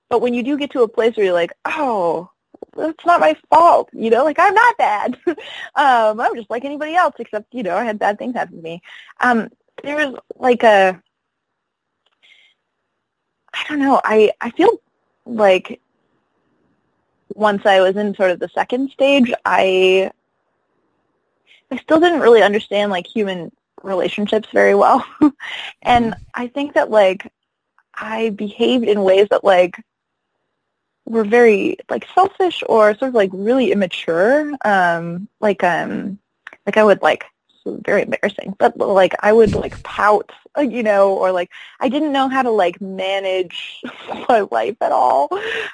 but 0.09 0.21
when 0.23 0.35
you 0.35 0.43
do 0.43 0.57
get 0.59 0.71
to 0.73 0.83
a 0.83 0.89
place 0.89 1.17
where 1.17 1.27
you're 1.27 1.35
like, 1.35 1.53
oh, 1.67 2.31
it's 2.79 3.05
not 3.07 3.21
my 3.21 3.37
fault, 3.51 3.89
you 3.93 4.11
know, 4.11 4.25
like 4.25 4.39
I'm 4.39 4.55
not 4.55 4.79
bad. 4.79 5.19
um, 5.75 6.21
I'm 6.21 6.35
just 6.37 6.51
like 6.51 6.65
anybody 6.65 6.95
else, 6.95 7.15
except 7.19 7.53
you 7.55 7.63
know 7.63 7.77
I 7.77 7.85
had 7.85 7.99
bad 7.99 8.19
things 8.19 8.35
happen 8.35 8.57
to 8.57 8.63
me. 8.63 8.83
Um, 9.21 9.49
there's 9.83 10.15
like 10.37 10.63
a, 10.63 11.01
I 13.53 13.65
don't 13.69 13.79
know. 13.81 14.01
I 14.05 14.33
I 14.41 14.51
feel 14.51 14.81
like 15.27 15.81
once 17.35 17.67
I 17.67 17.81
was 17.81 17.97
in 17.97 18.15
sort 18.15 18.31
of 18.31 18.41
the 18.41 18.49
second 18.49 18.91
stage, 18.91 19.33
I 19.45 20.11
I 21.71 21.77
still 21.77 22.01
didn't 22.01 22.21
really 22.21 22.43
understand 22.43 22.91
like 22.91 23.07
human 23.07 23.53
relationships 23.83 24.49
very 24.53 24.75
well, 24.75 25.05
and 25.83 26.15
I 26.35 26.49
think 26.49 26.75
that 26.75 26.91
like 26.91 27.31
I 27.95 28.31
behaved 28.31 28.87
in 28.89 29.03
ways 29.03 29.29
that 29.31 29.45
like 29.45 29.77
were 31.05 31.25
very 31.25 31.79
like 31.89 32.07
selfish 32.15 32.63
or 32.69 32.95
sort 32.95 33.11
of 33.11 33.15
like 33.15 33.31
really 33.33 33.73
immature. 33.73 34.53
Um, 34.65 35.29
like 35.41 35.65
um, 35.65 36.19
like 36.67 36.77
I 36.77 36.85
would 36.85 37.03
like 37.03 37.25
very 37.77 38.03
embarrassing, 38.03 38.55
but 38.59 38.77
like 38.79 39.15
I 39.21 39.33
would 39.33 39.55
like 39.55 39.83
pout, 39.83 40.33
uh, 40.57 40.63
you 40.63 40.83
know, 40.83 41.15
or 41.15 41.33
like 41.33 41.51
I 41.81 41.89
didn't 41.89 42.13
know 42.13 42.29
how 42.29 42.43
to 42.43 42.51
like 42.51 42.81
manage 42.81 43.81
my 44.29 44.47
life 44.51 44.77
at 44.81 44.93
all. 44.93 45.29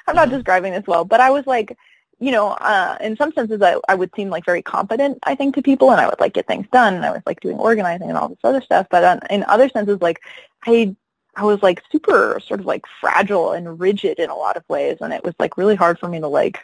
I'm 0.07 0.15
not 0.15 0.29
describing 0.29 0.73
this 0.73 0.87
well, 0.87 1.05
but 1.05 1.19
I 1.19 1.29
was 1.31 1.47
like 1.47 1.77
you 2.19 2.31
know, 2.31 2.49
uh, 2.49 2.97
in 3.01 3.17
some 3.17 3.33
senses, 3.33 3.61
I, 3.61 3.75
I 3.89 3.95
would 3.95 4.11
seem 4.15 4.29
like 4.29 4.45
very 4.45 4.61
competent, 4.61 5.19
I 5.23 5.35
think, 5.35 5.55
to 5.55 5.61
people, 5.61 5.91
and 5.91 5.99
I 5.99 6.07
would 6.07 6.19
like 6.19 6.33
get 6.33 6.47
things 6.47 6.65
done, 6.71 6.93
and 6.93 7.05
I 7.05 7.11
was 7.11 7.21
like 7.25 7.41
doing 7.41 7.57
organizing 7.57 8.09
and 8.09 8.17
all 8.17 8.29
this 8.29 8.37
other 8.43 8.61
stuff. 8.61 8.87
But 8.89 9.03
on, 9.03 9.19
in 9.29 9.43
other 9.43 9.67
senses, 9.69 10.01
like 10.01 10.21
I, 10.65 10.95
I 11.35 11.43
was 11.43 11.61
like 11.61 11.83
super 11.91 12.39
sort 12.45 12.61
of 12.61 12.65
like 12.65 12.85
fragile 13.01 13.51
and 13.51 13.79
rigid 13.79 14.19
in 14.19 14.29
a 14.29 14.35
lot 14.35 14.55
of 14.55 14.63
ways, 14.69 14.97
and 15.01 15.11
it 15.13 15.23
was 15.23 15.33
like 15.39 15.57
really 15.57 15.75
hard 15.75 15.99
for 15.99 16.07
me 16.07 16.19
to 16.21 16.27
like, 16.27 16.59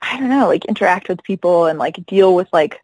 I 0.00 0.18
don't 0.18 0.30
know, 0.30 0.48
like 0.48 0.64
interact 0.64 1.08
with 1.08 1.22
people 1.22 1.66
and 1.66 1.78
like 1.78 2.04
deal 2.06 2.34
with 2.34 2.48
like 2.52 2.80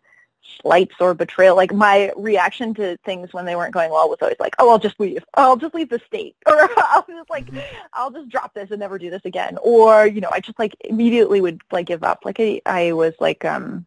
slights 0.61 0.95
or 1.01 1.15
betrayal. 1.15 1.57
Like 1.57 1.73
my 1.73 2.13
reaction 2.17 2.75
to 2.75 2.97
things 3.05 3.33
when 3.33 3.45
they 3.45 3.57
weren't 3.57 3.75
going 3.75 3.91
well 3.91 4.09
was 4.09 4.19
always 4.21 4.41
like, 4.41 4.55
"Oh, 4.59 4.71
I'll 4.71 4.79
just 4.79 4.99
leave. 4.99 5.25
I'll 5.35 5.57
just 5.57 5.75
leave 5.75 5.89
the 5.89 6.01
state, 6.07 6.37
or 6.47 6.69
I'll 6.77 7.07
just 7.07 7.31
like, 7.31 7.47
I'll 7.93 8.11
just 8.11 8.29
drop 8.29 8.55
this 8.55 8.71
and 8.71 8.81
never 8.81 8.99
do 8.99 9.11
this 9.11 9.25
again." 9.25 9.59
Or 9.63 10.07
you 10.07 10.21
know, 10.21 10.31
I 10.33 10.41
just 10.41 10.59
like 10.59 10.77
immediately 10.81 11.41
would 11.41 11.61
like 11.71 11.87
give 11.87 12.03
up. 12.03 12.21
Like 12.25 12.39
I, 12.41 12.61
I 12.67 12.93
was 12.93 13.15
like, 13.21 13.45
um, 13.45 13.87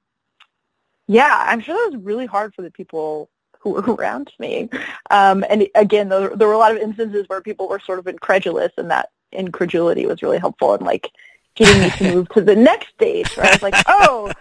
yeah, 1.07 1.45
I'm 1.47 1.61
sure 1.61 1.75
that 1.75 1.95
was 1.95 2.03
really 2.05 2.25
hard 2.25 2.53
for 2.53 2.61
the 2.61 2.71
people 2.71 3.29
who 3.59 3.71
were 3.71 3.81
around 3.95 4.31
me. 4.39 4.69
Um, 5.09 5.43
and 5.49 5.67
again, 5.75 6.09
there, 6.09 6.35
there 6.35 6.47
were 6.47 6.53
a 6.53 6.59
lot 6.59 6.71
of 6.71 6.77
instances 6.77 7.25
where 7.27 7.41
people 7.41 7.67
were 7.67 7.79
sort 7.79 7.99
of 7.99 8.07
incredulous, 8.07 8.71
and 8.77 8.91
that 8.91 9.09
incredulity 9.31 10.05
was 10.05 10.21
really 10.21 10.39
helpful 10.39 10.73
in 10.75 10.83
like 10.83 11.11
getting 11.55 11.81
me 11.81 11.89
to 11.91 12.15
move 12.15 12.29
to 12.29 12.41
the 12.41 12.55
next 12.55 12.89
stage. 12.89 13.35
Where 13.35 13.47
I 13.47 13.51
was 13.51 13.61
like, 13.61 13.75
"Oh." 13.87 14.31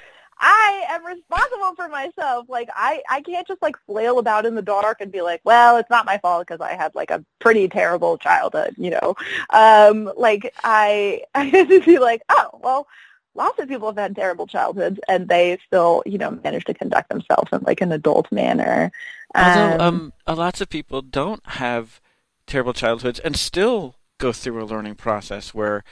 I 0.41 0.85
am 0.91 1.05
responsible 1.05 1.75
for 1.75 1.89
myself. 1.89 2.47
Like 2.49 2.69
I, 2.75 3.03
I 3.11 3.21
can't 3.23 3.47
just 3.47 3.61
like 3.61 3.77
flail 3.87 4.19
about 4.19 4.47
in 4.47 4.55
the 4.55 4.63
dark 4.63 5.01
and 5.01 5.11
be 5.11 5.21
like, 5.21 5.41
well, 5.45 5.77
it's 5.77 5.91
not 5.91 6.07
my 6.07 6.19
fault 6.19 6.47
because 6.47 6.61
I 6.61 6.75
had 6.75 6.95
like 6.95 7.11
a 7.11 7.25
pretty 7.41 7.69
terrible 7.69 8.19
childhood, 8.19 8.75
you 8.77 8.91
know. 8.91 9.17
Um, 9.51 10.13
like 10.17 10.55
I, 10.63 11.23
I 11.35 11.45
had 11.45 11.69
to 11.69 11.81
be 11.81 11.99
like, 11.99 12.23
oh, 12.29 12.51
well, 12.63 12.87
lots 13.35 13.59
of 13.59 13.69
people 13.69 13.89
have 13.89 13.97
had 13.97 14.15
terrible 14.15 14.47
childhoods 14.47 15.01
and 15.09 15.29
they 15.29 15.59
still, 15.67 16.03
you 16.07 16.19
know, 16.19 16.31
manage 16.45 16.65
to 16.65 16.75
conduct 16.75 17.09
themselves 17.09 17.51
in 17.53 17.61
like 17.63 17.81
an 17.81 17.93
adult 17.93 18.31
manner. 18.31 18.93
Although, 19.35 19.85
um, 19.85 20.13
um 20.27 20.37
lots 20.37 20.61
of 20.61 20.69
people 20.69 21.03
don't 21.03 21.45
have 21.47 22.01
terrible 22.47 22.73
childhoods 22.73 23.19
and 23.19 23.37
still 23.37 23.97
go 24.19 24.33
through 24.33 24.63
a 24.63 24.65
learning 24.65 24.95
process 24.95 25.53
where, 25.53 25.83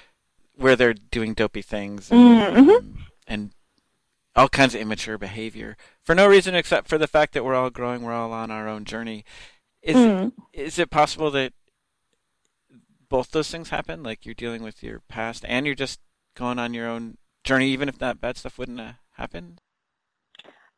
where 0.54 0.76
they're 0.76 0.94
doing 0.94 1.34
dopey 1.34 1.62
things 1.62 2.10
and, 2.10 2.68
mm-hmm. 2.68 3.00
and 3.26 3.50
all 4.36 4.48
kinds 4.48 4.74
of 4.74 4.80
immature 4.80 5.16
behavior 5.16 5.76
for 6.04 6.14
no 6.14 6.26
reason 6.26 6.54
except 6.54 6.88
for 6.88 6.98
the 6.98 7.08
fact 7.08 7.32
that 7.32 7.44
we're 7.44 7.54
all 7.54 7.70
growing, 7.70 8.02
we're 8.02 8.12
all 8.12 8.32
on 8.32 8.50
our 8.50 8.68
own 8.68 8.84
journey. 8.84 9.24
Is 9.82 9.96
Mm. 9.96 10.32
is 10.52 10.78
it 10.78 10.90
possible 10.90 11.30
that 11.32 11.52
both 13.08 13.30
those 13.30 13.50
things 13.50 13.70
happen? 13.70 14.02
Like 14.02 14.26
you're 14.26 14.34
dealing 14.34 14.62
with 14.62 14.82
your 14.82 15.00
past 15.08 15.44
and 15.48 15.64
you're 15.66 15.74
just 15.74 16.00
going 16.34 16.58
on 16.58 16.74
your 16.74 16.88
own 16.88 17.16
journey, 17.44 17.68
even 17.70 17.88
if 17.88 17.98
that 17.98 18.20
bad 18.20 18.36
stuff 18.36 18.58
wouldn't 18.58 18.80
have 18.80 18.96
happened? 19.12 19.60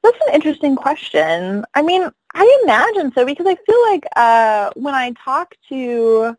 That's 0.02 0.18
an 0.28 0.34
interesting 0.34 0.76
question. 0.76 1.64
I 1.74 1.82
mean, 1.82 2.08
I 2.34 2.60
imagine 2.62 3.12
so 3.12 3.24
because 3.24 3.46
I 3.46 3.56
feel 3.56 3.82
like 3.90 4.06
uh, 4.14 4.70
when 4.76 4.94
I 4.94 5.12
talk 5.24 5.54
to 5.70 6.36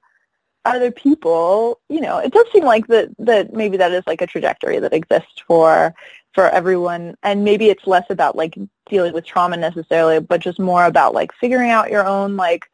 other 0.65 0.91
people, 0.91 1.79
you 1.89 1.99
know, 1.99 2.19
it 2.19 2.31
does 2.31 2.45
seem 2.53 2.63
like 2.63 2.87
that 2.87 3.09
that 3.19 3.53
maybe 3.53 3.77
that 3.77 3.91
is 3.91 4.03
like 4.07 4.21
a 4.21 4.27
trajectory 4.27 4.79
that 4.79 4.93
exists 4.93 5.41
for 5.45 5.93
for 6.33 6.49
everyone 6.49 7.15
and 7.23 7.43
maybe 7.43 7.69
it's 7.69 7.87
less 7.87 8.05
about 8.09 8.35
like 8.35 8.57
dealing 8.89 9.13
with 9.13 9.25
trauma 9.25 9.57
necessarily, 9.57 10.19
but 10.19 10.41
just 10.41 10.59
more 10.59 10.85
about 10.85 11.13
like 11.13 11.31
figuring 11.33 11.71
out 11.71 11.91
your 11.91 12.05
own 12.05 12.35
like 12.35 12.65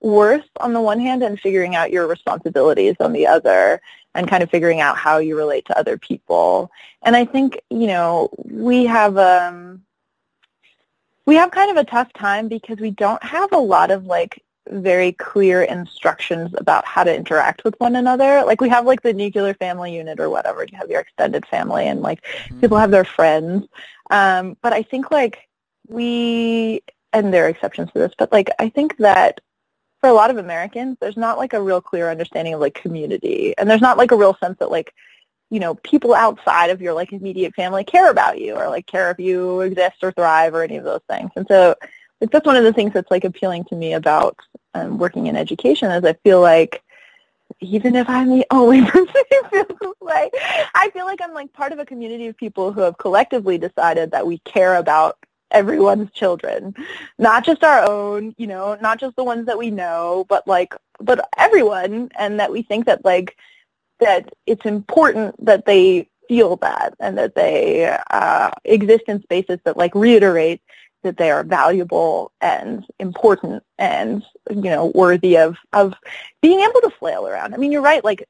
worth 0.00 0.48
on 0.60 0.72
the 0.72 0.80
one 0.80 1.00
hand 1.00 1.22
and 1.22 1.40
figuring 1.40 1.74
out 1.74 1.90
your 1.90 2.06
responsibilities 2.06 2.96
on 3.00 3.12
the 3.12 3.26
other 3.26 3.80
and 4.14 4.28
kind 4.28 4.42
of 4.42 4.50
figuring 4.50 4.80
out 4.80 4.96
how 4.96 5.18
you 5.18 5.36
relate 5.36 5.64
to 5.66 5.78
other 5.78 5.98
people. 5.98 6.70
And 7.02 7.16
I 7.16 7.24
think, 7.24 7.60
you 7.70 7.86
know, 7.86 8.30
we 8.44 8.84
have 8.86 9.16
um 9.18 9.82
we 11.26 11.36
have 11.36 11.50
kind 11.50 11.70
of 11.70 11.78
a 11.78 11.88
tough 11.88 12.12
time 12.12 12.48
because 12.48 12.78
we 12.78 12.90
don't 12.90 13.22
have 13.22 13.52
a 13.52 13.58
lot 13.58 13.90
of 13.90 14.04
like 14.04 14.43
very 14.70 15.12
clear 15.12 15.62
instructions 15.62 16.54
about 16.56 16.84
how 16.84 17.04
to 17.04 17.14
interact 17.14 17.64
with 17.64 17.74
one 17.78 17.96
another. 17.96 18.42
Like 18.44 18.60
we 18.60 18.68
have 18.70 18.86
like 18.86 19.02
the 19.02 19.12
nuclear 19.12 19.54
family 19.54 19.94
unit 19.94 20.20
or 20.20 20.30
whatever. 20.30 20.64
You 20.64 20.76
have 20.78 20.90
your 20.90 21.00
extended 21.00 21.46
family 21.46 21.86
and 21.86 22.00
like 22.00 22.22
Mm-hmm. 22.44 22.60
people 22.60 22.78
have 22.78 22.90
their 22.90 23.04
friends. 23.04 23.66
Um, 24.10 24.56
but 24.62 24.72
I 24.72 24.82
think 24.82 25.10
like 25.10 25.48
we, 25.88 26.82
and 27.12 27.32
there 27.32 27.46
are 27.46 27.48
exceptions 27.48 27.92
to 27.92 27.98
this, 27.98 28.12
but 28.18 28.32
like 28.32 28.50
I 28.58 28.68
think 28.68 28.96
that 28.98 29.40
for 30.00 30.08
a 30.08 30.12
lot 30.14 30.30
of 30.30 30.36
Americans, 30.36 30.98
there's 31.00 31.16
not 31.16 31.38
like 31.38 31.52
a 31.52 31.62
real 31.62 31.80
clear 31.80 32.10
understanding 32.10 32.54
of 32.54 32.60
like 32.60 32.74
community. 32.74 33.54
And 33.56 33.70
there's 33.70 33.80
not 33.80 33.96
like 33.98 34.12
a 34.12 34.16
real 34.16 34.36
sense 34.42 34.58
that 34.58 34.70
like, 34.70 34.92
you 35.50 35.60
know, 35.60 35.76
people 35.76 36.14
outside 36.14 36.70
of 36.70 36.82
your 36.82 36.92
like 36.94 37.12
immediate 37.12 37.54
family 37.54 37.84
care 37.84 38.10
about 38.10 38.40
you 38.40 38.54
or 38.54 38.68
like 38.68 38.86
care 38.86 39.10
if 39.10 39.18
you 39.18 39.60
exist 39.60 39.96
or 40.02 40.12
thrive 40.12 40.54
or 40.54 40.62
any 40.62 40.76
of 40.76 40.84
those 40.84 41.02
things. 41.08 41.30
And 41.36 41.46
so 41.48 41.74
that's 42.30 42.46
one 42.46 42.56
of 42.56 42.64
the 42.64 42.72
things 42.72 42.92
that's 42.92 43.10
like 43.10 43.24
appealing 43.24 43.64
to 43.64 43.76
me 43.76 43.94
about 43.94 44.36
um, 44.74 44.98
working 44.98 45.26
in 45.26 45.36
education 45.36 45.90
is 45.90 46.04
I 46.04 46.14
feel 46.24 46.40
like 46.40 46.82
even 47.60 47.94
if 47.96 48.08
I'm 48.08 48.28
the 48.28 48.46
only 48.50 48.82
person 48.86 49.06
who 49.30 49.48
feels 49.50 49.78
this 49.80 49.92
way, 50.00 50.30
I 50.74 50.90
feel 50.92 51.06
like 51.06 51.20
I'm 51.22 51.34
like 51.34 51.52
part 51.52 51.72
of 51.72 51.78
a 51.78 51.86
community 51.86 52.26
of 52.26 52.36
people 52.36 52.72
who 52.72 52.80
have 52.80 52.98
collectively 52.98 53.58
decided 53.58 54.10
that 54.10 54.26
we 54.26 54.38
care 54.38 54.76
about 54.76 55.18
everyone's 55.50 56.10
children, 56.12 56.74
not 57.18 57.44
just 57.44 57.62
our 57.62 57.88
own, 57.88 58.34
you 58.38 58.46
know, 58.46 58.76
not 58.80 58.98
just 58.98 59.16
the 59.16 59.24
ones 59.24 59.46
that 59.46 59.56
we 59.56 59.70
know, 59.70 60.26
but 60.28 60.46
like, 60.46 60.74
but 61.00 61.28
everyone, 61.38 62.10
and 62.18 62.40
that 62.40 62.50
we 62.50 62.62
think 62.62 62.86
that 62.86 63.04
like 63.04 63.36
that 64.00 64.28
it's 64.46 64.66
important 64.66 65.42
that 65.44 65.64
they 65.64 66.08
feel 66.28 66.56
that 66.56 66.94
and 67.00 67.16
that 67.18 67.34
they 67.34 67.96
uh, 68.10 68.50
exist 68.64 69.04
in 69.08 69.22
spaces 69.22 69.58
that 69.64 69.76
like 69.76 69.94
reiterate 69.94 70.60
that 71.04 71.16
they 71.16 71.30
are 71.30 71.44
valuable 71.44 72.32
and 72.40 72.84
important 72.98 73.62
and 73.78 74.22
you 74.50 74.62
know 74.62 74.86
worthy 74.94 75.38
of 75.38 75.56
of 75.72 75.94
being 76.42 76.60
able 76.60 76.80
to 76.80 76.90
flail 76.98 77.26
around. 77.26 77.54
I 77.54 77.56
mean, 77.56 77.72
you're 77.72 77.82
right. 77.82 78.04
Like 78.04 78.28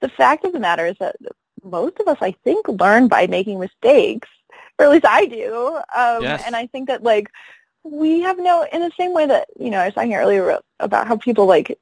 the 0.00 0.08
fact 0.08 0.44
of 0.44 0.52
the 0.52 0.60
matter 0.60 0.86
is 0.86 0.96
that 1.00 1.16
most 1.62 1.98
of 2.00 2.08
us, 2.08 2.18
I 2.20 2.32
think, 2.44 2.68
learn 2.68 3.08
by 3.08 3.26
making 3.26 3.58
mistakes, 3.60 4.28
or 4.78 4.86
at 4.86 4.92
least 4.92 5.04
I 5.04 5.26
do. 5.26 5.76
Um, 5.94 6.22
Yes. 6.22 6.42
And 6.46 6.56
I 6.56 6.66
think 6.68 6.88
that 6.88 7.02
like 7.02 7.28
we 7.82 8.20
have 8.20 8.38
no, 8.38 8.66
in 8.72 8.80
the 8.80 8.92
same 8.98 9.12
way 9.12 9.26
that 9.26 9.48
you 9.58 9.70
know, 9.70 9.78
I 9.78 9.86
was 9.86 9.94
talking 9.94 10.14
earlier 10.14 10.58
about 10.78 11.06
how 11.06 11.16
people 11.16 11.46
like 11.46 11.78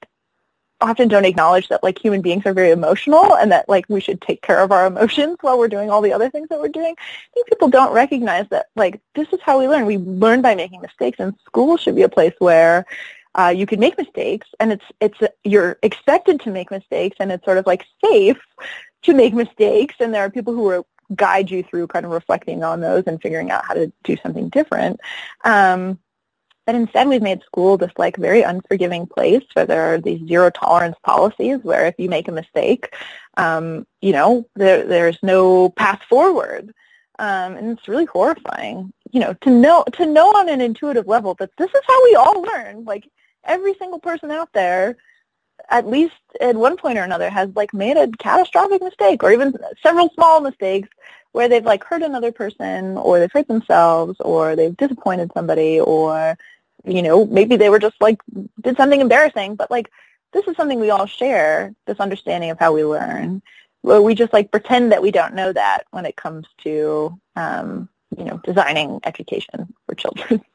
often 0.80 1.08
don't 1.08 1.24
acknowledge 1.24 1.68
that 1.68 1.82
like 1.82 1.98
human 1.98 2.22
beings 2.22 2.46
are 2.46 2.52
very 2.52 2.70
emotional 2.70 3.34
and 3.36 3.50
that 3.50 3.68
like 3.68 3.84
we 3.88 4.00
should 4.00 4.20
take 4.20 4.42
care 4.42 4.60
of 4.60 4.72
our 4.72 4.86
emotions 4.86 5.36
while 5.40 5.58
we're 5.58 5.68
doing 5.68 5.90
all 5.90 6.02
the 6.02 6.12
other 6.12 6.30
things 6.30 6.48
that 6.48 6.60
we're 6.60 6.68
doing. 6.68 6.94
I 6.98 7.30
think 7.34 7.48
people 7.48 7.68
don't 7.68 7.92
recognize 7.92 8.46
that 8.50 8.66
like 8.76 9.00
this 9.14 9.28
is 9.32 9.40
how 9.42 9.58
we 9.58 9.68
learn. 9.68 9.86
We 9.86 9.98
learn 9.98 10.42
by 10.42 10.54
making 10.54 10.80
mistakes 10.80 11.18
and 11.18 11.34
school 11.44 11.76
should 11.76 11.96
be 11.96 12.02
a 12.02 12.08
place 12.08 12.34
where 12.38 12.86
uh, 13.34 13.52
you 13.54 13.66
can 13.66 13.80
make 13.80 13.98
mistakes 13.98 14.48
and 14.58 14.72
it's 14.72 14.84
it's 15.00 15.18
you're 15.44 15.78
expected 15.82 16.40
to 16.40 16.50
make 16.50 16.70
mistakes 16.70 17.16
and 17.20 17.30
it's 17.30 17.44
sort 17.44 17.58
of 17.58 17.66
like 17.66 17.84
safe 18.04 18.38
to 19.02 19.14
make 19.14 19.34
mistakes 19.34 19.96
and 20.00 20.12
there 20.12 20.24
are 20.24 20.30
people 20.30 20.54
who 20.54 20.62
will 20.62 20.86
guide 21.14 21.50
you 21.50 21.62
through 21.62 21.86
kind 21.86 22.04
of 22.04 22.12
reflecting 22.12 22.62
on 22.62 22.80
those 22.80 23.04
and 23.06 23.20
figuring 23.22 23.50
out 23.50 23.64
how 23.64 23.74
to 23.74 23.92
do 24.04 24.16
something 24.22 24.48
different. 24.48 25.00
Um, 25.44 25.98
but 26.68 26.74
instead 26.74 27.08
we've 27.08 27.22
made 27.22 27.42
school 27.44 27.78
this 27.78 27.92
like 27.96 28.18
very 28.18 28.42
unforgiving 28.42 29.06
place 29.06 29.42
where 29.54 29.64
there 29.64 29.94
are 29.94 29.98
these 29.98 30.20
zero 30.28 30.50
tolerance 30.50 30.96
policies 31.02 31.60
where 31.62 31.86
if 31.86 31.94
you 31.96 32.10
make 32.10 32.28
a 32.28 32.32
mistake, 32.32 32.94
um, 33.38 33.86
you 34.02 34.12
know, 34.12 34.46
there, 34.54 34.86
there's 34.86 35.18
no 35.22 35.70
path 35.70 36.02
forward. 36.10 36.74
Um, 37.18 37.56
and 37.56 37.70
it's 37.70 37.88
really 37.88 38.04
horrifying, 38.04 38.92
you 39.10 39.18
know, 39.18 39.32
to 39.32 39.50
know 39.50 39.82
to 39.94 40.04
know 40.04 40.28
on 40.36 40.50
an 40.50 40.60
intuitive 40.60 41.06
level 41.06 41.32
that 41.38 41.56
this 41.56 41.70
is 41.70 41.80
how 41.86 42.04
we 42.04 42.14
all 42.16 42.42
learn. 42.42 42.84
Like 42.84 43.08
every 43.44 43.72
single 43.78 43.98
person 43.98 44.30
out 44.30 44.52
there, 44.52 44.98
at 45.70 45.86
least 45.86 46.12
at 46.38 46.54
one 46.54 46.76
point 46.76 46.98
or 46.98 47.02
another, 47.02 47.30
has 47.30 47.48
like 47.56 47.72
made 47.72 47.96
a 47.96 48.10
catastrophic 48.18 48.82
mistake 48.82 49.22
or 49.22 49.32
even 49.32 49.54
several 49.82 50.10
small 50.10 50.42
mistakes 50.42 50.90
where 51.32 51.48
they've 51.48 51.64
like 51.64 51.84
hurt 51.84 52.02
another 52.02 52.32
person 52.32 52.98
or 52.98 53.18
they've 53.18 53.32
hurt 53.32 53.48
themselves 53.48 54.16
or 54.20 54.54
they've 54.54 54.76
disappointed 54.76 55.30
somebody 55.32 55.80
or 55.80 56.36
you 56.84 57.02
know, 57.02 57.26
maybe 57.26 57.56
they 57.56 57.70
were 57.70 57.78
just 57.78 57.96
like 58.00 58.20
did 58.60 58.76
something 58.76 59.00
embarrassing, 59.00 59.56
but 59.56 59.70
like 59.70 59.90
this 60.32 60.46
is 60.46 60.56
something 60.56 60.80
we 60.80 60.90
all 60.90 61.06
share, 61.06 61.74
this 61.86 62.00
understanding 62.00 62.50
of 62.50 62.58
how 62.58 62.72
we 62.72 62.84
learn. 62.84 63.42
Where 63.82 64.02
we 64.02 64.14
just 64.14 64.32
like 64.32 64.50
pretend 64.50 64.90
that 64.92 65.02
we 65.02 65.12
don't 65.12 65.34
know 65.34 65.52
that 65.52 65.84
when 65.92 66.04
it 66.04 66.16
comes 66.16 66.46
to 66.64 67.16
um, 67.36 67.88
you 68.16 68.24
know, 68.24 68.40
designing 68.44 69.00
education 69.04 69.74
for 69.86 69.94
children. 69.94 70.42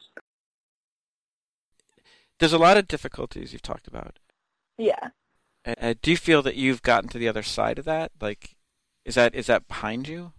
There's 2.40 2.54
a 2.54 2.58
lot 2.58 2.78
of 2.78 2.88
difficulties 2.88 3.54
you've 3.54 3.62
talked 3.62 3.88
about. 3.88 4.20
yeah. 4.78 5.10
Uh, 5.66 5.94
do 6.02 6.12
you 6.12 6.18
feel 6.18 6.42
that 6.42 6.58
you've 6.58 6.82
gotten 6.82 7.08
to 7.10 7.18
the 7.18 7.30
other 7.30 7.44
side 7.44 7.80
of 7.80 7.86
that? 7.86 8.12
Like, 8.20 8.58
is 9.06 9.16
that 9.16 9.34
is 9.34 9.48
that 9.48 9.70
behind 9.70 10.10
you? 10.10 10.34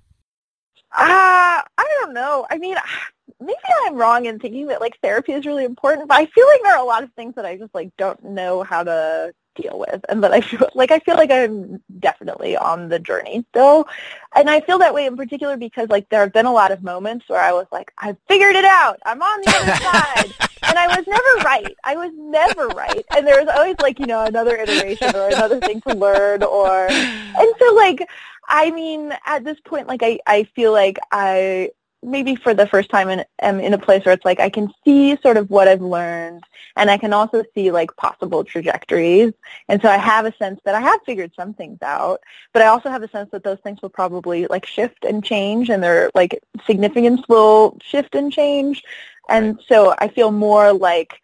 Uh, 0.94 1.60
I 1.76 1.96
don't 2.00 2.14
know. 2.14 2.46
I 2.50 2.58
mean, 2.58 2.76
maybe 3.40 3.58
I'm 3.86 3.96
wrong 3.96 4.26
in 4.26 4.38
thinking 4.38 4.68
that 4.68 4.80
like 4.80 4.98
therapy 5.02 5.32
is 5.32 5.46
really 5.46 5.64
important, 5.64 6.08
but 6.08 6.16
I 6.18 6.26
feel 6.26 6.46
like 6.46 6.62
there 6.62 6.74
are 6.74 6.82
a 6.82 6.86
lot 6.86 7.02
of 7.02 7.12
things 7.12 7.34
that 7.34 7.44
I 7.44 7.56
just 7.56 7.74
like 7.74 7.90
don't 7.96 8.22
know 8.24 8.62
how 8.62 8.84
to 8.84 9.34
deal 9.54 9.78
with 9.78 10.04
and 10.08 10.22
that 10.22 10.32
I 10.32 10.40
feel 10.40 10.68
like 10.74 10.90
I 10.90 10.98
feel 11.00 11.16
like 11.16 11.30
I'm 11.30 11.82
definitely 11.98 12.56
on 12.56 12.88
the 12.88 12.98
journey 12.98 13.44
still. 13.50 13.86
And 14.34 14.50
I 14.50 14.60
feel 14.60 14.78
that 14.78 14.94
way 14.94 15.06
in 15.06 15.16
particular 15.16 15.56
because 15.56 15.88
like 15.88 16.08
there 16.08 16.20
have 16.20 16.32
been 16.32 16.46
a 16.46 16.52
lot 16.52 16.72
of 16.72 16.82
moments 16.82 17.28
where 17.28 17.40
I 17.40 17.52
was 17.52 17.66
like, 17.72 17.92
I've 17.98 18.16
figured 18.28 18.56
it 18.56 18.64
out. 18.64 18.98
I'm 19.04 19.22
on 19.22 19.40
the 19.40 19.56
other 19.56 19.76
side. 19.84 20.50
And 20.66 20.78
I 20.78 20.86
was 20.86 21.06
never 21.06 21.44
right. 21.44 21.76
I 21.84 21.96
was 21.96 22.12
never 22.16 22.68
right. 22.68 23.04
And 23.14 23.26
there 23.26 23.40
was 23.42 23.52
always 23.54 23.76
like, 23.80 23.98
you 23.98 24.06
know, 24.06 24.24
another 24.24 24.56
iteration 24.56 25.14
or 25.14 25.28
another 25.28 25.60
thing 25.60 25.80
to 25.82 25.94
learn 25.94 26.42
or 26.42 26.88
and 26.90 27.54
so 27.58 27.74
like 27.74 28.08
I 28.48 28.70
mean, 28.70 29.12
at 29.26 29.44
this 29.44 29.58
point 29.60 29.88
like 29.88 30.02
I, 30.02 30.18
I 30.26 30.44
feel 30.54 30.72
like 30.72 30.98
I 31.12 31.70
maybe 32.04 32.36
for 32.36 32.54
the 32.54 32.66
first 32.66 32.90
time 32.90 33.08
in, 33.08 33.24
am 33.40 33.58
in 33.60 33.72
a 33.72 33.78
place 33.78 34.04
where 34.04 34.14
it's 34.14 34.24
like 34.24 34.40
I 34.40 34.50
can 34.50 34.72
see 34.84 35.16
sort 35.22 35.36
of 35.36 35.50
what 35.50 35.68
I've 35.68 35.80
learned 35.80 36.44
and 36.76 36.90
I 36.90 36.98
can 36.98 37.12
also 37.12 37.44
see 37.54 37.70
like 37.70 37.96
possible 37.96 38.44
trajectories. 38.44 39.32
And 39.68 39.80
so 39.80 39.88
I 39.88 39.96
have 39.96 40.26
a 40.26 40.34
sense 40.36 40.60
that 40.64 40.74
I 40.74 40.80
have 40.80 41.00
figured 41.06 41.32
some 41.34 41.54
things 41.54 41.78
out, 41.82 42.20
but 42.52 42.62
I 42.62 42.66
also 42.66 42.90
have 42.90 43.02
a 43.02 43.08
sense 43.08 43.30
that 43.30 43.44
those 43.44 43.58
things 43.60 43.80
will 43.80 43.90
probably 43.90 44.46
like 44.46 44.66
shift 44.66 45.04
and 45.04 45.24
change 45.24 45.70
and 45.70 45.82
their 45.82 46.10
like 46.14 46.40
significance 46.66 47.22
will 47.28 47.78
shift 47.82 48.14
and 48.14 48.32
change. 48.32 48.84
And 49.28 49.58
so 49.66 49.94
I 49.98 50.08
feel 50.08 50.30
more 50.30 50.72
like 50.72 51.20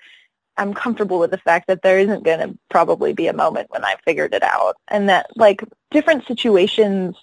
I'm 0.56 0.74
comfortable 0.74 1.18
with 1.18 1.30
the 1.30 1.38
fact 1.38 1.68
that 1.68 1.82
there 1.82 1.98
isn't 1.98 2.24
going 2.24 2.40
to 2.40 2.58
probably 2.68 3.12
be 3.12 3.28
a 3.28 3.32
moment 3.32 3.70
when 3.70 3.84
I 3.84 3.96
figured 4.04 4.34
it 4.34 4.42
out 4.42 4.76
and 4.88 5.08
that 5.08 5.26
like 5.36 5.62
different 5.90 6.26
situations 6.26 7.16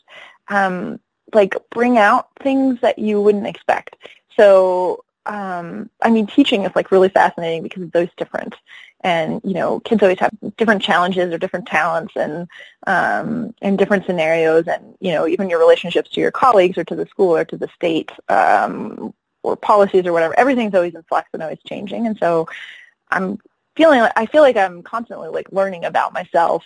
um, 0.49 0.99
like 1.33 1.55
bring 1.71 1.97
out 1.97 2.29
things 2.41 2.79
that 2.81 2.99
you 2.99 3.21
wouldn't 3.21 3.47
expect. 3.47 3.95
So, 4.35 5.03
um, 5.25 5.89
I 6.01 6.09
mean, 6.09 6.27
teaching 6.27 6.63
is 6.63 6.71
like 6.75 6.91
really 6.91 7.09
fascinating 7.09 7.63
because 7.63 7.83
of 7.83 7.91
those 7.91 8.09
different, 8.15 8.55
and 9.01 9.41
you 9.43 9.53
know, 9.53 9.79
kids 9.81 10.01
always 10.01 10.19
have 10.19 10.31
different 10.55 10.81
challenges 10.81 11.33
or 11.33 11.37
different 11.37 11.67
talents 11.67 12.13
and 12.15 12.47
um, 12.85 13.53
and 13.61 13.77
different 13.77 14.05
scenarios, 14.05 14.67
and 14.67 14.95
you 14.99 15.11
know, 15.11 15.27
even 15.27 15.49
your 15.49 15.59
relationships 15.59 16.09
to 16.11 16.21
your 16.21 16.31
colleagues 16.31 16.77
or 16.77 16.85
to 16.85 16.95
the 16.95 17.05
school 17.07 17.35
or 17.35 17.43
to 17.45 17.57
the 17.57 17.67
state 17.75 18.11
um, 18.29 19.13
or 19.43 19.57
policies 19.57 20.05
or 20.05 20.13
whatever. 20.13 20.37
Everything's 20.39 20.73
always 20.73 20.95
in 20.95 21.03
flux 21.03 21.27
and 21.33 21.43
always 21.43 21.59
changing, 21.67 22.07
and 22.07 22.17
so 22.17 22.47
I'm 23.11 23.39
feeling 23.75 24.01
I 24.15 24.25
feel 24.25 24.41
like 24.41 24.57
I'm 24.57 24.83
constantly 24.83 25.29
like 25.29 25.51
learning 25.51 25.85
about 25.85 26.13
myself 26.13 26.63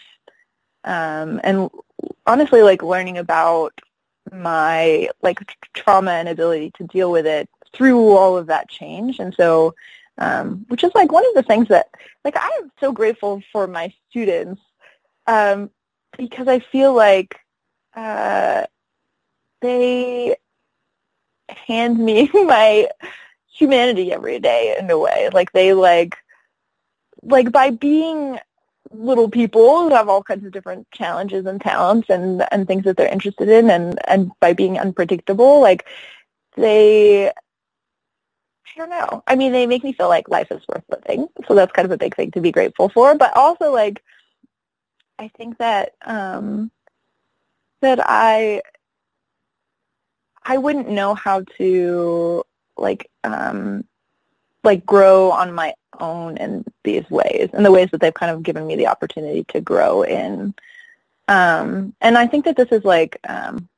um, 0.84 1.40
and 1.44 1.70
honestly 2.26 2.62
like 2.62 2.84
learning 2.84 3.18
about 3.18 3.74
my 4.32 5.10
like 5.22 5.40
trauma 5.74 6.12
and 6.12 6.30
ability 6.30 6.72
to 6.78 6.86
deal 6.86 7.12
with 7.12 7.26
it 7.26 7.50
through 7.74 8.16
all 8.16 8.38
of 8.38 8.48
that 8.48 8.70
change. 8.70 9.20
And 9.20 9.34
so, 9.36 9.74
um, 10.18 10.66
which 10.68 10.84
is 10.84 10.92
like 10.94 11.12
one 11.12 11.26
of 11.28 11.34
the 11.36 11.44
things 11.44 11.68
that 11.70 11.88
like 12.24 12.38
I 12.38 12.50
am 12.62 12.72
so 12.80 12.92
grateful 12.92 13.42
for 13.52 13.68
my 13.68 13.94
students 14.10 14.62
um, 15.28 15.70
because 16.18 16.48
I 16.48 16.60
feel 16.60 16.94
like 16.94 17.36
uh, 17.96 18.66
they 19.62 20.36
hand 21.50 21.98
me 21.98 22.30
my 22.34 22.88
humanity 23.52 24.12
every 24.12 24.40
day 24.40 24.76
in 24.80 24.90
a 24.90 24.98
way. 24.98 25.30
Like 25.34 25.52
they 25.52 25.74
like 25.74 26.18
like 27.24 27.52
by 27.52 27.72
being 27.72 28.40
little 28.92 29.30
people 29.30 29.84
who 29.84 29.96
have 29.96 30.10
all 30.10 30.24
kinds 30.24 30.46
of 30.46 30.52
different 30.52 30.90
challenges 30.92 31.46
and 31.46 31.62
talents 31.62 32.10
and 32.10 32.44
and 32.52 32.68
things 32.68 32.84
that 32.84 32.98
they're 32.98 33.12
interested 33.12 33.50
in 33.50 33.70
and 33.70 34.00
and 34.08 34.32
by 34.40 34.54
being 34.54 34.80
unpredictable 34.80 35.62
like 35.62 35.86
they 36.58 37.32
I 38.76 38.80
don't 38.80 38.90
know. 38.90 39.24
I 39.28 39.36
mean, 39.36 39.52
they 39.52 39.68
make 39.68 39.84
me 39.84 39.94
feel 39.94 40.08
like 40.08 40.30
life 40.30 40.52
is 40.52 40.62
worth 40.68 40.84
living. 40.90 41.28
So 41.48 41.56
that's 41.56 41.74
kind 41.74 41.86
of 41.86 41.92
a 41.92 41.98
big 41.98 42.16
thing 42.16 42.32
to 42.32 42.42
be 42.42 42.52
grateful 42.52 42.90
for. 42.90 43.16
But 43.16 43.36
also, 43.36 43.72
like, 43.72 44.04
I 45.20 45.30
think 45.30 45.58
that 45.60 45.94
um, 46.06 46.72
that 47.82 48.00
I 48.04 48.62
I 50.44 50.58
wouldn't 50.58 50.90
know 50.90 51.16
how 51.16 51.44
to 51.58 52.44
like 52.78 53.10
um, 53.24 53.86
like 54.64 54.86
grow 54.86 55.32
on 55.32 55.54
my 55.54 55.74
own 56.00 56.38
in 56.38 56.66
these 56.84 57.10
ways, 57.10 57.50
in 57.54 57.64
the 57.64 57.72
ways 57.72 57.90
that 57.92 58.02
they've 58.02 58.14
kind 58.14 58.32
of 58.32 58.44
given 58.44 58.66
me 58.66 58.76
the 58.76 58.88
opportunity 58.88 59.44
to 59.50 59.62
grow 59.62 60.04
in. 60.04 60.54
Um, 61.28 61.96
and 62.02 62.18
I 62.18 62.28
think 62.28 62.46
that 62.46 62.58
this 62.58 62.72
is 62.72 62.84
like 62.84 63.18
um, 63.28 63.70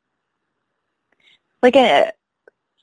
like 1.62 1.76
a, 1.76 2.12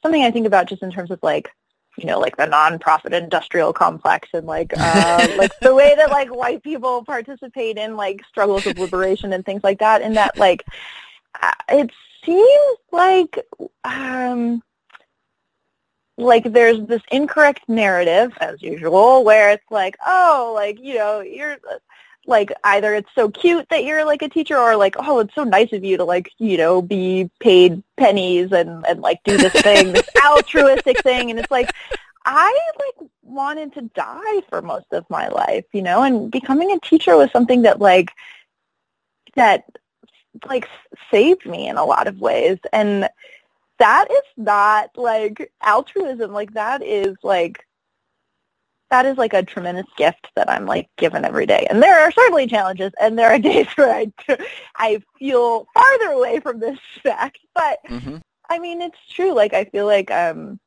something 0.02 0.22
I 0.22 0.30
think 0.30 0.46
about 0.46 0.68
just 0.68 0.82
in 0.82 0.90
terms 0.90 1.10
of 1.10 1.18
like 1.22 1.50
you 1.98 2.06
know 2.06 2.18
like 2.18 2.36
the 2.36 2.46
nonprofit 2.46 3.12
industrial 3.12 3.72
complex 3.72 4.28
and 4.32 4.46
like 4.46 4.72
uh, 4.76 5.28
like 5.36 5.58
the 5.60 5.74
way 5.74 5.94
that 5.96 6.10
like 6.10 6.34
white 6.34 6.62
people 6.62 7.04
participate 7.04 7.76
in 7.76 7.96
like 7.96 8.24
struggles 8.26 8.66
of 8.66 8.78
liberation 8.78 9.32
and 9.32 9.44
things 9.44 9.64
like 9.64 9.80
that. 9.80 10.02
And 10.02 10.16
that 10.16 10.38
like 10.38 10.64
uh, 11.42 11.52
it 11.68 11.90
seems 12.24 12.78
like 12.92 13.38
um, 13.84 14.62
like 16.20 16.52
there's 16.52 16.80
this 16.86 17.02
incorrect 17.10 17.68
narrative 17.68 18.32
as 18.40 18.62
usual 18.62 19.24
where 19.24 19.50
it's 19.50 19.70
like 19.70 19.96
oh 20.06 20.52
like 20.54 20.78
you 20.80 20.94
know 20.94 21.20
you're 21.20 21.56
like 22.26 22.52
either 22.64 22.94
it's 22.94 23.08
so 23.14 23.30
cute 23.30 23.66
that 23.70 23.84
you're 23.84 24.04
like 24.04 24.22
a 24.22 24.28
teacher 24.28 24.56
or 24.56 24.76
like 24.76 24.94
oh 24.98 25.20
it's 25.20 25.34
so 25.34 25.44
nice 25.44 25.72
of 25.72 25.84
you 25.84 25.96
to 25.96 26.04
like 26.04 26.30
you 26.38 26.56
know 26.56 26.82
be 26.82 27.30
paid 27.40 27.82
pennies 27.96 28.52
and 28.52 28.84
and 28.86 29.00
like 29.00 29.20
do 29.24 29.36
this 29.36 29.52
thing 29.52 29.92
this 29.92 30.08
altruistic 30.24 31.02
thing. 31.02 31.30
And 31.30 31.38
it's 31.38 31.50
like 31.50 31.72
i 32.26 32.70
like 32.78 33.08
wanted 33.22 33.72
to 33.72 33.80
die 33.94 34.40
for 34.50 34.60
most 34.60 34.92
of 34.92 35.08
my 35.08 35.28
life 35.28 35.64
you 35.72 35.82
know? 35.82 36.02
And 36.02 36.30
becoming 36.30 36.70
a 36.72 36.80
teacher 36.80 37.16
was 37.16 37.30
something 37.32 37.62
that 37.62 37.80
like 37.80 38.12
that 39.34 39.64
like 40.46 40.68
saved 41.10 41.46
me 41.46 41.68
in 41.68 41.76
a 41.76 41.84
lot 41.84 42.06
of 42.06 42.20
ways. 42.20 42.58
And 42.72 43.08
that 43.80 44.08
is 44.10 44.22
not 44.36 44.90
like 44.96 45.52
altruism. 45.62 46.32
Like 46.32 46.52
that 46.52 46.82
is 46.82 47.16
like 47.22 47.66
that 48.90 49.06
is 49.06 49.16
like 49.16 49.32
a 49.32 49.42
tremendous 49.42 49.86
gift 49.96 50.28
that 50.36 50.50
I'm 50.50 50.66
like 50.66 50.88
given 50.96 51.24
every 51.24 51.46
day. 51.46 51.66
And 51.70 51.82
there 51.82 51.98
are 52.00 52.12
certainly 52.12 52.46
challenges, 52.46 52.92
and 53.00 53.18
there 53.18 53.30
are 53.30 53.38
days 53.50 53.66
where 53.74 53.92
I 53.92 54.12
I 54.76 55.02
feel 55.18 55.66
farther 55.74 56.12
away 56.12 56.40
from 56.40 56.60
this 56.60 56.78
fact. 57.02 57.38
But 57.54 57.78
mm-hmm. 57.88 58.18
I 58.48 58.58
mean, 58.58 58.82
it's 58.82 58.98
true. 59.08 59.34
Like 59.34 59.54
I 59.54 59.64
feel 59.64 59.86
like 59.86 60.10
um, 60.10 60.60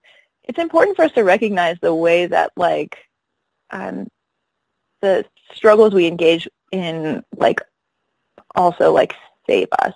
it's 0.43 0.59
important 0.59 0.95
for 0.95 1.05
us 1.05 1.11
to 1.13 1.23
recognize 1.23 1.77
the 1.81 1.95
way 1.95 2.25
that 2.25 2.51
like 2.57 2.97
um, 3.69 4.07
the 5.01 5.25
struggles 5.53 5.93
we 5.93 6.07
engage 6.07 6.47
in 6.71 7.23
like 7.37 7.61
also 8.55 8.91
like 8.91 9.13
save 9.47 9.67
us 9.79 9.93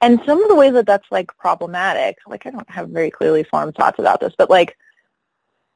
and 0.00 0.20
some 0.26 0.42
of 0.42 0.48
the 0.48 0.56
ways 0.56 0.72
that 0.74 0.86
that's 0.86 1.10
like 1.10 1.36
problematic, 1.36 2.18
like 2.26 2.46
I 2.46 2.50
don't 2.50 2.68
have 2.70 2.88
very 2.88 3.10
clearly 3.10 3.44
formed 3.44 3.74
thoughts 3.74 3.98
about 3.98 4.20
this, 4.20 4.34
but 4.36 4.50
like 4.50 4.76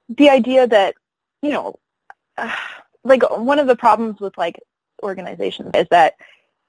the 0.08 0.30
idea 0.30 0.66
that, 0.66 0.94
you 1.42 1.50
know, 1.50 1.78
like 3.04 3.22
one 3.38 3.58
of 3.58 3.66
the 3.66 3.76
problems 3.76 4.20
with 4.20 4.36
like 4.38 4.60
organizations 5.02 5.70
is 5.74 5.86
that 5.90 6.14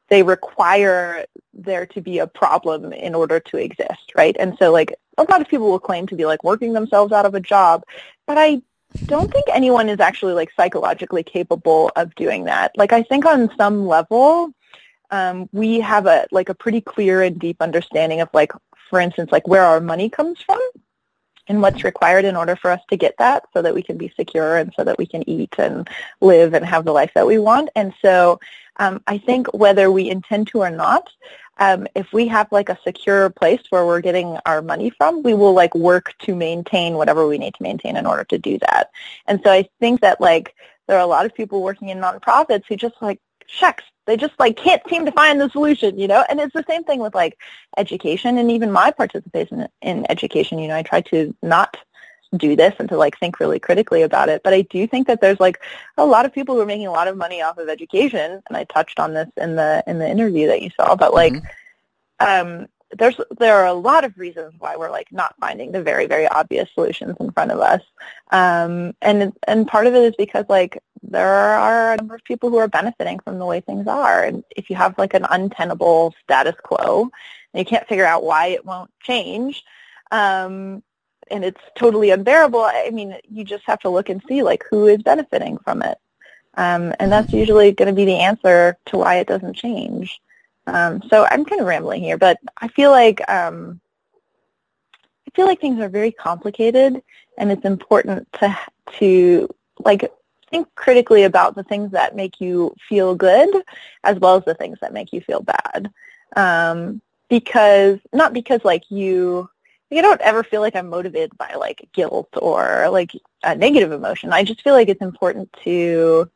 they 0.10 0.22
require 0.22 1.26
there 1.54 1.86
to 1.88 2.02
be 2.02 2.20
a 2.20 2.28
problem 2.28 2.94
in 2.94 3.16
order 3.16 3.40
to 3.40 3.58
exist, 3.58 4.12
right? 4.16 4.36
And 4.40 4.56
so 4.60 4.72
like 4.72 4.94
a 5.18 5.24
lot 5.24 5.42
of 5.42 5.48
people 5.48 5.70
will 5.70 5.80
claim 5.80 6.08
to 6.08 6.16
be 6.16 6.26
like 6.26 6.44
working 6.44 6.74
themselves 6.74 7.12
out 7.12 7.26
of 7.26 7.34
a 7.34 7.40
job, 7.40 7.84
but 8.28 8.38
I 8.38 8.62
don't 9.06 9.32
think 9.32 9.46
anyone 9.52 9.90
is 9.90 10.00
actually 10.00 10.34
like 10.34 10.52
psychologically 10.56 11.24
capable 11.24 11.92
of 11.96 12.14
doing 12.16 12.46
that. 12.46 12.72
Like 12.78 12.94
I 12.94 13.04
think 13.04 13.26
on 13.26 13.50
some 13.58 13.88
level, 13.88 14.52
um, 15.12 15.50
we 15.52 15.80
have 15.80 16.06
a 16.06 16.28
like 16.32 16.50
a 16.50 16.54
pretty 16.54 16.82
clear 16.82 17.22
and 17.22 17.40
deep 17.40 17.62
understanding 17.62 18.22
of 18.22 18.30
like, 18.34 18.52
for 18.90 19.00
instance, 19.00 19.32
like 19.32 19.48
where 19.48 19.64
our 19.64 19.80
money 19.80 20.10
comes 20.10 20.42
from 20.42 20.60
and 21.48 21.62
what's 21.62 21.84
required 21.84 22.26
in 22.26 22.36
order 22.36 22.56
for 22.56 22.72
us 22.72 22.82
to 22.90 22.98
get 22.98 23.16
that 23.20 23.44
so 23.54 23.62
that 23.62 23.74
we 23.74 23.84
can 23.84 23.98
be 23.98 24.12
secure 24.16 24.58
and 24.58 24.74
so 24.76 24.84
that 24.84 24.98
we 24.98 25.06
can 25.06 25.28
eat 25.30 25.54
and 25.58 25.88
live 26.22 26.54
and 26.54 26.66
have 26.66 26.86
the 26.86 26.92
life 26.92 27.12
that 27.14 27.28
we 27.28 27.38
want. 27.38 27.70
And 27.76 27.94
so 28.02 28.40
um, 28.78 29.02
I 29.08 29.18
think 29.18 29.54
whether 29.54 29.92
we 29.92 30.10
intend 30.10 30.48
to 30.48 30.60
or 30.60 30.72
not, 30.72 31.08
um, 31.58 31.88
if 31.96 32.12
we 32.12 32.28
have 32.28 32.52
like 32.52 32.70
a 32.70 32.78
secure 32.84 33.30
place 33.30 33.62
where 33.70 33.86
we're 33.86 34.02
getting 34.02 34.38
our 34.46 34.62
money 34.62 34.90
from, 34.90 35.24
we 35.24 35.34
will 35.34 35.54
like 35.54 35.74
work 35.74 36.14
to 36.20 36.36
maintain 36.36 36.96
whatever 36.96 37.28
we 37.28 37.38
need 37.38 37.54
to 37.56 37.64
maintain 37.64 37.96
in 37.96 38.06
order 38.06 38.26
to 38.26 38.38
do 38.38 38.58
that. 38.60 38.90
And 39.28 39.40
so 39.44 39.52
I 39.52 39.70
think 39.80 40.02
that 40.02 40.20
like 40.20 40.56
there 40.88 40.98
are 40.98 41.04
a 41.04 41.08
lot 41.08 41.26
of 41.26 41.34
people 41.34 41.62
working 41.62 41.90
in 41.90 42.00
nonprofits 42.00 42.64
who 42.68 42.76
just 42.76 42.96
like 43.02 43.20
shucks, 43.48 43.84
they 44.06 44.18
just 44.18 44.34
like 44.40 44.58
can't 44.58 44.82
seem 44.90 45.06
to 45.06 45.12
find 45.12 45.40
the 45.40 45.50
solution, 45.50 45.98
you 45.98 46.08
know? 46.08 46.26
And 46.30 46.40
it's 46.40 46.54
the 46.54 46.66
same 46.68 46.84
thing 46.84 47.00
with 47.00 47.16
like 47.16 47.38
education 47.78 48.38
and 48.38 48.52
even 48.52 48.72
my 48.72 48.92
participation 48.92 49.68
in 49.82 50.06
education, 50.10 50.60
you 50.60 50.68
know, 50.68 50.76
I 50.76 50.84
try 50.84 51.02
to 51.02 51.36
not 51.42 51.78
do 52.38 52.56
this 52.56 52.74
and 52.80 52.90
to 52.90 52.98
like 52.98 53.18
think 53.20 53.40
really 53.40 53.60
critically 53.60 54.02
about 54.02 54.30
it. 54.30 54.42
But 54.44 54.54
I 54.54 54.62
do 54.64 54.88
think 54.88 55.08
that 55.08 55.22
there's 55.22 55.40
like 55.40 55.62
a 55.98 56.06
lot 56.06 56.26
of 56.26 56.34
people 56.34 56.56
who 56.56 56.62
are 56.62 56.66
making 56.66 56.88
a 56.88 56.92
lot 56.92 57.08
of 57.08 57.18
money 57.18 57.42
off 57.42 57.58
of 57.58 57.70
education 57.70 58.42
and 58.48 58.58
I 58.58 58.64
touched 58.66 59.00
on 59.00 59.14
this 59.14 59.30
in 59.38 59.56
the 59.56 59.84
in 59.88 60.00
the 60.00 60.10
interview 60.10 60.48
that 60.48 60.62
you 60.62 60.70
saw, 60.76 60.96
but 60.96 61.14
like 61.14 61.34
mm-hmm. 61.34 62.62
um 62.62 62.68
there's 62.92 63.20
there 63.40 63.58
are 63.58 63.66
a 63.66 63.74
lot 63.74 64.04
of 64.04 64.18
reasons 64.18 64.54
why 64.60 64.76
we're 64.76 64.92
like 64.92 65.12
not 65.12 65.36
finding 65.40 65.72
the 65.72 65.82
very 65.82 66.06
very 66.06 66.28
obvious 66.28 66.70
solutions 66.74 67.16
in 67.20 67.32
front 67.32 67.52
of 67.52 67.60
us, 67.60 67.82
um, 68.32 68.94
and 69.02 69.34
and 69.48 69.68
part 69.68 69.88
of 69.88 69.96
it 69.96 70.04
is 70.04 70.16
because 70.18 70.46
like 70.50 70.82
there 71.02 71.28
are 71.28 71.94
a 71.94 71.98
number 71.98 72.16
of 72.16 72.24
people 72.24 72.50
who 72.50 72.58
are 72.58 72.68
benefiting 72.68 73.20
from 73.20 73.40
the 73.40 73.46
way 73.46 73.60
things 73.62 73.88
are, 73.88 74.24
and 74.24 74.44
if 74.56 74.70
you 74.70 74.76
have 74.76 74.98
like 74.98 75.14
an 75.14 75.26
untenable 75.30 76.14
status 76.24 76.56
quo, 76.64 77.10
and 77.54 77.60
you 77.60 77.66
can't 77.66 77.88
figure 77.88 78.06
out 78.06 78.24
why 78.24 78.48
it 78.48 78.66
won't 78.66 78.92
change, 79.02 79.64
um, 80.12 80.84
and 81.30 81.44
it's 81.44 81.62
totally 81.76 82.12
unbearable. 82.12 82.62
I 82.62 82.92
mean, 82.92 83.18
you 83.30 83.44
just 83.44 83.66
have 83.66 83.80
to 83.82 83.90
look 83.90 84.10
and 84.10 84.22
see 84.28 84.44
like 84.44 84.64
who 84.70 84.88
is 84.88 85.02
benefiting 85.02 85.58
from 85.60 85.82
it, 85.82 85.98
um, 86.56 86.94
and 87.00 87.12
that's 87.12 87.34
usually 87.34 87.72
going 87.72 87.90
to 87.90 87.94
be 87.96 88.06
the 88.06 88.20
answer 88.20 88.78
to 88.88 88.98
why 88.98 89.16
it 89.16 89.28
doesn't 89.28 89.56
change. 89.56 90.22
Um, 90.68 91.02
so 91.10 91.28
I'm 91.30 91.46
kind 91.46 91.62
of 91.62 91.68
rambling 91.68 92.02
here, 92.02 92.18
but 92.18 92.40
I 92.58 92.68
feel 92.70 92.92
like 92.92 93.28
um, 93.30 93.80
I 95.28 95.32
feel 95.36 95.46
like 95.46 95.62
things 95.62 95.80
are 95.80 95.90
very 95.90 96.12
complicated, 96.12 97.02
and 97.38 97.52
it's 97.52 97.66
important 97.66 98.32
to 98.34 98.58
to 99.00 99.48
like 99.80 100.12
think 100.50 100.68
critically 100.76 101.24
about 101.24 101.56
the 101.56 101.64
things 101.64 101.92
that 101.92 102.16
make 102.16 102.40
you 102.40 102.76
feel 102.88 103.16
good, 103.16 103.50
as 104.04 104.18
well 104.20 104.38
as 104.38 104.46
the 104.46 104.56
things 104.56 104.78
that 104.82 104.94
make 104.94 105.14
you 105.14 105.22
feel 105.22 105.42
bad. 105.42 105.92
Um, 106.36 107.02
because 107.30 108.00
not 108.14 108.34
because 108.34 108.62
like 108.64 108.90
you 108.90 109.50
like, 109.92 110.00
I 110.00 110.02
don't 110.02 110.22
ever 110.22 110.44
feel 110.44 110.62
like 110.62 110.76
I'm 110.76 110.90
motivated 110.90 111.38
by 111.38 111.54
like 111.56 111.88
guilt 111.94 112.30
or 112.42 112.90
like 112.90 113.12
a 113.44 113.56
negative 113.56 113.92
emotion. 113.92 114.34
I 114.34 114.44
just 114.44 114.62
feel 114.62 114.74
like 114.74 114.90
it's 114.90 115.02
important 115.02 115.54
to 115.64 116.30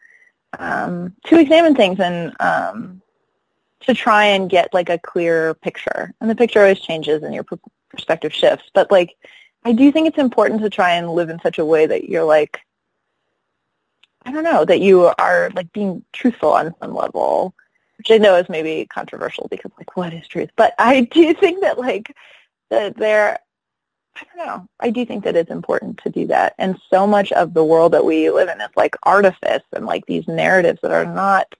um, 0.58 1.16
to 1.26 1.40
examine 1.40 1.76
things 1.76 2.00
and 2.00 2.36
um, 2.40 3.02
to 3.82 3.94
try 3.94 4.26
and 4.26 4.50
get 4.50 4.74
like 4.74 4.90
a 4.90 4.98
clear 5.00 5.54
picture. 5.56 6.14
And 6.20 6.30
the 6.30 6.36
picture 6.36 6.60
always 6.60 6.80
changes 6.80 7.24
and 7.24 7.34
your 7.34 7.46
perspective 7.90 8.34
shifts. 8.34 8.70
But 8.74 8.92
like, 8.92 9.16
I 9.64 9.74
do 9.74 9.92
think 9.92 10.08
it's 10.08 10.18
important 10.18 10.62
to 10.62 10.70
try 10.70 10.92
and 10.92 11.12
live 11.12 11.30
in 11.30 11.40
such 11.42 11.60
a 11.60 11.66
way 11.66 11.86
that 11.86 12.10
you're 12.10 12.24
like, 12.24 12.60
I 14.26 14.32
don't 14.32 14.44
know, 14.44 14.66
that 14.66 14.82
you 14.82 15.12
are 15.18 15.50
like 15.56 15.72
being 15.74 16.04
truthful 16.14 16.52
on 16.52 16.76
some 16.82 16.94
level, 16.94 17.54
which 17.98 18.12
I 18.12 18.18
know 18.18 18.36
is 18.36 18.50
maybe 18.50 18.86
controversial 18.86 19.48
because 19.50 19.72
like, 19.78 19.96
what 19.96 20.14
is 20.14 20.28
truth? 20.28 20.50
But 20.56 20.74
I 20.78 21.02
do 21.02 21.34
think 21.34 21.62
that 21.62 21.80
like 21.80 22.16
that 22.70 22.98
there, 22.98 23.40
I 24.16 24.24
don't 24.26 24.46
know, 24.46 24.68
I 24.80 24.90
do 24.90 25.06
think 25.06 25.24
that 25.24 25.36
it's 25.36 25.52
important 25.52 26.00
to 26.04 26.10
do 26.10 26.28
that. 26.28 26.54
And 26.58 26.80
so 26.90 27.08
much 27.08 27.32
of 27.32 27.54
the 27.54 27.64
world 27.64 27.94
that 27.94 28.06
we 28.06 28.30
live 28.30 28.50
in 28.50 28.60
is 28.60 28.70
like 28.76 28.96
artifice 29.04 29.64
and 29.74 29.86
like 29.86 30.06
these 30.06 30.28
narratives 30.28 30.80
that 30.82 30.92
are 30.92 31.06
not 31.06 31.54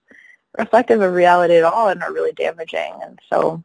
reflective 0.58 1.00
of 1.00 1.12
reality 1.12 1.56
at 1.56 1.64
all 1.64 1.88
and 1.88 2.02
are 2.02 2.12
really 2.12 2.32
damaging. 2.32 2.92
And 3.02 3.18
so 3.32 3.62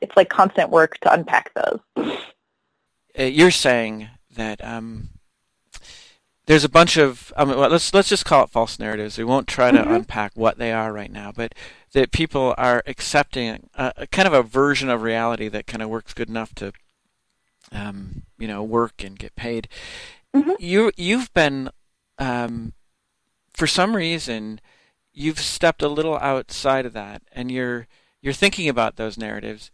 it's 0.00 0.16
like 0.16 0.28
constant 0.28 0.70
work 0.70 0.98
to 0.98 1.12
unpack 1.12 1.52
those. 1.54 1.80
Uh, 3.18 3.22
you're 3.24 3.50
saying 3.50 4.08
that 4.34 4.62
um, 4.62 5.08
there's 6.46 6.64
a 6.64 6.68
bunch 6.68 6.96
of 6.96 7.32
I 7.36 7.44
mean, 7.44 7.58
well, 7.58 7.70
let's 7.70 7.92
let's 7.94 8.08
just 8.08 8.24
call 8.24 8.44
it 8.44 8.50
false 8.50 8.78
narratives. 8.78 9.18
We 9.18 9.24
won't 9.24 9.48
try 9.48 9.70
to 9.70 9.78
mm-hmm. 9.78 9.94
unpack 9.94 10.32
what 10.34 10.58
they 10.58 10.72
are 10.72 10.92
right 10.92 11.10
now, 11.10 11.32
but 11.34 11.54
that 11.92 12.12
people 12.12 12.54
are 12.58 12.82
accepting 12.86 13.68
a, 13.74 13.92
a, 13.96 14.06
kind 14.06 14.28
of 14.28 14.34
a 14.34 14.42
version 14.42 14.90
of 14.90 15.02
reality 15.02 15.48
that 15.48 15.66
kind 15.66 15.82
of 15.82 15.88
works 15.88 16.12
good 16.12 16.28
enough 16.28 16.54
to, 16.56 16.72
um, 17.72 18.22
you 18.38 18.46
know, 18.46 18.62
work 18.62 19.02
and 19.02 19.18
get 19.18 19.34
paid. 19.34 19.68
Mm-hmm. 20.34 20.52
You 20.58 20.92
you've 20.96 21.32
been, 21.32 21.70
um, 22.18 22.74
for 23.54 23.66
some 23.66 23.96
reason, 23.96 24.60
you've 25.16 25.40
stepped 25.40 25.82
a 25.82 25.88
little 25.88 26.16
outside 26.18 26.86
of 26.86 26.92
that, 26.92 27.22
and 27.32 27.50
you're 27.50 27.88
you're 28.20 28.32
thinking 28.32 28.68
about 28.68 28.96
those 28.96 29.18
narratives. 29.18 29.70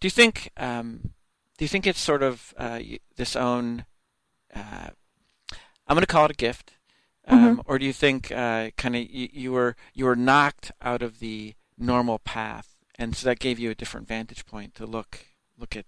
Do 0.00 0.06
you 0.06 0.10
think 0.10 0.50
um, 0.56 1.10
do 1.58 1.64
you 1.64 1.68
think 1.68 1.86
it's 1.86 2.00
sort 2.00 2.22
of 2.22 2.54
uh, 2.56 2.80
this 3.16 3.36
own? 3.36 3.84
Uh, 4.54 4.90
I'm 5.86 5.94
going 5.94 6.00
to 6.00 6.06
call 6.06 6.24
it 6.26 6.30
a 6.30 6.34
gift, 6.34 6.74
um, 7.26 7.38
mm-hmm. 7.38 7.60
or 7.66 7.78
do 7.78 7.84
you 7.84 7.92
think 7.92 8.30
uh, 8.30 8.70
kind 8.76 8.96
of 8.96 9.02
you, 9.10 9.28
you 9.32 9.52
were 9.52 9.76
you 9.92 10.06
were 10.06 10.16
knocked 10.16 10.72
out 10.80 11.02
of 11.02 11.18
the 11.18 11.54
normal 11.76 12.18
path, 12.20 12.76
and 12.98 13.16
so 13.16 13.28
that 13.28 13.40
gave 13.40 13.58
you 13.58 13.70
a 13.70 13.74
different 13.74 14.06
vantage 14.06 14.46
point 14.46 14.74
to 14.76 14.86
look 14.86 15.26
look 15.58 15.76
at 15.76 15.86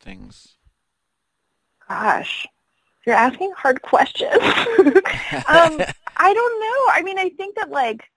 things? 0.00 0.56
Gosh, 1.88 2.46
you're 3.06 3.16
asking 3.16 3.52
hard 3.56 3.80
questions. 3.80 4.30
um, 4.42 5.80
I 6.18 6.34
don't 6.34 6.60
know. 6.60 6.92
I 6.92 7.02
mean, 7.02 7.18
I 7.18 7.30
think 7.30 7.56
that 7.56 7.70
like 7.70 8.10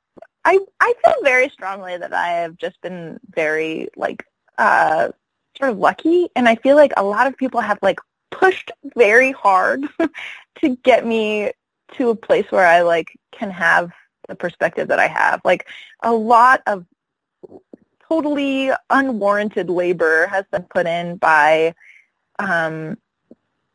I 0.45 0.59
I 0.79 0.93
feel 1.03 1.15
very 1.23 1.49
strongly 1.49 1.97
that 1.97 2.13
I 2.13 2.29
have 2.29 2.57
just 2.57 2.81
been 2.81 3.19
very 3.29 3.89
like 3.95 4.25
uh 4.57 5.09
sort 5.57 5.71
of 5.71 5.77
lucky 5.77 6.29
and 6.35 6.47
I 6.47 6.55
feel 6.55 6.75
like 6.75 6.93
a 6.97 7.03
lot 7.03 7.27
of 7.27 7.37
people 7.37 7.61
have 7.61 7.79
like 7.81 7.99
pushed 8.31 8.71
very 8.95 9.31
hard 9.31 9.83
to 10.61 10.75
get 10.77 11.05
me 11.05 11.51
to 11.93 12.09
a 12.09 12.15
place 12.15 12.45
where 12.51 12.65
I 12.65 12.81
like 12.81 13.07
can 13.31 13.51
have 13.51 13.91
the 14.27 14.35
perspective 14.35 14.87
that 14.87 14.99
I 14.99 15.07
have. 15.07 15.41
Like 15.43 15.67
a 16.01 16.13
lot 16.13 16.61
of 16.67 16.85
totally 18.07 18.71
unwarranted 18.89 19.69
labor 19.69 20.27
has 20.27 20.45
been 20.51 20.63
put 20.63 20.85
in 20.85 21.17
by 21.17 21.73
um 22.39 22.97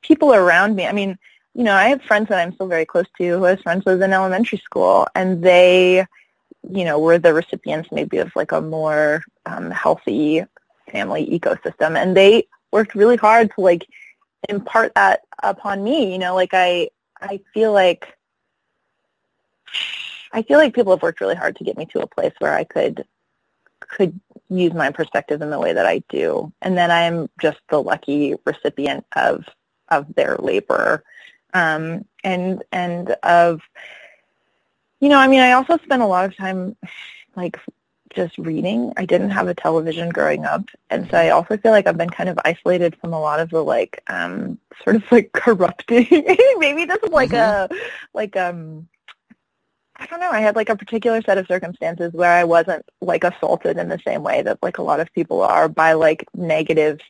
people 0.02 0.34
around 0.34 0.76
me. 0.76 0.86
I 0.86 0.92
mean, 0.92 1.18
you 1.54 1.64
know, 1.64 1.74
I 1.74 1.88
have 1.88 2.02
friends 2.02 2.28
that 2.28 2.38
I'm 2.38 2.52
still 2.54 2.68
very 2.68 2.84
close 2.86 3.06
to 3.18 3.24
who 3.38 3.44
has 3.44 3.60
friends 3.60 3.84
was 3.84 4.00
in 4.00 4.12
elementary 4.12 4.58
school 4.58 5.06
and 5.14 5.42
they 5.42 6.06
you 6.68 6.84
know, 6.84 6.98
were 6.98 7.18
the 7.18 7.32
recipients 7.32 7.90
maybe 7.92 8.18
of 8.18 8.34
like 8.34 8.52
a 8.52 8.60
more 8.60 9.22
um, 9.44 9.70
healthy 9.70 10.44
family 10.90 11.26
ecosystem. 11.26 11.96
And 11.96 12.16
they 12.16 12.46
worked 12.72 12.94
really 12.94 13.16
hard 13.16 13.50
to 13.54 13.60
like 13.60 13.86
impart 14.48 14.94
that 14.94 15.20
upon 15.42 15.84
me. 15.84 16.12
You 16.12 16.18
know, 16.18 16.34
like 16.34 16.50
I, 16.52 16.90
I 17.20 17.40
feel 17.54 17.72
like, 17.72 18.16
I 20.32 20.42
feel 20.42 20.58
like 20.58 20.74
people 20.74 20.92
have 20.92 21.02
worked 21.02 21.20
really 21.20 21.34
hard 21.34 21.56
to 21.56 21.64
get 21.64 21.76
me 21.76 21.86
to 21.86 22.02
a 22.02 22.06
place 22.06 22.32
where 22.38 22.54
I 22.54 22.64
could, 22.64 23.04
could 23.80 24.18
use 24.48 24.74
my 24.74 24.90
perspective 24.90 25.42
in 25.42 25.50
the 25.50 25.60
way 25.60 25.72
that 25.72 25.86
I 25.86 26.02
do. 26.08 26.52
And 26.62 26.76
then 26.76 26.90
I'm 26.90 27.28
just 27.40 27.58
the 27.70 27.80
lucky 27.80 28.34
recipient 28.44 29.06
of, 29.14 29.44
of 29.88 30.14
their 30.14 30.36
labor. 30.36 31.04
Um, 31.54 32.04
and, 32.24 32.64
and 32.72 33.10
of, 33.22 33.60
you 35.00 35.08
know, 35.08 35.18
I 35.18 35.28
mean, 35.28 35.40
I 35.40 35.52
also 35.52 35.78
spent 35.78 36.02
a 36.02 36.06
lot 36.06 36.24
of 36.24 36.36
time 36.36 36.76
like 37.34 37.58
just 38.14 38.36
reading. 38.38 38.92
I 38.96 39.04
didn't 39.04 39.30
have 39.30 39.48
a 39.48 39.54
television 39.54 40.08
growing 40.08 40.44
up, 40.44 40.64
and 40.90 41.08
so 41.10 41.18
I 41.18 41.30
also 41.30 41.56
feel 41.56 41.72
like 41.72 41.86
I've 41.86 41.98
been 41.98 42.10
kind 42.10 42.28
of 42.28 42.38
isolated 42.44 42.96
from 43.00 43.12
a 43.12 43.20
lot 43.20 43.40
of 43.40 43.50
the 43.50 43.62
like 43.62 44.02
um 44.08 44.58
sort 44.82 44.96
of 44.96 45.04
like 45.12 45.30
corrupting. 45.34 46.06
Maybe 46.58 46.84
this 46.84 46.98
is 47.02 47.10
like 47.10 47.30
mm-hmm. 47.30 47.72
a 47.72 47.78
like 48.14 48.36
um 48.36 48.88
I 49.98 50.06
don't 50.06 50.20
know. 50.20 50.30
I 50.30 50.40
had 50.40 50.56
like 50.56 50.68
a 50.68 50.76
particular 50.76 51.22
set 51.22 51.38
of 51.38 51.46
circumstances 51.46 52.12
where 52.12 52.32
I 52.32 52.44
wasn't 52.44 52.84
like 53.00 53.24
assaulted 53.24 53.78
in 53.78 53.88
the 53.88 54.00
same 54.06 54.22
way 54.22 54.42
that 54.42 54.58
like 54.62 54.78
a 54.78 54.82
lot 54.82 55.00
of 55.00 55.12
people 55.12 55.42
are 55.42 55.68
by 55.68 55.92
like 55.94 56.26
negative 56.34 57.00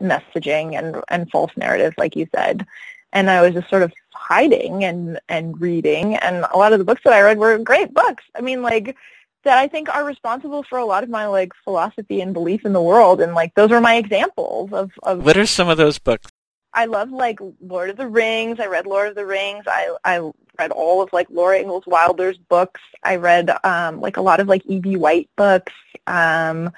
messaging 0.00 0.78
and 0.78 1.02
and 1.08 1.30
false 1.30 1.52
narratives, 1.56 1.96
like 1.98 2.16
you 2.16 2.26
said 2.34 2.66
and 3.12 3.30
I 3.30 3.42
was 3.42 3.54
just 3.54 3.70
sort 3.70 3.82
of 3.82 3.92
hiding 4.12 4.84
and 4.84 5.20
and 5.28 5.60
reading 5.60 6.16
and 6.16 6.44
a 6.52 6.56
lot 6.56 6.72
of 6.72 6.78
the 6.78 6.84
books 6.84 7.02
that 7.04 7.12
I 7.12 7.20
read 7.20 7.38
were 7.38 7.58
great 7.58 7.94
books. 7.94 8.24
I 8.34 8.40
mean 8.40 8.62
like 8.62 8.96
that 9.44 9.58
I 9.58 9.68
think 9.68 9.88
are 9.88 10.04
responsible 10.04 10.64
for 10.64 10.78
a 10.78 10.84
lot 10.84 11.04
of 11.04 11.08
my 11.08 11.26
like 11.26 11.52
philosophy 11.64 12.20
and 12.20 12.34
belief 12.34 12.64
in 12.64 12.72
the 12.72 12.82
world 12.82 13.20
and 13.20 13.34
like 13.34 13.54
those 13.54 13.70
are 13.70 13.80
my 13.80 13.96
examples 13.96 14.72
of, 14.72 14.90
of 15.04 15.24
What 15.24 15.36
are 15.36 15.46
some 15.46 15.68
of 15.68 15.76
those 15.76 15.98
books? 15.98 16.30
I 16.74 16.84
love 16.84 17.10
like 17.10 17.38
Lord 17.60 17.88
of 17.88 17.96
the 17.96 18.06
Rings. 18.06 18.60
I 18.60 18.66
read 18.66 18.86
Lord 18.86 19.08
of 19.08 19.14
the 19.14 19.24
Rings. 19.24 19.64
I 19.66 19.96
I 20.04 20.30
read 20.58 20.72
all 20.72 21.02
of 21.02 21.12
like 21.12 21.28
Laura 21.30 21.58
Ingalls 21.58 21.86
Wilder's 21.86 22.36
books. 22.36 22.80
I 23.02 23.16
read 23.16 23.50
um 23.64 24.00
like 24.00 24.16
a 24.18 24.22
lot 24.22 24.40
of 24.40 24.48
like 24.48 24.62
E.B. 24.66 24.96
White 24.96 25.30
books. 25.36 25.72
Um 26.06 26.70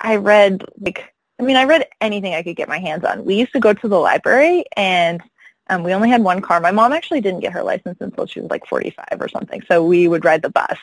I 0.00 0.16
read 0.16 0.64
like 0.80 1.14
I 1.38 1.42
mean 1.42 1.56
I 1.56 1.64
read 1.64 1.86
anything 2.00 2.34
I 2.34 2.42
could 2.42 2.56
get 2.56 2.68
my 2.68 2.78
hands 2.78 3.04
on. 3.04 3.24
We 3.24 3.36
used 3.36 3.52
to 3.52 3.60
go 3.60 3.72
to 3.72 3.88
the 3.88 4.00
library 4.00 4.64
and 4.76 5.22
um, 5.68 5.82
we 5.82 5.94
only 5.94 6.10
had 6.10 6.22
one 6.22 6.40
car. 6.40 6.60
My 6.60 6.70
mom 6.70 6.92
actually 6.92 7.20
didn't 7.20 7.40
get 7.40 7.52
her 7.52 7.62
license 7.62 7.98
until 8.00 8.26
she 8.26 8.40
was 8.40 8.50
like 8.50 8.66
45 8.66 9.06
or 9.18 9.28
something. 9.28 9.62
So 9.68 9.84
we 9.84 10.08
would 10.08 10.24
ride 10.24 10.42
the 10.42 10.50
bus, 10.50 10.76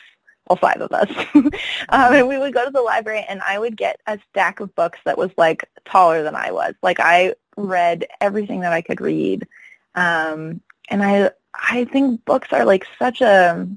all 0.48 0.56
five 0.56 0.80
of 0.80 0.92
us. 0.92 1.10
um, 1.34 2.14
and 2.14 2.28
we 2.28 2.38
would 2.38 2.54
go 2.54 2.64
to 2.64 2.70
the 2.70 2.80
library 2.80 3.24
and 3.28 3.40
I 3.42 3.58
would 3.58 3.76
get 3.76 4.00
a 4.06 4.18
stack 4.30 4.60
of 4.60 4.74
books 4.74 4.98
that 5.04 5.18
was 5.18 5.30
like 5.36 5.68
taller 5.84 6.22
than 6.22 6.34
I 6.34 6.50
was. 6.50 6.74
Like 6.82 6.98
I 7.00 7.34
read 7.56 8.06
everything 8.20 8.60
that 8.60 8.72
I 8.72 8.82
could 8.82 9.00
read. 9.00 9.46
Um, 9.94 10.60
and 10.88 11.02
I, 11.02 11.30
I 11.54 11.84
think 11.84 12.24
books 12.24 12.48
are 12.52 12.64
like 12.64 12.84
such 12.98 13.20
a, 13.20 13.68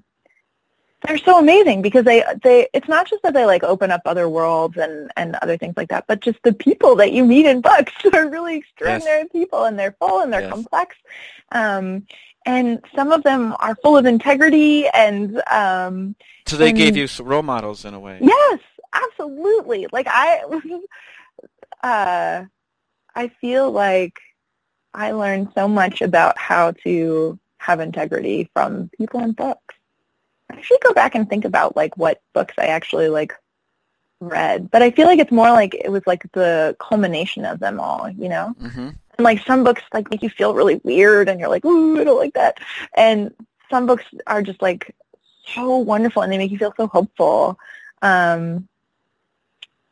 they're 1.03 1.17
so 1.17 1.39
amazing 1.39 1.81
because 1.81 2.05
they 2.05 2.23
they 2.43 2.67
it's 2.73 2.87
not 2.87 3.07
just 3.07 3.21
that 3.23 3.33
they 3.33 3.45
like 3.45 3.63
open 3.63 3.91
up 3.91 4.01
other 4.05 4.27
worlds 4.27 4.77
and 4.77 5.11
and 5.17 5.35
other 5.41 5.57
things 5.57 5.75
like 5.77 5.89
that 5.89 6.05
but 6.07 6.19
just 6.21 6.39
the 6.43 6.53
people 6.53 6.95
that 6.95 7.11
you 7.11 7.23
meet 7.23 7.45
in 7.45 7.61
books 7.61 7.93
are 8.13 8.29
really 8.29 8.57
extraordinary 8.57 9.21
yes. 9.21 9.31
people 9.31 9.65
and 9.65 9.77
they're 9.77 9.95
full 9.99 10.21
and 10.21 10.31
they're 10.31 10.41
yes. 10.41 10.51
complex 10.51 10.95
um 11.51 12.05
and 12.47 12.83
some 12.95 13.11
of 13.11 13.23
them 13.23 13.55
are 13.59 13.75
full 13.83 13.97
of 13.97 14.05
integrity 14.05 14.87
and 14.89 15.41
um 15.51 16.15
so 16.47 16.57
they 16.57 16.69
and, 16.69 16.77
gave 16.77 16.95
you 16.95 17.07
role 17.23 17.43
models 17.43 17.85
in 17.85 17.93
a 17.93 17.99
way 17.99 18.17
yes 18.21 18.59
absolutely 18.93 19.87
like 19.91 20.07
i 20.09 20.41
uh 21.83 22.45
I 23.15 23.29
feel 23.29 23.71
like 23.71 24.19
I 24.93 25.11
learned 25.11 25.49
so 25.55 25.67
much 25.67 26.01
about 26.01 26.37
how 26.37 26.71
to 26.83 27.39
have 27.57 27.79
integrity 27.79 28.49
from 28.53 28.89
people 28.97 29.21
in 29.21 29.31
books. 29.31 29.74
I 30.49 30.61
should 30.61 30.81
go 30.81 30.93
back 30.93 31.15
and 31.15 31.29
think 31.29 31.45
about 31.45 31.75
like 31.75 31.97
what 31.97 32.21
books 32.33 32.53
I 32.57 32.67
actually 32.67 33.09
like 33.09 33.33
read, 34.19 34.71
but 34.71 34.81
I 34.81 34.91
feel 34.91 35.07
like 35.07 35.19
it's 35.19 35.31
more 35.31 35.51
like 35.51 35.73
it 35.73 35.91
was 35.91 36.03
like 36.05 36.23
the 36.33 36.75
culmination 36.79 37.45
of 37.45 37.59
them 37.59 37.79
all, 37.79 38.09
you 38.09 38.29
know. 38.29 38.55
Mm-hmm. 38.61 38.89
And 39.17 39.23
like 39.23 39.45
some 39.45 39.63
books 39.63 39.81
like 39.93 40.09
make 40.11 40.23
you 40.23 40.29
feel 40.29 40.53
really 40.53 40.81
weird, 40.83 41.29
and 41.29 41.39
you're 41.39 41.49
like, 41.49 41.65
ooh, 41.65 41.99
I 41.99 42.03
don't 42.03 42.19
like 42.19 42.33
that. 42.33 42.59
And 42.95 43.33
some 43.69 43.85
books 43.85 44.03
are 44.27 44.41
just 44.41 44.61
like 44.61 44.95
so 45.53 45.77
wonderful, 45.77 46.21
and 46.21 46.31
they 46.31 46.37
make 46.37 46.51
you 46.51 46.57
feel 46.57 46.73
so 46.77 46.87
hopeful. 46.87 47.57
Um, 48.01 48.67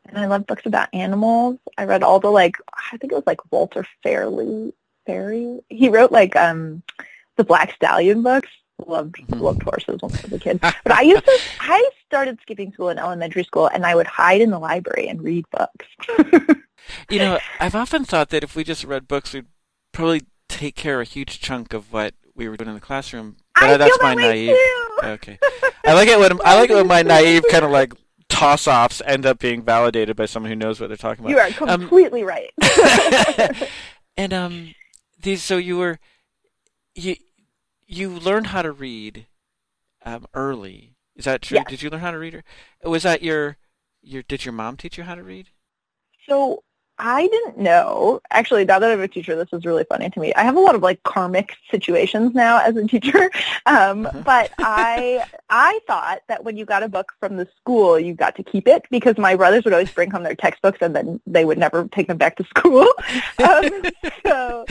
and 0.05 0.17
I 0.17 0.25
love 0.25 0.45
books 0.45 0.65
about 0.65 0.93
animals. 0.93 1.57
I 1.77 1.85
read 1.85 2.03
all 2.03 2.19
the 2.19 2.30
like 2.30 2.57
I 2.91 2.97
think 2.97 3.11
it 3.11 3.15
was 3.15 3.27
like 3.27 3.51
Walter 3.51 3.85
Farley 4.03 4.73
Ferry. 5.05 5.61
He 5.69 5.89
wrote 5.89 6.11
like 6.11 6.35
um 6.35 6.84
the 7.35 7.43
Black 7.43 7.73
Stallion 7.73 8.21
books. 8.21 8.49
Loved 8.86 9.16
Mhm. 9.18 9.40
loved 9.40 9.64
horses 9.64 9.98
when 10.02 10.12
I 10.12 10.22
was 10.24 10.34
a 10.34 10.40
kid. 10.40 10.60
But 10.62 10.91
I 10.91 11.02
used 11.02 11.24
to 11.26 11.40
I 11.62 11.90
started 12.06 12.40
skipping 12.41 12.72
school 12.74 12.90
in 12.90 12.98
elementary 12.98 13.44
school 13.44 13.68
and 13.68 13.86
I 13.86 13.95
would 13.95 14.08
hide 14.08 14.41
in 14.41 14.50
the 14.50 14.60
library 14.60 15.08
and 15.08 15.22
read 15.22 15.45
books. 15.52 15.86
You 17.10 17.20
know, 17.20 17.40
I've 17.62 17.76
often 17.76 18.04
thought 18.04 18.30
that 18.32 18.44
if 18.44 18.58
we 18.58 18.66
just 18.66 18.84
read 18.84 19.08
books, 19.08 19.32
we'd 19.34 19.45
probably 19.94 20.24
take 20.50 20.76
care 20.76 21.00
of 21.00 21.08
a 21.08 21.10
huge 21.10 21.40
chunk 21.40 21.74
of 21.74 21.94
what 21.94 22.14
we 22.36 22.50
were 22.50 22.58
doing 22.58 22.68
in 22.68 22.76
the 22.76 22.82
classroom. 22.82 23.38
But 23.56 23.70
I 23.70 23.78
that's 23.78 23.98
my 24.02 24.16
that 24.16 24.22
naive. 24.22 24.50
too. 24.50 25.08
Okay, 25.08 25.40
I 25.86 25.94
like 25.94 26.10
it 26.10 26.20
when 26.20 26.40
I 26.44 26.60
like 26.60 26.70
it 26.70 26.76
when 26.76 26.88
my 26.88 27.02
naive 27.02 27.44
kind 27.50 27.64
of 27.64 27.72
like 27.72 27.94
toss-offs 28.28 29.02
end 29.06 29.26
up 29.26 29.40
being 29.40 29.62
validated 29.62 30.18
by 30.18 30.26
someone 30.26 30.50
who 30.52 30.58
knows 30.58 30.82
what 30.82 30.88
they're 30.88 30.98
talking 30.98 31.24
about. 31.24 31.32
You 31.32 31.40
are 31.40 31.70
Um, 31.70 31.80
completely 31.80 32.24
right. 32.24 32.52
and 34.18 34.34
um, 34.34 34.76
these 35.22 35.41
so 35.41 35.56
you 35.58 35.78
were 35.78 36.00
you 36.95 37.16
you 37.98 38.10
learned 38.10 38.48
how 38.48 38.61
to 38.61 38.72
read 38.72 39.28
um 40.06 40.26
early. 40.34 40.95
Is 41.15 41.26
that 41.26 41.41
true? 41.41 41.57
Yes. 41.57 41.65
Did 41.70 41.82
you 41.82 41.90
learn 41.90 42.02
how 42.02 42.11
to 42.11 42.20
read? 42.20 42.44
Was 42.84 43.03
that 43.03 43.22
your 43.22 43.57
your 44.02 44.24
did 44.24 44.45
your 44.45 44.53
mom 44.53 44.78
teach 44.78 44.98
you 44.98 45.03
how 45.03 45.15
to 45.15 45.24
read? 45.24 45.49
So 46.28 46.64
I 47.05 47.27
didn't 47.27 47.57
know. 47.57 48.21
Actually, 48.31 48.63
now 48.63 48.80
that 48.80 48.89
I'm 48.89 49.01
a 49.01 49.09
teacher, 49.09 49.35
this 49.35 49.49
is 49.51 49.65
really 49.65 49.84
funny 49.84 50.09
to 50.09 50.19
me. 50.21 50.34
I 50.35 50.43
have 50.43 50.55
a 50.55 50.59
lot 50.61 50.73
of 50.73 50.81
like 50.81 51.03
karmic 51.03 51.57
situations 51.69 52.34
now 52.34 52.59
as 52.63 52.75
a 52.77 52.88
teacher. 52.88 53.30
Um, 53.65 54.05
Uh-huh. 54.05 54.21
But 54.25 54.51
I 54.59 55.23
I 55.49 55.80
thought 55.88 56.21
that 56.27 56.43
when 56.43 56.57
you 56.57 56.65
got 56.65 56.84
a 56.84 56.89
book 56.89 57.13
from 57.19 57.38
the 57.38 57.47
school, 57.57 57.99
you 57.99 58.13
got 58.13 58.35
to 58.35 58.43
keep 58.43 58.67
it 58.67 58.85
because 58.89 59.17
my 59.17 59.35
brothers 59.35 59.63
would 59.65 59.73
always 59.73 59.91
bring 59.91 60.11
home 60.11 60.23
their 60.23 60.35
textbooks 60.35 60.80
and 60.81 60.95
then 60.95 61.19
they 61.27 61.45
would 61.45 61.57
never 61.57 61.88
take 61.89 62.07
them 62.07 62.17
back 62.17 62.38
to 62.38 62.43
school. 62.45 62.88
Um, 63.43 63.84
so 64.25 64.65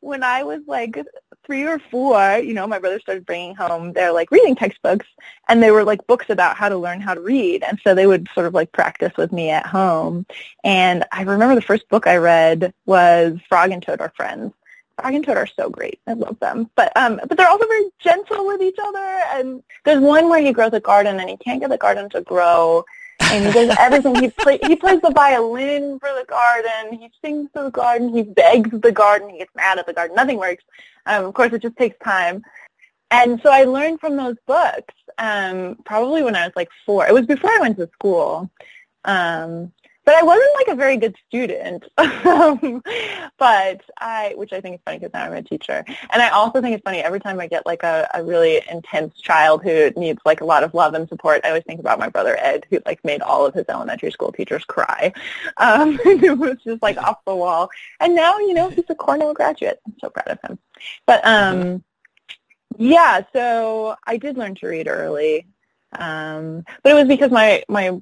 when 0.00 0.22
I 0.22 0.42
was 0.42 0.60
like 0.66 0.98
three 1.46 1.64
or 1.64 1.78
four, 1.90 2.38
you 2.38 2.52
know, 2.52 2.66
my 2.66 2.78
brothers 2.78 3.00
started 3.00 3.24
bringing 3.24 3.54
home 3.54 3.92
their 3.94 4.12
like 4.12 4.30
reading 4.30 4.54
textbooks 4.54 5.06
and 5.48 5.62
they 5.62 5.70
were 5.70 5.82
like 5.84 6.06
books 6.06 6.26
about 6.28 6.56
how 6.56 6.68
to 6.68 6.76
learn 6.76 7.00
how 7.00 7.14
to 7.14 7.20
read. 7.20 7.62
And 7.62 7.80
so 7.82 7.94
they 7.94 8.06
would 8.06 8.28
sort 8.34 8.46
of 8.46 8.52
like 8.54 8.70
practice 8.72 9.12
with 9.16 9.32
me 9.32 9.48
at 9.50 9.64
home. 9.66 10.26
And 10.62 11.04
I 11.10 11.22
remember 11.22 11.54
the 11.54 11.62
first 11.62 11.77
book 11.84 12.06
I 12.06 12.16
read 12.16 12.72
was 12.86 13.38
Frog 13.48 13.70
and 13.70 13.82
Toad 13.82 14.00
Are 14.00 14.12
Friends. 14.16 14.52
Frog 15.00 15.14
and 15.14 15.24
Toad 15.24 15.36
are 15.36 15.46
so 15.46 15.70
great. 15.70 16.00
I 16.06 16.14
love 16.14 16.38
them. 16.40 16.70
But 16.76 16.96
um 16.96 17.20
but 17.26 17.36
they're 17.36 17.48
also 17.48 17.66
very 17.66 17.90
gentle 17.98 18.46
with 18.46 18.62
each 18.62 18.78
other 18.82 19.22
and 19.34 19.62
there's 19.84 20.00
one 20.00 20.28
where 20.28 20.42
he 20.42 20.52
grows 20.52 20.72
a 20.72 20.80
garden 20.80 21.20
and 21.20 21.28
he 21.28 21.36
can't 21.36 21.60
get 21.60 21.70
the 21.70 21.78
garden 21.78 22.08
to 22.10 22.20
grow 22.22 22.84
and 23.20 23.46
he 23.46 23.52
does 23.52 23.76
everything. 23.78 24.14
He 24.16 24.30
play, 24.30 24.58
he 24.66 24.76
plays 24.76 25.00
the 25.00 25.10
violin 25.10 25.98
for 25.98 26.08
the 26.18 26.24
garden. 26.26 26.98
He 26.98 27.10
sings 27.22 27.50
to 27.54 27.64
the 27.64 27.70
garden. 27.70 28.14
He 28.14 28.22
begs 28.22 28.70
the 28.80 28.92
garden. 28.92 29.30
He 29.30 29.38
gets 29.38 29.54
mad 29.54 29.78
at 29.78 29.86
the 29.86 29.92
garden. 29.92 30.16
Nothing 30.16 30.38
works. 30.38 30.64
Um, 31.06 31.24
of 31.24 31.34
course, 31.34 31.52
it 31.52 31.62
just 31.62 31.76
takes 31.76 31.98
time. 32.04 32.42
And 33.10 33.40
so 33.42 33.50
I 33.50 33.64
learned 33.64 34.00
from 34.00 34.16
those 34.16 34.36
books 34.46 34.94
um, 35.16 35.78
probably 35.84 36.22
when 36.22 36.36
I 36.36 36.46
was 36.46 36.56
like 36.56 36.68
four. 36.84 37.06
It 37.06 37.14
was 37.14 37.26
before 37.26 37.50
I 37.50 37.60
went 37.60 37.76
to 37.78 37.88
school. 37.94 38.50
Um, 39.04 39.72
but 40.08 40.16
I 40.16 40.22
wasn't 40.22 40.48
like 40.54 40.68
a 40.68 40.74
very 40.74 40.96
good 40.96 41.14
student. 41.26 41.84
um, 41.98 42.82
but 43.36 43.82
I, 43.98 44.32
which 44.36 44.54
I 44.54 44.60
think 44.62 44.76
is 44.76 44.80
funny 44.82 44.98
because 44.98 45.12
now 45.12 45.24
I'm 45.24 45.34
a 45.34 45.42
teacher. 45.42 45.84
And 46.08 46.22
I 46.22 46.30
also 46.30 46.62
think 46.62 46.74
it's 46.74 46.82
funny 46.82 47.00
every 47.00 47.20
time 47.20 47.38
I 47.38 47.46
get 47.46 47.66
like 47.66 47.82
a, 47.82 48.08
a 48.14 48.24
really 48.24 48.62
intense 48.70 49.20
child 49.20 49.62
who 49.62 49.90
needs 49.98 50.18
like 50.24 50.40
a 50.40 50.46
lot 50.46 50.64
of 50.64 50.72
love 50.72 50.94
and 50.94 51.06
support. 51.10 51.42
I 51.44 51.48
always 51.48 51.64
think 51.64 51.78
about 51.78 51.98
my 51.98 52.08
brother 52.08 52.38
Ed, 52.40 52.66
who 52.70 52.80
like 52.86 53.04
made 53.04 53.20
all 53.20 53.44
of 53.44 53.52
his 53.52 53.66
elementary 53.68 54.10
school 54.10 54.32
teachers 54.32 54.64
cry. 54.64 55.12
Um, 55.58 55.98
it 56.04 56.38
was 56.38 56.56
just 56.64 56.82
like 56.82 56.96
off 56.96 57.22
the 57.26 57.34
wall. 57.34 57.68
And 58.00 58.14
now, 58.14 58.38
you 58.38 58.54
know, 58.54 58.70
he's 58.70 58.84
a 58.88 58.94
Cornell 58.94 59.34
graduate. 59.34 59.78
I'm 59.86 59.94
so 60.00 60.08
proud 60.08 60.28
of 60.28 60.38
him. 60.40 60.58
But 61.06 61.26
um, 61.26 61.84
yeah, 62.78 63.22
so 63.34 63.96
I 64.06 64.16
did 64.16 64.38
learn 64.38 64.54
to 64.56 64.68
read 64.68 64.88
early. 64.88 65.46
Um, 65.92 66.64
but 66.82 66.92
it 66.92 66.94
was 66.94 67.08
because 67.08 67.30
my 67.30 67.64
my 67.68 68.00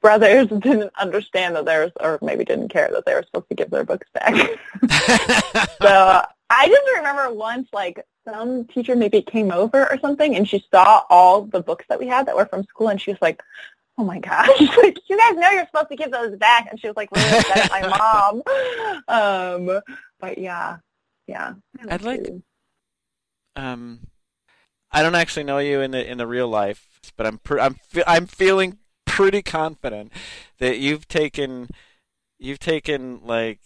brothers 0.00 0.48
didn't 0.60 0.92
understand 0.98 1.56
that 1.56 1.64
there 1.64 1.84
was, 1.84 1.92
or 2.00 2.18
maybe 2.22 2.44
didn't 2.44 2.68
care 2.68 2.90
that 2.92 3.04
they 3.06 3.14
were 3.14 3.22
supposed 3.22 3.48
to 3.48 3.54
give 3.54 3.70
their 3.70 3.84
books 3.84 4.06
back. 4.14 4.34
so 5.82 6.22
I 6.50 6.68
just 6.68 6.96
remember 6.96 7.32
once, 7.32 7.68
like 7.72 8.04
some 8.28 8.64
teacher 8.66 8.96
maybe 8.96 9.22
came 9.22 9.50
over 9.52 9.90
or 9.90 9.98
something, 9.98 10.36
and 10.36 10.48
she 10.48 10.64
saw 10.70 11.02
all 11.10 11.42
the 11.42 11.60
books 11.60 11.84
that 11.88 11.98
we 11.98 12.06
had 12.06 12.26
that 12.26 12.36
were 12.36 12.46
from 12.46 12.64
school, 12.64 12.88
and 12.88 13.00
she 13.00 13.10
was 13.10 13.20
like, 13.22 13.42
"Oh 13.98 14.04
my 14.04 14.18
gosh, 14.18 14.48
like 14.78 14.98
you 15.08 15.18
guys 15.18 15.36
know 15.36 15.50
you're 15.50 15.66
supposed 15.66 15.90
to 15.90 15.96
give 15.96 16.10
those 16.10 16.36
back," 16.36 16.68
and 16.70 16.80
she 16.80 16.86
was 16.86 16.96
like 16.96 17.10
really 17.12 17.38
upset 17.38 17.70
at 17.70 17.70
my 17.70 18.42
mom. 19.08 19.68
Um, 19.68 19.80
but 20.18 20.38
yeah, 20.38 20.78
yeah. 21.26 21.54
I'd 21.88 22.02
like 22.02 22.26
um, 23.56 24.00
I 24.90 25.02
don't 25.02 25.14
actually 25.14 25.44
know 25.44 25.58
you 25.58 25.80
in 25.80 25.92
the 25.92 26.08
in 26.08 26.18
the 26.18 26.26
real 26.26 26.48
life, 26.48 27.00
but 27.16 27.26
I'm 27.26 27.38
pre- 27.38 27.60
I'm 27.60 27.74
fe- 27.74 28.04
I'm 28.06 28.26
feeling 28.26 28.78
pretty 29.10 29.42
confident 29.42 30.12
that 30.58 30.78
you've 30.78 31.06
taken 31.08 31.68
you've 32.38 32.58
taken 32.58 33.20
like 33.24 33.60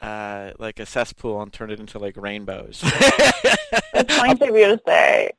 uh 0.00 0.52
like 0.58 0.78
a 0.78 0.86
cesspool 0.86 1.40
and 1.42 1.52
turned 1.52 1.72
it 1.72 1.80
into 1.80 1.98
like 1.98 2.16
rainbows. 2.16 2.80
It's 3.94 4.16
nice 4.16 4.40
of 4.40 4.48
you 4.54 4.66
to 4.76 4.80
say. 4.86 5.32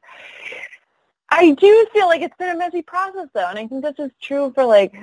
I 1.29 1.51
do 1.51 1.87
feel 1.93 2.07
like 2.07 2.21
it's 2.21 2.35
been 2.37 2.49
a 2.55 2.57
messy 2.57 2.81
process 2.81 3.27
though, 3.33 3.47
and 3.47 3.57
I 3.59 3.67
think 3.67 3.83
this 3.83 3.95
is 3.99 4.11
true 4.21 4.51
for 4.55 4.65
like 4.65 4.93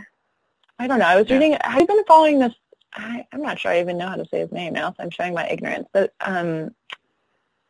I 0.78 0.86
don't 0.86 0.98
know. 0.98 1.06
I 1.06 1.16
was 1.16 1.28
Yeah. 1.28 1.34
reading. 1.38 1.58
Have 1.62 1.80
you 1.80 1.86
been 1.86 2.04
following 2.04 2.38
this? 2.38 2.54
I, 2.94 3.26
I'm 3.32 3.42
not 3.42 3.58
sure 3.58 3.70
I 3.72 3.80
even 3.80 3.96
know 3.98 4.08
how 4.08 4.16
to 4.16 4.26
say 4.26 4.40
his 4.40 4.52
name 4.52 4.74
now, 4.74 4.90
so 4.90 4.96
I'm 5.02 5.10
showing 5.10 5.32
my 5.34 5.46
ignorance. 5.48 5.88
But 5.92 6.12
um, 6.20 6.74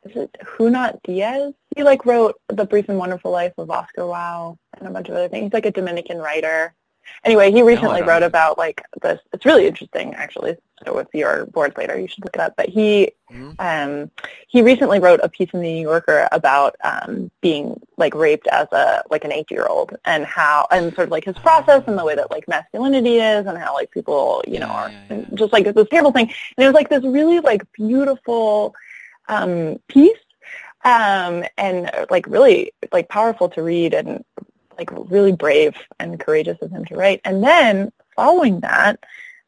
is 0.04 0.16
it 0.16 0.36
Junot 0.58 1.00
Diaz? 1.04 1.52
He 1.76 1.82
like 1.82 2.04
wrote 2.06 2.40
The 2.48 2.64
Brief 2.64 2.88
and 2.88 2.98
Wonderful 2.98 3.30
Life 3.30 3.52
of 3.58 3.70
Oscar 3.70 4.06
Wilde 4.06 4.58
and 4.78 4.88
a 4.88 4.90
bunch 4.90 5.08
of 5.08 5.14
other 5.14 5.28
things. 5.28 5.44
He's 5.44 5.52
like 5.52 5.66
a 5.66 5.70
Dominican 5.70 6.18
writer. 6.18 6.74
Anyway, 7.24 7.50
he 7.50 7.62
recently 7.62 7.98
don't 8.00 8.08
wrote 8.08 8.20
know. 8.20 8.26
about 8.26 8.58
like 8.58 8.80
this. 9.02 9.20
It's 9.32 9.44
really 9.44 9.66
interesting, 9.66 10.14
actually. 10.14 10.56
So 10.86 10.98
if 10.98 11.08
you're 11.12 11.46
bored 11.46 11.76
later, 11.76 11.98
you 11.98 12.06
should 12.06 12.24
look 12.24 12.34
it 12.36 12.40
up. 12.40 12.54
But 12.56 12.68
he 12.68 13.12
Mhm. 13.30 13.54
um, 13.58 14.10
he 14.46 14.62
recently 14.62 15.00
wrote 15.00 15.20
a 15.22 15.28
piece 15.28 15.48
in 15.52 15.60
the 15.62 15.72
New 15.72 15.82
Yorker 15.82 16.28
about 16.32 16.76
um, 16.84 17.30
being 17.40 17.80
like 17.96 18.14
raped 18.14 18.46
as 18.48 18.68
a 18.72 19.02
like 19.10 19.24
an 19.24 19.32
eight 19.32 19.50
year 19.50 19.66
old 19.66 19.96
and 20.04 20.24
how 20.24 20.66
and 20.70 20.94
sort 20.94 21.06
of 21.08 21.10
like 21.10 21.24
his 21.24 21.36
process 21.38 21.82
and 21.86 21.98
the 21.98 22.04
way 22.04 22.14
that 22.14 22.30
like 22.30 22.46
masculinity 22.46 23.16
is 23.16 23.46
and 23.46 23.56
how 23.58 23.74
like 23.74 23.90
people 23.90 24.44
you 24.46 24.60
know 24.60 24.66
Yeah, 24.66 24.72
are 24.72 24.88
yeah, 24.90 25.16
yeah. 25.16 25.24
just 25.34 25.52
like 25.52 25.64
this 25.72 25.88
terrible 25.88 26.12
thing 26.12 26.26
and 26.56 26.64
it 26.64 26.66
was 26.66 26.74
like 26.74 26.88
this 26.90 27.02
really 27.04 27.40
like 27.40 27.62
beautiful 27.72 28.74
um, 29.28 29.78
piece 29.88 30.18
um, 30.84 31.44
and 31.56 31.86
uh, 31.92 32.06
like 32.10 32.26
really 32.26 32.72
like 32.92 33.08
powerful 33.08 33.48
to 33.50 33.62
read 33.62 33.94
and 33.94 34.24
like 34.78 34.90
really 35.10 35.32
brave 35.32 35.74
and 36.00 36.18
courageous 36.18 36.60
of 36.62 36.70
him 36.70 36.84
to 36.86 36.96
write 36.96 37.20
and 37.24 37.42
then 37.42 37.92
following 38.16 38.60
that 38.60 38.98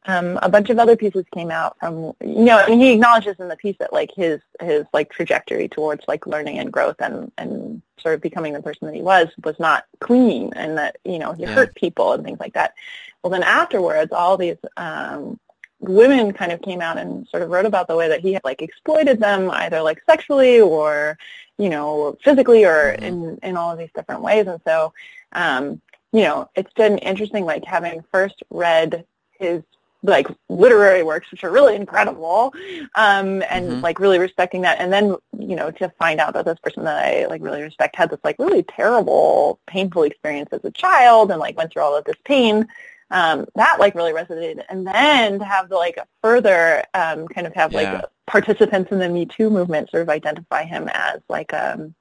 um, 0.07 0.37
a 0.43 0.49
bunch 0.49 0.69
of 0.69 0.77
other 0.77 0.95
pieces 0.95 1.25
came 1.33 1.49
out 1.49 1.77
from 1.79 2.13
you 2.21 2.45
know 2.45 2.59
and 2.59 2.79
he 2.81 2.93
acknowledges 2.93 3.39
in 3.39 3.47
the 3.47 3.55
piece 3.57 3.75
that 3.79 3.91
like 3.91 4.11
his 4.15 4.39
his 4.61 4.85
like 4.93 5.11
trajectory 5.11 5.67
towards 5.67 6.03
like 6.07 6.27
learning 6.27 6.59
and 6.59 6.71
growth 6.71 6.97
and 6.99 7.31
and 7.37 7.81
sort 7.99 8.13
of 8.15 8.21
becoming 8.21 8.53
the 8.53 8.61
person 8.61 8.85
that 8.87 8.95
he 8.95 9.01
was 9.01 9.27
was 9.43 9.59
not 9.59 9.85
clean 9.99 10.51
and 10.55 10.77
that 10.77 10.97
you 11.05 11.17
know 11.17 11.33
he 11.33 11.43
Yeah. 11.43 11.53
hurt 11.55 11.75
people 11.75 12.13
and 12.13 12.23
things 12.23 12.39
like 12.39 12.53
that 12.53 12.75
well 13.23 13.31
then 13.31 13.43
afterwards 13.43 14.11
all 14.11 14.37
these 14.37 14.57
um 14.77 15.39
women 15.79 16.31
kind 16.33 16.51
of 16.51 16.61
came 16.61 16.81
out 16.81 16.97
and 16.97 17.27
sort 17.27 17.43
of 17.43 17.49
wrote 17.49 17.65
about 17.65 17.87
the 17.87 17.95
way 17.95 18.07
that 18.07 18.21
he 18.21 18.33
had 18.33 18.43
like 18.43 18.61
exploited 18.61 19.19
them 19.19 19.49
either 19.51 19.81
like 19.81 20.01
sexually 20.09 20.59
or 20.61 21.17
you 21.57 21.69
know 21.69 22.17
physically 22.23 22.65
or 22.65 22.95
Mhm. 22.99 23.03
in 23.03 23.39
in 23.43 23.57
all 23.57 23.71
of 23.71 23.77
these 23.77 23.91
different 23.93 24.21
ways 24.21 24.47
and 24.47 24.61
so 24.65 24.93
um 25.33 25.81
you 26.13 26.21
know 26.23 26.49
it's 26.55 26.73
been 26.73 26.97
interesting 26.99 27.45
like 27.45 27.65
having 27.65 28.03
first 28.11 28.41
read 28.49 29.05
his 29.37 29.61
like 30.03 30.27
literary 30.49 31.01
works, 31.01 31.31
which 31.31 31.43
are 31.43 31.49
really 31.49 31.75
incredible, 31.75 32.53
um, 32.93 33.41
and 33.49 33.71
Mhm. 33.71 33.81
like 33.81 33.97
really 33.99 34.19
respecting 34.19 34.61
that. 34.61 34.79
And 34.79 34.93
then 34.93 35.15
you 35.37 35.55
know 35.55 35.71
to 35.71 35.89
find 35.97 36.19
out 36.19 36.33
that 36.35 36.45
this 36.45 36.59
person 36.59 36.83
that 36.83 37.03
I 37.03 37.25
like 37.25 37.41
really 37.41 37.63
respect 37.63 37.95
had 37.95 38.11
this 38.11 38.19
like 38.23 38.37
really 38.37 38.63
terrible, 38.63 39.59
painful 39.65 40.03
experience 40.03 40.49
as 40.51 40.63
a 40.63 40.71
child, 40.71 41.31
and 41.31 41.39
like 41.39 41.57
went 41.57 41.71
through 41.73 41.81
all 41.81 41.95
of 41.95 42.05
this 42.05 42.17
pain. 42.23 42.67
Um, 43.11 43.45
that 43.55 43.79
like 43.79 43.95
really 43.95 44.13
resonated. 44.13 44.63
And 44.69 44.85
then 44.85 45.39
to 45.39 45.45
have 45.45 45.69
the 45.69 45.75
like 45.75 45.97
further 46.21 46.83
um, 46.93 47.27
kind 47.27 47.47
of 47.47 47.53
have 47.53 47.73
like 47.73 48.03
participants 48.25 48.91
in 48.91 48.99
the 48.99 49.09
Me 49.09 49.25
Too 49.25 49.49
movement 49.49 49.91
sort 49.91 50.03
of 50.03 50.09
identify 50.09 50.63
him 50.63 50.89
as 50.93 51.21
like 51.29 51.53
um 51.53 51.93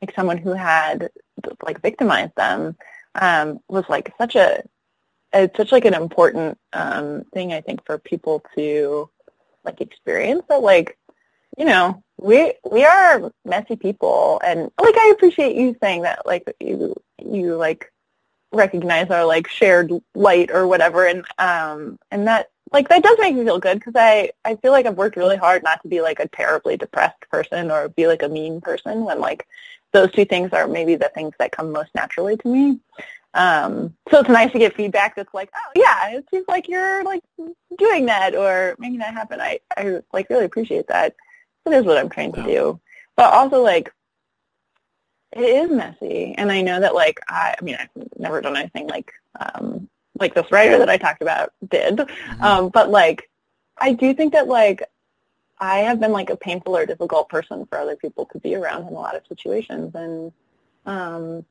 like 0.00 0.14
someone 0.14 0.38
who 0.38 0.52
had 0.52 1.10
like 1.64 1.82
victimized 1.82 2.34
them 2.36 2.76
um, 3.14 3.60
was 3.68 3.84
like 3.88 4.12
such 4.18 4.36
a 4.36 4.62
it's 5.32 5.56
such 5.56 5.72
like 5.72 5.84
an 5.84 5.94
important 5.94 6.58
um, 6.72 7.24
thing 7.34 7.52
I 7.52 7.60
think 7.60 7.84
for 7.84 7.98
people 7.98 8.42
to 8.56 9.10
like 9.64 9.80
experience 9.80 10.42
that 10.48 10.62
like 10.62 10.96
you 11.58 11.64
know 11.64 12.02
we 12.16 12.54
we 12.70 12.84
are 12.84 13.30
messy 13.44 13.76
people 13.76 14.40
and 14.44 14.70
like 14.80 14.96
I 14.96 15.12
appreciate 15.14 15.56
you 15.56 15.76
saying 15.82 16.02
that 16.02 16.24
like 16.24 16.44
you 16.60 16.94
you 17.22 17.56
like 17.56 17.92
recognize 18.52 19.10
our 19.10 19.24
like 19.24 19.46
shared 19.48 19.92
light 20.14 20.50
or 20.50 20.66
whatever 20.66 21.06
and 21.06 21.24
um 21.38 21.98
and 22.10 22.26
that 22.26 22.50
like 22.72 22.88
that 22.88 23.02
does 23.02 23.18
make 23.18 23.34
me 23.34 23.44
feel 23.44 23.58
good 23.58 23.78
because 23.78 23.94
I 23.96 24.30
I 24.44 24.56
feel 24.56 24.72
like 24.72 24.86
I've 24.86 24.96
worked 24.96 25.16
really 25.16 25.36
hard 25.36 25.62
not 25.62 25.82
to 25.82 25.88
be 25.88 26.00
like 26.00 26.20
a 26.20 26.28
terribly 26.28 26.76
depressed 26.76 27.20
person 27.30 27.70
or 27.70 27.88
be 27.88 28.06
like 28.06 28.22
a 28.22 28.28
mean 28.28 28.60
person 28.60 29.04
when 29.04 29.20
like 29.20 29.46
those 29.92 30.12
two 30.12 30.24
things 30.24 30.52
are 30.52 30.68
maybe 30.68 30.96
the 30.96 31.10
things 31.14 31.34
that 31.38 31.52
come 31.52 31.72
most 31.72 31.94
naturally 31.94 32.36
to 32.36 32.48
me. 32.48 32.80
Um, 33.34 33.94
so 34.10 34.20
it's 34.20 34.28
nice 34.28 34.52
to 34.52 34.58
get 34.58 34.74
feedback 34.74 35.16
that's 35.16 35.32
like, 35.32 35.50
oh 35.54 35.70
yeah, 35.74 36.16
it 36.16 36.26
seems 36.30 36.46
like 36.48 36.68
you're 36.68 37.04
like 37.04 37.22
doing 37.78 38.06
that 38.06 38.34
or 38.34 38.74
making 38.78 38.98
that 38.98 39.14
happen. 39.14 39.40
I, 39.40 39.60
I 39.76 40.00
like 40.12 40.28
really 40.30 40.44
appreciate 40.44 40.88
that. 40.88 41.14
It 41.66 41.72
is 41.72 41.84
what 41.84 41.98
I'm 41.98 42.08
trying 42.08 42.32
to 42.32 42.42
do. 42.42 42.80
But 43.16 43.32
also 43.32 43.62
like 43.62 43.92
it 45.38 45.64
is 45.64 45.70
messy 45.70 46.34
and 46.36 46.50
I 46.50 46.62
know 46.62 46.80
that 46.80 46.94
like 46.94 47.20
I 47.28 47.54
I 47.58 47.64
mean 47.64 47.76
I've 47.78 48.18
never 48.18 48.40
done 48.40 48.56
anything 48.56 48.88
like 48.88 49.12
um 49.38 49.88
like 50.18 50.34
this 50.34 50.50
writer 50.50 50.78
that 50.78 50.90
I 50.90 50.96
talked 50.96 51.22
about 51.22 51.52
did. 51.68 51.96
Mhm. 51.96 52.40
Um, 52.42 52.68
but 52.70 52.90
like 52.90 53.30
I 53.78 53.92
do 53.92 54.12
think 54.14 54.32
that 54.32 54.48
like 54.48 54.82
I 55.60 55.78
have 55.78 56.00
been 56.00 56.12
like 56.12 56.30
a 56.30 56.36
painful 56.36 56.76
or 56.76 56.86
difficult 56.86 57.28
person 57.28 57.66
for 57.66 57.78
other 57.78 57.96
people 57.96 58.26
to 58.32 58.38
be 58.38 58.54
around 58.54 58.82
in 58.82 58.88
a 58.88 58.92
lot 58.92 59.16
of 59.16 59.26
situations 59.26 59.94
and 59.94 60.32
um 60.86 61.44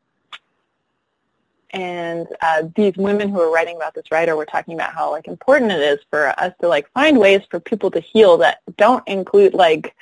and 1.71 2.27
uh, 2.41 2.63
these 2.75 2.95
women 2.95 3.29
who 3.29 3.41
are 3.41 3.51
writing 3.51 3.75
about 3.75 3.93
this 3.93 4.09
writer 4.11 4.35
were 4.35 4.45
talking 4.45 4.73
about 4.73 4.93
how 4.93 5.11
like 5.11 5.27
important 5.27 5.71
it 5.71 5.81
is 5.81 5.99
for 6.09 6.27
us 6.39 6.53
to 6.61 6.67
like 6.67 6.89
find 6.91 7.19
ways 7.19 7.41
for 7.51 7.59
people 7.59 7.91
to 7.91 7.99
heal 7.99 8.37
that 8.37 8.59
don't 8.77 9.05
include 9.07 9.53
like 9.53 9.93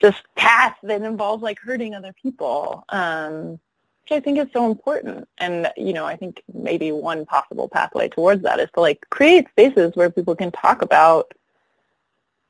just 0.00 0.22
paths 0.34 0.78
that 0.82 1.02
involve 1.02 1.42
like 1.42 1.58
hurting 1.58 1.94
other 1.94 2.14
people 2.20 2.84
um 2.90 3.58
which 4.02 4.12
I 4.12 4.20
think 4.20 4.38
is 4.38 4.46
so 4.52 4.70
important 4.70 5.28
and 5.38 5.70
you 5.76 5.92
know 5.92 6.04
I 6.04 6.16
think 6.16 6.42
maybe 6.52 6.92
one 6.92 7.26
possible 7.26 7.68
pathway 7.68 8.08
towards 8.08 8.42
that 8.42 8.60
is 8.60 8.68
to 8.74 8.80
like 8.80 9.06
create 9.10 9.48
spaces 9.50 9.92
where 9.94 10.10
people 10.10 10.36
can 10.36 10.52
talk 10.52 10.82
about 10.82 11.32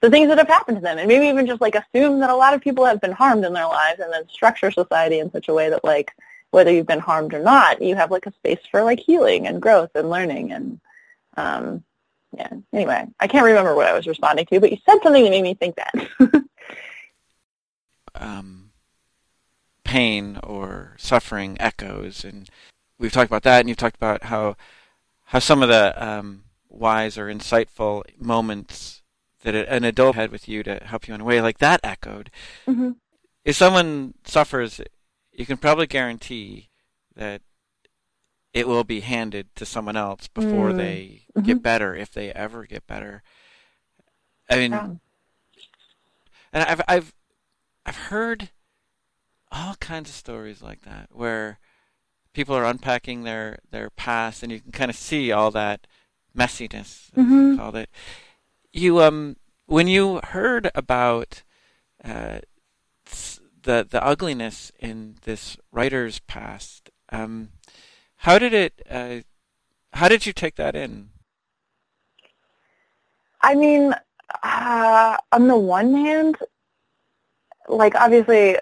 the 0.00 0.10
things 0.10 0.28
that 0.28 0.38
have 0.38 0.48
happened 0.48 0.76
to 0.78 0.82
them 0.82 0.98
and 0.98 1.08
maybe 1.08 1.26
even 1.26 1.46
just 1.46 1.60
like 1.60 1.74
assume 1.74 2.20
that 2.20 2.30
a 2.30 2.36
lot 2.36 2.54
of 2.54 2.60
people 2.60 2.84
have 2.84 3.00
been 3.00 3.12
harmed 3.12 3.44
in 3.44 3.52
their 3.52 3.66
lives 3.66 4.00
and 4.00 4.12
then 4.12 4.28
structure 4.28 4.70
society 4.70 5.18
in 5.18 5.30
such 5.32 5.48
a 5.48 5.54
way 5.54 5.70
that 5.70 5.84
like 5.84 6.12
whether 6.50 6.72
you've 6.72 6.86
been 6.86 7.00
harmed 7.00 7.34
or 7.34 7.42
not, 7.42 7.82
you 7.82 7.94
have 7.96 8.10
like 8.10 8.26
a 8.26 8.32
space 8.32 8.60
for 8.70 8.82
like 8.82 9.00
healing 9.00 9.46
and 9.46 9.60
growth 9.60 9.90
and 9.94 10.10
learning 10.10 10.52
and 10.52 10.80
um 11.36 11.82
yeah. 12.36 12.50
Anyway, 12.72 13.06
I 13.20 13.26
can't 13.28 13.46
remember 13.46 13.74
what 13.74 13.86
I 13.86 13.94
was 13.94 14.06
responding 14.06 14.46
to, 14.46 14.60
but 14.60 14.70
you 14.70 14.78
said 14.84 14.98
something 15.02 15.24
that 15.24 15.30
made 15.30 15.42
me 15.42 15.54
think 15.54 15.76
that. 15.76 16.08
um, 18.22 18.72
pain 19.84 20.38
or 20.42 20.94
suffering 20.98 21.56
echoes, 21.60 22.24
and 22.24 22.48
we've 22.98 23.12
talked 23.12 23.30
about 23.30 23.42
that, 23.44 23.60
and 23.60 23.68
you've 23.68 23.78
talked 23.78 23.96
about 23.96 24.24
how 24.24 24.56
how 25.30 25.38
some 25.38 25.62
of 25.62 25.68
the 25.68 25.94
um, 26.04 26.44
wise 26.68 27.18
or 27.18 27.26
insightful 27.26 28.02
moments 28.18 29.02
that 29.42 29.54
an 29.54 29.84
adult 29.84 30.16
had 30.16 30.30
with 30.30 30.48
you 30.48 30.62
to 30.62 30.76
help 30.84 31.06
you 31.08 31.14
in 31.14 31.20
a 31.20 31.24
way 31.24 31.40
like 31.40 31.58
that 31.58 31.80
echoed. 31.82 32.30
hmm 32.64 32.92
If 33.44 33.56
someone 33.56 34.14
suffers, 34.24 34.80
you 35.32 35.46
can 35.46 35.56
probably 35.56 35.86
guarantee 35.86 36.68
that 37.14 37.42
it 38.52 38.66
will 38.66 38.84
be 38.84 39.00
handed 39.00 39.54
to 39.56 39.66
someone 39.66 39.96
else 39.96 40.28
before 40.28 40.72
Mm. 40.72 40.76
they 40.76 41.26
Mhm. 41.36 41.44
get 41.44 41.62
better, 41.62 41.94
if 41.94 42.10
they 42.12 42.32
ever 42.32 42.64
get 42.66 42.86
better. 42.86 43.22
I 44.48 44.56
mean, 44.56 44.72
Yeah. 44.72 44.94
and 46.52 46.64
I've 46.64 46.82
I've 46.88 47.14
I've 47.86 47.96
heard 47.96 48.50
all 49.52 49.76
kinds 49.76 50.10
of 50.10 50.16
stories 50.16 50.60
like 50.60 50.82
that 50.82 51.08
where 51.12 51.60
people 52.32 52.56
are 52.56 52.64
unpacking 52.64 53.22
their 53.22 53.60
their 53.70 53.90
past, 53.90 54.42
and 54.42 54.50
you 54.50 54.60
can 54.60 54.72
kind 54.72 54.90
of 54.90 54.96
see 54.96 55.30
all 55.30 55.52
that 55.52 55.86
messiness. 56.36 57.10
as 57.16 57.24
you. 57.24 57.56
Called 57.56 57.76
it. 57.76 57.88
You 58.72 59.00
um 59.00 59.36
when 59.66 59.86
you 59.86 60.20
heard 60.22 60.70
about 60.74 61.42
uh, 62.04 62.40
the 63.62 63.86
the 63.88 64.04
ugliness 64.04 64.72
in 64.80 65.16
this 65.22 65.56
writer's 65.70 66.18
past, 66.20 66.90
um, 67.10 67.50
how 68.16 68.38
did 68.38 68.52
it? 68.52 68.82
Uh, 68.90 69.18
how 69.92 70.08
did 70.08 70.26
you 70.26 70.32
take 70.32 70.56
that 70.56 70.74
in? 70.74 71.10
I 73.40 73.54
mean, 73.54 73.94
uh, 74.42 75.16
on 75.32 75.46
the 75.46 75.56
one 75.56 75.94
hand, 75.94 76.36
like 77.68 77.94
obviously 77.94 78.56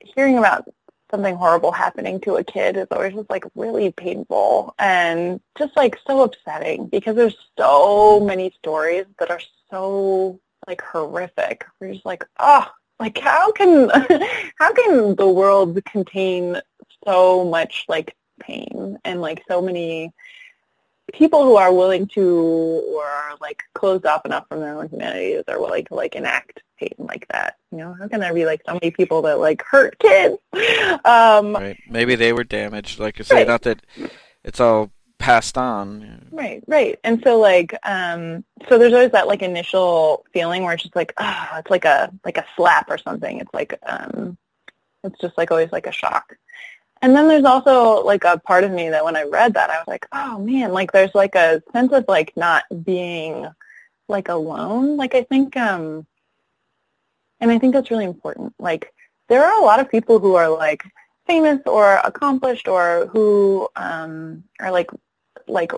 hearing 0.00 0.38
about 0.38 0.68
something 1.10 1.34
horrible 1.34 1.72
happening 1.72 2.20
to 2.20 2.36
a 2.36 2.44
kid 2.44 2.76
is 2.76 2.86
always 2.90 3.14
just 3.14 3.30
like 3.30 3.44
really 3.54 3.90
painful 3.92 4.74
and 4.78 5.40
just 5.58 5.76
like 5.76 5.98
so 6.06 6.22
upsetting 6.22 6.86
because 6.86 7.16
there's 7.16 7.36
so 7.58 8.20
many 8.20 8.52
stories 8.58 9.06
that 9.18 9.30
are 9.30 9.40
so 9.70 10.40
like 10.66 10.80
horrific. 10.82 11.64
We're 11.80 11.94
just 11.94 12.06
like, 12.06 12.24
oh, 12.38 12.66
like 12.98 13.18
how 13.18 13.50
can 13.52 13.88
how 14.58 14.72
can 14.72 15.16
the 15.16 15.28
world 15.28 15.82
contain 15.84 16.60
so 17.04 17.44
much 17.44 17.86
like 17.88 18.14
pain 18.40 18.98
and 19.04 19.20
like 19.20 19.42
so 19.48 19.60
many 19.60 20.12
people 21.12 21.44
who 21.44 21.56
are 21.56 21.72
willing 21.72 22.06
to 22.08 22.22
or 22.94 23.04
are 23.04 23.36
like 23.40 23.62
closed 23.74 24.06
off 24.06 24.24
enough 24.24 24.46
from 24.48 24.60
their 24.60 24.76
own 24.76 24.88
humanity 24.88 25.36
that 25.36 25.46
they're 25.46 25.60
willing 25.60 25.84
to 25.86 25.94
like 25.94 26.14
enact 26.14 26.62
pain 26.78 26.94
like 26.98 27.26
that. 27.28 27.56
You 27.70 27.78
know, 27.78 27.94
how 27.98 28.08
can 28.08 28.20
there 28.20 28.34
be 28.34 28.46
like 28.46 28.62
so 28.66 28.74
many 28.74 28.90
people 28.90 29.22
that 29.22 29.38
like 29.38 29.62
hurt 29.62 29.98
kids? 29.98 30.36
Um, 31.04 31.54
Right? 31.54 31.78
Maybe 31.88 32.14
they 32.14 32.32
were 32.32 32.44
damaged, 32.44 32.98
like 32.98 33.18
you 33.18 33.24
say. 33.24 33.36
Right. 33.36 33.46
Not 33.46 33.62
that 33.62 33.80
it's 34.44 34.60
all 34.60 34.90
passed 35.18 35.56
on. 35.56 36.28
Right, 36.32 36.64
right. 36.66 36.98
And 37.04 37.20
so 37.22 37.38
like 37.38 37.74
um 37.84 38.44
so 38.68 38.78
there's 38.78 38.92
always 38.92 39.12
that 39.12 39.28
like 39.28 39.42
initial 39.42 40.24
feeling 40.32 40.62
where 40.62 40.74
it's 40.74 40.82
just 40.82 40.96
like 40.96 41.12
ah 41.18 41.58
it's 41.58 41.70
like 41.70 41.84
a 41.84 42.10
like 42.24 42.38
a 42.38 42.46
slap 42.56 42.90
or 42.90 42.98
something. 42.98 43.38
It's 43.38 43.52
like 43.54 43.78
um 43.84 44.36
it's 45.04 45.18
just 45.20 45.36
like 45.38 45.50
always 45.50 45.72
like 45.72 45.86
a 45.86 45.92
shock. 45.92 46.36
And 47.02 47.16
then 47.16 47.28
there's 47.28 47.44
also 47.44 48.04
like 48.04 48.24
a 48.24 48.38
part 48.38 48.64
of 48.64 48.70
me 48.70 48.90
that 48.90 49.04
when 49.04 49.16
I 49.16 49.24
read 49.24 49.54
that 49.54 49.70
I 49.70 49.78
was 49.78 49.88
like, 49.88 50.06
oh 50.12 50.38
man, 50.38 50.72
like 50.72 50.92
there's 50.92 51.14
like 51.14 51.34
a 51.34 51.62
sense 51.72 51.92
of 51.92 52.04
like 52.08 52.36
not 52.36 52.64
being 52.84 53.46
like 54.08 54.28
alone. 54.28 54.96
Like 54.96 55.14
I 55.14 55.22
think 55.22 55.56
um 55.56 56.06
and 57.40 57.50
I 57.50 57.58
think 57.58 57.72
that's 57.72 57.90
really 57.90 58.04
important. 58.04 58.54
Like 58.58 58.92
there 59.28 59.44
are 59.44 59.60
a 59.60 59.64
lot 59.64 59.80
of 59.80 59.90
people 59.90 60.18
who 60.18 60.34
are 60.34 60.50
like 60.50 60.84
famous 61.26 61.60
or 61.64 62.00
accomplished 62.04 62.68
or 62.68 63.06
who 63.12 63.68
um 63.76 64.44
are 64.60 64.70
like 64.70 64.90
like 65.46 65.72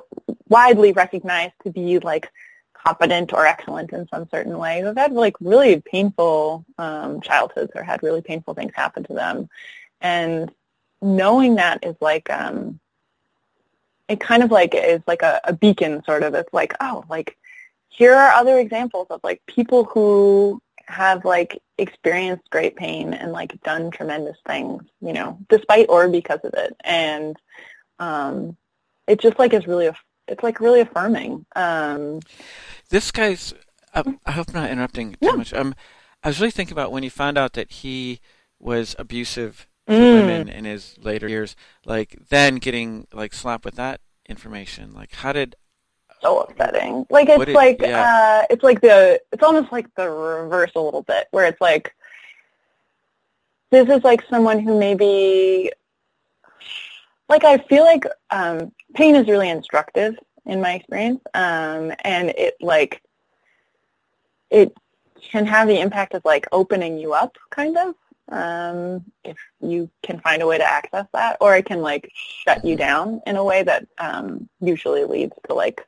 widely 0.48 0.92
recognized 0.92 1.54
to 1.64 1.70
be 1.70 1.98
like 2.00 2.30
competent 2.74 3.32
or 3.32 3.46
excellent 3.46 3.92
in 3.92 4.08
some 4.08 4.28
certain 4.30 4.58
way 4.58 4.80
who 4.80 4.86
have 4.86 4.96
had 4.96 5.12
like 5.12 5.36
really 5.40 5.80
painful 5.80 6.64
um, 6.78 7.20
childhoods 7.20 7.70
or 7.76 7.82
had 7.82 8.02
really 8.02 8.20
painful 8.20 8.54
things 8.54 8.72
happen 8.74 9.04
to 9.04 9.12
them 9.12 9.48
and 10.00 10.50
knowing 11.02 11.56
that 11.56 11.84
is 11.84 11.96
like 12.00 12.30
um 12.30 12.78
it 14.08 14.20
kind 14.20 14.42
of 14.42 14.50
like 14.50 14.74
is 14.74 15.00
like 15.06 15.22
a, 15.22 15.40
a 15.44 15.52
beacon 15.52 16.02
sort 16.04 16.22
of 16.22 16.34
it's 16.34 16.52
like 16.52 16.74
oh 16.80 17.04
like 17.08 17.36
here 17.88 18.14
are 18.14 18.32
other 18.32 18.58
examples 18.58 19.06
of 19.10 19.20
like 19.22 19.40
people 19.46 19.84
who 19.84 20.60
have 20.86 21.24
like 21.24 21.60
experienced 21.78 22.48
great 22.50 22.76
pain 22.76 23.14
and 23.14 23.32
like 23.32 23.60
done 23.62 23.90
tremendous 23.90 24.36
things 24.46 24.82
you 25.00 25.12
know 25.12 25.38
despite 25.48 25.86
or 25.88 26.08
because 26.08 26.40
of 26.44 26.54
it 26.54 26.74
and 26.84 27.36
um 27.98 28.56
it 29.06 29.20
just 29.20 29.38
like 29.38 29.52
is 29.52 29.66
really 29.66 29.90
it's 30.28 30.42
like 30.42 30.60
really 30.60 30.80
affirming 30.80 31.44
um 31.56 32.20
This 32.90 33.10
guy's. 33.10 33.54
I, 33.94 34.02
I 34.24 34.32
hope 34.32 34.48
I'm 34.48 34.62
not 34.62 34.70
interrupting 34.70 35.12
too 35.12 35.18
No. 35.22 35.36
much. 35.36 35.52
Um, 35.52 35.74
I 36.22 36.28
was 36.28 36.40
really 36.40 36.50
thinking 36.50 36.72
about 36.72 36.92
when 36.92 37.02
you 37.02 37.10
found 37.10 37.36
out 37.36 37.52
that 37.54 37.70
he 37.70 38.20
was 38.58 38.94
abusive 38.98 39.66
Mm. 39.88 40.20
women 40.20 40.48
in 40.48 40.64
his 40.64 40.96
later 40.98 41.28
years. 41.28 41.56
Like 41.84 42.16
then 42.28 42.56
getting 42.56 43.06
like 43.12 43.32
slapped 43.34 43.64
with 43.64 43.74
that 43.76 44.00
information. 44.28 44.92
Like 44.94 45.12
how 45.12 45.32
did? 45.32 45.56
so 46.20 46.42
upsetting. 46.42 47.04
Like 47.10 47.28
it's 47.28 47.36
What 47.38 47.48
it- 47.48 47.54
like 47.54 47.80
yeah. 47.80 48.42
uh 48.44 48.46
it's 48.48 48.62
like 48.62 48.80
the 48.80 49.20
it's 49.32 49.42
almost 49.42 49.72
like 49.72 49.92
the 49.96 50.08
reverse 50.08 50.70
a 50.76 50.80
little 50.80 51.02
bit 51.02 51.26
where 51.32 51.46
it's 51.46 51.60
like 51.60 51.92
this 53.70 53.88
is 53.88 54.04
like 54.04 54.22
someone 54.30 54.60
who 54.60 54.78
maybe 54.78 55.72
like 57.28 57.42
I 57.44 57.58
feel 57.58 57.82
like 57.82 58.04
um 58.30 58.70
pain 58.94 59.16
is 59.16 59.26
really 59.26 59.48
instructive 59.48 60.14
in 60.46 60.60
my 60.60 60.74
experience, 60.74 61.20
um, 61.34 61.92
and 62.04 62.30
it 62.30 62.54
like 62.60 63.00
it 64.50 64.72
can 65.20 65.46
have 65.46 65.66
the 65.68 65.80
impact 65.80 66.14
of 66.14 66.22
like 66.24 66.46
opening 66.52 66.98
you 66.98 67.14
up, 67.14 67.36
kind 67.50 67.76
of, 67.78 67.94
um, 68.28 69.04
if 69.24 69.36
you 69.60 69.90
can 70.02 70.20
find 70.20 70.42
a 70.42 70.46
way 70.46 70.58
to 70.58 70.64
access 70.64 71.06
that, 71.12 71.36
or 71.40 71.56
it 71.56 71.66
can 71.66 71.82
like 71.82 72.10
shut 72.14 72.64
you 72.64 72.76
down 72.76 73.20
in 73.26 73.36
a 73.36 73.44
way 73.44 73.62
that 73.62 73.86
um, 73.98 74.48
usually 74.60 75.04
leads 75.04 75.34
to 75.46 75.54
like 75.54 75.86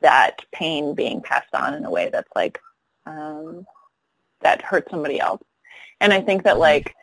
that 0.00 0.42
pain 0.52 0.94
being 0.94 1.20
passed 1.20 1.54
on 1.54 1.74
in 1.74 1.84
a 1.84 1.90
way 1.90 2.08
that's 2.10 2.30
like 2.34 2.60
um, 3.06 3.66
that 4.40 4.62
hurts 4.62 4.90
somebody 4.90 5.20
else. 5.20 5.42
And 6.00 6.12
I 6.12 6.20
think 6.20 6.44
that 6.44 6.58
like 6.58 6.96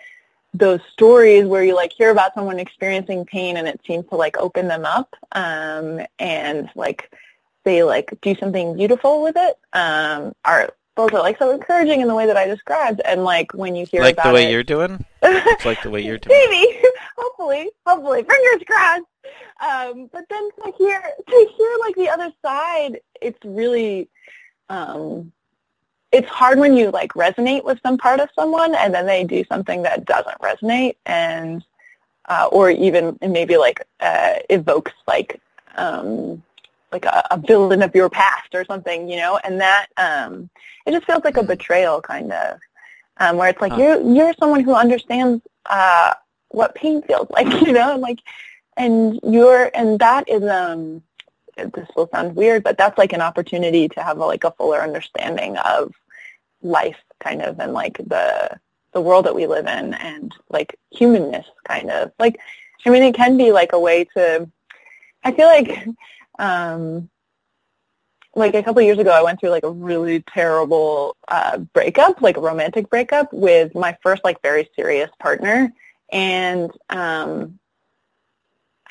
those 0.54 0.80
stories 0.92 1.46
where 1.46 1.64
you 1.64 1.76
like 1.76 1.92
hear 1.92 2.10
about 2.10 2.34
someone 2.34 2.60
experiencing 2.60 3.26
pain 3.26 3.58
and 3.58 3.68
it 3.68 3.80
seems 3.86 4.08
to 4.10 4.16
like 4.16 4.38
open 4.38 4.68
them 4.68 4.86
up 4.86 5.16
um, 5.34 6.02
and 6.20 6.70
like 6.76 7.12
they 7.64 7.84
like 7.84 8.18
do 8.22 8.34
something 8.36 8.76
beautiful 8.76 9.22
with 9.22 9.36
it 9.38 9.58
um, 9.74 10.34
are 10.46 10.74
are 10.98 11.10
like 11.10 11.38
so 11.40 11.52
encouraging 11.52 12.02
in 12.02 12.08
the 12.08 12.16
way 12.16 12.26
that 12.26 12.38
I 12.38 12.46
described. 12.46 13.02
And 13.06 13.24
like 13.24 13.54
when 13.54 13.76
you 13.76 13.86
hear 13.86 14.02
like 14.02 14.14
about 14.14 14.28
the 14.28 14.34
way 14.34 14.48
it, 14.48 14.52
you're 14.52 14.64
doing. 14.64 15.06
It's 15.22 15.66
like 15.66 15.82
the 15.84 15.90
way 15.90 16.02
you're 16.02 16.18
doing. 16.18 16.38
maybe 16.50 16.82
hopefully 17.18 17.70
hopefully 17.86 18.24
fingers 18.24 18.64
crossed 18.66 19.04
um 19.60 20.10
but 20.12 20.24
then 20.30 20.50
to 20.64 20.72
hear 20.78 21.02
to 21.28 21.50
hear 21.58 21.72
like 21.82 21.96
the 21.96 22.10
other 22.10 22.32
side 22.44 23.00
it's 23.22 23.40
really 23.44 24.08
um 24.70 25.32
it's 26.12 26.28
hard 26.28 26.60
when 26.60 26.76
you 26.76 26.90
like 26.92 27.12
resonate 27.14 27.64
with 27.64 27.80
some 27.82 27.98
part 27.98 28.20
of 28.20 28.30
someone 28.36 28.76
and 28.76 28.94
then 28.94 29.06
they 29.06 29.24
do 29.24 29.44
something 29.46 29.82
that 29.82 30.06
doesn't 30.06 30.40
resonate 30.40 30.96
and 31.06 31.64
uh 32.30 32.48
or 32.52 32.70
even 32.70 33.18
maybe 33.22 33.58
like 33.58 33.82
uh 34.00 34.36
evokes 34.50 34.94
like 35.08 35.42
um 35.76 36.42
like 36.92 37.06
a, 37.06 37.24
a 37.32 37.38
villain 37.38 37.82
of 37.82 37.94
your 37.96 38.10
past 38.10 38.54
or 38.54 38.66
something 38.66 39.08
you 39.10 39.18
know? 39.18 39.40
And 39.44 39.60
that 39.62 39.88
um 39.98 40.50
it 40.86 40.92
just 40.92 41.06
feels 41.06 41.24
like 41.24 41.38
a 41.38 41.44
betrayal 41.44 42.02
kind 42.02 42.32
of. 42.32 42.60
Um 43.18 43.38
where 43.38 43.50
it's 43.50 43.62
like 43.62 43.72
Huh. 43.72 43.78
you're 43.78 44.02
you're 44.02 44.34
someone 44.40 44.62
who 44.62 44.74
understands 44.74 45.42
uh 45.66 46.14
what 46.50 46.76
pain 46.76 47.02
feels 47.04 47.30
like 47.32 47.48
you 47.66 47.74
know? 47.74 47.94
And 47.94 48.02
like 48.02 48.20
and 48.78 49.20
you're 49.24 49.72
and 49.74 50.00
that 50.00 50.28
is 50.30 50.44
um 50.44 51.02
this 51.58 51.88
will 51.96 52.10
sound 52.14 52.36
weird 52.36 52.64
but 52.64 52.78
that's 52.78 52.98
like 52.98 53.14
an 53.14 53.22
opportunity 53.22 53.88
to 53.90 54.02
have 54.02 54.18
a, 54.18 54.26
like 54.26 54.44
a 54.44 54.52
fuller 54.52 54.82
understanding 54.82 55.58
of 55.58 55.94
life 56.62 56.98
kind 57.20 57.42
of 57.42 57.60
and 57.60 57.74
like 57.74 57.98
the 57.98 58.50
the 58.94 59.02
world 59.02 59.26
that 59.26 59.36
we 59.36 59.46
live 59.48 59.68
in 59.68 59.94
and 59.96 60.34
like 60.50 60.76
humanness 60.92 61.46
kind 61.68 61.90
of. 61.92 62.12
Like 62.20 62.40
i 62.86 62.90
mean 62.90 63.04
it 63.04 63.16
can 63.16 63.38
be 63.38 63.52
like 63.52 63.74
a 63.74 63.80
way 63.80 64.06
to 64.16 64.50
i 65.24 65.32
feel 65.32 65.48
like 65.48 65.88
um 66.40 67.10
like 68.36 68.54
a 68.54 68.64
couple 68.64 68.82
years 68.82 69.00
ago 69.00 69.12
i 69.12 69.24
went 69.24 69.40
through 69.40 69.50
like 69.50 69.64
a 69.64 69.72
really 69.72 70.22
terrible 70.22 71.16
uh 71.28 71.58
breakup 71.58 72.22
like 72.22 72.38
a 72.38 72.42
romantic 72.42 72.90
breakup 72.90 73.32
with 73.34 73.74
my 73.76 73.98
first 74.04 74.24
like 74.24 74.42
very 74.42 74.70
serious 74.76 75.10
partner 75.20 75.74
and 76.12 76.72
um 76.90 77.60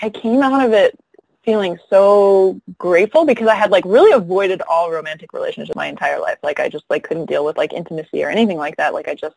I 0.02 0.10
came 0.10 0.42
out 0.42 0.64
of 0.64 0.72
it 0.72 0.98
feeling 1.44 1.78
so 1.88 2.60
grateful 2.76 3.24
because 3.24 3.46
I 3.48 3.54
had 3.54 3.70
like 3.70 3.84
really 3.84 4.12
avoided 4.12 4.62
all 4.68 4.90
romantic 4.90 5.32
relationships 5.32 5.76
my 5.76 5.86
entire 5.86 6.20
life. 6.20 6.38
Like 6.42 6.60
I 6.60 6.68
just 6.68 6.84
like 6.90 7.04
couldn't 7.04 7.26
deal 7.26 7.44
with 7.44 7.56
like 7.56 7.72
intimacy 7.72 8.24
or 8.24 8.28
anything 8.30 8.58
like 8.58 8.76
that. 8.76 8.94
Like 8.94 9.08
I 9.08 9.14
just 9.14 9.36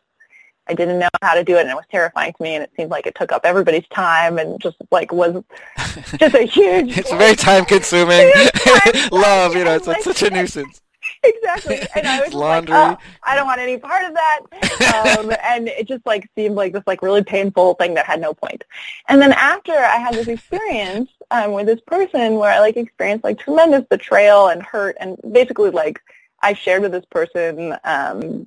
I 0.66 0.74
didn't 0.74 0.98
know 1.00 1.08
how 1.22 1.34
to 1.34 1.42
do 1.42 1.56
it 1.56 1.62
and 1.62 1.70
it 1.70 1.74
was 1.76 1.84
terrifying 1.90 2.32
to 2.32 2.42
me 2.42 2.54
and 2.54 2.62
it 2.64 2.70
seemed 2.76 2.90
like 2.90 3.06
it 3.06 3.14
took 3.16 3.32
up 3.32 3.42
everybody's 3.44 3.86
time 3.88 4.38
and 4.38 4.60
just 4.60 4.76
like 4.90 5.12
was 5.12 5.42
just 6.18 6.34
a 6.34 6.42
huge 6.44 6.96
It's 6.96 7.10
very 7.10 7.34
time 7.50 7.64
consuming. 7.64 8.30
Love, 9.12 9.56
you 9.56 9.64
know, 9.64 9.74
it's, 9.74 9.86
like- 9.86 10.02
such 10.02 10.22
a 10.22 10.30
nuisance. 10.30 10.80
exactly. 11.24 11.80
And 11.96 12.06
I 12.06 12.20
was 12.20 12.34
Laundry. 12.34 12.74
like, 12.74 12.98
oh, 12.98 13.02
I 13.24 13.34
don't 13.34 13.46
want 13.46 13.60
any 13.60 13.78
part 13.78 14.04
of 14.04 14.14
that. 14.14 15.16
Um, 15.18 15.32
and 15.42 15.66
it 15.68 15.88
just 15.88 16.04
like 16.06 16.28
seemed 16.36 16.54
like 16.54 16.72
this 16.72 16.82
like 16.86 17.02
really 17.02 17.24
painful 17.24 17.74
thing 17.74 17.94
that 17.94 18.06
had 18.06 18.20
no 18.20 18.32
point. 18.34 18.62
And 19.08 19.20
then 19.20 19.32
after 19.32 19.72
I 19.72 19.96
had 19.96 20.14
this 20.14 20.28
experience 20.28 21.10
um, 21.30 21.52
with 21.52 21.66
this 21.66 21.80
person 21.80 22.34
where 22.34 22.50
I 22.52 22.60
like 22.60 22.76
experienced 22.76 23.24
like 23.24 23.38
tremendous 23.38 23.84
betrayal 23.88 24.48
and 24.48 24.62
hurt 24.62 24.96
and 25.00 25.16
basically 25.32 25.70
like 25.70 26.00
I 26.42 26.52
shared 26.52 26.82
with 26.82 26.92
this 26.92 27.04
person 27.06 27.76
um, 27.84 28.46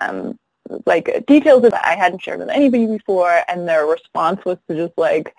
um, 0.00 0.38
like 0.86 1.24
details 1.26 1.62
that 1.62 1.74
I 1.74 1.96
hadn't 1.96 2.22
shared 2.22 2.40
with 2.40 2.50
anybody 2.50 2.86
before 2.86 3.42
and 3.48 3.68
their 3.68 3.86
response 3.86 4.44
was 4.44 4.58
to 4.68 4.76
just 4.76 4.96
like 4.96 5.34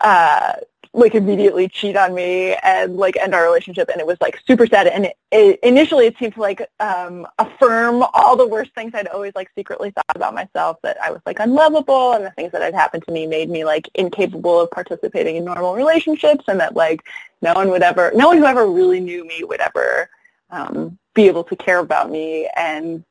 uh 0.00 0.54
like 0.96 1.16
immediately 1.16 1.68
cheat 1.68 1.96
on 1.96 2.14
me 2.14 2.54
and 2.62 2.96
like 2.96 3.16
end 3.16 3.34
our 3.34 3.42
relationship 3.42 3.88
and 3.88 4.00
it 4.00 4.06
was 4.06 4.16
like 4.20 4.38
super 4.46 4.64
sad. 4.64 4.86
And 4.86 5.06
it, 5.06 5.16
it, 5.32 5.58
initially 5.64 6.06
it 6.06 6.16
seemed 6.18 6.34
to 6.34 6.40
like 6.40 6.62
um 6.78 7.26
affirm 7.38 8.04
all 8.14 8.36
the 8.36 8.46
worst 8.46 8.72
things 8.74 8.92
I'd 8.94 9.08
always 9.08 9.32
like 9.34 9.50
secretly 9.56 9.90
thought 9.90 10.14
about 10.14 10.34
myself 10.34 10.78
that 10.82 10.96
I 11.02 11.10
was 11.10 11.20
like 11.26 11.40
unlovable 11.40 12.12
and 12.12 12.24
the 12.24 12.30
things 12.30 12.52
that 12.52 12.62
had 12.62 12.74
happened 12.74 13.04
to 13.06 13.12
me 13.12 13.26
made 13.26 13.50
me 13.50 13.64
like 13.64 13.88
incapable 13.94 14.60
of 14.60 14.70
participating 14.70 15.36
in 15.36 15.44
normal 15.44 15.74
relationships 15.74 16.44
and 16.46 16.60
that 16.60 16.76
like 16.76 17.02
no 17.42 17.54
one 17.54 17.70
would 17.70 17.82
ever 17.82 18.12
no 18.14 18.28
one 18.28 18.38
who 18.38 18.44
ever 18.44 18.66
really 18.66 19.00
knew 19.00 19.26
me 19.26 19.42
would 19.42 19.60
ever 19.60 20.08
um 20.50 20.96
be 21.14 21.28
able 21.28 21.44
to 21.44 21.56
care 21.56 21.78
about 21.78 22.10
me. 22.10 22.48
And 22.56 23.04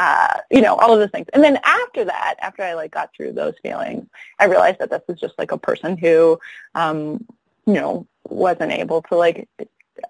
uh, 0.00 0.38
you 0.50 0.62
know, 0.62 0.76
all 0.76 0.94
of 0.94 0.98
those 0.98 1.10
things. 1.10 1.26
And 1.34 1.44
then 1.44 1.58
after 1.62 2.06
that, 2.06 2.36
after 2.40 2.62
I 2.62 2.72
like 2.72 2.90
got 2.90 3.14
through 3.14 3.32
those 3.32 3.52
feelings, 3.62 4.06
I 4.38 4.46
realized 4.46 4.78
that 4.78 4.88
this 4.88 5.02
was 5.06 5.20
just 5.20 5.38
like 5.38 5.52
a 5.52 5.58
person 5.58 5.98
who, 5.98 6.40
um, 6.74 7.26
you 7.66 7.74
know, 7.74 8.06
wasn't 8.26 8.72
able 8.72 9.02
to 9.02 9.16
like 9.16 9.46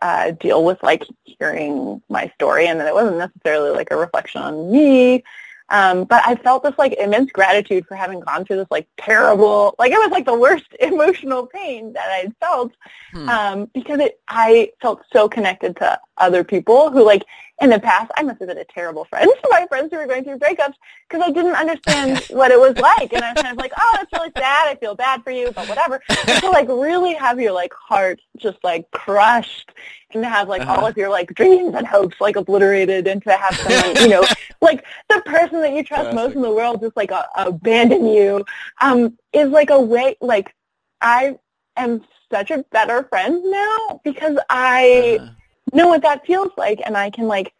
uh, 0.00 0.30
deal 0.30 0.64
with 0.64 0.80
like 0.84 1.02
hearing 1.24 2.00
my 2.08 2.30
story, 2.36 2.68
and 2.68 2.78
that 2.78 2.86
it 2.86 2.94
wasn't 2.94 3.18
necessarily 3.18 3.70
like 3.70 3.90
a 3.90 3.96
reflection 3.96 4.40
on 4.40 4.70
me. 4.70 5.24
Um, 5.70 6.04
but 6.04 6.22
I 6.24 6.36
felt 6.36 6.62
this 6.62 6.78
like 6.78 6.92
immense 6.92 7.32
gratitude 7.32 7.86
for 7.86 7.96
having 7.96 8.20
gone 8.20 8.44
through 8.44 8.58
this 8.58 8.70
like 8.70 8.86
terrible, 8.96 9.74
like 9.76 9.90
it 9.90 9.98
was 9.98 10.10
like 10.12 10.24
the 10.24 10.38
worst 10.38 10.66
emotional 10.80 11.46
pain 11.46 11.94
that 11.94 12.10
I'd 12.12 12.34
felt 12.38 12.72
Hmm. 13.12 13.28
um, 13.28 13.70
because 13.74 13.98
it, 13.98 14.20
I 14.28 14.70
felt 14.80 15.02
so 15.12 15.28
connected 15.28 15.76
to 15.78 15.98
other 16.16 16.44
people 16.44 16.90
who 16.92 17.04
like 17.04 17.24
in 17.60 17.70
the 17.70 17.78
past 17.78 18.10
I 18.16 18.22
must 18.22 18.38
have 18.40 18.48
been 18.48 18.58
a 18.58 18.64
terrible 18.64 19.04
friend. 19.04 19.30
To 19.30 19.48
my 19.50 19.66
friends 19.68 19.90
who 19.92 19.98
were 19.98 20.06
going 20.06 20.24
through 20.24 20.38
breakups 20.38 20.74
because 21.08 21.22
I 21.26 21.30
didn't 21.30 21.54
understand 21.54 22.22
what 22.28 22.50
it 22.50 22.58
was 22.60 22.76
like. 22.76 23.12
And 23.12 23.24
I 23.24 23.30
was 23.30 23.38
kind 23.40 23.52
of 23.52 23.58
like 23.58 23.72
oh 23.78 23.92
that's 23.96 24.12
really 24.12 24.32
sad. 24.38 24.68
I 24.68 24.76
feel 24.76 24.94
bad 24.94 25.22
for 25.22 25.30
you 25.30 25.52
but 25.54 25.68
whatever. 25.68 26.00
But 26.28 26.40
to 26.40 26.50
like 26.50 26.68
really 26.68 27.14
have 27.14 27.40
your 27.40 27.52
like 27.52 27.72
heart 27.74 28.20
just 28.38 28.58
like 28.64 28.90
crushed 28.92 29.72
and 30.12 30.22
to 30.22 30.28
have 30.28 30.48
like 30.48 30.64
all 30.66 30.84
Uh-huh. 30.84 30.86
of 30.86 30.96
your 30.96 31.10
like 31.10 31.34
dreams 31.34 31.74
and 31.74 31.86
hopes 31.86 32.16
like 32.20 32.36
obliterated 32.36 33.06
and 33.06 33.22
to 33.24 33.32
have 33.32 33.58
someone 33.62 33.96
you 33.98 34.08
know 34.08 34.26
like 34.60 34.84
the 35.08 35.20
person 35.26 35.60
that 35.60 35.72
you 35.72 35.82
trust 35.82 36.12
most 36.12 36.34
in 36.34 36.42
the 36.42 36.50
world 36.50 36.80
just 36.80 36.96
like 36.96 37.12
uh, 37.12 37.24
abandon 37.36 38.06
you 38.06 38.44
um 38.80 39.16
is 39.32 39.48
like 39.50 39.70
a 39.70 39.80
way 39.80 40.16
like 40.20 40.54
I 41.00 41.38
am 41.76 42.02
such 42.30 42.50
a 42.50 42.64
better 42.70 43.04
friend 43.04 43.42
now 43.44 44.00
because 44.04 44.38
I 44.48 45.20
Uh, 45.20 45.39
know 45.72 45.88
what 45.88 46.02
that 46.02 46.26
feels 46.26 46.50
like 46.56 46.80
and 46.84 46.96
I 46.96 47.10
can 47.10 47.26
like 47.26 47.52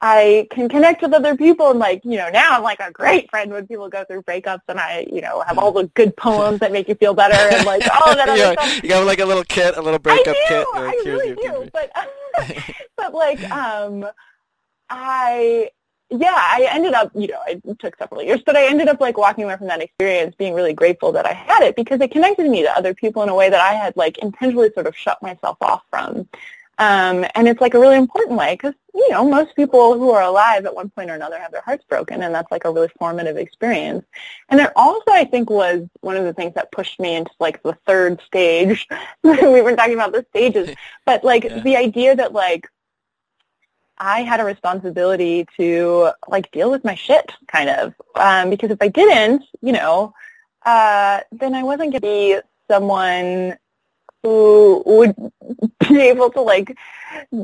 I 0.00 0.46
can 0.50 0.68
connect 0.68 1.00
with 1.00 1.14
other 1.14 1.34
people 1.34 1.70
and 1.70 1.78
like, 1.78 2.04
you 2.04 2.18
know, 2.18 2.28
now 2.28 2.50
I'm 2.50 2.62
like 2.62 2.78
a 2.78 2.92
great 2.92 3.30
friend 3.30 3.50
when 3.50 3.66
people 3.66 3.88
go 3.88 4.04
through 4.04 4.22
breakups 4.24 4.60
and 4.68 4.78
I, 4.78 5.06
you 5.10 5.22
know, 5.22 5.40
have 5.46 5.56
all 5.56 5.72
the 5.72 5.84
good 5.94 6.14
poems 6.14 6.60
that 6.60 6.72
make 6.72 6.88
you 6.88 6.94
feel 6.94 7.14
better 7.14 7.34
and 7.34 7.64
like 7.64 7.82
all 7.88 8.10
of 8.10 8.16
that 8.18 8.28
other 8.28 8.52
stuff. 8.52 8.82
you 8.82 8.90
got 8.90 9.06
like 9.06 9.20
a 9.20 9.24
little 9.24 9.44
kit, 9.44 9.76
a 9.78 9.80
little 9.80 9.94
I 9.94 9.98
breakup 9.98 10.34
do, 10.34 10.42
kit. 10.46 10.66
You're 10.74 10.88
I 10.88 11.02
really 11.06 11.34
do. 11.36 11.70
But 11.72 11.90
but 12.98 13.14
like 13.14 13.50
um 13.50 14.06
I 14.90 15.70
yeah, 16.10 16.34
I 16.36 16.68
ended 16.70 16.92
up, 16.92 17.10
you 17.14 17.28
know, 17.28 17.40
I 17.46 17.60
took 17.78 17.96
several 17.96 18.22
years, 18.22 18.42
but 18.44 18.56
I 18.56 18.66
ended 18.66 18.88
up 18.88 19.00
like 19.00 19.16
walking 19.16 19.44
away 19.44 19.56
from 19.56 19.68
that 19.68 19.80
experience 19.80 20.34
being 20.36 20.52
really 20.52 20.74
grateful 20.74 21.12
that 21.12 21.24
I 21.24 21.32
had 21.32 21.62
it 21.62 21.76
because 21.76 22.00
it 22.00 22.10
connected 22.10 22.48
me 22.48 22.62
to 22.62 22.76
other 22.76 22.92
people 22.92 23.22
in 23.22 23.30
a 23.30 23.34
way 23.34 23.48
that 23.48 23.60
I 23.60 23.72
had 23.72 23.96
like 23.96 24.18
intentionally 24.18 24.70
sort 24.74 24.86
of 24.86 24.94
shut 24.94 25.22
myself 25.22 25.56
off 25.62 25.82
from. 25.88 26.28
Um, 26.78 27.24
and 27.34 27.46
it's 27.46 27.60
like 27.60 27.74
a 27.74 27.78
really 27.78 27.96
important 27.96 28.38
way 28.38 28.54
because, 28.54 28.74
you 28.94 29.08
know, 29.10 29.28
most 29.28 29.54
people 29.54 29.98
who 29.98 30.10
are 30.10 30.22
alive 30.22 30.66
at 30.66 30.74
one 30.74 30.90
point 30.90 31.10
or 31.10 31.14
another 31.14 31.38
have 31.38 31.52
their 31.52 31.62
hearts 31.62 31.84
broken 31.88 32.22
and 32.22 32.34
that's 32.34 32.50
like 32.50 32.64
a 32.64 32.70
really 32.70 32.88
formative 32.98 33.36
experience. 33.36 34.04
And 34.48 34.60
it 34.60 34.72
also, 34.76 35.10
I 35.10 35.24
think, 35.24 35.50
was 35.50 35.88
one 36.00 36.16
of 36.16 36.24
the 36.24 36.32
things 36.34 36.54
that 36.54 36.72
pushed 36.72 36.98
me 36.98 37.14
into 37.14 37.30
like 37.38 37.62
the 37.62 37.78
third 37.86 38.20
stage. 38.26 38.88
we 39.22 39.60
were 39.62 39.76
talking 39.76 39.94
about 39.94 40.12
the 40.12 40.26
stages, 40.30 40.70
but 41.06 41.24
like 41.24 41.44
Yeah. 41.44 41.60
the 41.62 41.76
idea 41.76 42.16
that 42.16 42.32
like 42.32 42.68
I 43.98 44.22
had 44.22 44.40
a 44.40 44.44
responsibility 44.44 45.46
to 45.56 46.10
like 46.28 46.50
deal 46.50 46.70
with 46.70 46.84
my 46.84 46.94
shit 46.94 47.32
kind 47.46 47.70
of. 47.70 47.94
Um, 48.16 48.50
because 48.50 48.70
if 48.70 48.78
I 48.80 48.88
didn't, 48.88 49.44
you 49.62 49.72
know, 49.72 50.14
uh, 50.66 51.20
then 51.32 51.54
I 51.54 51.62
wasn't 51.62 51.92
going 51.92 51.92
to 51.92 52.00
be 52.00 52.38
someone 52.68 53.56
who 54.24 54.82
would 54.86 55.14
be 55.88 56.00
able 56.00 56.30
to 56.30 56.40
like 56.40 56.76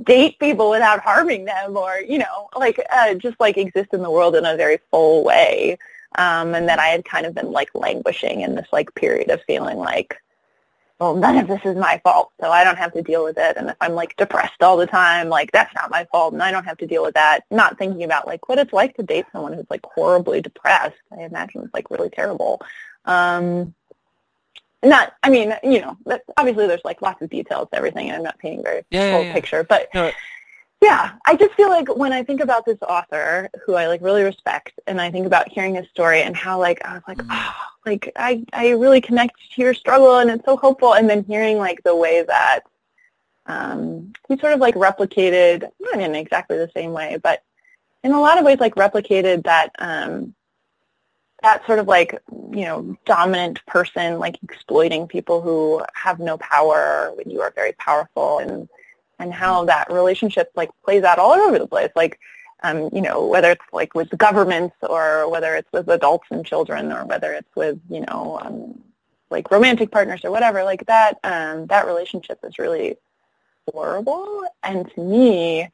date 0.03 0.39
people 0.39 0.71
without 0.71 1.01
harming 1.01 1.45
them 1.45 1.77
or, 1.77 2.01
you 2.01 2.19
know, 2.19 2.49
like 2.57 2.81
uh, 2.91 3.15
just 3.15 3.39
like 3.39 3.59
exist 3.59 3.91
in 3.93 4.03
the 4.03 4.11
world 4.11 4.35
in 4.35 4.47
a 4.47 4.57
very 4.57 4.79
full 4.91 5.23
way. 5.23 5.77
Um, 6.17 6.55
and 6.55 6.69
that 6.69 6.81
I 6.81 6.87
had 6.87 7.05
kind 7.05 7.27
of 7.27 7.35
been 7.35 7.53
like 7.53 7.69
languishing 7.75 8.41
in 8.41 8.57
this 8.57 8.67
like 8.73 8.93
period 8.95 9.31
of 9.31 9.43
feeling 9.47 9.77
like 9.77 10.17
well, 10.99 11.17
none 11.17 11.39
of 11.39 11.49
this 11.49 11.63
is 11.65 11.77
my 11.77 11.99
fault, 12.05 12.31
so 12.43 12.51
I 12.51 12.63
don't 12.63 12.77
have 12.77 12.93
to 12.93 13.01
deal 13.01 13.25
with 13.25 13.39
it. 13.39 13.57
And 13.57 13.71
if 13.71 13.77
I'm 13.81 13.95
like 13.95 14.17
depressed 14.17 14.63
all 14.63 14.77
the 14.77 14.87
time, 14.87 15.31
like 15.31 15.51
that's 15.51 15.75
not 15.75 15.91
my 15.91 16.07
fault, 16.13 16.35
and 16.35 16.43
I 16.43 16.51
don't 16.51 16.67
have 16.67 16.77
to 16.79 16.87
deal 16.87 17.03
with 17.03 17.15
that. 17.15 17.45
Not 17.51 17.79
thinking 17.79 18.03
about 18.05 18.27
like 18.27 18.51
what 18.51 18.59
it's 18.59 18.73
like 18.73 18.97
to 18.97 19.03
date 19.03 19.25
someone 19.33 19.55
who's 19.55 19.71
like 19.71 19.81
horribly 19.83 20.43
depressed. 20.43 20.99
I 21.11 21.23
imagine 21.23 21.63
it's 21.63 21.73
like 21.73 21.91
really 21.91 22.11
terrible. 22.11 22.61
Um, 23.07 23.75
not, 24.83 25.13
I 25.23 25.31
mean, 25.31 25.55
you 25.63 25.81
know, 25.81 25.97
obviously 26.37 26.67
there's 26.67 26.85
like 26.85 27.03
lots 27.03 27.21
of 27.23 27.31
details 27.31 27.69
to 27.71 27.77
everything, 27.77 28.09
and 28.09 28.17
I'm 28.17 28.23
not 28.23 28.39
painting 28.39 28.63
very 28.63 28.83
yeah, 28.91 29.13
full 29.13 29.21
yeah, 29.21 29.27
yeah. 29.29 29.33
picture, 29.33 29.65
but. 29.65 29.89
No, 29.95 30.11
yeah, 30.83 31.13
I 31.27 31.37
just 31.37 31.53
feel 31.55 31.69
like 31.69 31.95
when 31.95 32.13
I 32.13 32.23
think 32.23 32.41
about 32.41 32.65
this 32.65 32.79
author 32.81 33.51
who 33.67 33.75
I 33.75 33.87
like 33.87 34.01
really 34.01 34.23
respect 34.23 34.81
and 34.87 34.99
I 34.99 35.11
think 35.11 35.27
about 35.27 35.51
hearing 35.51 35.75
his 35.75 35.87
story 35.91 36.23
and 36.23 36.35
how 36.35 36.59
like 36.59 36.83
I 36.87 36.95
was 36.95 37.03
like, 37.07 37.19
Mm-hmm. 37.19 37.31
oh, 37.31 37.55
like 37.85 38.13
I 38.17 38.45
I 38.55 38.71
really 38.71 39.03
connect 39.03 39.35
to 39.55 39.63
your 39.63 39.75
struggle 39.75 40.19
and 40.19 40.31
it's 40.31 40.45
so 40.45 40.57
hopeful 40.57 40.95
and 40.95 41.09
then 41.09 41.25
hearing 41.25 41.59
like 41.59 41.83
the 41.83 41.95
way 41.95 42.23
that 42.23 42.61
um 43.47 44.13
he 44.29 44.39
sort 44.39 44.55
of 44.55 44.61
like 44.61 44.75
replicated 44.75 45.69
not 45.81 46.01
in 46.01 46.15
exactly 46.15 46.57
the 46.57 46.71
same 46.75 46.93
way, 46.93 47.19
but 47.23 47.43
in 48.03 48.13
a 48.13 48.21
lot 48.21 48.39
of 48.39 48.45
ways 48.47 48.59
like 48.59 48.75
replicated 48.77 49.45
that 49.45 49.73
um 49.81 50.35
that 51.43 51.65
sort 51.67 51.79
of 51.79 51.89
like 51.89 52.19
you 52.53 52.65
know 52.65 52.97
dominant 53.05 53.65
person 53.67 54.19
like 54.19 54.39
exploiting 54.43 55.07
people 55.07 55.41
who 55.41 55.83
have 55.95 56.19
no 56.19 56.37
power 56.39 57.13
when 57.15 57.31
you 57.31 57.41
are 57.41 57.53
very 57.55 57.73
powerful 57.73 58.39
and 58.39 58.69
and 59.19 59.33
how 59.33 59.65
that 59.65 59.93
relationship 59.93 60.51
like 60.57 60.71
plays 60.85 61.05
out 61.05 61.19
all 61.19 61.33
over 61.33 61.59
the 61.59 61.67
place. 61.67 61.91
Like 61.95 62.19
um, 62.63 62.91
you 62.93 63.01
know 63.01 63.27
whether 63.27 63.51
it's 63.53 63.65
like 63.73 63.95
with 63.95 64.17
governments 64.19 64.77
or 64.83 65.31
whether 65.31 65.55
it's 65.55 65.71
with 65.73 65.89
adults 65.89 66.27
and 66.31 66.45
children 66.45 66.93
or 66.93 67.05
whether 67.07 67.33
it's 67.33 67.55
with 67.55 67.79
you 67.89 68.01
know 68.01 68.39
um, 68.43 68.83
like 69.31 69.51
romantic 69.51 69.91
partners 69.91 70.25
or 70.25 70.31
whatever 70.31 70.65
like 70.65 70.85
that 70.87 71.19
um, 71.25 71.67
that 71.67 71.87
relationship 71.87 72.39
is 72.45 72.59
really 72.59 72.97
horrible. 73.73 74.43
And 74.63 74.91
to 74.95 75.01
me 75.01 75.69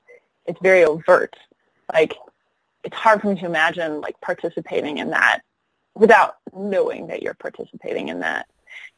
it's 0.46 0.60
very 0.60 0.84
overt. 0.84 1.34
Like 1.92 2.14
it's 2.84 2.96
hard 2.96 3.20
for 3.20 3.28
me 3.28 3.40
to 3.40 3.46
imagine 3.46 4.00
like 4.00 4.20
participating 4.20 4.98
in 4.98 5.10
that 5.10 5.40
without 5.96 6.36
knowing 6.54 7.06
that 7.08 7.22
you're 7.22 7.34
participating 7.34 8.08
in 8.08 8.20
that. 8.20 8.46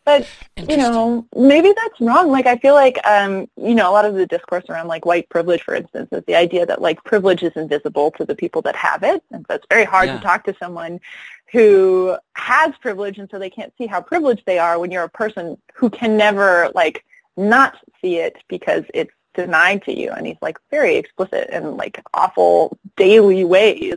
But 0.05 0.27
you 0.69 0.77
know 0.77 1.27
maybe 1.37 1.73
that's 1.73 2.01
wrong. 2.01 2.31
Like 2.31 2.47
i 2.47 2.57
feel 2.57 2.75
like 2.75 2.99
um 3.07 3.47
you 3.57 3.75
know 3.75 3.89
a 3.91 3.93
lot 3.93 4.05
of 4.05 4.15
the 4.15 4.27
discourse 4.27 4.65
around 4.69 4.89
like 4.89 5.05
white 5.07 5.29
privilege 5.29 5.63
for 5.63 5.75
instance 5.75 6.09
is 6.11 6.25
the 6.27 6.35
idea 6.35 6.67
that 6.67 6.81
like 6.83 7.03
privilege 7.05 7.43
is 7.43 7.53
invisible 7.57 8.11
to 8.13 8.25
the 8.25 8.35
people 8.35 8.61
that 8.63 8.75
have 8.75 9.03
it. 9.03 9.23
And 9.31 9.45
so 9.49 9.55
it's 9.57 9.67
very 9.71 9.85
hard 9.85 10.07
Yeah. 10.09 10.17
to 10.17 10.21
talk 10.23 10.45
to 10.45 10.57
someone 10.59 11.01
who 11.53 12.17
has 12.35 12.75
privilege 12.81 13.19
and 13.19 13.29
so 13.31 13.39
they 13.39 13.51
can't 13.51 13.73
see 13.79 13.87
how 13.87 14.01
privileged 14.01 14.43
they 14.47 14.59
are 14.59 14.79
when 14.79 14.91
you're 14.91 15.05
a 15.05 15.09
person 15.09 15.57
who 15.75 15.89
can 15.91 16.17
never 16.17 16.71
like 16.75 17.05
not 17.37 17.77
see 18.01 18.17
it 18.17 18.37
because 18.49 18.85
it's 18.95 19.13
denied 19.35 19.85
to 19.85 19.93
you. 19.97 20.11
And 20.11 20.27
he's 20.27 20.37
like 20.43 20.59
very 20.71 20.97
explicit 20.97 21.51
in 21.51 21.77
like 21.77 22.03
awful 22.15 22.77
daily 22.97 23.45
ways. 23.45 23.95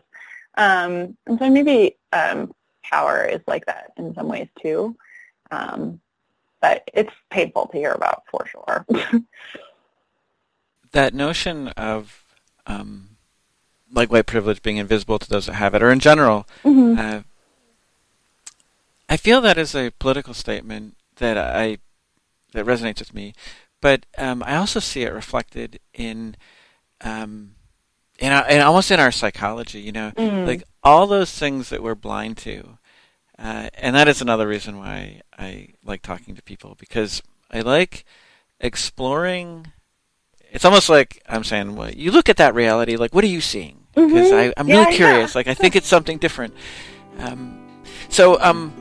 Um 0.56 1.18
and 1.26 1.40
so 1.40 1.49
maybe 1.49 1.95
um 2.14 2.53
power 2.84 3.24
is 3.26 3.41
like 3.48 3.66
that 3.66 3.91
in 3.98 4.14
some 4.16 4.28
ways 4.28 4.48
too. 4.62 4.95
Um 5.52 5.99
but 6.62 6.90
it's 6.94 7.14
painful 7.32 7.68
to 7.68 7.78
hear 7.78 7.91
about 7.91 8.24
for 8.30 8.45
sure. 8.45 8.86
That 10.91 11.14
notion 11.14 11.70
of 11.70 12.24
um, 12.68 13.12
like 13.91 14.12
white 14.12 14.26
privilege 14.26 14.62
being 14.62 14.76
invisible 14.78 15.20
to 15.20 15.30
those 15.30 15.45
that 15.45 15.53
have 15.53 15.74
it, 15.74 15.82
or 15.82 15.90
in 15.90 16.02
general, 16.02 16.45
Mhm. 16.64 16.98
uh, 16.99 17.24
I 19.10 19.18
feel 19.18 19.40
that 19.41 19.58
is 19.58 19.74
a 19.74 19.91
political 19.91 20.34
statement 20.34 20.98
that 21.16 21.38
I 21.38 21.78
that 22.52 22.66
resonates 22.66 22.99
with 22.99 23.14
me, 23.14 23.34
but 23.80 24.06
um, 24.18 24.44
I 24.45 24.58
also 24.58 24.80
see 24.82 25.03
it 25.03 25.14
reflected 25.14 25.80
in 25.94 26.36
um, 26.99 27.56
in, 28.22 28.31
our, 28.31 28.48
in 28.48 28.61
almost 28.61 28.89
in 28.91 28.99
our 29.02 29.11
psychology. 29.11 29.81
You 29.81 29.91
know, 29.91 30.11
Mm. 30.15 30.48
like 30.48 30.64
all 30.84 31.07
those 31.07 31.31
things 31.38 31.69
that 31.69 31.84
we're 31.84 31.95
blind 31.95 32.38
to, 32.38 32.77
uh, 33.38 33.69
and 33.73 33.95
that 33.95 34.07
is 34.07 34.22
another 34.22 34.48
reason 34.48 34.77
why 34.77 35.22
I 35.38 35.69
like 35.84 36.02
talking 36.02 36.35
to 36.35 36.41
people 36.43 36.76
because 36.80 37.22
I 37.52 37.60
like 37.61 38.06
exploring. 38.60 39.68
It's 40.52 40.65
almost 40.65 40.89
like 40.89 41.22
I'm 41.27 41.43
saying, 41.43 41.76
well, 41.76 41.91
you 41.91 42.11
look 42.11 42.30
at 42.30 42.38
that 42.38 42.53
reality, 42.56 42.95
like 42.95 43.14
what 43.14 43.23
are 43.23 43.27
you 43.27 43.41
seeing? 43.41 43.77
Because 43.95 44.31
Mhm. 44.31 44.49
I 44.49 44.53
I'm 44.57 44.68
Yeah, 44.68 44.80
really 44.80 44.91
yeah. 44.91 44.98
curious. 44.98 45.35
Like 45.35 45.48
I 45.48 45.53
think 45.53 45.76
it's 45.76 45.88
something 45.88 46.18
different. 46.18 46.53
Um, 47.19 47.57
so 48.10 48.39
um, 48.41 48.73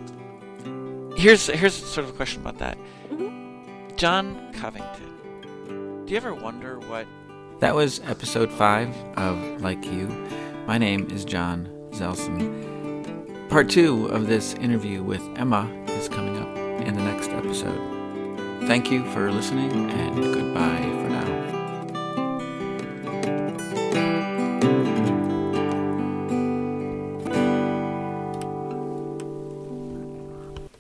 here's 1.16 1.46
here's 1.48 1.74
sort 1.74 2.06
of 2.08 2.14
a 2.14 2.16
question 2.16 2.40
about 2.42 2.58
that. 2.58 2.76
Mm-hmm. 3.10 3.96
John 3.96 4.52
Covington, 4.52 6.06
do 6.06 6.10
you 6.12 6.16
ever 6.16 6.34
wonder 6.34 6.78
what? 6.80 7.06
That 7.60 7.74
was 7.74 8.00
episode 8.06 8.50
five 8.50 8.88
of 9.18 9.60
Like 9.60 9.84
You. 9.84 10.06
My 10.66 10.78
name 10.78 11.10
is 11.10 11.26
John 11.26 11.68
Zelson. 11.90 13.50
Part 13.50 13.68
two 13.68 14.06
of 14.06 14.28
this 14.28 14.54
interview 14.54 15.02
with 15.02 15.20
Emma 15.36 15.70
is 15.88 16.08
coming 16.08 16.38
up 16.38 16.56
in 16.86 16.94
the 16.94 17.02
next 17.02 17.28
episode. 17.28 17.78
Thank 18.66 18.90
you 18.90 19.04
for 19.12 19.30
listening, 19.30 19.90
and 19.90 20.16
goodbye 20.16 20.80
for 20.80 21.10
now. 21.10 21.49